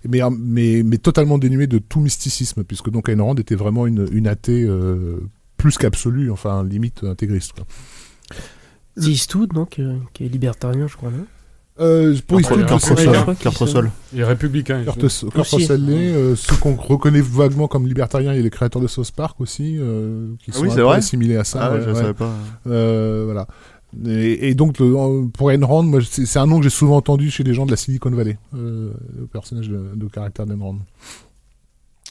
[0.08, 4.08] mais, mais, mais totalement dénué de tout mysticisme, puisque donc Ayn Rand était vraiment une,
[4.12, 5.20] une athée euh,
[5.56, 7.52] plus qu'absolue, enfin limite intégriste.
[7.52, 7.64] Quoi.
[8.96, 11.24] Eastwood, donc, euh, qui est libertarien, je crois, non?
[11.80, 13.90] Euh, pour Kurt- Eastwood, Kurt Russell.
[14.12, 14.84] Il est républicain.
[14.84, 15.02] Kurt.
[15.34, 18.86] Russell l'est, euh, ceux qu'on reconnaît vaguement comme libertariens, il y a les créateurs de
[18.86, 21.60] South Park aussi, euh, qui Ah sont oui, un c'est peu vrai assimilés à ça.
[21.62, 21.94] Ah ouais, ouais, je ouais.
[21.94, 22.30] savais pas.
[22.66, 23.46] Euh, voilà.
[24.06, 27.54] Et, et donc, le- pour moi, c'est un nom que j'ai souvent entendu chez les
[27.54, 30.58] gens de la Silicon Valley, euh, le personnage de, de caractère d'Ayn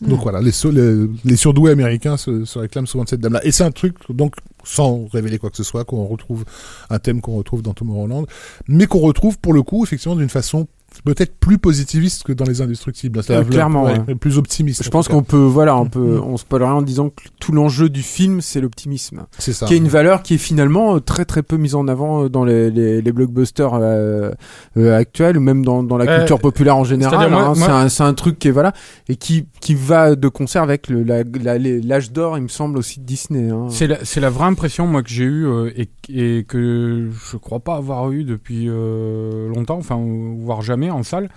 [0.01, 3.45] Donc voilà, les surdoués américains se, se réclament souvent de cette dame-là.
[3.45, 6.43] Et c'est un truc, donc, sans révéler quoi que ce soit, qu'on retrouve,
[6.89, 8.25] un thème qu'on retrouve dans Tomorrowland,
[8.67, 10.67] mais qu'on retrouve pour le coup, effectivement, d'une façon
[11.05, 13.23] peut-être plus positiviste que dans les Indestructibles.
[13.23, 14.15] C'est-à-dire clairement, ouais, ouais.
[14.15, 14.83] plus optimiste.
[14.83, 16.23] Je en pense qu'on peut, voilà, on peut, Mm.
[16.23, 19.25] on spoilerait en disant que tout l'enjeu du film, c'est l'optimisme.
[19.39, 19.65] c'est ça.
[19.65, 22.29] qui est une valeur qui est finalement euh, très très peu mise en avant euh,
[22.29, 24.31] dans les, les, les blockbusters euh,
[24.77, 27.33] euh, actuels ou même dans, dans la Euh, culture populaire en général.
[27.33, 27.53] hein.
[27.55, 28.73] moi- C'est un, truc qui est voilà
[29.09, 32.99] et qui, qui va de concert avec la- la- l'âge d'or, il me semble aussi
[32.99, 33.49] de Disney.
[33.49, 33.67] hein.
[33.69, 37.75] C'est la, vraie impression moi que j'ai eue euh, et, et que je crois pas
[37.75, 39.99] avoir eu depuis euh, longtemps, enfin
[40.39, 41.29] voire jamais en salle.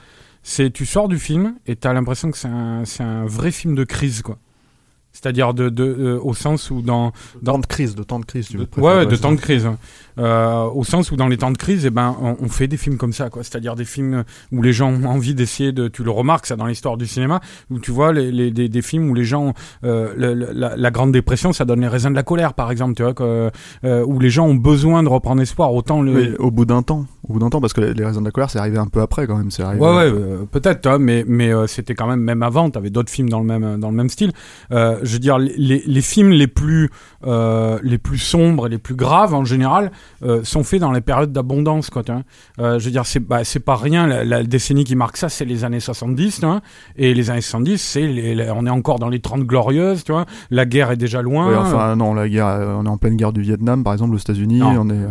[0.43, 3.75] C'est tu sors du film et t'as l'impression que c'est un, c'est un vrai film
[3.75, 4.39] de crise quoi.
[5.13, 8.25] C'est-à-dire de, de, euh, au sens où dans, De temps de crise, de temps de
[8.25, 8.49] crise.
[8.49, 9.69] tu de, préfères, ouais, de temps de crise.
[10.19, 12.77] Euh, au sens où dans les temps de crise, eh ben, on, on fait des
[12.77, 13.43] films comme ça, quoi.
[13.43, 15.89] C'est-à-dire des films où les gens ont envie d'essayer de.
[15.89, 18.83] Tu le remarques ça dans l'histoire du cinéma, où tu vois les, les- des, des
[18.83, 19.55] films où les gens,
[19.85, 22.95] euh, le- la, la Grande Dépression, ça donne les raisins de la colère, par exemple,
[22.95, 23.51] tu vois, que,
[23.85, 25.73] euh, où les gens ont besoin de reprendre espoir.
[25.75, 26.13] Autant le.
[26.13, 28.31] Mais au bout d'un temps, au bout d'un temps, parce que les raisons de la
[28.31, 29.51] colère, c'est arrivé un peu après quand même.
[29.51, 29.83] C'est arrivé.
[29.83, 33.11] Ouais, ouais, euh, peut-être, mais, mais euh, c'était quand même, même avant, tu avais d'autres
[33.11, 34.33] films dans le même, dans le même style.
[34.73, 36.91] Euh, je veux dire, les, les, films les plus,
[37.27, 39.91] euh, les plus sombres et les plus graves, en général,
[40.23, 42.03] euh, sont faits dans les périodes d'abondance, quoi.
[42.59, 45.45] Euh, je veux dire, c'est bah, pas rien, la, la décennie qui marque ça, c'est
[45.45, 46.61] les années 70, tu vois,
[46.97, 50.67] et les années 70, c'est on est encore dans les 30 glorieuses, tu vois, la
[50.67, 51.49] guerre est déjà loin.
[51.49, 54.15] Ouais, enfin, non, la guerre, euh, on est en pleine guerre du Vietnam, par exemple,
[54.15, 54.59] aux États-Unis.
[54.59, 55.07] Non, On est.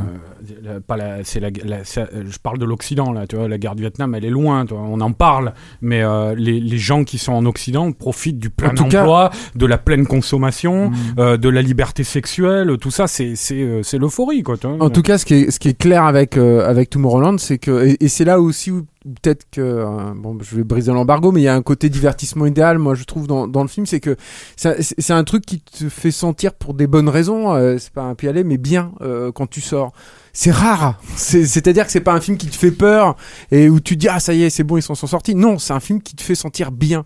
[0.61, 3.75] la- pas la, c'est la, euh, je parle de l'Occident là, tu vois, la guerre
[3.75, 7.03] du Vietnam, elle est loin, tu vois, on en parle, mais euh, les, les gens
[7.03, 10.93] qui sont en Occident profitent du plein cas- emploi, de la pleine consommation, Mm.
[11.19, 14.57] euh, de la liberté sexuelle, tout ça, c'est c'est euh, c'est l'euphorie quoi.
[14.57, 14.77] Tu vois.
[14.83, 17.57] En tout cas, ce qui est, ce qui est clair avec, euh, avec Tomorrowland, c'est
[17.57, 21.31] que, et, et c'est là aussi où peut-être que, euh, bon, je vais briser l'embargo,
[21.33, 23.85] mais il y a un côté divertissement idéal, moi, je trouve, dans, dans le film,
[23.85, 24.15] c'est que
[24.55, 27.91] ça- c'est c'est un truc qui te fait sentir pour des bonnes raisons, euh, c'est
[27.93, 29.91] pas un aller, mais bien euh, quand tu sors.
[30.35, 30.99] C'est rare.
[31.15, 33.15] C'est- C'est-à-dire que c'est pas un film qui te fait peur
[33.51, 35.35] et où tu te dis ah ça y est c'est bon ils s'en sont sortis.
[35.35, 37.03] Non, c'est un film qui te fait sentir bien.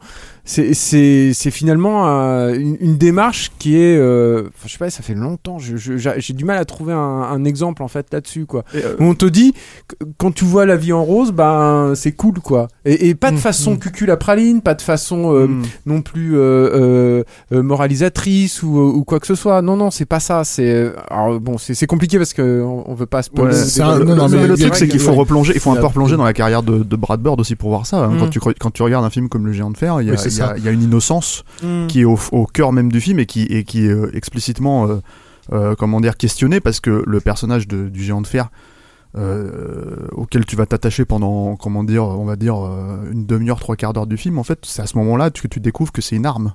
[0.49, 5.03] C'est c'est c'est finalement euh, une, une démarche qui est, euh, je sais pas, ça
[5.03, 5.59] fait longtemps.
[5.59, 8.63] je- je- J'ai du mal à trouver un, un exemple en fait là-dessus quoi.
[8.73, 9.53] Euh, on te dit
[10.17, 12.69] quand tu vois la vie en rose, ben c'est cool quoi.
[12.85, 13.79] Et, et pas de Mm, façon mm.
[13.79, 15.63] cucul à praline, pas de façon euh, mm.
[15.85, 19.61] non plus euh, euh, moralisatrice ou, ou quoi que ce soit.
[19.61, 20.43] Non non, c'est pas ça.
[20.45, 20.71] C'est
[21.11, 23.53] euh, bon, c'est c'est compliqué parce que on, on veut pas spoiler.
[23.53, 25.17] Ouais, un- non, non, le- mais le truc, c'est qu'il faut ouais.
[25.17, 27.69] replonger, il faut un peu replonger dans la carrière de, de Brad Bird aussi pour
[27.69, 27.97] voir ça.
[28.05, 28.13] hein.
[28.15, 28.19] Mm.
[28.19, 30.11] Quand, tu, cre- quand tu regardes un film comme Le Géant de Fer, il y
[30.11, 31.87] a, y a- y a une innocence Mm.
[31.87, 34.87] qui est au, au cœur même du film et qui, et qui est euh, explicitement,
[34.87, 34.97] euh,
[35.53, 38.49] euh, comment dire, questionné parce que le personnage de- du Géant de Fer,
[39.17, 43.75] euh, auquel tu vas t'attacher pendant, comment dire, on va dire, euh, une demi-heure, trois
[43.75, 46.15] quarts d'heure du film, en fait, c'est à ce moment-là que tu découvres que c'est
[46.15, 46.53] une arme.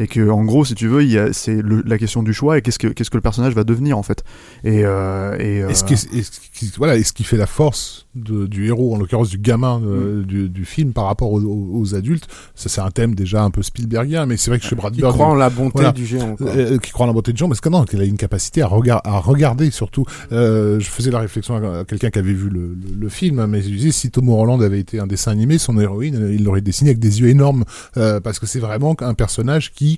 [0.00, 2.32] Et que, en gros, si tu veux, il y a- c'est le- la question du
[2.32, 4.24] choix et qu'est-ce que, qu'est-ce que le personnage va devenir, en fait.
[4.64, 7.46] Et, euh, et, Et ce euh, est- ce qui- voilà, et ce qui fait la
[7.46, 9.84] force de- du héros, en l'occurrence du gamin Mm.
[9.86, 13.44] euh, du, du film par rapport aux, aux- aux adultes, ça c'est un thème déjà
[13.44, 15.92] un peu Spielbergien, mais c'est vrai que chez Brad Qui croit en la bonté Voilà.
[15.92, 16.34] du géant.
[16.36, 16.48] quoi.
[16.48, 18.62] euh, qui croit en la beauté de gens, parce que non, qu'il a une capacité
[18.62, 20.04] à, regard, à regarder surtout.
[20.32, 23.60] Euh, je faisais la réflexion à, quelqu'un qui avait vu le, le- le film, mais
[23.62, 26.90] je disais si Tom Holland avait été un dessin animé, son héroïne, il l'aurait dessiné
[26.90, 27.64] avec des yeux énormes,
[27.96, 29.89] euh, parce que c'est vraiment un personnage qui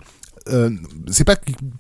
[0.49, 0.71] euh,
[1.09, 1.37] c'est pas,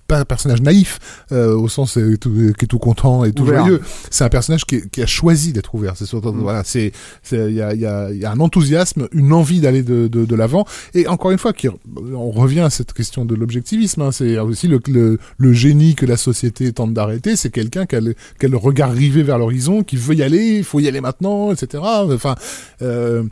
[0.06, 1.00] pas un personnage naïf
[1.32, 3.64] euh, au sens euh, tout- qui est tout content et tout Ouvert.
[3.64, 3.80] joyeux.
[4.08, 5.94] C'est un personnage qui, qui a choisi d'être ouvert.
[5.96, 9.58] C'est voilà, il y a, il y, a, il y a un enthousiasme, une envie
[9.60, 10.64] d'aller de, de, de l'avant.
[10.94, 14.00] Et encore une fois, qui, on revient à cette question de l'objectivisme.
[14.02, 17.34] Hein, c'est aussi le, le, le génie que la société tente d'arrêter.
[17.34, 20.22] C'est quelqu'un qui a, le, qui a le regard rivé vers l'horizon, qui veut y
[20.22, 21.82] aller, il faut y aller maintenant, etc.
[21.82, 22.36] Enfin.
[22.80, 23.24] Euh,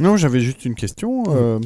[0.00, 1.24] Non, j'avais juste une question.
[1.28, 1.58] euh,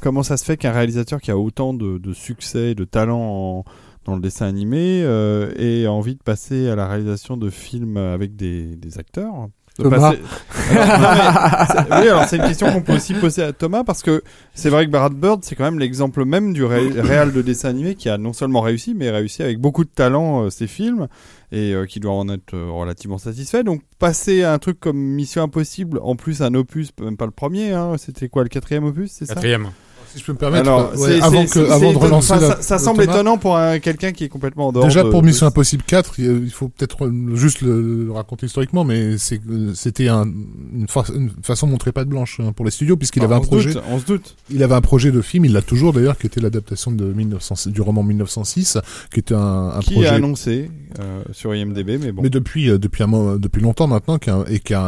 [0.00, 3.20] comment ça se fait qu'un réalisateur qui a autant de, de succès, et de talent
[3.20, 3.64] en-
[4.04, 8.36] dans le dessin animé, euh, ait envie de passer à la réalisation de films avec
[8.36, 9.48] des, des acteurs?
[9.82, 10.12] Thomas.
[10.12, 10.22] passer-
[10.70, 13.82] Alors, non, mais c'est- oui, alors c'est une question qu'on peut aussi poser à Thomas
[13.84, 14.22] parce que
[14.54, 17.70] c'est vrai que Brad Bird, c'est quand même l'exemple même du ré- réal de dessin
[17.70, 21.08] animé qui a non seulement réussi, mais réussi avec beaucoup de talent euh, ses films
[21.52, 23.64] et euh, qui doit en être euh, relativement satisfait.
[23.64, 27.30] Donc passer à un truc comme Mission Impossible, en plus un opus, même pas le
[27.32, 29.34] premier, hein, c'était quoi le quatrième opus, c'est ça?
[29.34, 29.68] Quatrième.
[30.14, 32.76] Si je peux me permettre, Alors, ouais, c'est- avant, que, de relancer la- ça, ça
[32.76, 34.84] le semble Thomas, étonnant pour un- quelqu'un qui est complètement en dehors.
[34.84, 38.84] Déjà de- pour de- Mission Impossible 4, il faut peut-être juste le, le raconter historiquement,
[38.84, 39.40] mais c'est
[39.74, 42.96] c'était un, une, fa- une façon de montrer pas de blanche hein, pour les studios
[42.96, 43.74] puisqu'il Ah, avait un projet.
[43.74, 44.36] doute, on se doute.
[44.50, 47.68] Il avait un projet de film, il l'a toujours d'ailleurs, qui était l'adaptation de 1906
[47.68, 48.78] du roman 1906,
[49.12, 50.08] qui était un, un Qui projet.
[50.08, 50.70] a annoncé
[51.00, 52.22] euh, sur IMDb, mais bon.
[52.22, 54.80] Mais depuis euh, depuis un depuis longtemps maintenant qu'un et qu'un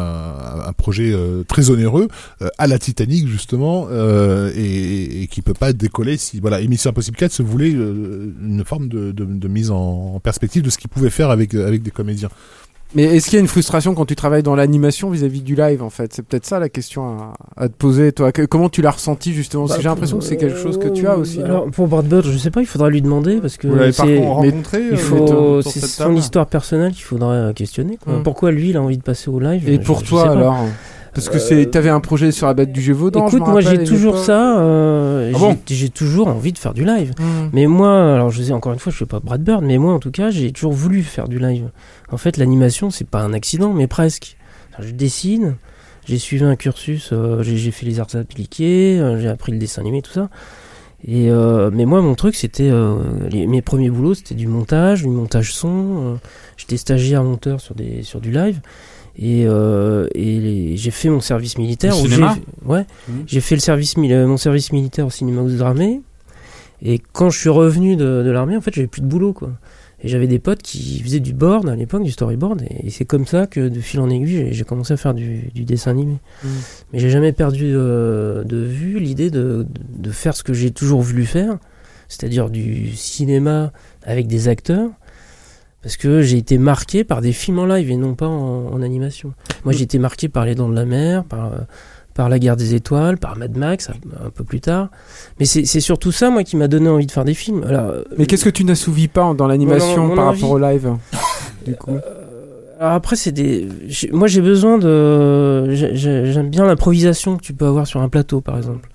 [0.67, 2.09] un projet euh, très onéreux
[2.59, 3.89] à la Titanic justement
[4.55, 8.65] et, et qui peut pas décoller si voilà Émission Impossible 4 se voulait euh, une
[8.65, 11.91] forme de, de, de mise en, perspective de ce qu'il pouvait faire avec avec des
[11.91, 12.29] comédiens.
[12.95, 15.83] Mais est-ce qu'il y a une frustration quand tu travailles dans l'animation vis-à-vis du live
[15.83, 16.13] en fait?
[16.15, 18.31] C'est peut-être ça la question à, à te poser toi.
[18.31, 19.67] Que- comment tu l'as ressenti justement?
[19.67, 21.41] J'ai l'impression que c'est quelque chose que tu as aussi.
[21.41, 21.45] non?
[21.47, 24.03] Alors, pour Brad Bird, je sais pas, il faudra lui demander parce que c'est.
[24.23, 24.51] euh,
[24.93, 27.99] Il faut, c'est son histoire personnelle qu'il faudrait euh, questionner.
[28.03, 28.19] quoi.
[28.19, 28.23] Mm.
[28.23, 29.69] Pourquoi lui, il a envie de passer au live?
[29.69, 30.57] Et je- pour je toi alors?
[31.17, 33.27] Parce que c'est, t'avais un projet sur la bête du Gévaudan.
[33.27, 34.61] Écoute, moi j'ai toujours ça.
[34.61, 37.13] euh, Ah j'ai- bon j'ai toujours envie de faire du live.
[37.19, 37.49] Hmm.
[37.53, 39.93] Mais moi, alors je sais encore une fois, je suis pas Brad Bird, mais moi
[39.95, 41.71] en tout cas, j'ai toujours voulu faire du live.
[42.13, 44.37] En fait, l'animation, c'est pas un accident, mais presque.
[44.79, 45.57] Je dessine,
[46.07, 49.81] j'ai suivi un cursus, euh, j'ai fait les arts appliqués, euh, j'ai appris le dessin
[49.81, 50.29] animé, tout ça.
[51.07, 52.97] Et euh, mais moi, mon truc, c'était euh,
[53.33, 55.69] mes premiers boulots, c'était du montage, du montage son.
[55.69, 56.15] euh,
[56.57, 58.61] J'étais stagiaire monteur sur des sur du live.
[59.19, 61.99] Et, euh, et j'ai fait mon service militaire.
[61.99, 62.37] Où cinéma
[62.67, 62.85] Ouais.
[63.09, 63.25] Mhm.
[63.27, 66.03] J'ai fait le service, euh, mon service militaire au cinéma Oudramé.
[66.83, 69.53] Et quand je suis revenu de, de l'armée, en fait, j'avais plus de boulot, quoi.
[70.03, 72.61] Et j'avais des potes qui faisaient du board à l'époque, du storyboard.
[72.69, 75.51] Et, et c'est comme ça que, de fil en aiguille, j'ai- commencé à faire du,
[75.55, 76.19] du dessin animé.
[76.45, 76.51] Mhm.
[76.93, 80.71] Mais j'ai jamais perdu euh, de vue l'idée de, de, de faire ce que j'ai
[80.71, 81.57] toujours voulu faire,
[82.09, 83.73] c'est-à-dire du cinéma
[84.05, 84.91] avec des acteurs.
[85.87, 88.83] Parce que j'ai été marqué par des films en live et non pas en, en
[88.83, 89.35] animation.
[89.65, 91.59] Moi, j'ai été marqué par Les Dents de la Mer, par, euh,
[92.13, 94.89] par La Guerre des Étoiles, par Mad Max, un, un peu plus tard.
[95.39, 97.63] Mais c'est surtout ça, moi, qui m'a donné envie de faire des films.
[97.69, 100.41] Alors, euh, Mais qu'est-ce que tu n'assouvis pas dans l'animation par envie.
[100.43, 100.91] rapport au live
[101.65, 101.93] Du coup?
[101.93, 102.01] Euh,
[102.81, 103.69] alors après, c'est des.
[104.11, 105.71] Moi, j'ai besoin de.
[105.73, 108.89] j'ai- j'ai- J'aime bien l'improvisation que tu peux avoir sur un plateau, par exemple.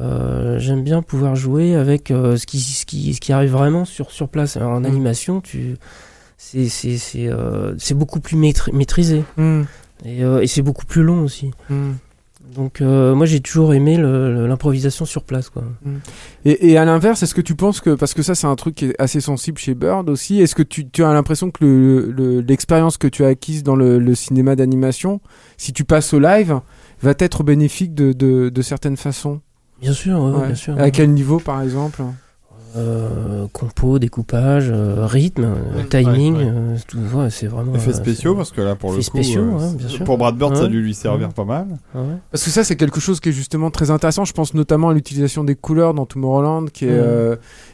[0.00, 3.84] Euh, J'aime bien pouvoir jouer avec euh, ce, qui, ce, qui, ce qui arrive vraiment
[3.84, 4.56] sur, sur place.
[4.56, 4.86] Alors, en Mm.
[4.86, 5.76] animation, tu.
[6.36, 9.24] C'est c'est- c'est, euh, c'est beaucoup plus maîtri- maîtrisé.
[9.36, 9.62] Hmm.
[10.04, 11.50] Et, euh, et c'est beaucoup plus long aussi.
[11.70, 11.92] Hmm.
[12.54, 15.64] Donc, euh, moi, j'ai toujours aimé le- le- l'improvisation sur place, quoi.
[16.44, 18.74] Et, et à l'inverse, est-ce que tu penses que, parce que ça c'est un truc
[18.76, 22.10] qui est assez sensible chez Bird aussi, est-ce que tu, tu as l'impression que le-
[22.12, 25.20] le- l'expérience que tu as acquise dans le, le cinéma d'animation,
[25.56, 26.60] si tu passes au live,
[27.02, 29.40] va être bénéfique de, de, de certaines façons?
[29.80, 30.46] Bien sûr, ouais, Ouais.
[30.48, 30.78] bien sûr.
[30.78, 32.02] À quel niveau par exemple?
[32.76, 36.50] Euh, compo, découpage, euh, rythme, euh, Ouais, timing, ouais, ouais.
[36.52, 37.72] euh, tout, ouais, c'est vraiment.
[37.74, 40.04] Effets spéciaux, parce que là, pour le coup, spéciaux, euh, ouais, bien sûr.
[40.04, 41.32] pour Brad Bird, ça a dû lui servir Ouais.
[41.34, 41.66] pas mal.
[41.94, 42.04] Ah ouais.
[42.32, 44.24] Parce que ça, c'est quelque chose qui est justement très intéressant.
[44.24, 47.00] Je pense notamment à l'utilisation des couleurs dans Tomorrowland, qui est,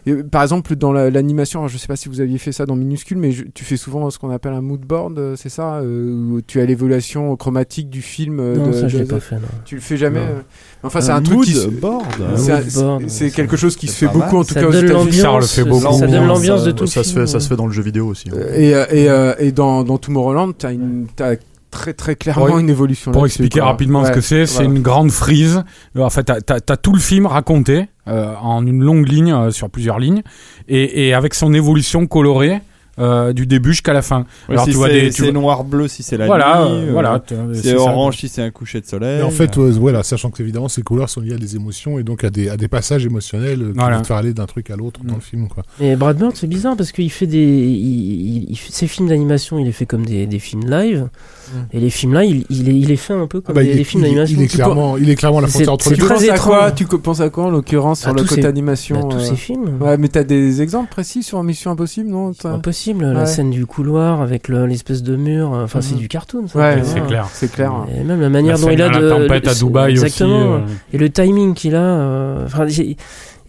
[0.07, 1.61] et, par exemple, dans la- l'animation.
[1.61, 3.77] alors, Je sais pas si vous aviez fait ça dans Minuscule, mais je- tu fais
[3.79, 7.89] souvent ce qu'on appelle un mood board, c'est ça, euh, où tu as l'évolution chromatique
[7.89, 8.37] du film.
[8.55, 9.37] Non, de- ça, je de- l'ai pas fait.
[9.37, 9.43] non.
[9.65, 10.21] Tu le fais jamais.
[10.21, 10.43] Non.
[10.83, 11.53] Enfin, c'est un, truc qui.
[11.53, 12.05] se- board.
[12.37, 14.55] C'est Un un- mood board, c'est ouais, quelque chose qui se fait beaucoup, en tout
[14.55, 14.61] cas.
[14.93, 15.17] L'ambiance.
[15.17, 15.99] Ça, on le fait beaucoup.
[15.99, 17.73] Ça donne L'ambiance, de tout ça le se film, fait, ça se fait dans le
[17.73, 18.29] jeu vidéo aussi.
[18.31, 18.35] hein.
[18.37, 21.37] Euh, Et, euh, et, euh, et dans, dans Tomorrowland, tu as,
[21.71, 23.13] très très clairement Pour- une évolution.
[23.13, 23.69] Pour expliquer quoi.
[23.69, 24.71] rapidement ce que c'est, c'est voilà.
[24.71, 25.63] une grande frise.
[25.97, 29.33] Euh, En fait, t'as, t'as- t'as tout le film raconté euh, en une longue ligne
[29.33, 30.23] euh, sur plusieurs lignes
[30.69, 32.61] et, et avec son évolution colorée
[33.01, 34.27] euh, du début jusqu'à la fin.
[34.49, 36.71] Alors si tu vois c'est des, tu c'est vois- noir-bleu si c'est la voilà, nuit.
[36.73, 37.77] euh, euh, voilà, t- C'est ça.
[37.81, 39.21] orange si c'est un coucher de soleil.
[39.21, 42.03] Et en fait, voilà, sachant que évidemment ces couleurs sont liées à des émotions et
[42.05, 43.97] donc à des, à des passages émotionnels euh, qui Voilà.
[43.97, 45.17] vont te faire aller d'un truc à l'autre dans Mm.
[45.17, 45.49] le film.
[45.49, 45.63] Quoi.
[45.81, 47.39] Mais Brad Bird, c'est bizarre parce qu'il fait des.
[47.39, 51.09] Il, il- il fait- ses films d'animation, il les fait comme des, des films live.
[51.73, 53.71] Et les films là, il, il, les, il fait un peu comme Ah bah, des,
[53.71, 54.37] il, est- des films il est- d'animation.
[54.39, 56.07] il est Tu peux- clairement, il est clairement la frontière entre les Tu deux.
[56.07, 56.71] très penses à quoi.
[56.73, 59.37] Tu penses à quoi en l'occurrence sur le côté ces- animation bah, tous euh, ces
[59.37, 59.79] films.
[59.81, 62.47] Ouais, mais t'as des exemples précis sur Mission Impossible, non C'est
[62.93, 63.21] T'as- impossible, Ouais.
[63.21, 65.51] la scène du couloir avec le- l'espèce de mur.
[65.53, 66.01] Enfin, c'est Mhm.
[66.01, 66.59] du cartoon, ça.
[66.59, 67.27] Ouais, c'est clair.
[67.33, 67.73] C'est clair.
[67.95, 68.99] Et même la manière La dont il a de.
[69.07, 70.05] la tempête à Dubaï aussi.
[70.05, 70.55] Exactement.
[70.55, 70.59] euh,
[70.93, 71.83] Et le timing qu'il a.
[71.83, 72.97] euh, enfin, j'ai-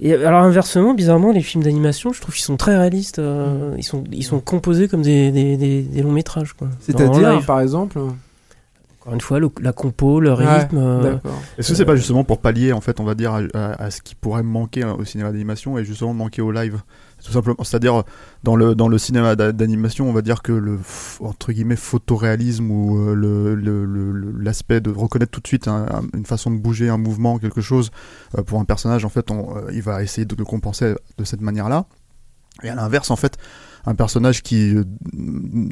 [0.01, 3.19] et alors inversement, bizarrement, les films d'animation, je trouve qu'ils sont très réalistes.
[3.19, 7.59] euh, ils sont, ils sont composés comme des, des, des, des longs métrages, C'est-à-dire, par
[7.61, 7.99] exemple?
[9.03, 10.77] Encore une fois, le- la compo, le Ouais, rythme.
[10.77, 11.15] euh.
[11.57, 13.89] Est-ce que c'est pas justement pour pallier, en fait, on va dire, à, à- à
[13.89, 16.81] ce qui pourrait manquer hein, au cinéma d'animation et justement manquer au live?
[17.23, 18.03] Tout simplement, c'est-à-dire
[18.43, 20.79] dans le dans le cinéma d'a- d'animation, on va dire que le
[21.19, 25.85] entre guillemets photoréalisme ou euh, le le- le- l'aspect de reconnaître tout de suite un-
[25.91, 27.91] un- une façon de bouger, un mouvement, quelque chose
[28.37, 31.23] euh, pour un personnage, en fait, on, euh, il va essayer de le compenser de
[31.23, 31.85] cette manière-là.
[32.63, 33.37] Et à l'inverse, en fait,
[33.85, 34.75] un personnage qui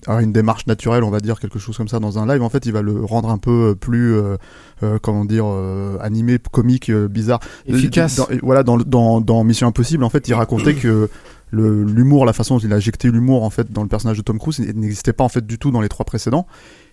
[0.08, 2.50] a une démarche naturelle, on va dire quelque chose comme ça dans un live, en
[2.50, 4.38] fait, il va le rendre un peu plus, euh,
[4.82, 7.40] euh, comment dire, euh, animé, comique, bizarre.
[7.68, 8.16] Efficace.
[8.16, 11.10] Dans, voilà, dans, dans, dans Mission Impossible, en fait, il racontait que
[11.52, 14.40] l'humour, la façon dont il a injecté l'humour en fait dans le personnage de Tom
[14.40, 16.48] Cruise, n'existait pas en fait du tout dans les trois précédents.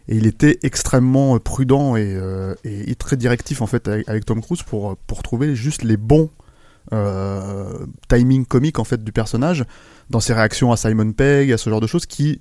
[0.09, 4.41] Et il était extrêmement euh, prudent et, euh, et très directif en fait avec, Tom
[4.41, 6.31] Cruise pour pour trouver juste les bons
[6.93, 9.65] euh, timing comique en fait du personnage,
[10.11, 12.41] dans ses réactions à Simon Pegg, à ce genre de choses qui,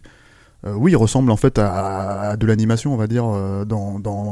[0.66, 3.66] euh, oui, ressemblent en fait à, de l'animation, on va dire, euh,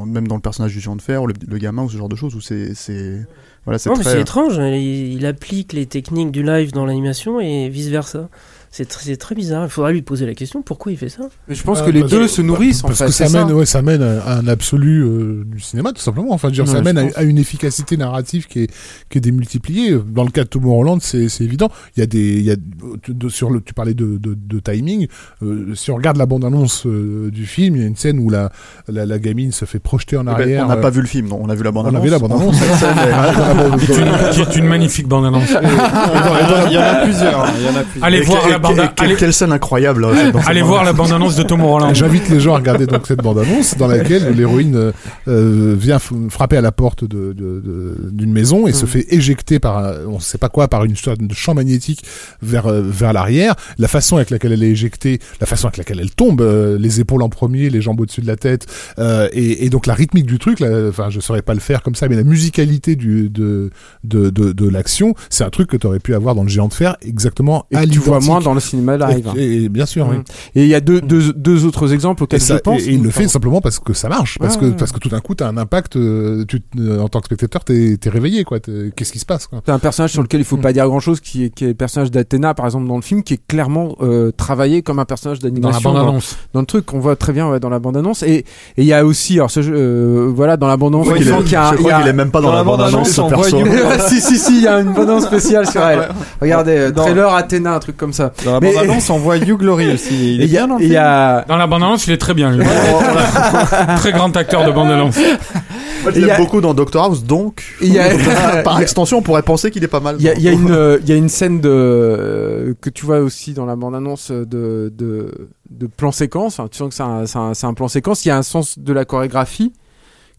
[0.05, 2.15] même dans le personnage du géant de fer, le, le gamin, ou ce genre de
[2.15, 3.25] choses, où c'est,
[3.65, 4.13] voilà, c'est Non, mais très.
[4.13, 4.69] c'est étrange, hein.
[4.69, 8.29] il, il applique les techniques du live dans l'animation et vice versa.
[8.75, 9.65] C'est tr- c'est très bizarre.
[9.65, 11.21] Il faudrait lui poser la question pourquoi il fait ça?
[11.47, 13.05] Mais je pense Ah, que les deux que- se nourrissent en Parce fait.
[13.05, 13.45] que ça ça.
[13.45, 16.31] mène, ouais, ça mène à un absolu euh, du cinéma, tout simplement.
[16.33, 18.71] Enfin, dire, ça mène à, une efficacité narrative qui est,
[19.11, 19.95] qui est démultipliée.
[20.07, 21.69] Dans le cas de Tomorrowland, c'est c'est évident.
[21.95, 24.59] Il y a des, il y a de- sur le, tu parlais de, de, de
[24.59, 25.05] timing.
[25.43, 28.31] Euh, si on regarde la bande-annonce euh, du film, il y a une scène où
[28.31, 28.51] la,
[28.87, 30.65] la, la gamine se fait projeter en Eh ben, arrière.
[30.65, 32.09] on n'a pas vu le film, non, on a vu la bande on a vu
[32.09, 32.55] la bande-annonce.
[32.79, 35.43] Scène est- Qui est une- magnifique bande-annonce.
[35.51, 37.43] Il y en a plusieurs.
[37.45, 38.03] hein, Il y en a plusieurs.
[38.03, 40.01] Allez voir la bande et- quelle- allez, Quelle scène incroyable.
[40.01, 41.93] dans cette allez voir la bande-annonce de Tom Holland.
[41.95, 44.91] J'invite les gens à regarder donc cette bande-annonce dans laquelle l'héroïne euh,
[45.27, 45.99] euh, vient
[46.29, 49.93] frapper à la porte de- de- de- d'une maison et se fait éjecter par un-
[50.07, 52.03] on sait pas quoi par une sorte de champ magnétique
[52.41, 53.55] vers euh, vers l'arrière.
[53.77, 56.99] La façon avec laquelle elle est éjectée, la façon avec laquelle elle tombe, euh, les
[56.99, 58.65] épaules en premier, les jambes au-dessus de la tête,
[58.99, 60.59] euh, et, et donc la rythmique du truc.
[60.59, 63.69] là, Enfin, je saurais pas le faire comme ça, mais la musicalité du de
[64.03, 66.67] de de, de l'action, c'est un truc que tu aurais pu avoir dans le géant
[66.67, 69.27] de fer exactement Et à que tu vois moins dans le cinéma live.
[69.27, 69.33] hein.
[69.37, 70.17] Et, et bien sûr, oui.
[70.17, 70.23] Mm.
[70.55, 72.81] Et il y a deux, deux, deux autres exemples auxquels ça- je pense.
[72.81, 73.29] et- et il le fait Pardon.
[73.29, 74.75] simplement parce que ça marche, parce Ouais, que ouais.
[74.77, 75.95] parce que tout d'un coup t'as un impact.
[75.95, 78.59] euh, tu, euh, en tant que spectateur, t'es es réveillé quoi.
[78.59, 79.61] Qu'est-ce qui se passe quoi?
[79.65, 80.61] C'est un personnage sur lequel il faut Mm.
[80.61, 83.01] pas dire grand chose, qui est, qui est le personnage d'Athéna, par exemple, dans le
[83.01, 85.93] film, qui est clairement euh, travaillé comme un personnage Dans la d'animation.
[85.93, 86.37] bande-annonce.
[86.53, 88.23] dans le truc qu'on voit très bien ouais, dans la bande-annonce.
[88.23, 88.45] Et et
[88.77, 91.27] il y a aussi, alors ce jeu, euh, voilà, dans la bande-annonce, Ouais, il il
[91.27, 92.63] est- y a- je il y crois qu'il est même pas dans, dans la la
[92.63, 94.07] bande-annonce, bande-annonce, ce on voit perso.
[94.09, 96.07] si, si, si, il y a une bande-annonce spéciale sur elle.
[96.41, 98.31] Regardez, euh, Dans- trailer Athéna, un truc comme ça.
[98.45, 100.35] Dans la Mais- bande-annonce, on voit Hugh Glory aussi.
[100.35, 101.03] Il Et est y a, bien dans le et il y film.
[101.05, 102.51] a, Dans la bande-annonce, il est très bien.
[102.51, 102.65] lui.
[103.97, 105.17] très grand acteur de bande-annonce.
[105.17, 108.09] Moi, je Il y l'aime a- beaucoup dans Doctor House, donc il y a,
[108.63, 110.17] par extension, on pourrait penser qu'il est pas mal.
[110.19, 112.73] Il y a, dans- il y a une, euh, y a une scène de euh,
[112.81, 116.59] que tu vois aussi dans la bande annonce de de, de plan séquence.
[116.71, 118.25] Tu sens que c'est un, c'est un, c'est un plan séquence.
[118.25, 119.71] Il y a un sens de la chorégraphie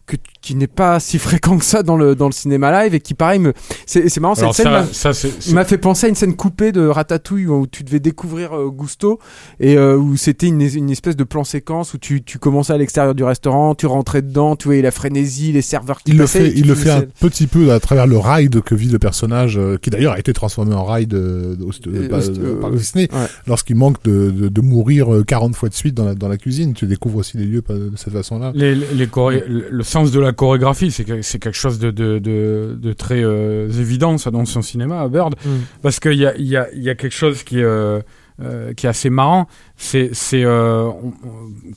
[0.05, 2.99] que, qui n'est pas si fréquent que ça dans le dans le cinéma live et
[2.99, 3.53] qui pareil me
[3.85, 6.85] c'est c'est marrant cette Alors scène ça, m'a- fait penser à une scène coupée de
[6.85, 9.19] Ratatouille où tu devais découvrir euh, Gusto
[9.59, 12.77] et euh, où c'était une, une espèce de plan séquence où tu, tu commençais à
[12.77, 16.27] l'extérieur du restaurant, tu rentrais dedans, tu voyais la frénésie, les serveurs qui Il le
[16.27, 19.57] fait, il le fait un petit peu à travers le ride que vit le personnage,
[19.57, 23.07] euh, qui d'ailleurs a été transformé en ride euh, au- Euh, par- euh, par Disney,
[23.11, 23.25] ouais.
[23.47, 26.37] lorsqu'il manque de, de, de mourir euh, 40 fois de suite dans la, dans la
[26.37, 26.73] cuisine.
[26.73, 28.51] Tu découvres aussi les lieux de cette façon-là.
[28.55, 31.89] Les, les choré- le le sens de la chorégraphie, c'est que- c'est quelque chose de,
[31.91, 35.49] de, de, de très euh, évident ça, dans son cinéma à Bird, Mm.
[35.81, 38.01] parce qu'il y a, il y, a, il y a quelque chose qui est, euh,
[38.41, 39.47] euh, qui est assez marrant.
[39.77, 40.11] C'est,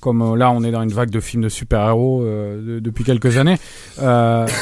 [0.00, 3.56] comme là, on est dans une vague de films de super-héros de- depuis quelques années,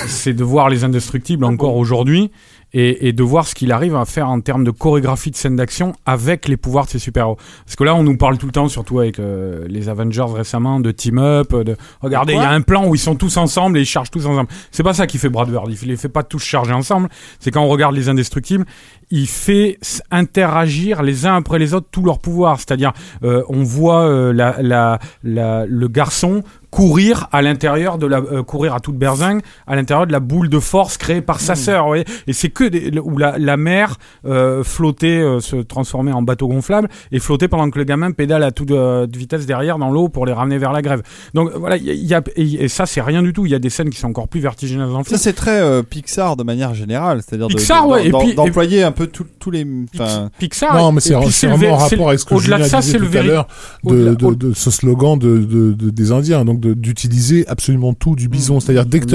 [0.06, 2.30] c'est de voir les indestructibles encore aujourd'hui.
[2.78, 5.56] Et, et de voir ce qu'il arrive à faire en termes de chorégraphie de scène
[5.56, 7.38] d'action avec les pouvoirs de ces super-héros.
[7.64, 10.78] Parce que là, on nous parle tout le temps, surtout avec euh, les Avengers récemment,
[10.78, 13.80] de team-up, de regardez, il y a un plan où ils sont tous ensemble et
[13.80, 14.50] ils chargent tous ensemble.
[14.72, 15.70] C'est pas ça qui fait Brad Bird.
[15.82, 17.08] Il les fait pas tous charger ensemble.
[17.40, 18.66] C'est quand on regarde les indestructibles,
[19.10, 19.78] il fait
[20.10, 22.58] interagir les uns après les autres tous leurs pouvoirs.
[22.58, 22.92] C'est-à-dire,
[23.24, 26.42] euh, on voit euh, la, la, la- le garçon
[26.76, 30.50] courir à l'intérieur de la euh, courir à toute berzingue à l'intérieur de la boule
[30.50, 32.04] de force créée par sa sœur vous voyez.
[32.26, 33.96] et c'est que des, où la, la mer
[34.26, 38.42] euh, flottait euh, se transformait en bateau gonflable et flottait pendant que le gamin pédale
[38.42, 41.00] à toute euh, vitesse derrière dans l'eau pour les ramener vers la grève
[41.32, 43.46] donc voilà il y a, il y a- et, et ça c'est rien du tout
[43.46, 45.32] il y a des scènes qui sont encore plus vertigineuses dans le film Ça c'est
[45.32, 49.06] très euh, Pixar de manière générale, c'est-à-dire Pixar, de- ouais, et puis- d'employer un peu
[49.06, 49.66] tous les.
[49.94, 52.80] enfin, Pixar Non, mais c'est vraiment en rapport avec ce que au-delà de Julien ça
[52.80, 53.48] disait c'est le tout à l'heure
[53.84, 57.94] de, au-delà- de, de ce slogan de, de, de- des Indiens, donc de- d'utiliser absolument
[57.94, 58.60] tout du bison.
[58.60, 59.06] C'est-à-dire dès que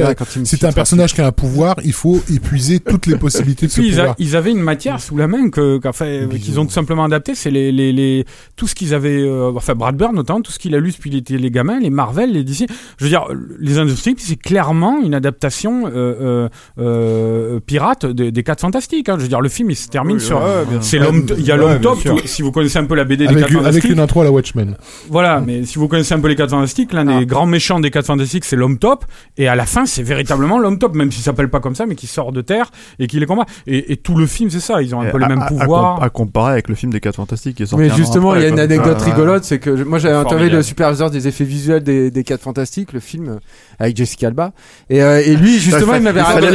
[0.44, 3.72] si t'as un personnage qui a un pouvoir, il faut épuiser toutes les possibilités de
[3.72, 4.16] ce ils, a- pouvoir.
[4.20, 6.44] ils avaient une matière sous la main que qu'enfin, Bisous.
[6.44, 7.36] qu'ils ont tout simplement adapté.
[7.36, 8.26] C'est les, les, les
[8.56, 11.10] tout ce qu'ils avaient, euh, enfin Brad Bird notamment, tout ce qu'il a lu depuis
[11.10, 12.66] qu'il était les gamins, les Marvel, les DC.
[12.98, 13.26] Je veux dire,
[13.60, 15.90] les Industries, c'est clairement une adaptation euh,
[16.22, 16.50] euh,
[16.80, 19.10] euh, pirate des, des 4 Fantastiques.
[19.10, 19.16] hein.
[19.18, 20.38] Je veux dire, le film il se termine Oui, sur.
[20.38, 21.04] ouais, bien c'est sûr.
[21.04, 22.04] l'homme, il y a l'homme top.
[22.04, 24.00] tout- si vous connaissez un peu la BD des Avec, 4 une- avec Fantastiques, une
[24.00, 24.76] intro à la Watchmen.
[25.10, 25.42] voilà.
[25.46, 27.20] Mais si vous connaissez un peu les 4 Fantastiques, l'un Ah.
[27.20, 29.06] des grands méchants des 4 Fantastiques, c'est l'homme top.
[29.38, 31.96] Et à la fin, c'est véritablement l'homme top, même s'il s'appelle pas comme ça, mais
[31.96, 33.46] qui sort de terre et qui les combat.
[33.68, 34.82] Et, et tout le film, c'est ça.
[34.82, 36.04] Ils ont un peu les à, mêmes à- à pouvoirs.
[36.04, 38.46] à comparer avec le film des 4 Fantastiques qui est sorti Mais justement, il y
[38.46, 40.58] a une anecdote Ah, rigolote, c'est que je- moi j'avais interviewé Formidable.
[40.58, 43.36] le superviseur des effets visuels des, des 4 Fantastiques, le film euh,
[43.80, 44.54] avec Jessica Alba,
[44.90, 46.48] et, euh, et lui justement il m'avait raconté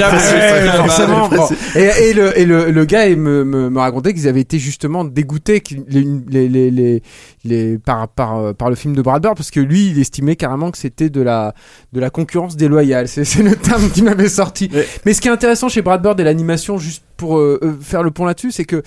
[1.76, 4.58] et, et le, et le, le gars il me, me, me racontait qu'ils avaient été
[4.58, 7.02] justement dégoûtés les, les, les, les,
[7.44, 10.65] les- par, par, par le film de Brad Bird parce que lui il estimait carrément
[10.70, 11.54] que c'était de la
[11.92, 13.08] de la concurrence déloyale.
[13.08, 14.68] C'est le terme qui m'avait sorti.
[14.72, 17.72] Mais- Mais ce qui est intéressant chez Brad Bird et l'animation, juste pour euh, euh,
[17.80, 18.82] faire le pont là-dessus, c'est que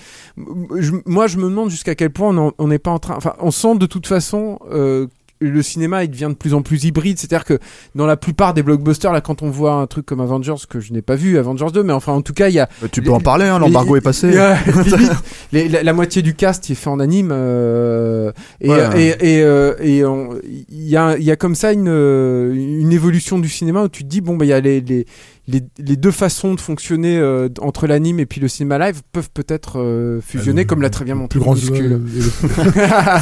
[0.78, 3.14] je- moi je me demande jusqu'à quel point on n'est pas en train.
[3.16, 4.58] Enfin, on sent de toute façon.
[4.70, 5.06] euh,
[5.40, 7.58] le cinéma il devient de plus en plus hybride, c'est-à-dire que
[7.94, 10.92] dans la plupart des blockbusters, là, quand on voit un truc comme Avengers, que je
[10.92, 13.00] n'ai pas vu, Avengers 2, mais enfin, en tout cas, il y a, Euh, Tu
[13.02, 14.28] peux en parler, hein, l'embargo est passé.
[14.36, 15.12] Ouais, limite,
[15.52, 19.14] les- la, la moitié du cast est fait en anime euh, et Ouais.
[19.20, 20.02] et et, euh, et
[20.70, 24.02] y a il y a comme ça une euh, une évolution du cinéma où tu
[24.04, 25.06] te dis bon bah il y a les les
[25.50, 29.30] les, les deux façons de fonctionner euh, entre l'anime et puis le cinéma live peuvent
[29.32, 31.54] peut-être euh, fusionner le- comme l'a très bien le montré plus grand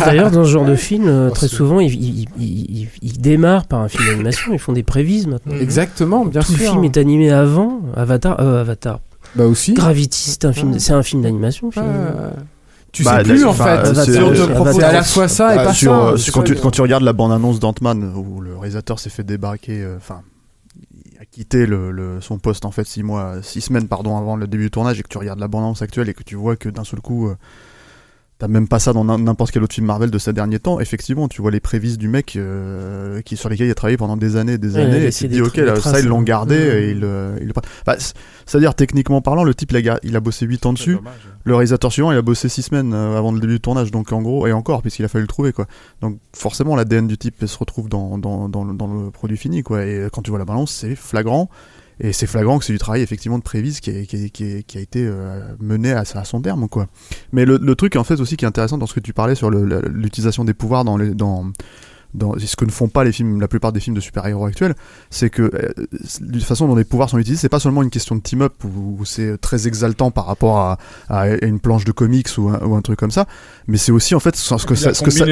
[0.04, 3.66] D'ailleurs, dans ce genre de film, euh, très souvent, ils, ils, ils, ils- ils démarrent
[3.66, 5.54] par un film d'animation, ils font des prévises maintenant.
[5.60, 6.58] Exactement, bien Tout sûr.
[6.58, 8.40] le film est animé avant Avatar.
[8.40, 9.00] euh, Avatar.
[9.34, 9.74] Bah aussi.
[9.74, 10.78] Gravity, c'est un film, Ouais.
[10.78, 11.70] c'est un film d'animation.
[11.76, 12.30] Euh,
[12.92, 13.62] tu Bah, sais plus en fait.
[13.68, 15.98] euh, c'est- euh, à la fois ça et Bah, pas sur, ça.
[16.08, 19.82] euh, quand, tu, quand tu regardes la bande-annonce d'Ant-Man, où le réalisateur s'est fait débarquer,
[19.82, 20.22] euh, enfin,
[21.30, 24.70] quitté le, son poste en fait six mois, six semaines pardon avant le début du
[24.70, 27.00] tournage, et que tu regardes la bande-annonce actuelle et que tu vois que d'un seul
[27.00, 27.36] coup, euh,
[28.38, 30.78] t'as même pas ça dans n'im- n'importe quel autre film Marvel de ces derniers temps.
[30.78, 34.16] Effectivement, tu vois les prévises du mec euh, qui sur lesquels il a travaillé pendant
[34.16, 36.20] des années, et des Ouais, années, et tu te dis ok, là, ça ils l'ont
[36.20, 36.22] hein.
[36.22, 36.82] gardé Ouais.
[36.84, 37.62] et il, euh, il le prend.
[37.84, 37.96] Bah,
[38.46, 40.98] c'est-à-dire techniquement parlant, le type il a, il a bossé 8 ans dessus.
[41.44, 44.12] Le réalisateur suivant, il a bossé 6 semaines euh, avant le début du tournage, donc
[44.12, 45.66] en gros, et encore, puisqu'il a fallu le trouver, quoi.
[46.00, 49.62] Donc forcément, l'ADN du type se retrouve dans, dans, dans, le, dans le produit fini,
[49.62, 49.84] quoi.
[49.84, 51.48] Et euh, quand tu vois la balance, c'est flagrant.
[52.00, 55.92] Et c'est flagrant que c'est du travail, effectivement, de prévise qui, a été euh, mené
[55.92, 56.88] à, son terme, quoi.
[57.32, 59.50] Mais le, truc, en fait, aussi qui est intéressant dans ce que tu parlais sur
[59.50, 61.14] l'utilisation des pouvoirs dans les.
[61.14, 61.50] Dans,
[62.14, 64.74] dans ce que ne font pas les films, la plupart des films de super-héros actuels,
[65.10, 65.86] c'est que euh,
[66.20, 68.96] de façon dont les pouvoirs sont utilisés, c'est pas seulement une question de team-up où,
[69.00, 70.78] où c'est très exaltant par rapport à,
[71.08, 73.26] à une planche de comics ou un, ou un truc comme ça,
[73.66, 75.26] mais c'est aussi en fait ce que ça, ce que ça,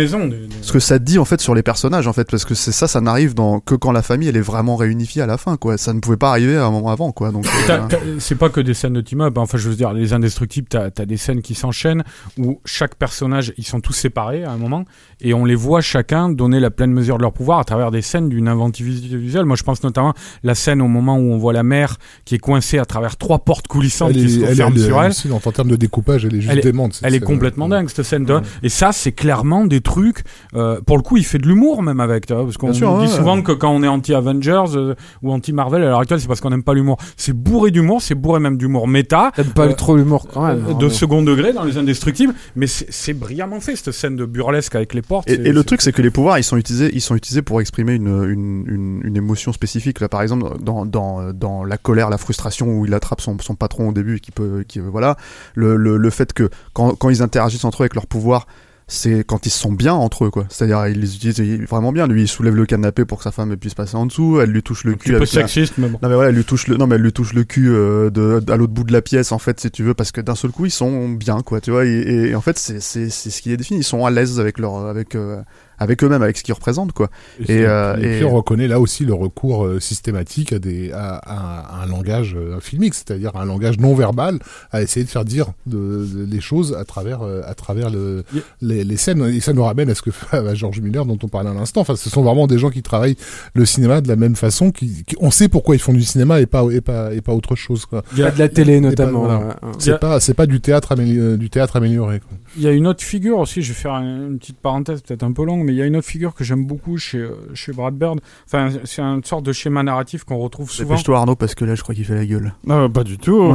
[0.63, 3.01] ce que dit en fait sur les personnages en fait, parce que c'est ça, ça
[3.01, 5.79] n'arrive dans que quand la famille elle est vraiment réunifiée à la fin, quoi.
[5.79, 7.31] Ça ne pouvait pas arriver à un moment avant, quoi.
[7.33, 9.37] Donc euh, C'est pas que des scènes de team-up.
[9.39, 9.43] hein.
[9.43, 12.05] Enfin, je veux dire, les indestructibles, t'as as des scènes qui s'enchaînent
[12.39, 14.85] où chaque personnage, ils sont tous séparés à un moment
[15.21, 18.03] et on les voit chacun donner la pleine mesure de leur pouvoir à travers des
[18.03, 19.45] scènes d'une inventivité visuelle.
[19.45, 22.39] Moi, je pense notamment la scène au moment où on voit la mère qui est
[22.39, 24.99] coincée à travers trois portes coulissantes Elle qui se est, elle, referment elle est sur
[24.99, 25.05] elle.
[25.07, 25.47] hallucinante.
[25.47, 26.95] En termes de découpage, elle est juste Elle démente.
[26.95, 28.41] cette Elle est complètement dingue cette scène de Ouais.
[28.63, 30.23] et ça c'est clairement des trucs
[30.55, 33.37] euh, pour le coup il fait de l'humour même avec parce qu'on dit ouais, souvent
[33.37, 33.43] ouais.
[33.43, 36.41] que quand on est anti Avengers euh, ou anti Marvel à l'heure actuelle c'est parce
[36.41, 39.73] qu'on n'aime pas l'humour c'est bourré d'humour c'est bourré même d'humour méta T'aimes pas Euh,
[39.73, 40.65] trop l'humour quand même.
[40.69, 44.75] euh, de second degré dans les indestructibles mais c'est brillamment fait cette scène de burlesque
[44.75, 47.15] avec les portes Et, le truc, c'est que les pouvoirs, ils sont utilisés, ils sont
[47.15, 50.01] utilisés pour exprimer une, une, une, une émotion spécifique.
[50.01, 53.55] Là, par exemple, dans, dans, dans la colère, la frustration, où il attrape son, son
[53.55, 55.17] patron au début, et qui peut, qui, voilà,
[55.55, 58.47] le, le, le fait que quand, quand ils interagissent entre eux avec leurs pouvoirs,
[58.89, 60.47] c'est quand ils sont bien entre eux, quoi.
[60.49, 62.07] C'est-à-dire, ils les utilisent vraiment bien.
[62.07, 64.39] Lui, il soulève le canapé pour que sa femme puisse passer en dessous.
[64.41, 66.37] Elle lui touche le un cul peu avec la- sexiste bon non mais voilà, elle
[66.37, 68.85] lui touche le non mais elle lui touche le cul euh, de à l'autre bout
[68.85, 71.09] de la pièce en fait si tu veux parce que d'un seul coup ils sont
[71.09, 73.57] bien quoi tu vois et, et- et en fait c'est c'est c'est ce qui est
[73.57, 75.43] défini ils sont à l'aise avec leur avec euh,
[75.79, 77.09] avec eux-mêmes avec ce qu'ils représentent quoi
[77.49, 80.93] et, euh, Et, et- puis on reconnaît là aussi le recours euh, systématique à, des,
[80.93, 84.39] à, à- à un langage euh, filmique, c'est-à-dire un langage non verbal,
[84.73, 88.25] à essayer de faire dire de, de- les choses à travers, euh, à travers le,
[88.33, 88.43] Yeah.
[88.63, 89.23] les, les scènes.
[89.27, 91.55] Et ça nous ramène à ce que fait à George Miller dont on parlait à
[91.55, 91.81] l'instant.
[91.83, 93.17] Enfin, ce sont vraiment des gens qui travaillent
[93.55, 96.41] le cinéma de la même façon, qui, qui- on sait pourquoi ils font du cinéma
[96.41, 97.87] et pas, et pas, et pas autre chose.
[97.87, 98.03] Quoi.
[98.13, 99.21] il y a, de la télé notamment.
[99.25, 99.57] voilà.
[99.79, 99.99] C'est Yeah.
[99.99, 102.21] pas, c'est pas du théâtre, amélio- euh, du théâtre amélioré.
[102.21, 102.37] Quoi.
[102.57, 105.33] il y a une autre figure aussi je vais faire une petite parenthèse peut-être un
[105.33, 107.73] peu longue mais il y a une autre figure que j'aime beaucoup chez euh, chez
[107.73, 111.55] Brad Bird enfin c'est une sorte de schéma narratif qu'on retrouve souvent dépêche-toi Arnaud parce
[111.55, 113.55] que là je crois qu'il fait la gueule Non, pas du tout.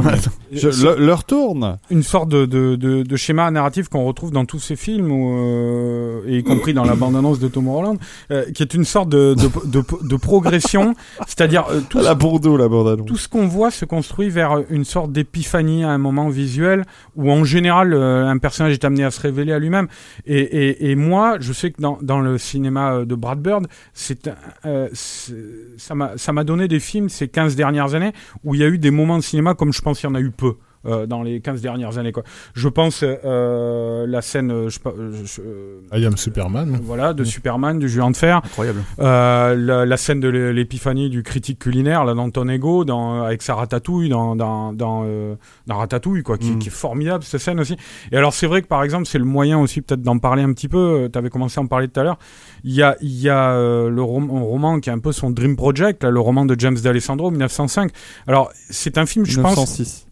[0.52, 1.78] Je, C'est- le- leur tourne.
[1.90, 5.36] une sorte de, de, de, de schéma narratif qu'on retrouve dans tous ces films, où,
[5.38, 7.96] euh, et y compris dans la bande-annonce de Tomorrowland,
[8.30, 10.94] euh, qui est une sorte de, de, de, de progression,
[11.26, 14.84] c'est-à-dire euh, tout, La Bordeaux, la bande tout ce qu'on voit se construit vers une
[14.84, 16.84] sorte d'épiphanie à un moment visuel,
[17.16, 19.88] où en général euh, un personnage est amené à se révéler à lui-même.
[20.26, 23.66] Et, et, et moi, je sais que dans, dans le cinéma euh, de Brad Bird,
[23.94, 24.30] c'est,
[24.66, 25.94] euh, ça
[26.32, 28.12] m'a donné des films ces 15 dernières années
[28.44, 30.14] où il y a eu des moments de cinéma comme je pense qu'il y en
[30.14, 30.54] a eu peu.
[30.86, 32.22] Euh, dans les 15 dernières années quoi.
[32.54, 36.78] Je pense euh, la scène euh, je, sais pas, euh, je- euh, I am Superman.
[36.82, 37.24] voilà de.
[37.24, 41.58] Superman du géant de fer incroyable euh, la, la scène de l'é- l'épiphanie du critique
[41.58, 45.34] culinaire là dans ton ego dans avec sa ratatouille dans dans dans, euh,
[45.66, 46.58] dans Ratatouille quoi qui, Mm.
[46.58, 47.76] qui est formidable cette scène aussi
[48.10, 50.52] et alors c'est vrai que par exemple c'est le moyen aussi peut-être d'en parler un
[50.52, 52.18] petit peu tu avais commencé à en parler tout à l'heure
[52.64, 55.30] il y a il y a euh, le rom- roman qui est un peu son
[55.30, 57.90] dream project là, le roman de James d'Alessandro 1905
[58.26, 60.06] alors c'est un film je pense 1906.
[60.06, 60.11] Min-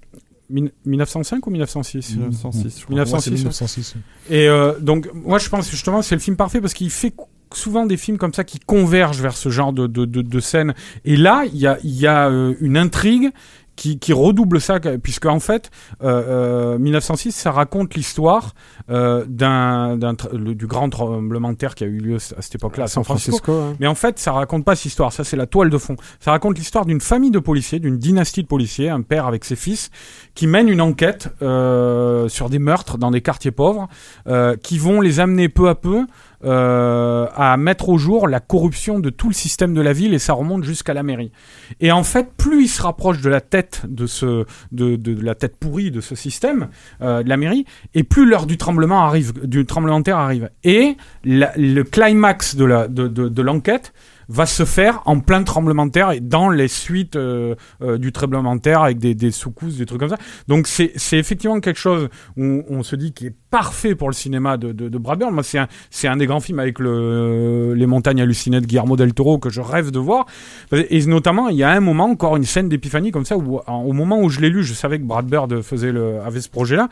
[0.86, 2.94] 1905 ou 1906 1906, je crois.
[2.94, 3.94] 1906, Moi, c'est 1906.
[4.30, 7.12] et euh, donc, moi, je pense que justement, c'est le film parfait parce qu'il fait
[7.52, 10.74] souvent des films comme ça qui convergent vers ce genre de, de, de, de scène.
[11.04, 13.30] Et là, il y a, il y a euh, une intrigue
[13.80, 15.70] qui, qui redouble ça, puisque en fait,
[16.02, 18.52] euh, euh, 1906, ça raconte l'histoire
[18.90, 22.88] euh, d'un, du grand tremblement de terre qui a eu lieu à cette époque-là à
[22.88, 23.74] San Francisco.
[23.80, 25.14] Mais en fait, ça raconte pas cette histoire.
[25.14, 25.96] Ça, c'est la toile de fond.
[26.20, 29.56] Ça raconte l'histoire d'une famille de policiers, d'une dynastie de policiers, un père avec ses
[29.56, 29.90] fils,
[30.34, 33.88] qui mènent une enquête euh, sur des meurtres dans des quartiers pauvres,
[34.26, 36.04] euh, qui vont les amener peu à peu
[36.42, 40.18] euh, à mettre au jour la corruption de tout le système de la ville, et
[40.18, 41.32] ça remonte jusqu'à la mairie.
[41.80, 45.34] Et en fait, plus ils se rapprochent de la tête de ce, de, de, la
[45.34, 46.68] tête pourrie de ce système,
[47.02, 50.50] euh, de la mairie, et plus l'heure du tremblement arrive, du tremblement de terre arrive.
[50.64, 53.92] Et le climax de la, de, de, l'enquête
[54.28, 58.56] va se faire en plein tremblement de terre et dans les suites euh, du tremblement
[58.56, 60.18] de terre avec des, des secousses, des trucs comme ça.
[60.48, 64.14] Donc c'est c'est effectivement quelque chose où on se dit qui est parfait pour le
[64.14, 65.20] cinéma de, de, de Brad.
[65.30, 68.96] Moi, c'est un, c'est un des grands films avec le, les montagnes hallucinées de Guillermo
[68.96, 70.26] del Toro que je rêve de voir.
[70.72, 73.92] Et notamment, il y a un moment, encore une scène d'épiphanie comme ça, où au
[73.92, 75.28] moment où je l'ai lu, je savais que Brad
[75.62, 76.88] faisait le, avait ce projet-là.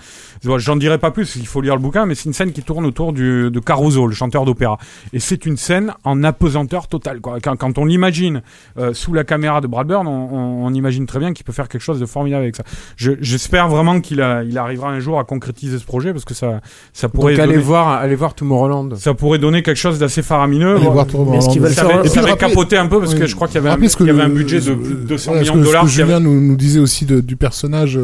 [0.59, 2.85] J'en dirai pas plus, il faut lire le bouquin, mais c'est une scène qui tourne
[2.87, 4.79] autour du, de Caruso, le chanteur d'opéra.
[5.13, 7.21] Et c'est une scène en apesanteur totale.
[7.21, 7.39] Quoi.
[7.41, 8.43] Quand, quand on l'imagine
[8.79, 11.69] euh, sous la caméra de Brad on, on- on imagine très bien qu'il peut faire
[11.69, 12.65] quelque chose de formidable avec ça.
[12.97, 16.35] Je- J'espère vraiment qu'il a- il arrivera un jour à concrétiser ce projet parce que
[16.35, 16.48] ça,
[16.93, 18.97] ça pourrait Donc allez donner, voir, allez voir Tomorrowland.
[18.97, 20.77] ça pourrait donner quelque chose d'assez faramineux.
[20.77, 21.39] Allez voir Tomorrowland.
[21.41, 23.35] Est-ce qu'il va le ça faire avait, ça avait capoté un peu parce que je
[23.35, 24.75] crois qu'il y avait, un, Rappelez ce que il y avait un le- budget de
[24.75, 25.89] plus de 200 voilà, ce millions de dollars.
[25.89, 27.97] Ce que avait- Julien nous, nous disait aussi de- du personnage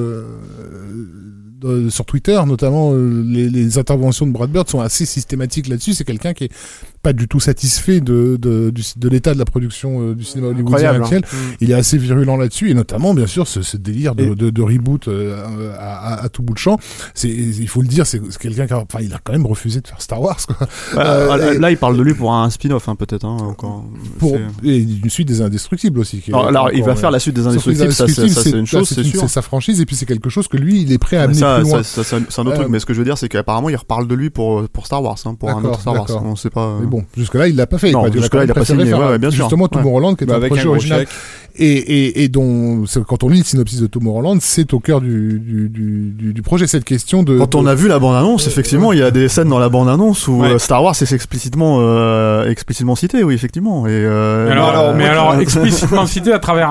[1.64, 5.94] euh, sur Twitter, notamment euh, les, les interventions de Brad Bird sont assez systématiques là-dessus.
[5.94, 6.52] C'est quelqu'un qui est
[7.05, 10.78] pas du tout satisfait de, de, de l'état de la production euh, du cinéma hollywoodien
[11.02, 11.23] actuel.
[11.24, 11.36] hein.
[11.36, 11.57] Mm.
[11.60, 14.62] Il est assez virulent là-dessus, et notamment, bien sûr, ce, ce délire de, de, de
[14.62, 16.78] reboot euh, à, à- à tout bout de champ.
[17.15, 19.81] C'est, il faut le dire, c'est quelqu'un qui, a, enfin, il a quand même refusé
[19.81, 20.66] de faire Star Wars, quoi.
[20.97, 23.24] Euh, Euh, là, il parle de lui pour un spin-off, hein, peut-être.
[23.24, 23.84] Hein, encore.
[24.18, 26.20] Pour, et une suite des Indestructibles aussi.
[26.20, 29.20] qui Alors, il va faire la suite des Indestructibles, ça, c'est- une chose, c'est sûr.
[29.20, 31.39] C'est sa franchise, et puis c'est quelque chose que lui, il est prêt à amener
[31.39, 31.83] ça, plus loin.
[31.83, 34.15] c'est un autre truc, mais ce que je veux dire, c'est qu'apparemment, il reparle de
[34.15, 36.07] lui pour, pour Star Wars, hein, pour un autre Star Wars.
[36.24, 36.78] On sait pas.
[36.94, 37.90] Bon, jusque-là, il l'a pas fait.
[37.92, 39.44] Non, jusque-là, il a même pas signé, faire, ouais, ouais, bien sûr.
[39.44, 39.68] Justement, Ouais.
[39.70, 41.06] Tomorrowland, qui est Bah, un avec projet original.
[41.56, 45.39] Et, et, et dont, quand on lit le synopsis de Tomorrowland, c'est au cœur du,
[45.39, 47.39] du, du, du, du projet, cette question de...
[47.39, 50.26] Quand on a vu la bande-annonce, effectivement, il y a des scènes dans la bande-annonce
[50.26, 50.55] où Ouais.
[50.55, 53.86] euh, Star Wars est explicitement, euh, explicitement cité, oui, effectivement.
[53.86, 54.47] Et, euh,
[54.97, 56.70] Mais alors, mais explicitement cité à travers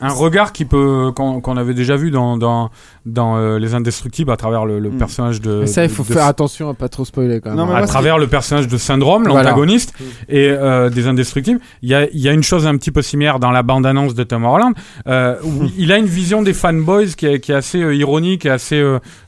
[0.00, 2.70] un, regard qui peut qu'on qu'on avait déjà vu dans dans
[3.06, 4.98] dans euh, les Indestructibles à travers le, le Mm.
[4.98, 7.58] personnage de Mais ça, il faut de- faire attention à pas trop spoiler quand même.
[7.58, 9.50] Non, mais à travers le personnage de Syndrome, Voilà.
[10.28, 11.60] Et euh, des Indestructibles.
[11.82, 14.22] Il y a, y a une chose un petit peu similaire dans la bande-annonce de
[14.22, 14.74] Tom Holland,
[15.06, 18.46] euh, où il a une vision des fanboys qui est, qui est assez euh, ironique
[18.46, 18.80] et assez,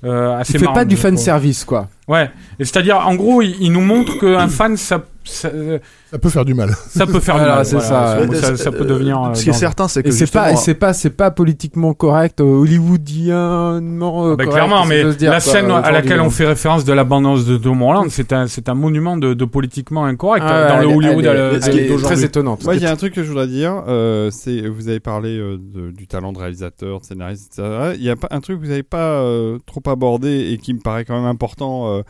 [0.03, 1.89] assez Il fait pas du fan service quoi.
[2.09, 2.31] Ouais.
[2.63, 5.79] Et c'est-à-dire, en gros, il, il nous montre qu'un fan, ça, ça, euh,
[6.11, 6.71] Ça peut faire du mal.
[6.89, 7.65] ça peut faire du mal.
[7.65, 8.19] c'est ça.
[8.33, 9.23] Ça, ça- ça peut devenir.
[9.23, 11.95] euh, Ce qui est certain, c'est que c'est pas, et c'est pas, c'est pas politiquement
[11.95, 16.21] correct, euh, hollywoodiennement euh, Bah, correct, clairement, mais dire, la quoi, scène à aujourd'hui, laquelle
[16.21, 19.45] on fait référence de l'abondance de Tom Holland, c'est un, c'est un monument de, de
[19.45, 22.65] politiquement incorrect Ah, dans elle le est- Hollywood elle à la- elle est très étonnante.
[22.65, 23.83] Moi, il y a un truc que je voudrais dire.
[23.89, 27.93] euh, c'est vous avez parlé euh, de- du talent de réalisateur, de scénariste, etc.
[27.97, 30.81] Il y a un truc que vous n'avez pas euh, trop abordé et qui me
[30.81, 32.03] paraît quand même important euh,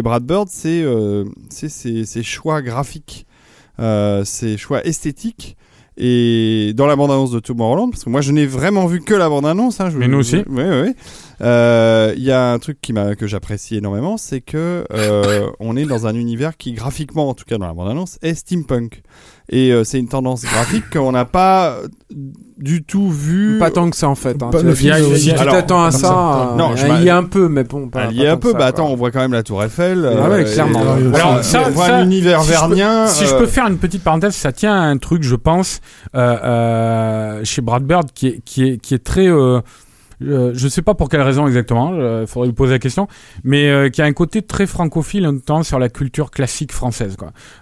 [0.00, 3.26] chez Brad Bird, c'est euh, ses, choix graphiques,
[3.80, 5.58] euh, ses choix esthétiques.
[5.98, 9.28] Et dans la bande-annonce de Tomorrowland, parce que moi je n'ai vraiment vu que la
[9.28, 9.78] bande-annonce.
[9.82, 10.36] Hein, je- Mais nous aussi.
[10.48, 10.94] Oui, oui.
[11.42, 15.84] Euh, Il y a un truc qui que j'apprécie énormément, c'est que euh, on est
[15.84, 19.02] dans un univers qui graphiquement, en tout cas dans la bande-annonce, est steampunk.
[19.52, 21.78] Et euh, c'est une tendance graphique qu'on n'a pas
[22.58, 23.58] du tout vu.
[23.58, 24.40] Pas tant que ça en fait.
[24.42, 24.50] Hein.
[24.62, 26.50] Le film, euh, alors, t'attends à ça, ça.
[26.52, 28.06] euh, Non, je il y a un peu, mais bon, pas.
[28.12, 28.66] Il y a un peu, ça, bah quoi.
[28.66, 30.08] attends, on voit quand même la Tour Eiffel.
[30.08, 30.80] Ah ouais, et- clairement.
[30.96, 33.06] et- Alors, on ça- voit ça- un univers si je peux- vernien.
[33.08, 35.80] Si je euh, peux faire une petite parenthèse, ça tient à un truc, je pense,
[36.14, 39.26] euh, euh, chez Brad Bird, qui est, qui est, qui est très.
[40.22, 43.08] Euh, euh, je sais pas pour quelle raison exactement, il faudrait lui poser la question,
[43.44, 47.16] mais euh, qui a un côté très francophile, notamment sur la culture classique française.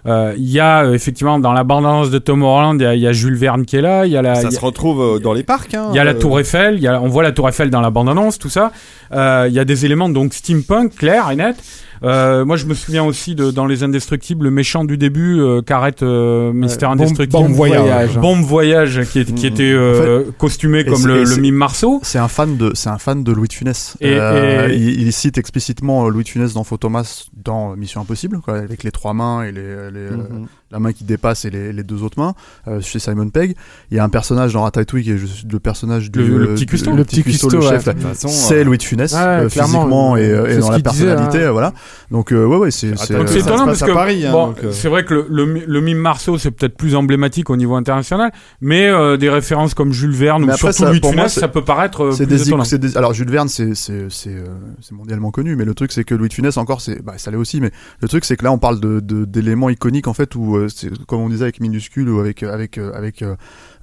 [0.05, 3.07] Euh, Il y a euh, effectivement dans la bande-annonce de Tom Holland, il y y,
[3.07, 5.33] a Jules Verne qui est là, il y a la, ça se retrouve euh, dans
[5.33, 5.73] les parcs.
[5.73, 7.69] hein, il y a la euh, Tour Eiffel, y a, on voit la Tour Eiffel
[7.69, 8.71] dans la bande-annonce, tout ça.
[9.11, 11.55] Euh, il y a des éléments donc steampunk, clair et net.
[12.03, 15.61] Euh, moi, je me souviens aussi de dans les Indestructibles, le méchant du début, euh,
[15.61, 17.31] qu'arrête euh, Mister Indestructible.
[17.31, 18.17] Bombe Voyage.
[18.17, 19.51] Bombe Voyage, qui, est- qui Mhm.
[19.53, 21.99] était euh, costumé et comme c'est- le, le mime Marceau.
[22.03, 23.97] c'est un fan de, c'est un fan de Louis de Funès.
[24.01, 28.01] Et- Euh, et- il, il cite explicitement euh, Louis de Funès dans Photomas dans Mission
[28.01, 30.47] Impossible, quoi, avec les trois mains et les, les, euh, Mhm.
[30.71, 32.33] La main qui dépasse et les, les deux autres mains
[32.67, 33.55] euh, chez Simon Pegg.
[33.91, 36.49] Il y a un personnage dans Ratatouille qui est juste le personnage du Le- le
[36.49, 36.91] euh, petit cuistot.
[36.91, 37.87] le Le petit cuistot, le chef.
[37.87, 37.93] ouais.
[38.13, 41.43] C'est Louis de Funès Ouais, euh, clairement, physiquement et, euh, et dans la disait, personnalité,
[41.45, 41.51] hein.
[41.51, 41.73] voilà.
[42.11, 44.71] Donc euh, ouais ouais c'est c'est Euh, étonnant parce que Paris, hein, bon, euh.
[44.71, 48.31] c'est vrai que le, le, le mime Marceau c'est peut-être plus emblématique au niveau international,
[48.61, 51.33] mais euh, des références comme Jules Verne Mais ou après, surtout ça, Louis de Funès,
[51.33, 52.63] ça peut paraître c'est plus des, étonnant.
[52.63, 54.45] c'est des- alors Jules Verne c'est c'est c'est euh,
[54.81, 57.31] c'est mondialement connu mais le truc c'est que Louis de Funès encore c'est bah ça
[57.31, 60.35] l'est aussi mais le truc c'est que là on parle de- d'éléments iconiques en fait
[60.35, 63.35] où euh, comme on disait avec minuscule ou avec avec euh, avec euh,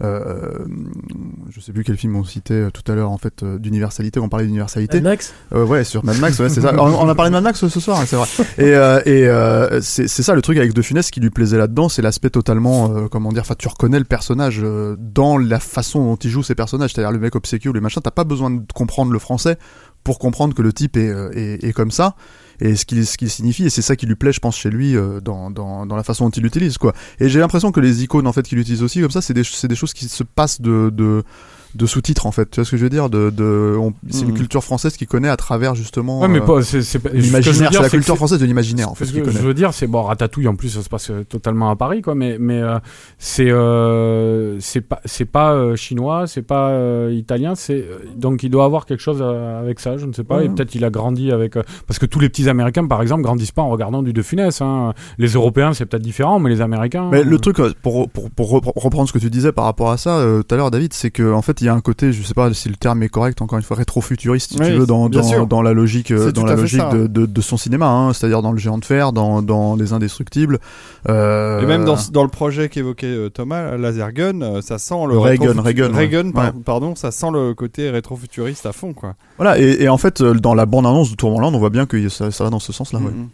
[0.03, 0.59] euh,
[1.51, 4.47] je sais plus quel film on citait tout à l'heure en fait d'universalité on parlait
[4.47, 6.75] d'universalité Mad Max Euh, ouais, sur Mad Max, ouais, c'est ça.
[6.79, 8.27] On, on a parlé de Mad Max ce, soir, hein, c'est vrai.
[8.59, 11.89] Et, euh, et euh, c'est ça le truc avec De Funès qui lui plaisait là-dedans,
[11.89, 14.63] c'est l'aspect totalement, comment dire, enfin tu reconnais le personnage
[14.99, 18.11] dans la façon dont il joue ses personnages, c'est-à-dire le mec obséquieux, le machin, t'as
[18.11, 19.59] pas besoin de comprendre le français
[20.07, 22.15] pour comprendre que le type est, euh, est, comme ça
[22.60, 23.65] et ce qu'il signifie.
[23.65, 26.05] Et c'est ça qui lui plaît je pense chez lui euh, dans, dans, dans la
[26.05, 26.93] façon dont il l'utilise quoi.
[27.18, 29.43] Et j'ai l'impression que les icônes en fait qu'il utilise aussi comme ça c'est des,
[29.43, 31.25] des choses qui se passent de
[31.75, 33.11] de sous-titres en fait tu vois ce que je veux dire?
[33.11, 34.35] De, de on- c'est une Mhm.
[34.36, 37.70] culture française qui connaît à travers justement Ouais, mais euh, pas, c'est, c'est pas- l'imaginaire
[37.73, 40.03] c'est la culture française de l'imaginaire en fait Ce que je veux dire, c'est bon,
[40.03, 42.15] Ratatouille en plus, ça se passe euh, totalement à Paris, quoi.
[42.15, 42.78] Mais mais euh,
[43.19, 46.73] c'est euh, c'est pas c'est pas euh, chinois, c'est pas
[47.11, 47.85] italien, c'est
[48.17, 50.43] donc il doit avoir quelque chose avec ça, je ne sais pas.
[50.43, 50.55] Et Ouais.
[50.55, 51.55] peut-être il a grandi avec
[51.86, 54.61] parce que tous les petits Américains, par exemple, grandissent pas en regardant du De Funès.
[54.61, 54.93] Hein.
[55.19, 57.09] Les Européens, c'est peut-être différent, mais les Américains.
[57.11, 59.97] Mais le truc, pour, pour, pour repre- reprendre ce que tu disais par rapport à
[59.97, 62.23] ça tout à l'heure, David, c'est que en fait, il y a un côté, je
[62.23, 64.86] sais pas si le terme est correct, encore une fois, rétro-futuriste, si Oui, tu veux,
[64.86, 65.09] dans,
[65.62, 68.59] la logique, euh, dans la logique de, de, de son cinéma, hein, c'est-à-dire dans le
[68.59, 70.59] géant de fer, dans, dans les indestructibles.
[71.09, 75.18] Euh, Et même dans, dans le projet qu'évoquait euh, Thomas, Laser Gun, ça sent le
[75.18, 75.99] Reagan, Reagan, ouais.
[75.99, 76.52] Reagan, par- Ouais.
[76.65, 79.15] pardon, ça sent le côté rétro-futuriste à fond, quoi.
[79.36, 82.31] Voilà, et, et en fait, dans la bande-annonce de Tourmentland, on voit bien que ça,
[82.31, 82.99] ça va dans ce sens-là.
[82.99, 83.05] ouais.
[83.10, 83.28] Mhm.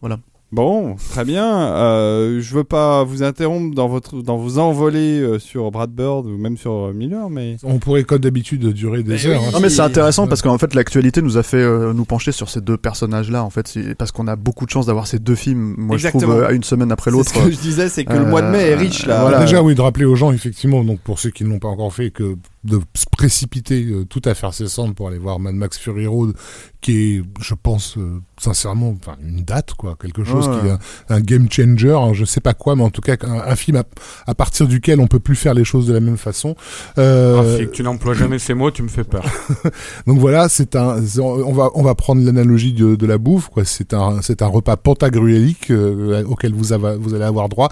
[0.00, 0.18] Voilà.
[0.50, 1.44] Bon, très bien.
[1.74, 6.24] Euh, je veux pas vous interrompre dans votre dans vos envolées euh, sur Brad Bird
[6.24, 9.40] ou même sur euh, Miller, mais On pourrait, comme d'habitude, durer des Mais heures.
[9.42, 9.46] oui.
[9.48, 9.50] hein.
[9.52, 10.28] Non mais c'est intéressant Ouais.
[10.30, 13.44] parce qu'en fait l'actualité nous a fait euh, nous pencher sur ces deux personnages là
[13.44, 16.30] en fait parce qu'on a beaucoup de chance d'avoir ces deux films moi je trouve
[16.30, 18.40] euh, une semaine après c'est l'autre ce que je disais, c'est que le euh, mois
[18.40, 19.20] de mai est riche là.
[19.20, 19.40] voilà.
[19.40, 21.92] Déjà, oui, de rappeler aux gens, effectivement, donc pour ceux qui ne l'ont pas encore
[21.92, 25.54] fait, que de se précipiter euh, tout à faire ses cendres pour aller voir Mad
[25.54, 26.34] Max Fury Road,
[26.80, 30.60] qui est, je pense, euh, sincèrement, enfin, une date, quoi, quelque chose Ouais.
[30.60, 30.78] qui est un,
[31.08, 33.76] un game changer, hein, je sais pas quoi, mais en tout cas, un, un film
[33.78, 33.84] à,
[34.26, 36.54] à partir duquel on peut plus faire les choses de la même façon.
[36.98, 39.24] Euh, Rafik, tu n'emploies jamais ces mots, tu me fais peur.
[40.06, 43.64] donc voilà, c'est un, on va, on va prendre l'analogie de, de la bouffe, quoi.
[43.64, 47.68] C'est un, c'est un repas pentagruélique euh, auquel vous, avez, vous allez avoir droit.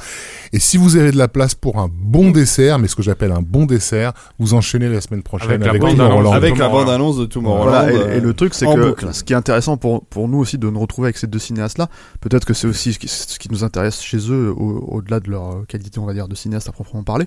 [0.52, 3.32] Et si vous avez de la place pour un bon dessert, mais ce que j'appelle
[3.32, 6.06] un bon dessert, vous enchaînez la semaine prochaine Avec la avec, bande-annonce.
[6.08, 6.32] Tomorrowland.
[6.34, 7.70] Avec la bande-annonce de Tomorrowland.
[7.70, 9.08] Voilà, et, euh, et le truc, c'est que boucle.
[9.12, 11.88] ce qui est intéressant pour, pour nous aussi de nous retrouver avec ces deux cinéastes-là,
[12.20, 15.30] peut-être que c'est aussi ce qui, ce qui nous intéresse chez eux, au- au-delà de
[15.30, 17.26] leur qualité, on va dire, de cinéaste à proprement parler,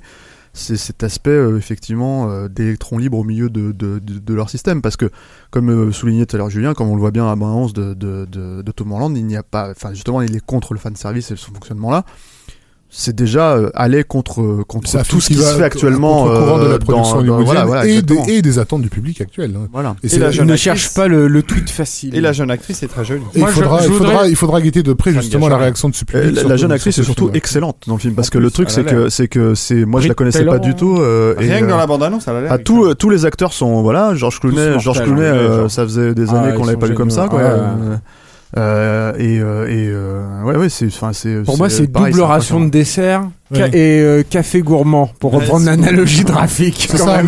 [0.52, 4.50] c'est cet aspect, euh, effectivement, euh, d'électrons libres au milieu de, de, de, de leur
[4.50, 4.82] système.
[4.82, 5.12] Parce que,
[5.52, 7.74] comme euh, soulignait tout à l'heure Julien, comme on le voit bien à la bande-annonce
[7.74, 10.74] de, de, de, de Tom Holland, il n'y a pas, enfin, justement, il est contre
[10.74, 12.04] le fan service et son fonctionnement-là.
[12.92, 16.26] C'est déjà euh, aller contre, contre C'est un tout ce qui va se fait actuellement
[16.26, 18.58] à contre-courant de euh, la production dans- dans- hollywoodienne voilà, voilà, et, des, et des
[18.58, 19.54] attentes du public actuel.
[19.56, 19.68] hein.
[19.72, 19.96] Voilà.
[20.04, 22.16] Et, la Je jeune ne actrice- cherche pas le, le tweet facile.
[22.16, 23.22] Et la jeune actrice est très jolie.
[23.36, 25.50] et il, je- faudra, je il, faudra, voudrais- il faudra guetter de près Ça justement
[25.50, 26.44] la réaction de ce Euh, public.
[26.48, 28.74] la, jeune actrice ce est surtout excellente dans le film parce que le truc elle
[28.74, 31.66] c'est que c'est que c'est moi je la connaissais pas du tout euh, Rien que
[31.68, 32.52] dans euh, la bande-annonce, elle a l'air.
[32.52, 35.34] à tous euh, tous les acteurs sont voilà George Clooney Tous George mortels, Clooney hein,
[35.36, 35.72] euh, genre.
[35.72, 37.40] ça faisait des Ah, années qu'on l'avait pas vu comme ça quoi
[38.58, 42.12] euh, euh, et euh, et euh, ouais ouais c'est enfin c'est Pour moi, c'est pareil,
[42.12, 46.88] double ration de dessert ca- et euh, café gourmand, pour Ouais, reprendre l'analogie Rafik.
[46.92, 47.24] C'est un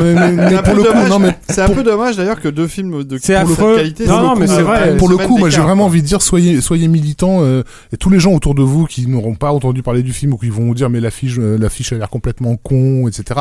[0.63, 1.09] pour peu dommage.
[1.09, 3.75] non, mais C'est un peu dommage d'ailleurs que deux films de C'est affreux.
[3.75, 4.07] qualité.
[4.07, 4.97] Non, mais c'est vrai.
[4.97, 8.09] pour le coup, moi j'ai vraiment envie de dire soyez soyez militants euh, et tous
[8.09, 10.63] les gens autour de vous qui n'auront pas entendu parler du film ou qui vont
[10.65, 13.39] vous dire mais l'affiche euh, l'affiche a l'air complètement con, etc.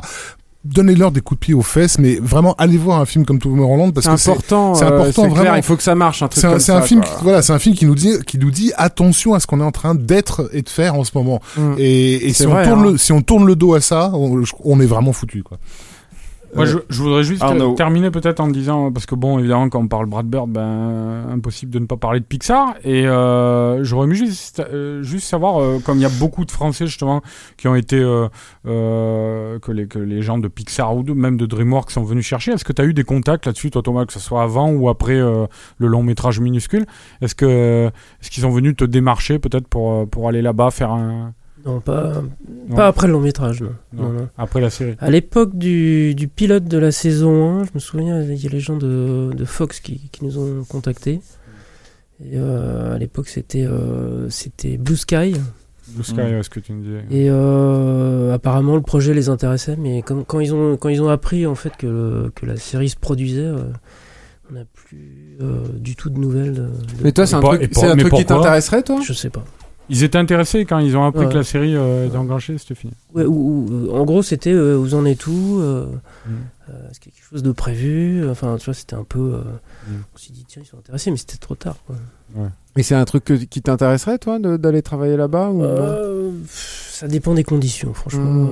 [0.62, 3.92] Donnez-leur des coups de pied aux fesses, mais vraiment allez voir un film comme Tomorrowland
[3.92, 4.74] parce que c'est important.
[4.74, 5.54] c'est euh, important, clair, vraiment.
[5.54, 6.22] il faut que ça marche.
[6.22, 8.36] Un truc c'est un, un film, qui, voilà, c'est un film qui nous dit, qui
[8.36, 11.12] nous dit attention à ce qu'on est en train d'être et de faire en ce
[11.14, 11.40] moment.
[11.56, 11.74] Mm.
[11.78, 12.90] Et, si on tourne hein.
[12.92, 15.58] le, si on tourne le dos à ça, on, on est vraiment foutu, quoi.
[16.54, 17.74] Moi, Euh, je, je voudrais juste Arnaud.
[17.74, 21.70] terminer peut-être en disant, parce que bon, évidemment, quand on parle Brad Bird, ben, impossible
[21.72, 22.74] de ne pas parler de Pixar.
[22.84, 26.50] Et euh, j'aurais aimé juste, euh, juste savoir, euh, comme il y a beaucoup de
[26.50, 27.22] Français justement
[27.56, 28.28] qui ont été, euh,
[28.66, 32.26] euh, que, les, que les gens de Pixar ou de, même de DreamWorks sont venus
[32.26, 34.70] chercher, est-ce que tu as eu des contacts là-dessus, toi Thomas, que ce soit avant
[34.70, 35.46] ou après euh,
[35.78, 36.86] le long métrage minuscule?
[37.20, 41.32] Est-ce que est-ce qu'ils sont venus te démarcher peut-être pour, pour aller là-bas faire un.
[41.66, 42.22] Non, pas,
[42.68, 42.76] Non.
[42.76, 43.70] pas après le long métrage, non.
[43.92, 44.02] Non.
[44.04, 44.28] Non, non.
[44.38, 48.22] Après la série À l'époque du, du pilote de la saison 1, je me souviens,
[48.22, 51.20] il y a les gens de, de Fox qui, qui nous ont contactés.
[52.24, 55.34] Et euh, à l'époque, c'était euh, c'était Blue Sky.
[55.94, 57.04] Blue Sky, ouais, ce que tu me disais.
[57.10, 61.08] Et euh, apparemment, le projet les intéressait, mais comme, quand, ils ont, quand ils ont
[61.08, 63.64] appris en fait que, le- que la série se produisait, euh,
[64.50, 66.54] on n'a plus euh, du tout de nouvelles.
[66.54, 66.68] de-
[67.02, 69.00] Mais toi, c'est un un truc qui t'intéresserait, toi?
[69.02, 69.44] Je sais pas.
[69.90, 71.32] Ils étaient intéressés quand ils ont appris Ouais.
[71.32, 72.92] que la série euh, était engagée, c'était fini.
[73.14, 76.30] Ouais, ou- ou- en gros, c'était euh, vous en êtes où euh, Mm.
[76.70, 79.18] euh, Est-ce qu'il y a quelque chose de prévu Enfin, tu vois, c'était un peu.
[79.18, 79.38] euh,
[79.88, 79.92] Mm.
[80.14, 81.76] On s'est dit, tiens, ils sont intéressés, mais c'était trop tard.
[81.86, 81.96] Quoi.
[82.76, 87.34] Et c'est un truc que- qui t'intéresserait, toi, d'aller travailler là-bas ou Euh, ça dépend
[87.34, 88.22] des conditions, franchement.
[88.24, 88.46] Mm.
[88.48, 88.50] euh,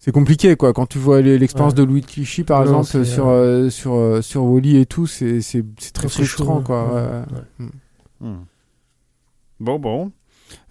[0.00, 0.74] C'est compliqué, quoi.
[0.74, 1.78] Quand tu vois l'expérience Ouais.
[1.78, 5.06] de Louis de Clichy, par Non, exemple, sur, euh, sur, euh, sur Wally et tout,
[5.06, 6.84] c'est c'est- c'est très frustrant, quoi.
[6.94, 7.00] ouais.
[7.00, 7.22] ouais.
[7.60, 7.66] Ouais.
[8.20, 8.34] Hmm.
[9.60, 10.12] Bon, bon.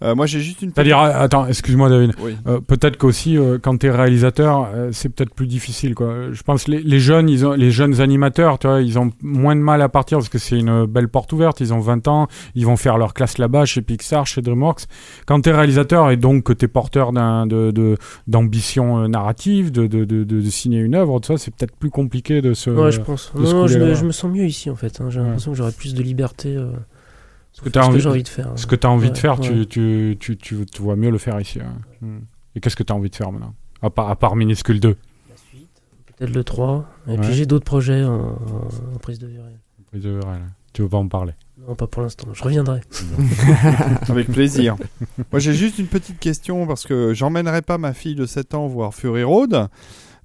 [0.02, 0.70] Euh, moi, j'ai juste une.
[0.72, 2.12] C'est-à-dire, euh, attends, excuse-moi David.
[2.22, 2.36] Oui.
[2.46, 6.32] Euh, peut-être qu'aussi euh, quand t'es réalisateur, euh, c'est peut-être plus difficile quoi.
[6.32, 9.54] Je pense les, les jeunes, ils ont les jeunes animateurs, tu vois, ils ont moins
[9.56, 11.60] de mal à partir parce que c'est une belle porte ouverte.
[11.60, 14.84] Ils ont 20 ans, ils vont faire leur classe là-bas chez Pixar, chez DreamWorks.
[15.26, 17.96] Quand t'es réalisateur et donc que t'es porteur d'un de de-
[18.26, 21.90] d'ambition narrative, de de, de de de signer une œuvre, tout ça, c'est peut-être plus
[21.90, 22.70] compliqué de se.
[22.70, 23.32] Ouais, je pense.
[23.34, 25.00] se Non, je me, je me sens mieux ici, en fait.
[25.00, 25.10] hein.
[25.10, 25.26] J'ai Ouais.
[25.26, 26.56] l'impression que j'aurais plus de liberté.
[27.54, 28.52] Euh, Ce que t'as ce envie- de faire.
[28.56, 29.48] Ce que t'as envie de Ouais, faire, ouais.
[29.48, 31.58] tu, tu, tu, tu, tu vois mieux le faire ici.
[31.58, 31.64] ouais.
[32.00, 32.20] Hmm.
[32.56, 34.96] Et qu'est-ce que t'as envie de faire maintenant à part, à part Minuscule 2
[35.30, 35.68] La suite,
[36.06, 36.84] peut-être le 3.
[37.06, 37.16] Et Ouais.
[37.18, 39.60] puis j'ai d'autres projets en, en- en prise de vue réelle.
[39.92, 40.38] Oui, de- là.
[40.72, 41.32] Tu veux pas en parler?
[41.68, 42.26] Non, pas pour l'instant.
[42.32, 42.80] Je reviendrai.
[44.08, 44.76] Avec plaisir.
[45.32, 48.66] Moi, j'ai juste une petite question parce que j'emmènerai pas ma fille de 7 ans
[48.66, 49.68] voir Fury Road.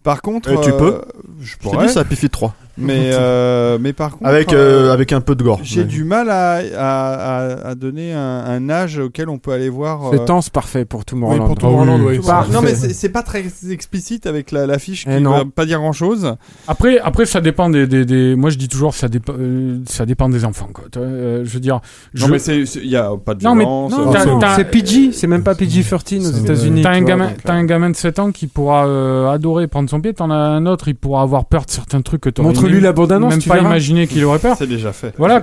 [0.04, 1.02] Par contre, Eh, tu euh, peux.
[1.42, 1.88] Je Je t'ai pourrais.
[1.88, 2.56] dit, ça Pifi 3.
[2.80, 5.60] Mais, euh, mais par contre, Avec, euh, euh, avec un peu de gore.
[5.64, 5.86] j'ai Ouais.
[5.88, 10.08] du mal à, à, à- à donner un, un âge auquel on peut aller voir.
[10.08, 11.22] euh, C'est temps, c'est parfait pour tout Oui,
[11.58, 11.98] Tomorrowland.
[12.00, 12.18] pour oui.
[12.20, 12.54] Bah, Parfait.
[12.54, 15.38] non mais c'est pas très explicite avec la- l'affiche qui Eh ne non.
[15.40, 16.36] veut pas dire grand chose.
[16.68, 20.06] Après, après, ça dépend des, des, des- Moi, je dis toujours, ça dépend, euh, ça
[20.06, 20.70] dépend des enfants.
[20.74, 20.86] Quoi.
[20.92, 21.80] Tu vois, euh, je veux dire,
[22.14, 22.24] je...
[22.26, 23.94] Non mais c'est il y a pas de Non, mais- violence.
[23.98, 26.82] euh, c'est PG, c'est même pas PG-13 aux États-Unis.
[26.82, 30.00] T'as un, gamin, euh, un gamin de 7 ans qui pourra euh, adorer prendre son
[30.02, 32.84] pied, t'en as un autre, il pourra avoir peur de certains trucs que t'aurais Même-
[32.84, 33.68] la bande-annonce, même tu pas verras.
[33.70, 34.56] imaginer qu'il aurait peur.
[34.58, 35.14] C'est déjà fait.
[35.18, 35.42] Voilà,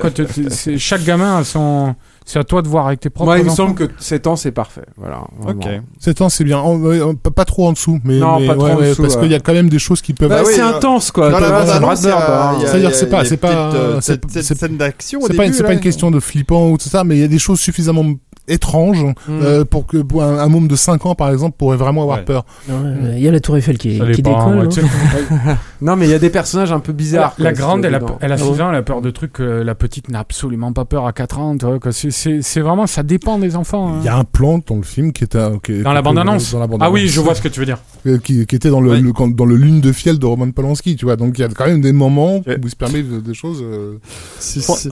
[0.50, 1.94] c'est- chaque gamin a son.
[2.28, 4.34] C'est à toi de voir avec tes propres Moi, il me semble que 7 ans,
[4.34, 4.82] c'est parfait.
[4.96, 5.20] Voilà.
[5.40, 5.60] vraiment.
[5.60, 5.68] Ok.
[6.00, 6.58] 7 ans, c'est bien.
[6.58, 9.02] En- euh, pas, pas trop en dessous, mais, Non, mais pas trop ouais, en dessous,
[9.02, 9.22] parce ouais.
[9.22, 10.28] qu'il y a quand même des choses qui peuvent.
[10.28, 11.30] Bah, c'est euh, intense, quoi.
[11.30, 12.16] Dans T'as- la bande-annonce, il y hein.
[12.56, 13.80] il y a- C'est-à-dire, il y a- c'est pas- il y a c'est pas- petite,
[13.80, 15.74] euh, c'est- cette- cette c'est- scène d'action au c'est pas, une- début, c'est pas là.
[15.74, 18.04] une question de flippant ou tout ça, mais il y a des choses suffisamment
[18.48, 19.12] étranges Mm.
[19.42, 22.18] euh, pour que pour un, un môme de 5 ans, par exemple, pourrait vraiment avoir
[22.18, 22.24] Ouais.
[22.24, 22.44] peur.
[22.68, 22.74] Ouais,
[23.16, 24.68] Il y a la Tour Eiffel qui, qui décolle.
[24.76, 27.34] ouais, non mais il y a des personnages un peu bizarres.
[27.38, 28.60] La, grande, elle a, elle a Ah 6 ouais.
[28.62, 31.38] ans, elle a peur de trucs que la petite n'a absolument pas peur à 4
[31.38, 31.56] ans.
[31.90, 33.88] C'est- vraiment, ça dépend des enfants.
[33.88, 33.98] hein.
[34.02, 36.12] Il y a un plan dans le film qui était euh, qui- Dans la dans
[36.12, 36.36] la
[36.80, 37.78] Ah oui, je vois ce que tu veux dire.
[38.06, 39.00] Euh, qui, qui était dans le,
[39.32, 41.16] dans le lune de fiel de Roman Polanski, tu vois.
[41.16, 42.56] Donc il y a quand même des moments Ouais.
[42.56, 43.60] où il se permet de- des choses.
[43.62, 43.98] euh,
[44.38, 44.90] C'est- ça-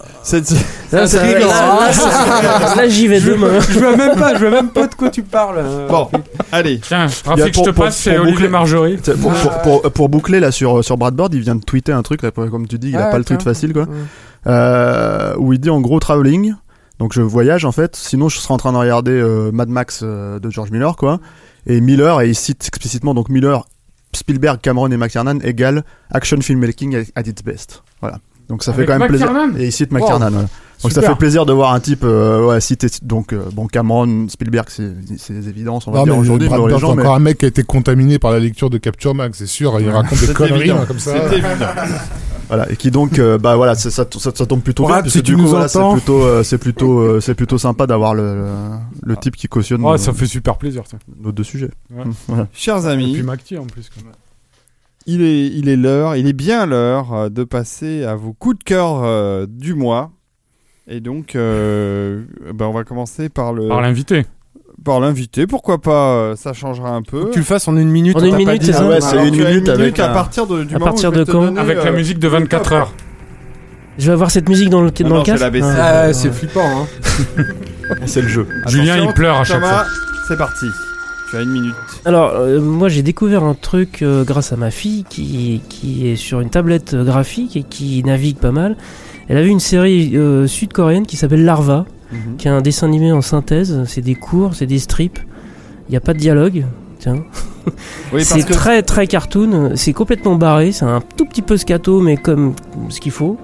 [2.76, 3.43] là, j'y vais demain.
[3.70, 5.56] Je vois même pas, je vois même pas de quoi tu parles.
[5.58, 5.88] euh.
[5.88, 6.08] Bon,
[6.52, 6.78] allez.
[6.80, 8.96] Tiens, Rafik, je pour- te pour- passe, c'est pour Olivier boucler- Marjorie.
[8.96, 12.02] Pour, pour, pour, pour boucler là sur, sur Brad Bird, il vient de tweeter un
[12.02, 13.52] truc, là, comme tu dis, il a Ah, pas le tweet tiens.
[13.52, 13.86] facile quoi.
[14.46, 16.54] Euh, où il dit en gros traveling.
[17.00, 20.00] Donc je voyage en fait, sinon je serais en train de regarder euh, Mad Max
[20.04, 21.18] euh, de George Miller quoi.
[21.66, 23.66] Et Miller, et il cite explicitement donc Miller,
[24.14, 25.82] Spielberg, Cameron et McTiernan égale
[26.12, 27.82] action filmmaking at its best.
[28.00, 28.18] Voilà.
[28.48, 29.60] Donc ça fait quand même McTiernan plaisir.
[29.64, 30.30] Et il cite McTiernan.
[30.30, 30.48] voilà.
[30.82, 31.10] Donc ça Super.
[31.10, 32.58] fait plaisir de voir un type euh, ouais,
[33.02, 36.68] donc euh, bon Cameron, Spielberg, c'est c'est des évidences on va Non, dire aujourd'hui pour
[36.68, 36.94] les gens.
[36.94, 39.46] mais- encore un mec qui a été contaminé par la lecture de Capture Max, c'est
[39.46, 39.80] sûr.
[39.80, 40.78] Il raconte des conneries évident.
[40.80, 41.12] hein, comme ça.
[41.28, 41.66] C'est évident.
[42.48, 45.16] Voilà, et qui donc, euh, bah voilà, ça, ça, ça tombe plutôt bien, Brad, puisque
[45.16, 45.94] si tu du coup, nous voilà, c'est entends.
[45.94, 48.48] plutôt, euh, c'est plutôt, euh, c'est plutôt sympa d'avoir le, le,
[49.02, 50.82] le type qui cautionne Ouais, nos, ça fait super plaisir.
[50.86, 50.98] ça.
[51.22, 51.70] nos deux sujets.
[51.90, 52.04] Ouais.
[52.28, 52.46] Voilà.
[52.52, 53.88] Chers Et amis, puis Macti en plus.
[53.88, 54.12] quoi.
[55.06, 58.58] il est il est l'heure, il est bien l'heure euh, de passer à vos coups
[58.58, 60.10] de cœur euh, du mois.
[60.86, 62.22] Et donc, euh,
[62.54, 64.26] ben, on va commencer par le Par l'invité.
[64.84, 65.46] par l'invité.
[65.46, 67.20] Pourquoi pas euh, Ça changera un peu.
[67.22, 68.16] Faut que tu le fasses en une minute.
[68.16, 70.14] En on une minute, c'est ça Ah ouais, Alors, c'est une minute avec à un-
[70.14, 71.96] partir de, du À moment partir où je de vais quand donner, Avec la euh,
[71.96, 72.92] musique de 24 heures.
[73.96, 75.44] Je vais avoir cette musique dans le, dans non, le c'est casque.
[75.62, 76.12] Ah, Ouais.
[76.12, 76.60] c'est flippant.
[76.66, 76.86] Hein.
[78.06, 78.46] C'est le jeu.
[78.66, 79.86] Julien, Attention, il pleure à chaque Thomas, fois.
[80.28, 80.66] c'est parti.
[81.30, 81.74] Tu as une minute.
[82.04, 86.16] Alors, euh, moi j'ai découvert un truc euh, grâce à ma fille qui, qui est
[86.16, 88.76] sur une tablette graphique et qui navigue pas mal.
[89.28, 91.86] Elle a vu une série euh, sud-coréenne qui s'appelle Larva,
[92.38, 93.82] qui est un dessin animé en synthèse.
[93.86, 95.18] C'est des cours, c'est des strips.
[95.88, 96.64] Il n'y a pas de dialogue.
[96.98, 97.16] Tiens.
[98.12, 99.72] Oui, parce c'est que très très cartoon.
[99.74, 100.70] C'est complètement barré.
[100.70, 102.52] C'est un tout petit peu scato, mais comme
[102.90, 103.38] ce qu'il faut.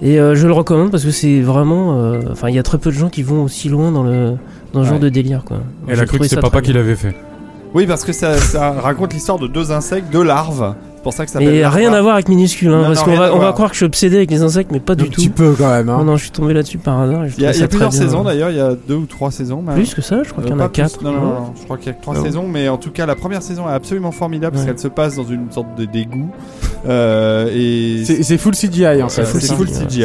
[0.00, 1.94] Et euh, je le recommande parce que c'est vraiment.
[1.98, 4.36] euh, Enfin, il y a très peu de gens qui vont aussi loin dans le
[4.72, 5.58] dans ce genre de délire, quoi.
[5.88, 7.14] Elle a cru que ça papa qui l'avait fait.
[7.74, 11.24] Oui, parce que ça, ça raconte l'histoire de deux insectes, deux larves, C'est pour ça
[11.24, 11.96] que ça Mais rien larva.
[11.98, 13.86] à voir avec minuscule, hein, Non, parce qu'on va, on va croire que je suis
[13.86, 15.34] obsédé avec les insectes, mais pas Un du petit tout.
[15.34, 15.88] peu quand même.
[15.88, 15.98] hein.
[15.98, 17.24] Non, non, je suis tombé là-dessus par hasard.
[17.26, 19.62] Il y a, y a plusieurs saisons d'ailleurs, il y a deux ou trois saisons.
[19.62, 19.74] même.
[19.74, 20.82] Plus que ça, je crois Euh, qu'il y en a plus.
[20.82, 21.02] quatre.
[21.02, 23.06] Non, non, non, je crois qu'il y a trois Ah saisons, mais en tout cas,
[23.06, 24.72] la première saison est absolument formidable parce Ouais.
[24.72, 26.30] qu'elle se passe dans une sorte de d'égout.
[26.88, 29.46] Euh, et C'est c'est full CGI en c'est fait.
[29.54, 29.84] full, ça.
[29.84, 30.04] CGI.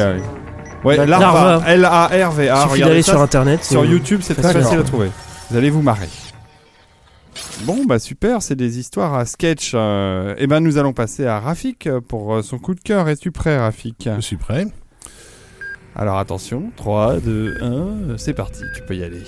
[0.83, 0.97] Ouais.
[0.97, 1.61] Larva, Larva.
[1.67, 2.55] L-A-R-V-A.
[2.55, 3.63] Il suffit Regardez sur internet.
[3.63, 5.09] sur c'est- YouTube, c'est très facile à trouver.
[5.51, 6.07] Vous allez vous marrer.
[7.63, 9.71] Bon, bah super, c'est des histoires à sketch.
[9.73, 13.07] Euh, et ben, nous allons passer à Rafik pour euh, son coup de cœur.
[13.09, 14.09] Es-tu prêt, Rafik?
[14.15, 14.67] Je suis prêt.
[15.95, 19.23] Alors attention, 3, 2, 1, c'est parti, tu peux y aller.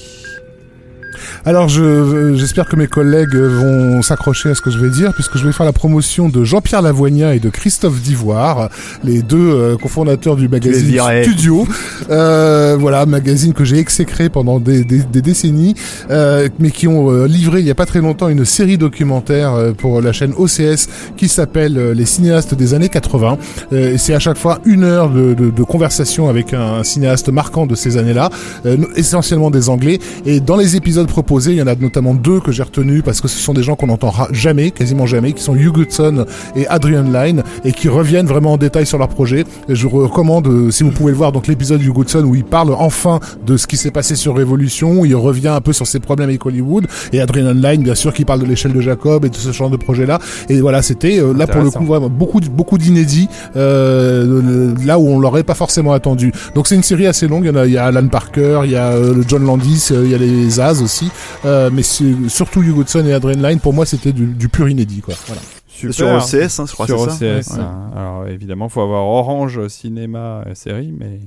[1.46, 5.38] Alors, je, j'espère que mes collègues vont s'accrocher à ce que je vais dire, puisque
[5.38, 8.70] je vais faire la promotion de Jean-Pierre Lavoignat et de Christophe Divoire,
[9.04, 11.00] les deux euh, cofondateurs du magazine.
[11.24, 11.68] Studio.
[12.10, 15.76] Euh, voilà, magazine que j'ai exécré pendant des, des, des décennies,
[16.10, 19.54] euh, mais qui ont euh, livré il y a pas très longtemps une série documentaire
[19.54, 23.38] euh, pour la chaîne OCS qui s'appelle Les cinéastes des années 80.
[23.74, 27.30] Euh, et c'est à chaque fois une heure de, de, de conversation avec un, cinéaste
[27.30, 28.30] marquant de ces années-là,
[28.66, 30.00] euh, essentiellement des Anglais.
[30.26, 33.22] Et dans les épisodes proposés, il y en a notamment deux que j'ai retenus parce
[33.22, 36.26] que ce sont des gens qu'on n'entend ra- jamais, quasiment jamais, qui sont Hugh Goodson
[36.56, 39.46] et Adrian Lyne et qui reviennent vraiment en détail sur leur projet.
[39.70, 42.36] Et je vous recommande, euh, si vous pouvez le voir, donc l'épisode Hugh Goodson où
[42.36, 45.74] il parle enfin de ce qui s'est passé sur Révolution, où il revient un peu
[45.74, 48.82] sur ses problèmes avec Hollywood et Adrian Lyne, bien sûr, qui parle de l'échelle de
[48.82, 50.20] Jacob et de ce genre de projet-là.
[50.50, 55.08] Et voilà, c'était euh, là pour le coup vraiment beaucoup beaucoup d'inédits euh, là où
[55.08, 56.32] on l'aurait pas forcément attendu.
[56.56, 57.46] Donc c'est une série assez longue.
[57.46, 59.46] Il y en a, il y a Alan Parker, il y a euh, le John
[59.46, 61.12] Landis, il y a les Zaz aussi,
[61.46, 63.60] euh, mais c'est- surtout Hugh Goodson et Adrian Lyne.
[63.60, 65.14] Pour moi, c'était du, du pur inédit, quoi.
[65.28, 65.42] Voilà.
[65.68, 65.94] Super.
[65.94, 67.44] Sur OCS, hein, je crois sur que c'est OCS.
[67.46, 67.56] ça.
[67.58, 67.62] Ouais.
[67.62, 67.92] hein.
[67.96, 71.20] Alors évidemment, faut avoir Orange Cinéma euh, série, mais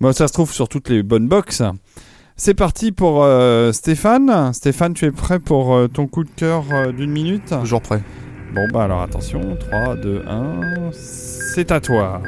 [0.00, 1.62] bon, ça se trouve sur toutes les bonnes box.
[2.36, 4.52] C'est parti pour euh, Stéphane.
[4.54, 7.52] Stéphane, tu es prêt pour euh, ton coup de cœur euh, d'une minute?
[7.60, 8.00] Toujours prêt.
[8.54, 10.60] Bon bah alors attention, 3, 2, 1,
[10.92, 12.20] c'est à toi.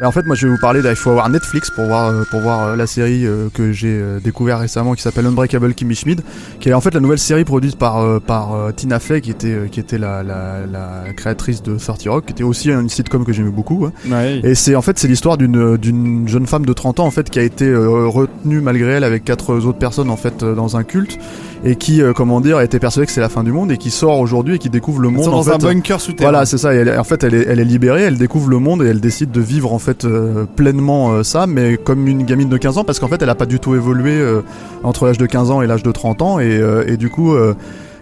[0.00, 0.90] Et en fait, moi, je vais vous parler là.
[0.90, 4.00] Il faut avoir Netflix pour voir euh, pour voir euh, la série euh, que j'ai
[4.22, 6.20] découvert récemment, qui s'appelle Unbreakable Kimmy Schmid,
[6.60, 9.80] qui est en fait la nouvelle série produite par par Tina Fey, qui était qui
[9.80, 13.50] était la, la, la créatrice de 30 Rock, qui était aussi une sitcom que j'aimais
[13.50, 13.86] beaucoup.
[13.86, 13.92] hein.
[14.10, 14.40] Ouais.
[14.44, 17.28] Et c'est en fait c'est l'histoire d'une d'une jeune femme de 30 ans en fait
[17.28, 21.18] qui a été retenue malgré elle avec quatre autres personnes en fait dans un culte
[21.64, 23.90] et qui euh, comment dire était persuadée que c'est la fin du monde et qui
[23.90, 26.30] sort aujourd'hui et qui découvre le monde sont en dans fait, un bunker souterrain.
[26.30, 26.74] voilà, c'est ça.
[26.74, 29.00] Et elle- en fait, elle est, elle est libérée, elle découvre le monde et elle
[29.00, 32.78] décide de vivre en fait euh, pleinement euh, ça, mais comme une gamine de 15
[32.78, 34.42] ans, parce qu'en fait, elle a pas du tout évolué euh,
[34.84, 37.34] entre l'âge de 15 ans et l'âge de 30 ans, et, euh, et du coup.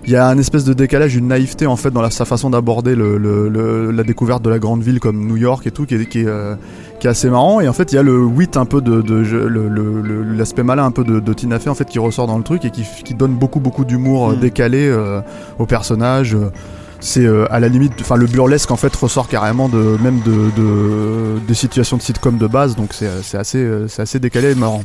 [0.06, 2.50] Il y a un espèce de décalage, une naïveté en fait dans la, sa façon
[2.50, 5.84] d'aborder le, le- le- la découverte de la grande ville comme New York et tout,
[5.84, 6.54] qui est, qui est, euh,
[7.00, 7.60] qui est assez marrant.
[7.60, 10.00] Et en fait, il y a le wit un peu de, de je- le- le-
[10.02, 12.44] le- l'aspect malin un peu de, de Tina Fey en fait qui ressort dans le
[12.44, 14.40] truc et qui, qui donne beaucoup beaucoup d'humour euh, Mm.
[14.40, 15.20] décalé euh,
[15.58, 16.36] au personnage.
[17.00, 20.32] C'est euh, à la limite enfin le burlesque en fait ressort carrément de même de,
[20.56, 24.52] de des situations de sitcom de base donc c'est c'est assez euh, c'est assez décalé
[24.52, 24.80] et marrant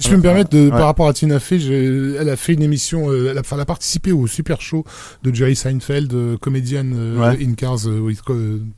[0.00, 0.70] Si je peux me permettre, de, Ouais.
[0.70, 3.54] par rapport à Tina Fey, j'ai- elle a fait une émission, euh, elle, a, enfin,
[3.56, 4.84] elle a participé au super show
[5.22, 7.38] de Jerry Seinfeld, euh, Comedian euh, Ouais.
[7.44, 8.12] in Cars, euh,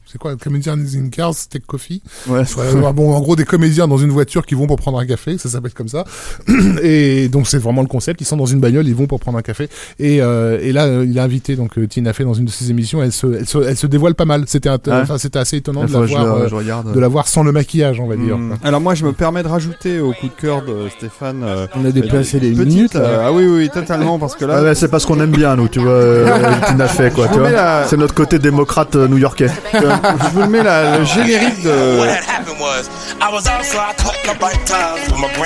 [0.07, 2.03] c'est quoi, Comedian in Cars, Take Coffee?
[2.29, 5.07] Ouais Ouais, bon, en gros, des comédiens dans une voiture qui vont pour prendre un
[5.07, 6.05] café, ça s'appelle comme ça.
[6.83, 8.21] Et donc, c'est vraiment le concept.
[8.21, 9.69] Ils sont dans une bagnole, ils vont pour prendre un café.
[9.99, 13.03] Et, euh, et là, il a invité donc Tina Fey dans une de ses émissions.
[13.03, 14.45] Elle se, elle se, elle se dévoile pas mal.
[14.47, 18.07] C'était, enfin, assez étonnant de la voir, euh, de la voir sans le maquillage, on
[18.07, 18.39] va dire.
[18.39, 18.57] Mm.
[18.63, 21.43] Alors moi, je me permets de rajouter au coup de cœur de Stéphane.
[21.45, 22.95] euh, On a déplacé les petite, minutes.
[22.95, 23.01] là.
[23.01, 25.55] euh, ah oui, oui, totalement, parce que là, Ah ouais, c'est parce qu'on aime bien
[25.57, 29.49] nous tu vois euh, Fey quoi tu vois la- c'est notre côté démocrate euh, new-yorkais
[29.73, 31.71] je vous mets la- le générique de.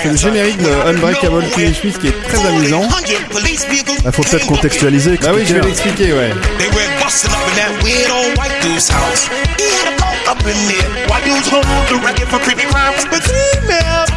[0.03, 2.83] C'est le générique de Unbreakable Kimmy Schmidt qui est très amusant.
[4.05, 6.07] il faut peut-être contextualiser Bah oui, je vais expliquer.
[6.07, 6.31] l'expliquer, ouais.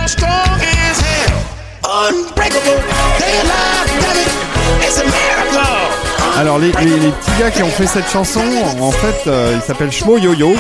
[0.08, 1.34] Strong as hell.
[1.84, 2.80] Unbreakable,
[3.20, 5.02] they alive, damn it, it's.
[6.38, 8.42] Alors les, les- les petits gars qui ont fait cette chanson,
[8.82, 10.56] en fait, euh, ils s'appellent Shmo Yo-Yo.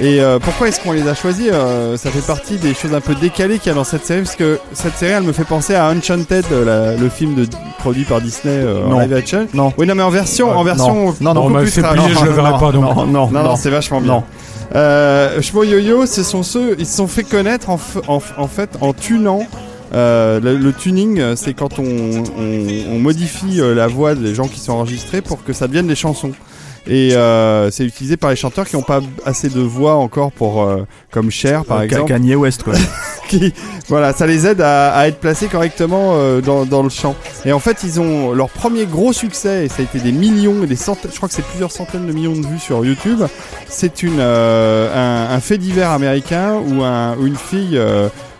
[0.00, 3.00] Et euh, pourquoi est-ce qu'on les a choisis Euh, Ça fait partie des choses un
[3.00, 5.44] peu décalées qu'il y a dans cette série, parce que cette série, elle me fait
[5.44, 7.46] penser à Enchanted, la- le film de,
[7.78, 8.98] produit par Disney euh, en Non.
[9.00, 9.46] live action.
[9.52, 9.72] Non.
[9.76, 10.64] Oui, non, mais en version, en non.
[10.64, 12.82] version plus je le verrai pas, donc.
[12.84, 14.24] Non, non, non c'est vachement bien.
[14.74, 17.78] Euh, Shmo Yo-Yo, ce sont ceux, ils se sont fait connaître en,
[18.08, 19.46] en, en fait en tunant.
[19.94, 22.24] euh, le, le tuning, euh, c'est quand on, on-
[22.94, 25.94] on modifie euh, la voix des gens qui sont enregistrés pour que ça devienne des
[25.94, 26.32] chansons.
[26.86, 30.62] Et euh, c'est utilisé par les chanteurs qui n'ont pas assez de voix encore pour,
[30.62, 30.78] euh,
[31.10, 32.08] comme Cher par Euh, exemple.
[32.08, 32.72] Kanye West quoi
[33.88, 37.14] voilà, ça les aide à, être placés correctement euh, dans, le champ.
[37.44, 40.62] Et en fait, ils ont leur premier gros succès, et ça a été des millions
[40.62, 43.22] et des centaines, je crois que c'est plusieurs centaines de millions de vues sur YouTube.
[43.68, 47.78] C'est une euh, un, fait divers américain où, un, où une fille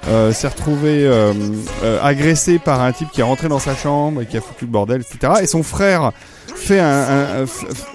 [0.09, 1.33] euh, s'est retrouvée euh,
[1.85, 4.65] euh, agressée par un type qui est rentré dans sa chambre et qui a foutu
[4.65, 5.35] le bordel, etc.
[5.43, 6.11] Et son frère
[6.63, 6.81] fait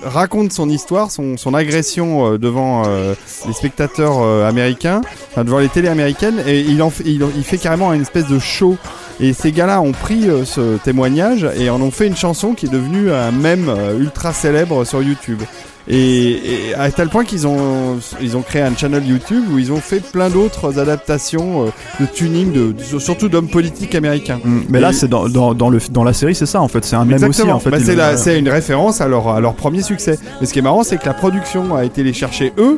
[0.03, 3.15] raconte son histoire, son, agression euh, devant euh,
[3.47, 5.01] les spectateurs euh, américains,
[5.37, 8.39] devant les télés américaines, et il, en fait, il, il fait carrément une espèce de
[8.39, 8.77] show.
[9.19, 12.69] Et ces gars-là ont pris ce témoignage et en ont fait une chanson qui est
[12.69, 15.41] devenue un mème ultra célèbre sur YouTube.
[15.89, 16.31] Et,
[16.69, 19.77] et à tel point qu'ils ont, ils ont créé un channel YouTube où ils ont
[19.79, 21.69] fait plein d'autres adaptations euh,
[22.01, 24.39] de tuning, de, de- surtout d'hommes politiques américains.
[24.43, 26.83] Mm, Mais là, c'est dans, dans, dans, le, dans la série, c'est ça en fait.
[26.83, 27.69] C'est un même aussi en fait.
[27.69, 30.19] Bah, c'est, la- c'est une référence à leur, à leur premier succès.
[30.41, 32.77] Mais ce qui est marrant, c'est que la production a été les chercher eux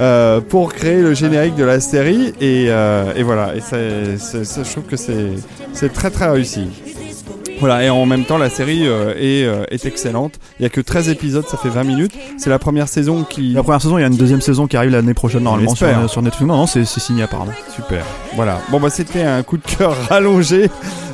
[0.00, 2.32] euh, pour créer le générique de la série.
[2.40, 3.54] Et, euh, et voilà.
[3.56, 4.16] Et c'est-
[4.64, 5.28] je trouve que c'est,
[5.72, 6.66] c'est très très réussi.
[7.60, 10.34] Voilà, et en même temps, la série euh, est, euh, est excellente.
[10.58, 12.12] Il y a que 13 épisodes, ça fait 20 minutes.
[12.36, 13.52] C'est la première saison qui.
[13.52, 16.10] La première saison, il y a une deuxième saison qui arrive l'année prochaine normalement sur,
[16.10, 16.46] sur Netflix.
[16.48, 17.52] Non, non, c'est c'est signé apparemment.
[17.74, 18.04] Super.
[18.34, 18.60] Voilà.
[18.70, 20.70] Bon, bah, c'était un coup de cœur rallongé.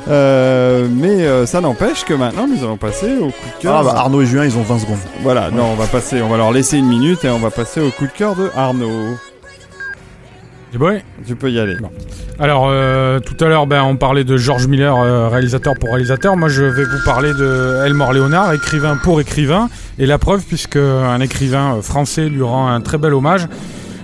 [0.07, 3.75] Euh, mais euh, ça n'empêche que maintenant, nous allons passer au coup de cœur.
[3.77, 4.99] Ah, bah, Arnaud et Julien, ils ont 20 secondes.
[5.23, 7.81] Voilà, non, on va passer, on va leur laisser une minute et on va passer
[7.81, 9.15] au coup de cœur de Arnaud.
[10.75, 11.77] C'est bon Tu peux y aller.
[12.37, 16.35] Alors, euh, tout à l'heure, ben, on parlait de George Miller, euh, réalisateur pour réalisateur.
[16.35, 19.69] Moi, je vais vous parler de Elmore Léonard, écrivain pour écrivain.
[19.99, 23.47] Et la preuve, puisque un écrivain euh, français lui rend un très bel hommage.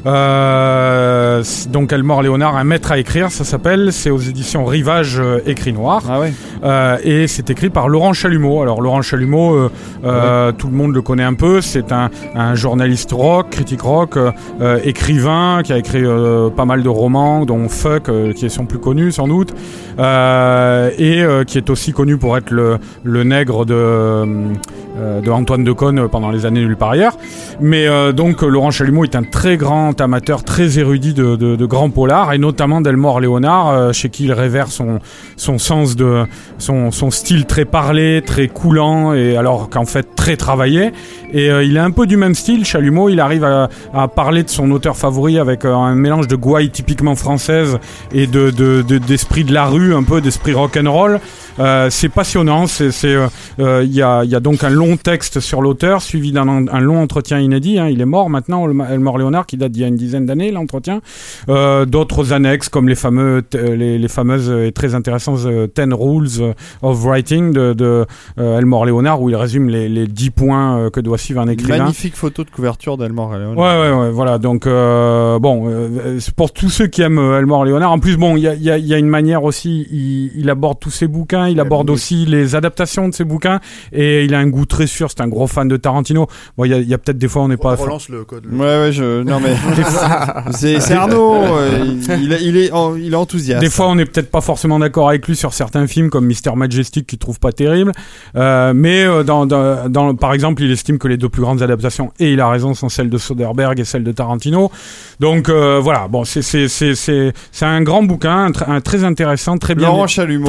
[0.06, 3.94] Euh, donc Elmore Léonard, un maître à écrire, ça s'appelle.
[3.94, 6.02] C'est aux éditions Rivage euh, Écrit Noir.
[6.10, 6.34] Ah ouais.
[6.64, 8.62] Euh, et c'est écrit par Laurent Chalumeau.
[8.62, 9.70] Alors Laurent Chalumeau,
[10.04, 11.62] euh, tout le monde le connaît un peu.
[11.62, 14.18] C'est un, un journaliste rock, critique rock,
[14.84, 16.04] écrivain qui a écrit
[16.56, 19.54] pas mal de romans, dont Fuck, qui est son plus connu sans doute,
[20.00, 24.26] et qui est aussi connu pour être le, le nègre de,
[25.22, 27.18] de Antoine Decaune pendant les années nulle part ailleurs.
[27.60, 32.38] Mais donc Laurent Chalumeau est un très grand amateur, très érudit de, grands polars, et
[32.38, 35.00] notamment d'Elmore Léonard, euh, chez qui il révère son,
[35.38, 36.26] sens de
[36.58, 40.92] son style très parlé, très coulant, et alors qu'en fait très travaillé.
[41.34, 43.10] Et euh, il est un peu du même style, Chalumeau.
[43.10, 43.70] Il arrive à,
[44.08, 47.78] parler de son auteur favori avec euh, un mélange de gouaille typiquement française
[48.14, 51.20] et de de- de- d'esprit de, la rue, un peu d'esprit rock'n'roll.
[51.60, 52.68] Euh, c'est passionnant.
[52.68, 52.92] C'est
[53.60, 57.40] euh, il y a donc un long texte sur l'auteur suivi d'un un long entretien
[57.40, 57.80] inédit.
[57.80, 57.88] hein.
[57.88, 61.02] Il est mort maintenant, Elmore Léonard, qui date d'il y a une dizaine d'années l'entretien.
[61.48, 67.74] D'autres annexes comme les fameux les, fameuses et très intéressantes 10 Rules of Writing de,
[67.74, 68.06] de
[68.38, 71.78] Elmore Léonard où il résume les, les 10 points que doit suivre un écrivain.
[71.78, 73.54] Magnifique photo de couverture d'Elmore Léon.
[73.56, 74.38] Ouais, ouais, ouais, voilà.
[74.38, 77.92] Donc, euh, bon, euh, c'est pour tous ceux qui aiment euh, Elmore Léonard.
[77.92, 79.88] En plus, bon, il y a, il y, a, il y a une manière aussi.
[79.92, 83.60] Il, il aborde tous ses bouquins, il aborde aussi les adaptations de ses bouquins,
[83.94, 85.10] et il a un goût très sûr.
[85.10, 86.28] C'est un gros fan de Tarantino.
[86.58, 87.76] Bon, il y a, il y a peut-être des fois on n'est pas.
[87.76, 88.46] relance le code.
[88.52, 89.24] Ouais, ouais, je.
[89.24, 89.56] Non, mais.
[90.52, 91.36] c'est Arnaud.
[91.36, 93.62] euh, il, il est- il est, en- il est enthousiaste.
[93.62, 96.52] Des fois, on n'est peut-être pas forcément d'accord avec lui sur certains films comme Mister
[96.56, 97.92] Majestic qu'il trouve pas terrible,
[98.36, 101.62] Euh, mais euh, dans, dans, dans- par exemple, il estime que les deux plus grandes
[101.62, 104.72] adaptations, et il a raison, sont celles de Soderbergh et celles de Tarantino.
[105.20, 108.82] Donc euh, voilà, bon, c'est c'est c'est c'est c'est un grand bouquin, un, tr- un
[108.82, 109.88] très intéressant, très bien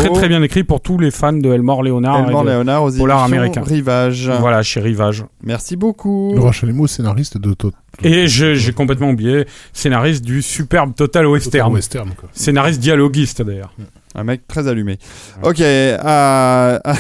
[0.01, 2.21] très très bien écrit pour tous les fans de Elmore Léonard.
[2.21, 3.63] et Elmore Léonard aux polar américain.
[3.65, 4.31] Rivage.
[4.41, 5.25] Voilà, chez Rivage.
[5.43, 6.33] Merci beaucoup.
[6.35, 7.77] Laurent Chalumeau, scénariste de Toto.
[8.03, 11.73] Et je- j'ai complètement oublié, scénariste du superbe Total Western.
[11.73, 12.29] Western, quoi.
[12.33, 13.73] Scénariste dialoguiste d'ailleurs.
[14.15, 14.99] Un mec très allumé.
[15.43, 16.95] Ok, à, à,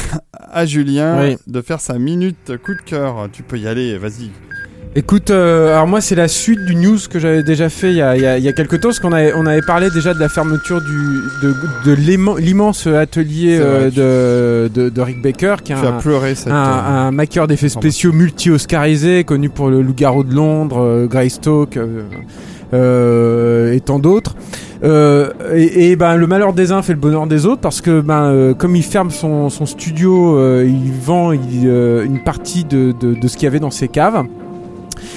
[0.53, 1.37] à Julien Oui.
[1.47, 3.29] de faire sa minute coup de cœur.
[3.33, 4.31] Tu peux y aller, vas-y.
[4.95, 8.03] Écoute, euh, alors moi c'est la suite du news que j'avais déjà fait il y
[8.03, 9.89] a, il y a- il y a quelques temps, parce qu'on avait, on avait parlé
[9.91, 11.55] déjà de la fermeture du, de,
[11.87, 15.99] de l'immen- l'immense atelier euh, de, de, de Rick Baker, qui est Tu as un,
[15.99, 16.49] pleuré cette.
[16.53, 21.79] un, euh, un maquilleur d'effets spéciaux multi-oscarisé, connu pour le Loup-garou de Londres, euh, Greystoke
[22.73, 24.35] et tant d'autres.
[24.85, 28.01] Euh, et, et ben le malheur des uns fait le bonheur des autres parce que
[28.01, 33.15] ben euh, comme il ferme son, studio, euh, il vend euh, une partie de, de,
[33.15, 34.25] de ce qu'il y avait dans ses caves.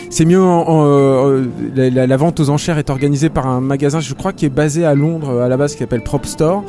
[0.10, 0.42] C'est mieux.
[0.42, 4.86] Euh, la, vente aux enchères est organisée par un magasin, je crois, qui est basé
[4.86, 6.64] à Londres à la base, qui s'appelle Prop Store.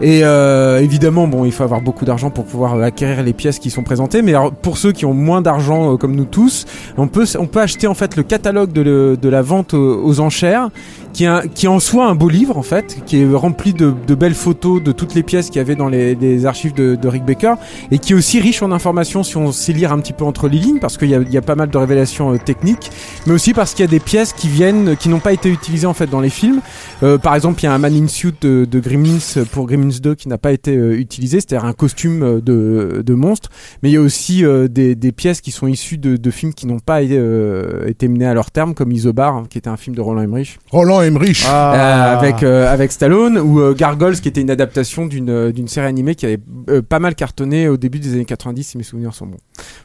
[0.00, 3.70] Et euh, évidemment, bon, il faut avoir beaucoup d'argent pour pouvoir acquérir les pièces qui
[3.70, 4.22] sont présentées.
[4.22, 7.86] Mais alors, pour ceux qui ont moins d'argent, euh, comme nous tous, on peut, acheter
[7.86, 10.68] en fait le catalogue de, la vente aux enchères,
[11.14, 13.72] qui est, un- qui est en soi un beau livre en fait, qui est rempli
[13.72, 16.74] de, de belles photos de toutes les pièces qu'il y avait dans les, les archives
[16.74, 17.54] de, de Rick Baker,
[17.90, 20.48] et qui est aussi riche en informations si on sait lire un petit peu entre
[20.48, 22.90] les lignes, parce qu'il y a, y a pas mal de révélations euh, techniques,
[23.26, 25.86] mais aussi parce qu'il y a des pièces qui viennent, qui n'ont pas été utilisées
[25.86, 26.60] en fait dans les films.
[27.02, 29.98] Euh, par exemple, il y a un man in suit de, de Gremlins pour Gremlins
[30.02, 33.50] 2 qui n'a pas été euh, utilisé, c'est-à-dire un costume euh, de, de monstre.
[33.82, 36.80] Mais il y a aussi des, des pièces qui sont issues de, films qui n'ont
[36.80, 40.22] pas été, menés à leur terme, comme Isobar, hein, qui était un film de Roland
[40.22, 40.58] Emmerich.
[41.06, 41.44] Emmerich.
[41.48, 45.86] Euh, avec euh, avec Stallone ou euh, Gargoyles qui était une adaptation d'une d'une série
[45.86, 49.14] animée qui avait euh, pas mal cartonné au début des années 90 si mes souvenirs
[49.14, 49.38] sont bons.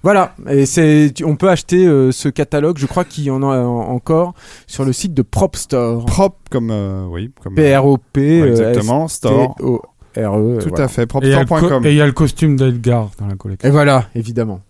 [0.04, 3.58] Voilà, et c'est on peut acheter euh, ce catalogue, je crois qu'il y en a
[3.60, 4.34] encore
[4.68, 6.06] sur le site de Prop Store.
[6.06, 9.56] Prop comme euh, oui, comme P R O P Ouais, exactement, store.
[9.62, 9.82] O
[10.18, 11.86] R E Tout à fait, propstore.com.
[11.86, 13.68] et il y a le costume d'Edgar dans la collection.
[13.68, 14.62] Et voilà, évidemment.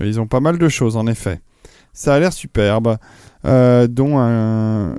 [0.00, 1.40] Ils ont pas mal de choses en effet.
[1.92, 2.96] Ça a l'air superbe.
[3.46, 4.28] Euh, dont un
[4.90, 4.94] euh,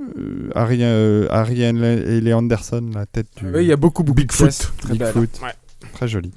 [0.56, 4.22] euh, Harry et Lee Anderson, la tête du Oui, il y a beaucoup beaucoup de
[4.22, 4.72] Bigfoot.
[4.78, 5.12] Très belles.
[5.14, 5.40] Bigfoot.
[5.92, 6.32] Très joli.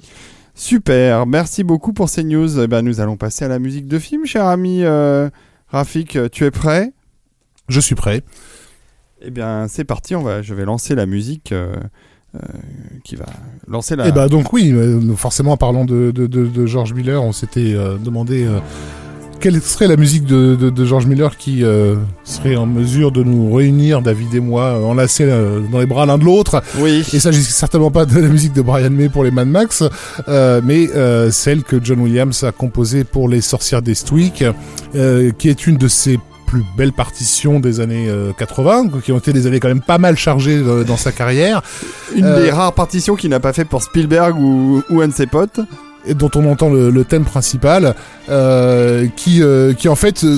[0.54, 2.60] Super, merci beaucoup pour ces news.
[2.60, 5.28] Eh ben, nous allons passer à la musique de film, cher ami euh,
[5.68, 6.18] Rafik.
[6.30, 6.92] Tu es prêt?
[7.68, 8.22] Je suis prêt.
[9.20, 10.14] Eh bien, c'est parti.
[10.14, 11.74] On va, je vais lancer la musique euh,
[12.36, 12.38] euh,
[13.04, 13.26] qui va
[13.66, 14.06] lancer la.
[14.08, 14.72] Et bah donc oui,
[15.16, 18.60] forcément en parlant de, de, de, de George Miller, on s'était euh, demandé euh,
[19.40, 23.22] quelle serait la musique de, de, de George Miller qui euh, serait en mesure de
[23.22, 26.62] nous réunir, David et moi, euh, enlacés euh, dans les bras l'un de l'autre?
[26.78, 27.04] Oui.
[27.12, 29.82] Et ça, certainement pas de la musique de Brian May pour les Mad Max,
[30.28, 30.88] euh, mais
[31.30, 34.44] celle que John Williams a composée pour les Sorcières d'Estwick,
[34.92, 39.32] qui est une de ses plus belles partitions des années euh, 80, qui ont été
[39.32, 41.60] des années quand même pas mal chargées dans sa carrière.
[42.14, 45.26] Une des rares partitions qu'il n'a pas fait pour Spielberg ou, ou un de ses
[45.26, 45.60] potes.
[46.06, 47.94] et dont on entend le, le thème principal,
[48.28, 50.36] euh, qui, euh, qui en fait euh,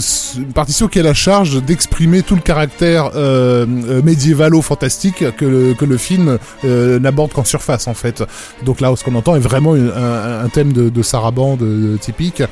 [0.54, 5.84] partition qui a la charge d'exprimer tout le caractère euh, euh, médiévalo-fantastique que le, que
[5.84, 8.22] le film n'aborde qu'en surface en fait.
[8.64, 11.64] Donc là, ce qu'on entend est vraiment un, un thème de, de sarabande
[12.00, 12.42] typique.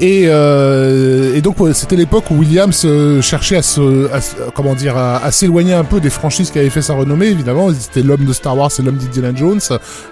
[0.00, 2.86] Et, et donc c'était l'époque où Williams
[3.20, 4.20] cherchait à se, à
[4.54, 7.26] comment dire, à, s'éloigner un peu des franchises qui avaient fait sa renommée.
[7.26, 9.60] Évidemment, c'était l'homme de Star Wars et l'homme d'Indiana Jones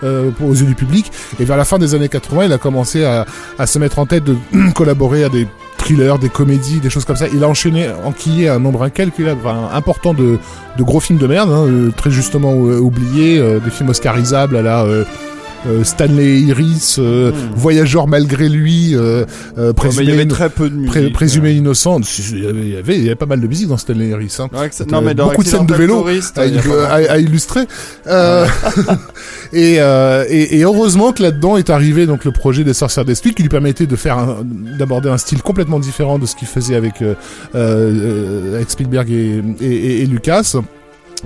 [0.03, 1.11] aux yeux du public.
[1.41, 3.27] Et vers la fin des années 80, il a commencé à,
[3.59, 4.37] à se mettre en tête de
[4.75, 5.47] collaborer à des
[5.83, 7.27] thrillers, des comédies, des choses comme ça.
[7.33, 10.39] Il a enchaîné, enquillé un nombre incalculable, enfin, important de,
[10.79, 14.57] de gros films de merde, hein, euh, très justement euh, oubliés, euh, des films oscarisables
[14.57, 14.87] à la
[15.85, 19.25] Stanley Iris, euh, Voyageur malgré lui, euh,
[19.59, 22.01] euh, Ouais, présumé, innocent.
[22.33, 24.09] Il y, avait, il, y avait, il y avait pas mal de musique dans Stanley
[24.09, 24.41] Iris.
[24.41, 24.49] Hein.
[24.53, 26.05] Ouais, ça- C'était, non, mais euh, dans beaucoup de scènes de vélo
[26.89, 27.63] à, illustrer.
[28.07, 28.47] Euh,
[29.53, 33.35] et, euh, et, et heureusement que là-dedans est arrivé donc le projet des Sorcières d'Esprit
[33.35, 34.37] qui lui permettait de faire
[34.79, 37.15] d'aborder un style complètement différent de ce qu'il faisait avec euh,
[37.55, 40.57] euh, avec Spielberg et Lucas.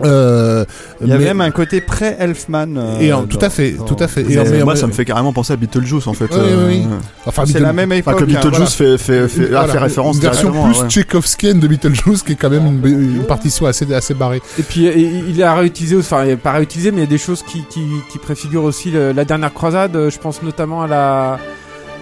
[0.04, 0.64] Euh,
[1.00, 2.76] Il y mais- même un côté pré-Elfman.
[2.76, 4.22] euh, et en- tout à fait, dans- tout à fait.
[4.30, 6.26] Et moi, ça me fait carrément penser à Beetlejuice en fait.
[6.32, 6.82] Oui, oui, oui.
[6.90, 8.14] Euh, Enfin, C'est Beetle- la même époque.
[8.16, 8.98] Enfin, que hein, Beetlejuice voilà.
[8.98, 10.88] fait, fait, fait, a Voilà, fait référence une version plus ouais.
[10.88, 12.86] tchékovskienne de Beetlejuice qui est quand même une,
[13.18, 14.42] une partition assez assez barrée.
[14.58, 17.10] Et puis et- il a réutilisé, enfin il a pas réutilisé, mais il y a
[17.10, 19.96] des choses qui, qui, qui préfigurent aussi le- la dernière croisade.
[19.96, 21.38] Euh, Je pense notamment à la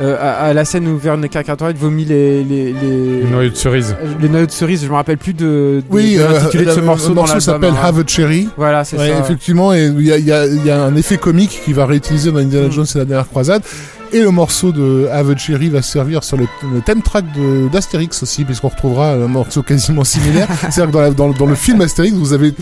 [0.01, 3.57] euh, à, à la scène où Verne Cartwright vomit les les les, Une noyau de
[3.57, 3.95] cerise.
[4.03, 4.83] euh, les noyaux de cerise.
[4.85, 7.09] Je me rappelle plus de, de, Oui, de euh, de ce le- morceau.
[7.11, 7.83] le morceau s'appelle hein.
[7.85, 8.49] Have a Cherry.
[8.57, 9.19] Voilà, c'est Ouais, ça.
[9.21, 12.33] effectivement, et il y a, y, a, y a un effet comique qui va réutiliser
[12.33, 13.63] dans Indiana Jones et la dernière croisade.
[14.13, 17.69] Et le morceau de Have a Cherry va servir sur le, le thème track de-
[17.69, 20.47] d'Astérix aussi, puisqu'on retrouvera un morceau quasiment similaire.
[20.71, 22.55] C'est-à-dire que dans, la- dans, le- dans le film Astérix, vous avez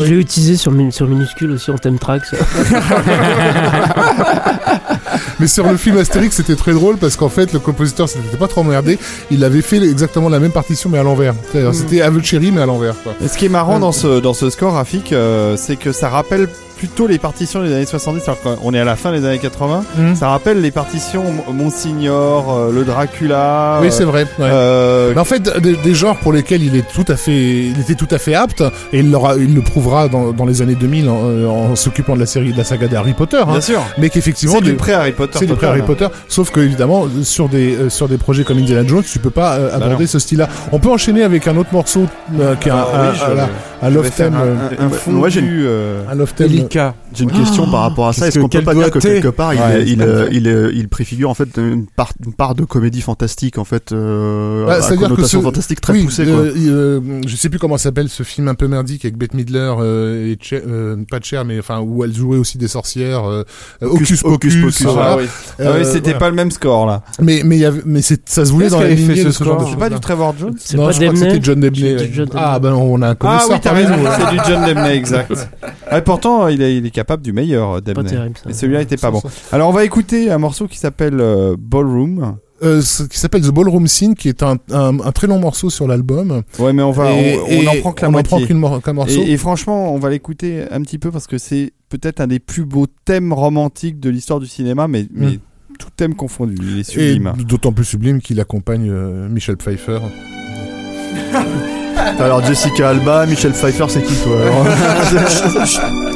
[0.00, 2.22] Je l'ai utilisé sur, sur minuscule aussi en thème track.
[2.24, 2.36] ça.
[5.40, 8.48] Mais sur le film Astérix, c'était très drôle parce qu'en fait, le compositeur s'était pas
[8.48, 8.98] trop emmerdé.
[9.30, 11.34] Il avait fait exactement la même partition mais à l'envers.
[11.50, 11.74] C'est-à-dire, Mm.
[11.74, 12.94] C'était Have a Cherry mais à l'envers.
[13.02, 13.14] quoi.
[13.24, 16.08] Et ce qui est marrant dans ce, dans ce score graphique, euh, c'est que ça
[16.08, 16.48] rappelle
[16.86, 19.84] plutôt les partitions des années 70, alors qu'on est à la fin des années 80.
[19.96, 20.14] Mhm.
[20.16, 23.78] Ça rappelle les partitions Monsignor, euh, le Dracula.
[23.80, 24.24] Oui, euh, c'est vrai.
[24.24, 24.28] ouais.
[24.44, 27.32] euh, Mais en fait, des, des genres pour lesquels il est tout à fait,
[27.64, 30.60] il était tout à fait apte, et il, l'aura- il le prouvera dans, dans les
[30.62, 33.38] années 2000 en, euh, en s'occupant de la série, de la saga d'Harry Potter.
[33.38, 33.52] hein.
[33.52, 33.80] bien sûr.
[33.98, 35.38] Mais qu'effectivement, C'est du des- pré-Harry Potter.
[35.38, 35.84] c'est du pré-Harry hein.
[35.86, 36.06] Potter.
[36.28, 39.58] Sauf que évidemment, sur des euh, sur des projets comme Indiana Jones, tu peux pas
[39.58, 40.48] Bah aborder ce style-là.
[40.72, 42.06] On peut enchaîner avec un autre morceau
[42.60, 43.48] qui est un, Ah un- oui, un- je- un-
[43.86, 46.48] un je love theme, un- un, un Ouais, euh, un love theme.
[46.74, 46.94] Jessica.
[47.14, 48.26] J'ai une question par rapport à ça.
[48.26, 50.36] Est-ce qu'on que- peut pas dire que quelque part il, Ouais, il, euh, magnifique.
[50.42, 53.92] il, euh, il préfigure en fait une part, une part de comédie fantastique en fait,
[53.92, 56.34] euh, Bah, à c'est-à-dire que connotation ce- fantastique très oui, poussée quoi.
[56.34, 59.34] euh, il, euh, je sais plus comment s'appelle ce film un peu merdique avec Bette
[59.34, 63.22] Midler euh, et Cher- euh, pas Cher mais enfin où elle jouait aussi des sorcières
[63.24, 63.44] Hocus
[63.82, 65.10] Hocus Pocus, Pocus, voilà.
[65.12, 65.24] Ah oui.
[65.60, 66.18] Ah oui, c'était voilà.
[66.18, 67.02] pas le même score là.
[67.20, 69.68] mais mais il y avait mais ça se voulait dans lignée fait de ce score
[69.70, 72.28] C'est pas du Trevor Jones C'est non, pas je crois que Debney c'était John Debney.
[72.34, 75.48] Ah ben on a un Ah oui, t'as raison, c'est du John Debney, exact.
[75.90, 78.10] Ah, pourtant, il est, il est capable du meilleur, euh, Pas Debney.
[78.10, 78.50] terrible ça.
[78.50, 79.20] Et celui-là était pas bon.
[79.20, 79.28] ça.
[79.52, 82.36] Alors, on va écouter un morceau qui s'appelle euh, Ballroom.
[82.62, 85.70] Euh, ce qui s'appelle The Ballroom Scene qui est un, un, un très long morceau
[85.70, 86.42] sur l'album.
[86.58, 88.36] Ouais, mais on va, Et- on, on et en prend que la on en prend
[88.38, 88.46] moitié.
[88.46, 89.20] qu'une mor- qu'un morceau.
[89.22, 92.38] Et, et franchement, on va l'écouter un petit peu parce que c'est peut-être un des
[92.38, 95.40] plus beaux thèmes romantiques de l'histoire du cinéma, mais, mais
[95.78, 96.54] tout thème confondu.
[96.62, 97.32] Il est Et sublime.
[97.46, 99.98] d'autant plus sublime qu'il accompagne euh, Michel Pfeiffer.
[102.18, 104.36] Alors Jessica Alba, Michel Pfeiffer, c'est qui toi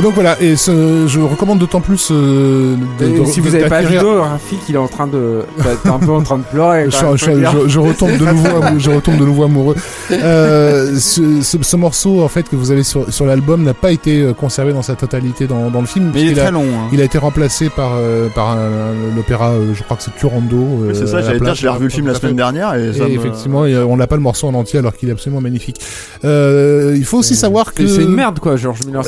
[0.00, 2.08] Et donc voilà, et ce, je recommande d'autant plus.
[2.10, 5.06] euh, de- Et de- si de- vous avez pas vidéo, Rafik, il est en train
[5.06, 5.42] de.
[5.58, 6.86] bah, T'es un peu en train de pleurer.
[6.90, 7.24] Je, même, je-
[7.64, 8.48] je- je retombe de nouveau,
[8.78, 9.74] je retombe de nouveau amoureux.
[10.10, 13.92] Euh, ce, ce- ce morceau en fait que vous avez sur, sur l'album n'a pas
[13.92, 16.10] été euh, conservé dans sa totalité dans, dans le film.
[16.14, 16.62] Mais il est a- très long.
[16.64, 16.88] hein.
[16.94, 20.56] Il a été remplacé par euh, par un- l'opéra, euh, je crois que c'est Turando.
[20.56, 23.00] euh, C'est ça, la j'allais dire, j'ai revu le film la semaine dernière et, Et
[23.00, 25.78] me- effectivement, et, on n'a pas le morceau en entier alors qu'il est absolument magnifique.
[26.24, 29.02] Euh, il faut aussi savoir que C'est c'est une merde, quoi, Georges Miller,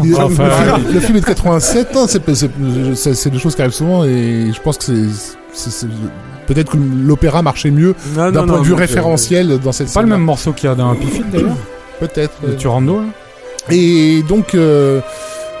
[0.00, 0.92] Enfin, le, film, ouais.
[0.94, 2.50] le film est de 87 ans, c'est c'est-
[2.94, 5.86] c'est- c'est des choses qui arrivent souvent et je pense que c'est- c'est c'est-
[6.46, 9.88] peut-être que l'opéra marchait mieux Non, d'un non, point non, de vue référentiel dans cette
[9.88, 11.56] C'est pas le même morceau qu'il y a dans Happy Feet d'ailleurs
[12.00, 12.32] Peut-être.
[12.42, 12.56] de ouais.
[12.56, 13.06] Turando là
[13.70, 15.00] Et donc, euh,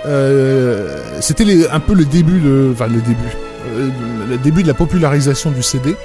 [0.06, 3.36] euh, c'était les- un peu le début de, enfin le début,
[4.28, 5.96] le début de la popularisation du CD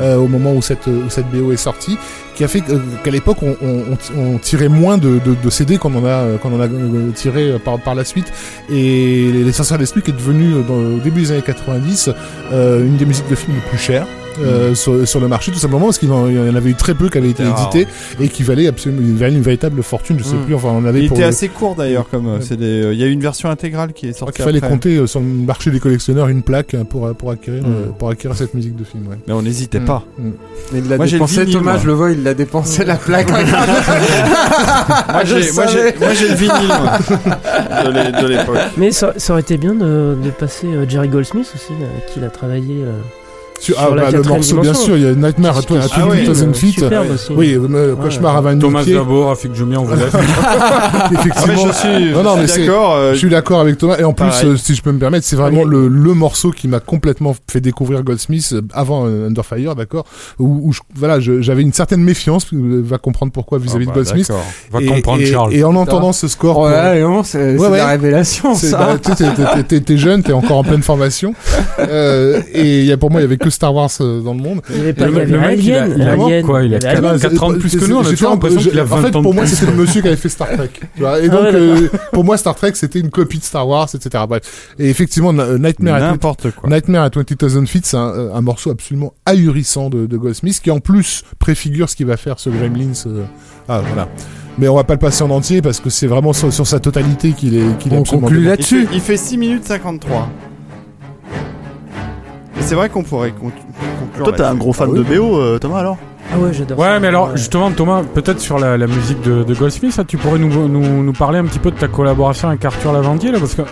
[0.00, 1.98] euh, au moment où cette, où cette BO est sortie,
[2.34, 2.72] qui a fait que-
[3.04, 3.82] qu'à l'époque on, on,
[4.18, 7.50] on- tirait moins de, de, de CD qu'on en a, qu'on en a euh, tiré
[7.52, 8.32] euh, par, par la suite.
[8.70, 12.10] Et les, les Sorcières d'Esprit qui est devenu euh, dans, au début des années 90
[12.52, 14.06] euh, une des musiques de film les plus chères.
[14.42, 16.74] Euh, sur, sur le marché tout simplement parce qu'il en, il y en avait eu
[16.74, 17.86] très peu qui avaient été édités
[18.20, 20.44] et qui valaient absolument il valait une véritable fortune je sais Mm.
[20.44, 22.40] plus enfin on avait Il pour était le- assez court d'ailleurs, comme euh, Ouais.
[22.42, 24.58] c'est des- euh, Il y a eu une version intégrale qui est sortie qu'il fallait
[24.58, 24.70] après.
[24.70, 27.66] compter euh, sur le marché des collectionneurs une plaque euh, pour, pour, acquérir, Mm.
[27.66, 29.06] euh, pour acquérir cette musique de film.
[29.08, 29.16] Ouais.
[29.26, 29.84] Mais on n'hésitait Mm.
[29.84, 30.04] pas.
[30.18, 30.30] Mm.
[30.72, 31.80] Mais il l'a Moi, j'ai le dépensé, vinyle, Thomas, moi.
[31.82, 33.30] je le vois, il l'a dépensé la plaque.
[35.12, 36.52] Moi j'ai le vinyle
[37.84, 38.58] de l'é- de l'époque.
[38.76, 41.72] Mais ça, ça aurait été bien de, de passer euh, Jerry Goldsmith aussi,
[42.12, 42.82] qui l'a travaillé.
[43.58, 46.24] Euh, Sur, ah, bah, le morceau, bien sûr, il y a Nightmare est at sublime,
[46.26, 46.72] 2000 euh, Feet.
[46.72, 47.32] superbe aussi.
[47.32, 48.02] Oui, euh, Ouais.
[48.04, 48.84] Cauchemar à 20 Thomas.
[48.84, 50.12] Dabo, Rafik Djumi, on vous laisse.
[50.14, 51.66] Ah, mais Effectivement.
[51.66, 52.94] je suis, Non, non, je mais d'accord.
[52.94, 53.96] euh, Je suis d'accord avec Thomas.
[53.98, 55.70] Et en plus, euh, si je peux me permettre, c'est vraiment Oui.
[55.70, 60.04] le, le morceau qui m'a complètement fait découvrir Goldsmith euh, avant euh, Under Fire, d'accord
[60.38, 63.90] où, où je- voilà, je- j'avais une certaine méfiance, euh, va comprendre pourquoi vis-à-vis ah,
[63.90, 64.28] de bah, Goldsmith.
[64.28, 64.44] d'accord.
[64.72, 65.54] Va et, comprendre et- Charles.
[65.54, 66.66] et en entendant ce score,
[67.24, 67.78] c'est Ouais, ouais.
[67.78, 68.78] la révélation, ça.
[68.78, 71.34] bah, tu sais, t'es- jeune, t'es encore en pleine formation.
[71.78, 74.34] Euh, et il y a, pour moi, il y avait que Star Wars euh, dans
[74.34, 74.60] le monde.
[74.74, 76.78] Il avait pas Le- il le mec, il a- il a Alien, quoi, il a
[76.78, 77.20] y avait quatre- Alien.
[77.20, 79.06] quatre ans de plus que nous, on a toujours l'impression qu'il a En 20 fait,
[79.16, 80.70] ans de pour moi, c'était le monsieur qui avait fait Star Trek.
[80.72, 81.20] tu vois.
[81.20, 83.88] Et Ah donc, ouais, euh, pour moi, Star Trek, c'était une copie de Star Wars,
[83.94, 84.24] etc.
[84.28, 84.74] Bref.
[84.78, 86.68] Et effectivement, Na- Nightmare at, N'importe quoi.
[86.68, 90.80] Nightmare at 20,000 Feet, c'est un, un morceau absolument ahurissant de, de Goldsmith, qui en
[90.80, 92.92] plus préfigure ce qu'il va faire ce Gremlins.
[93.06, 93.22] euh,
[93.68, 94.08] Ah, voilà.
[94.58, 96.80] Mais on va pas le passer en entier parce que c'est vraiment sur, sur sa
[96.80, 98.86] totalité qu'il est, qu'il est On absolument conclut Il là-dessus.
[98.86, 100.30] fait, il fait 6 minutes 53.
[102.60, 103.50] C'est vrai qu'on pourrait con-
[104.00, 104.24] conclure.
[104.24, 104.98] Toi, t'es un gros fan Ah oui.
[105.04, 105.96] de BO, euh, Thomas, alors?
[106.34, 106.78] Ah ouais, j'adore.
[106.78, 107.00] Ouais, ça.
[107.00, 107.36] mais alors Ouais.
[107.36, 111.02] justement, Thomas, peut-être sur la, la musique de, de Goldsmith, ça, tu pourrais nous, nous,
[111.04, 113.62] nous parler un petit peu de ta collaboration avec Arthur Lavandier, là, parce que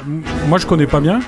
[0.49, 1.21] moi je connais pas bien.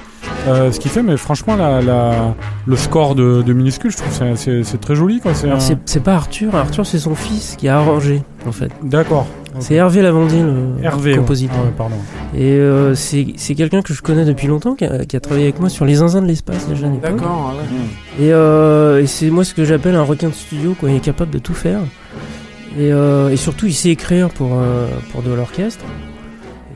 [0.48, 2.34] euh, ce qu'il fait, mais franchement, la, la-
[2.66, 5.18] le score de, de minuscule, je trouve que c'est- c'est très joli.
[5.20, 5.34] quoi.
[5.34, 8.52] C'est Alors, un- c'est c'est pas Arthur, Arthur c'est son fils qui a arrangé en
[8.52, 8.70] fait.
[8.82, 9.26] D'accord.
[9.60, 11.18] C'est Hervé Lavandier, le Hervé, ouais.
[11.18, 11.56] compositeur.
[11.64, 11.96] Ouais, pardon.
[12.34, 13.24] Et euh, c'est
[13.56, 15.96] quelqu'un que je connais depuis longtemps, qui a, qui a travaillé avec moi sur les
[15.96, 16.88] zinzins de l'espace déjà.
[16.88, 18.24] D'accord, ouais.
[18.26, 20.90] Et, euh, et c'est moi ce que j'appelle un requin de studio, quoi.
[20.90, 21.80] Il est capable de tout faire.
[22.78, 25.84] Et, euh, et surtout, il sait écrire pour, euh, pour de l'orchestre.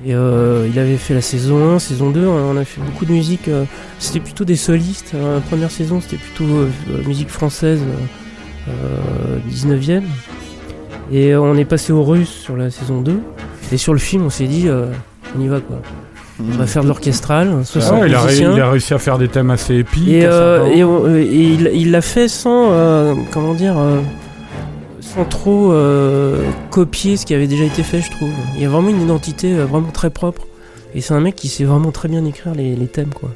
[0.07, 3.13] Et euh, il avait fait la saison 1, saison 2, on a fait beaucoup de
[3.13, 3.49] musique.
[3.49, 3.65] euh,
[3.99, 5.13] c'était plutôt des solistes.
[5.15, 7.81] Euh, La première saison, c'était plutôt euh, euh, musique française,
[8.69, 10.03] euh, 19e.
[11.13, 13.19] Et on est passé au russe sur la saison 2.
[13.73, 14.87] Et sur le film, on s'est dit, euh,
[15.37, 15.77] on y va quoi.
[16.41, 19.51] On va faire de l'orchestral, 60 Ouais, il, a, il réussi à faire des thèmes
[19.51, 20.09] assez épiques.
[20.09, 20.75] Et, euh, sympas.
[20.77, 23.99] et, on- et il l'a fait sans, euh, comment dire, euh,
[25.01, 28.31] sans trop euh, copier ce qui avait déjà été fait, je trouve.
[28.57, 30.47] Il y a vraiment une identité euh, vraiment très propre.
[30.95, 33.31] Et c'est un mec qui sait vraiment très bien écrire les, les thèmes, quoi.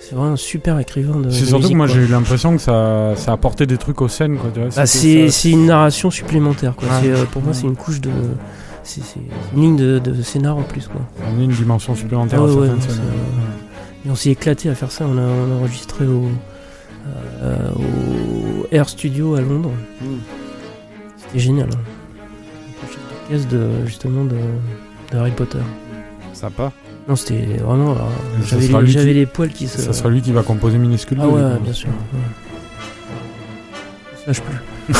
[0.00, 1.28] C'est vraiment un super écrivain de.
[1.30, 4.08] C'est surtout musique, que moi j'ai eu l'impression que ça, ça apportait des trucs aux
[4.08, 4.38] scènes.
[4.38, 6.88] Quoi, Bah, c'est ça- une narration supplémentaire, quoi.
[6.88, 7.08] Ouais.
[7.10, 8.10] Euh, pour moi, c'est une couche de.
[8.84, 9.02] C'est
[9.54, 11.02] une ligne de, de scénar en plus, quoi.
[11.36, 13.02] On a une dimension supplémentaire Ah à ouais, certaines scènes.
[14.06, 15.04] Et on s'est éclaté à faire ça.
[15.06, 16.24] On a, on a enregistré au,
[17.42, 19.72] euh, au Air Studio à Londres.
[21.18, 21.68] C'était génial.
[21.70, 21.78] hein.
[23.30, 24.36] D'orchestre de justement de,
[25.12, 25.58] de Harry Potter.
[26.40, 26.72] Sympa.
[27.08, 27.94] Non, c'était vraiment.
[27.96, 28.00] ça
[28.44, 29.80] J'avais les, lui j'avais qui- les poils qui se.
[29.80, 31.18] Ça sera lui qui va composer minuscule.
[31.20, 31.88] Ah ouais, bien sûr.
[31.88, 32.20] ouais.
[34.26, 34.94] Ça, je peux.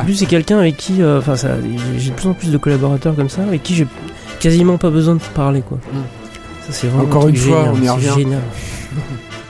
[0.00, 1.02] en plus, c'est quelqu'un avec qui.
[1.02, 3.74] euh, Enfin, ça, j'ai- j'ai de plus en plus de collaborateurs comme ça, avec qui
[3.74, 3.86] j'ai
[4.40, 5.78] quasiment pas besoin de parler, quoi.
[6.66, 7.04] Ça, c'est vraiment.
[7.04, 8.22] Encore un truc une fois, génial, on y c'est revient.
[8.22, 8.40] génial.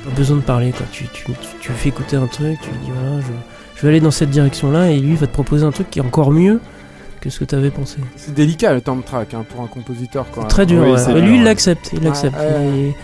[0.05, 0.87] pas besoin de parler, quoi.
[0.93, 3.27] Tu, tu, tu, tu fais écouter un truc, tu lui dis, voilà, je,
[3.77, 6.03] je vais aller dans cette direction-là, et lui va te proposer un truc qui est
[6.03, 6.61] encore mieux
[7.21, 7.97] que ce que tu avais pensé.
[8.17, 10.27] C'est délicat le time track hein, pour un compositeur.
[10.35, 10.49] Quand même.
[10.51, 10.99] Très dur, Oui, ouais.
[10.99, 11.91] c'est Mais lui, il l'accepte.
[11.93, 12.37] Il l'accepte.
[12.37, 12.67] Ouais.
[12.89, 12.95] Et-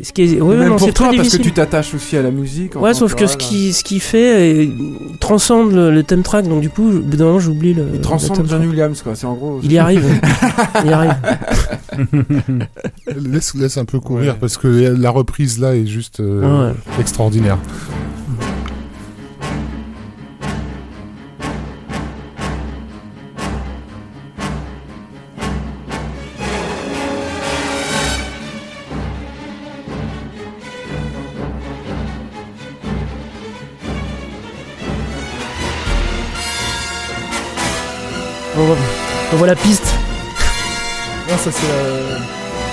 [0.00, 0.40] et ce qui est...
[0.40, 2.74] ouais, Même non, pour c'est toi, très parce que tu t'attaches aussi à la musique.
[2.74, 4.68] en Ouais, sauf que ce qui, ce qu'il fait
[5.20, 7.86] transcende le, le theme track, donc du coup, au bout d'un moment, j'oublie le.
[7.94, 8.66] Il transcende John.
[8.66, 9.14] Williams, quoi.
[9.14, 9.60] C'est en gros.
[9.62, 10.04] Il y arrive.
[10.84, 11.14] il y arrive.
[13.16, 14.38] Laisse, laisse un peu courir Ouais.
[14.40, 17.00] parce que la reprise là est juste euh, Ah ouais.
[17.00, 17.58] extraordinaire.
[39.32, 39.86] On voit la piste
[41.28, 42.16] Non, ça c'est euh,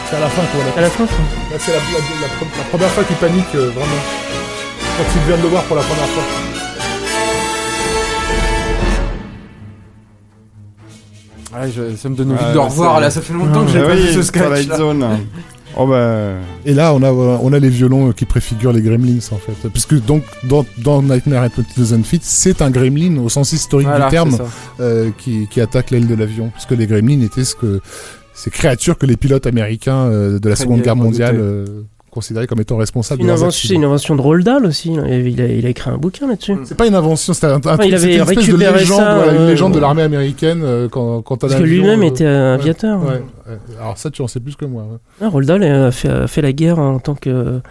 [0.09, 0.63] c'est à la fin quoi.
[0.77, 1.03] à la fin.
[1.05, 2.27] Là, c'est la, la- la
[2.57, 4.01] la première fois qu'il panique euh, vraiment.
[4.97, 6.23] Quand il vient de le voir pour la première fois.
[11.53, 13.11] Ouais, je- ça me donne envie Ouais, de le revoir c'est- là.
[13.11, 14.43] Ça fait longtemps que j'ai Ah pas oui, vu ce sketch.
[14.43, 14.77] Twilight là.
[14.77, 15.05] Zone.
[15.79, 16.33] Oh bah.
[16.65, 19.69] Et là, on a, euh, on a les violons qui préfigurent les gremlins en fait.
[19.69, 24.05] Puisque donc dans, dans Nightmare at Pleasant Feet, c'est un gremlin au sens historique Voilà,
[24.05, 24.37] du terme
[24.79, 26.49] euh, qui, qui attaque l'aile de l'avion.
[26.49, 27.79] Puisque les gremlins étaient ce que
[28.33, 31.39] ces créatures que les pilotes américains euh, de la Seconde Guerre mondiale
[32.07, 34.93] euh, considéraient comme étant responsables Une invention, c'est une invention de Roald Dahl aussi.
[34.95, 35.03] là.
[35.07, 36.53] Il a, il a écrit un bouquin là-dessus.
[36.53, 36.65] Mm.
[36.65, 39.15] C'est pas une invention, c'était un, un truc- il avait une espèce de légende, ça,
[39.15, 42.01] voilà, une euh, légende de l'armée américaine euh, quand, quand un Parce que avion, lui-même
[42.01, 42.99] euh, était un aviateur.
[43.03, 43.57] ouais, ouais.
[43.79, 44.83] Alors ça, tu en sais plus que moi.
[44.83, 44.97] ouais.
[45.21, 47.61] Ah, Roald Dahl a fait, a fait la guerre en tant que,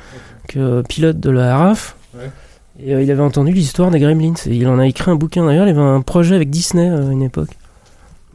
[0.49, 1.97] que pilote de la RAF.
[2.15, 2.31] Ouais.
[2.79, 4.35] Et euh, il avait entendu l'histoire des Gremlins.
[4.47, 5.67] Et il en a écrit un bouquin d'ailleurs.
[5.67, 7.49] Il avait un projet avec Disney euh, à une époque.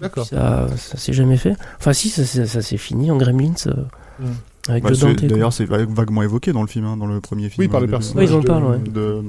[0.02, 0.26] D'accord.
[0.26, 1.54] Ça, ça s'est jamais fait.
[1.80, 3.54] Enfin, si, ça, s'est- ça s'est fini en Gremlins.
[3.68, 3.74] euh,
[4.20, 4.26] Mm.
[4.70, 5.28] Avec Bah, le.
[5.28, 7.56] D'ailleurs, c'est va- vaguement évoqué dans le film, hein, dans le premier film.
[7.60, 8.30] Oui, par les de- personnages.
[8.30, 8.78] Ouais, ils en de- parlent, ouais.
[8.80, 9.22] De euh,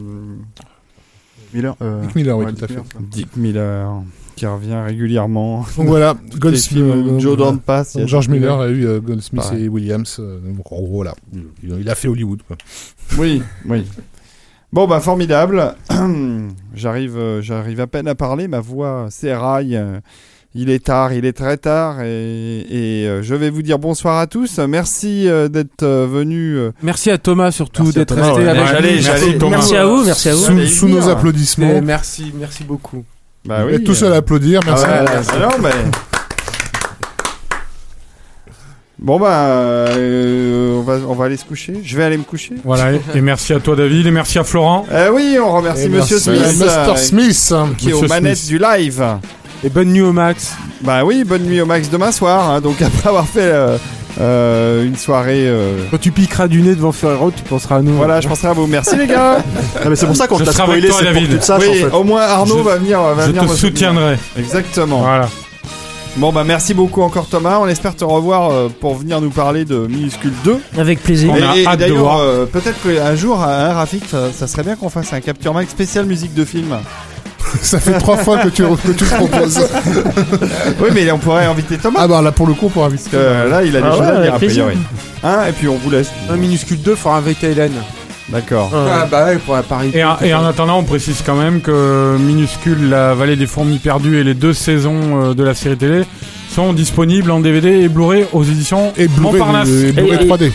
[1.54, 1.76] Miller.
[1.82, 2.82] euh, Dick Miller, oui, ouais, tout à Dick fait.
[2.98, 4.02] Miller, Dick Miller
[4.36, 5.64] qui revient régulièrement.
[5.76, 7.36] Donc voilà, Goldsmith, euh, Joe.
[7.36, 7.98] Dante passe.
[8.06, 9.64] George Miller a eu euh, Goldsmith Pareil.
[9.64, 10.16] et Williams.
[10.20, 12.40] euh, donc en gros, voilà, il, il a fait Hollywood.
[12.46, 12.56] Quoi.
[13.18, 13.84] Oui, oui.
[14.72, 15.74] Bon, bah formidable.
[16.74, 18.48] j'arrive, euh, j'arrive à peine à parler.
[18.48, 19.78] Ma voix s'éraille.
[20.54, 22.02] Il est tard, il est très tard.
[22.02, 24.58] Et, et, euh, je vais vous dire bonsoir à tous.
[24.58, 26.56] Merci euh, d'être euh, venus.
[26.58, 28.48] euh, Merci à Thomas surtout d'être resté ouais.
[28.48, 29.00] avec J'allais- nous.
[29.02, 29.56] j'allais- Merci, Thomas.
[29.56, 30.42] Merci à vous, merci à vous.
[30.44, 31.00] Sous, allez sous venir.
[31.02, 31.70] nos applaudissements.
[31.76, 33.02] Et Merci, merci beaucoup.
[33.46, 33.74] Bah oui.
[33.74, 34.84] êtes tous euh, à l'applaudir, ah merci.
[34.84, 34.90] ouais,
[35.40, 35.70] là, non, mais-
[38.98, 41.74] Bon bah, euh, on, va, on va aller se coucher.
[41.82, 42.54] Je vais aller me coucher.
[42.62, 44.86] Voilà, et, et merci à toi David, et merci à Florent.
[44.92, 47.52] Euh, oui, on remercie Et Monsieur merci, Smith, Master Smith.
[47.78, 48.58] qui est aux manettes Smith.
[48.60, 49.04] du live.
[49.64, 50.54] Et bonne nuit au max.
[50.82, 52.50] Bah oui, bonne nuit au max demain soir.
[52.50, 52.60] hein.
[52.60, 53.78] donc après avoir fait euh,
[54.20, 57.94] euh, une soirée, euh, Quand tu piqueras du nez devant Ferrero, tu penseras à nous.
[57.94, 58.66] voilà, je penserai à vous.
[58.66, 59.38] Merci les gars.
[59.88, 61.90] Mais c'est pour ça qu'on avec spoilé, c'est pour que tu le saches oui, en
[61.90, 61.96] fait.
[61.96, 63.00] au moins Arnaud Je- va venir.
[63.00, 63.70] Va Je venir te me soutenir.
[63.72, 64.18] soutiendrai.
[64.38, 64.98] Exactement.
[65.00, 65.28] Voilà.
[66.16, 69.64] Bon bah merci beaucoup encore Thomas, on espère te revoir euh, pour venir nous parler
[69.64, 70.58] de Minuscule 2.
[70.76, 71.30] Avec plaisir.
[71.32, 72.18] On a et et hâte de d'ailleurs, voir.
[72.20, 75.66] euh, peut-être qu'un jour, hein, Rafik, ça, ça serait bien qu'on fasse un Capture Mag
[75.68, 76.76] spécial musique de film.
[77.62, 79.60] Ça fait trois fois que tu, que tu proposes.
[80.80, 82.00] oui, mais on pourrait inviter Thomas.
[82.02, 83.10] Ah bah là pour le coup pour inviter.
[83.10, 84.78] Parce que là, il a des Ah choses ouais, à dire a priori.
[85.24, 86.10] Hein, et puis on vous laisse.
[86.30, 87.72] Un minuscule 2 fera avec Hélène.
[88.28, 88.70] D'accord.
[88.74, 89.90] Ah bah ouais, pour la Paris.
[89.94, 93.78] Et, en- et en attendant, on précise quand même que Minuscule, la vallée des fourmis
[93.78, 95.00] perdues et les deux saisons
[95.30, 96.04] euh, de la série télé
[96.52, 99.68] sont disponibles en DVD et Blu-ray aux éditions Et Blu-ray Montparnasse.
[99.68, 100.52] et Blu-ray Et- et- 3D.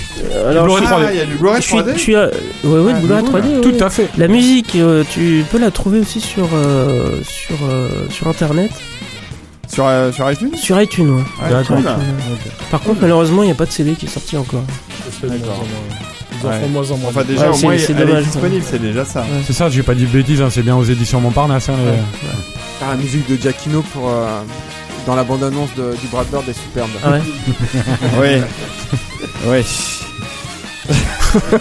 [0.49, 1.05] Alors, Blu-ray je, 3D.
[1.07, 2.25] Ah, il y a du Blu-ray je suis, 3D je suis à-
[2.63, 3.61] ouais, ouais, Ah, le Blu-ray nouveau, 3D.
[3.61, 4.09] Tout à fait.
[4.17, 8.71] La musique, euh, tu peux la trouver aussi sur euh, sur euh, sur internet,
[9.73, 10.55] sur, euh, sur iTunes?
[10.55, 11.09] Sur iTunes.
[11.17, 11.23] ouais.
[11.41, 11.97] Ah.
[12.71, 14.63] Par contre, malheureusement, il n'y a pas de CD qui est sorti encore.
[15.23, 15.65] D'accord.
[16.39, 16.59] Ils en Ouais.
[16.59, 17.09] font moins en moins.
[17.09, 19.25] Enfin, déjà, Ouais, au c'est- moins, c'est elle est dommage, disponible, c'est déjà ça.
[19.47, 21.69] C'est ça, j'ai pas dit de bêtises, hein, c'est bien aux éditions Montparnasse.
[21.69, 24.41] hein, les- la musique de Giacchino pour euh,
[25.07, 26.89] dans la bande annonce du Brad Bird est superbe.
[27.03, 27.21] Ah ouais.
[28.19, 28.43] Oui.
[29.47, 29.65] oui.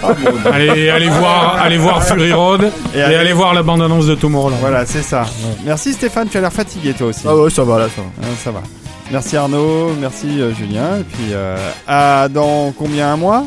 [0.02, 0.08] Ah,
[0.52, 4.14] allez, allez voir, allez voir Fury Road Et et, allez- allez voir la bande-annonce de
[4.14, 4.58] Tomorrowland.
[4.60, 5.24] Voilà, c'est ça.
[5.64, 7.22] Merci Stéphane, tu as l'air fatigué toi aussi.
[7.26, 8.08] Ah ouais, ça va là, ça va.
[8.28, 8.62] Hein, ça va.
[9.10, 10.98] Merci Arnaud, merci euh, Julien.
[11.00, 13.44] Et puis, euh, à dans combien un mois?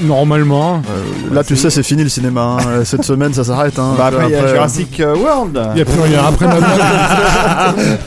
[0.00, 0.82] Normalement.
[1.30, 2.56] Euh, là, tu sais, c'est fini le cinéma.
[2.60, 2.80] hein.
[2.84, 3.78] Cette semaine, ça s'arrête.
[3.78, 3.94] Hein.
[3.96, 5.60] Bah, après, il y a Après, Jurassic euh, World.
[5.74, 6.20] Il y a plus rien.
[6.28, 6.72] Après Mad Max.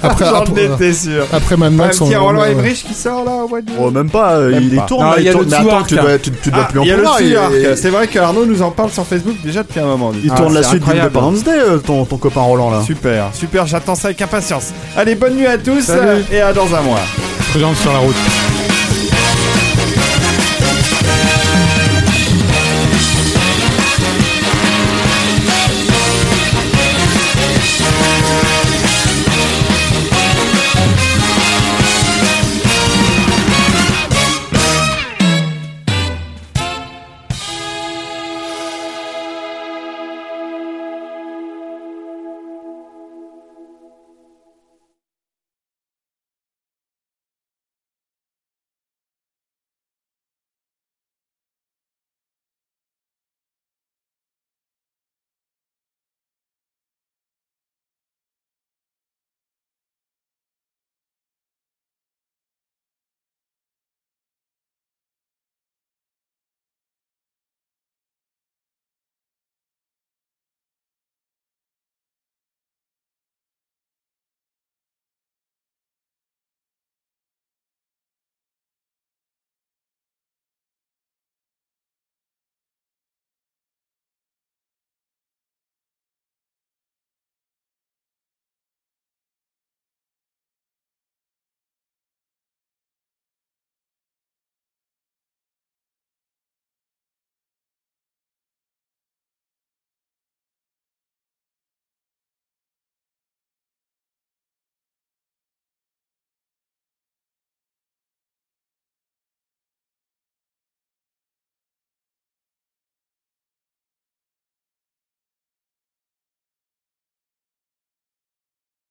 [0.04, 1.26] après, J'en après, étais sûr.
[1.32, 4.32] après Mad petit Roland on- Emmerich qui sort là au mois de Oh, même pas,
[4.34, 4.84] euh, Même il pas.
[4.84, 5.04] y tourne.
[5.06, 5.46] Non, là, il y a tourne.
[5.46, 6.96] le Mais attends, Tsuark, tu dois, tu, tu dois Ah, plus en il y a
[6.96, 10.12] le pouvoir, il- C'est vrai qu'Arnaud nous en parle sur Facebook déjà depuis un moment.
[10.24, 12.82] Il Ah, tourne la c'est suite d'Independence Day, euh, ton, ton copain Roland là.
[12.86, 14.72] Super, super, j'attends ça avec impatience.
[14.98, 16.24] Allez, bonne nuit à tous Salut.
[16.32, 17.00] et à dans un mois.
[17.52, 18.16] Prudence sur la route.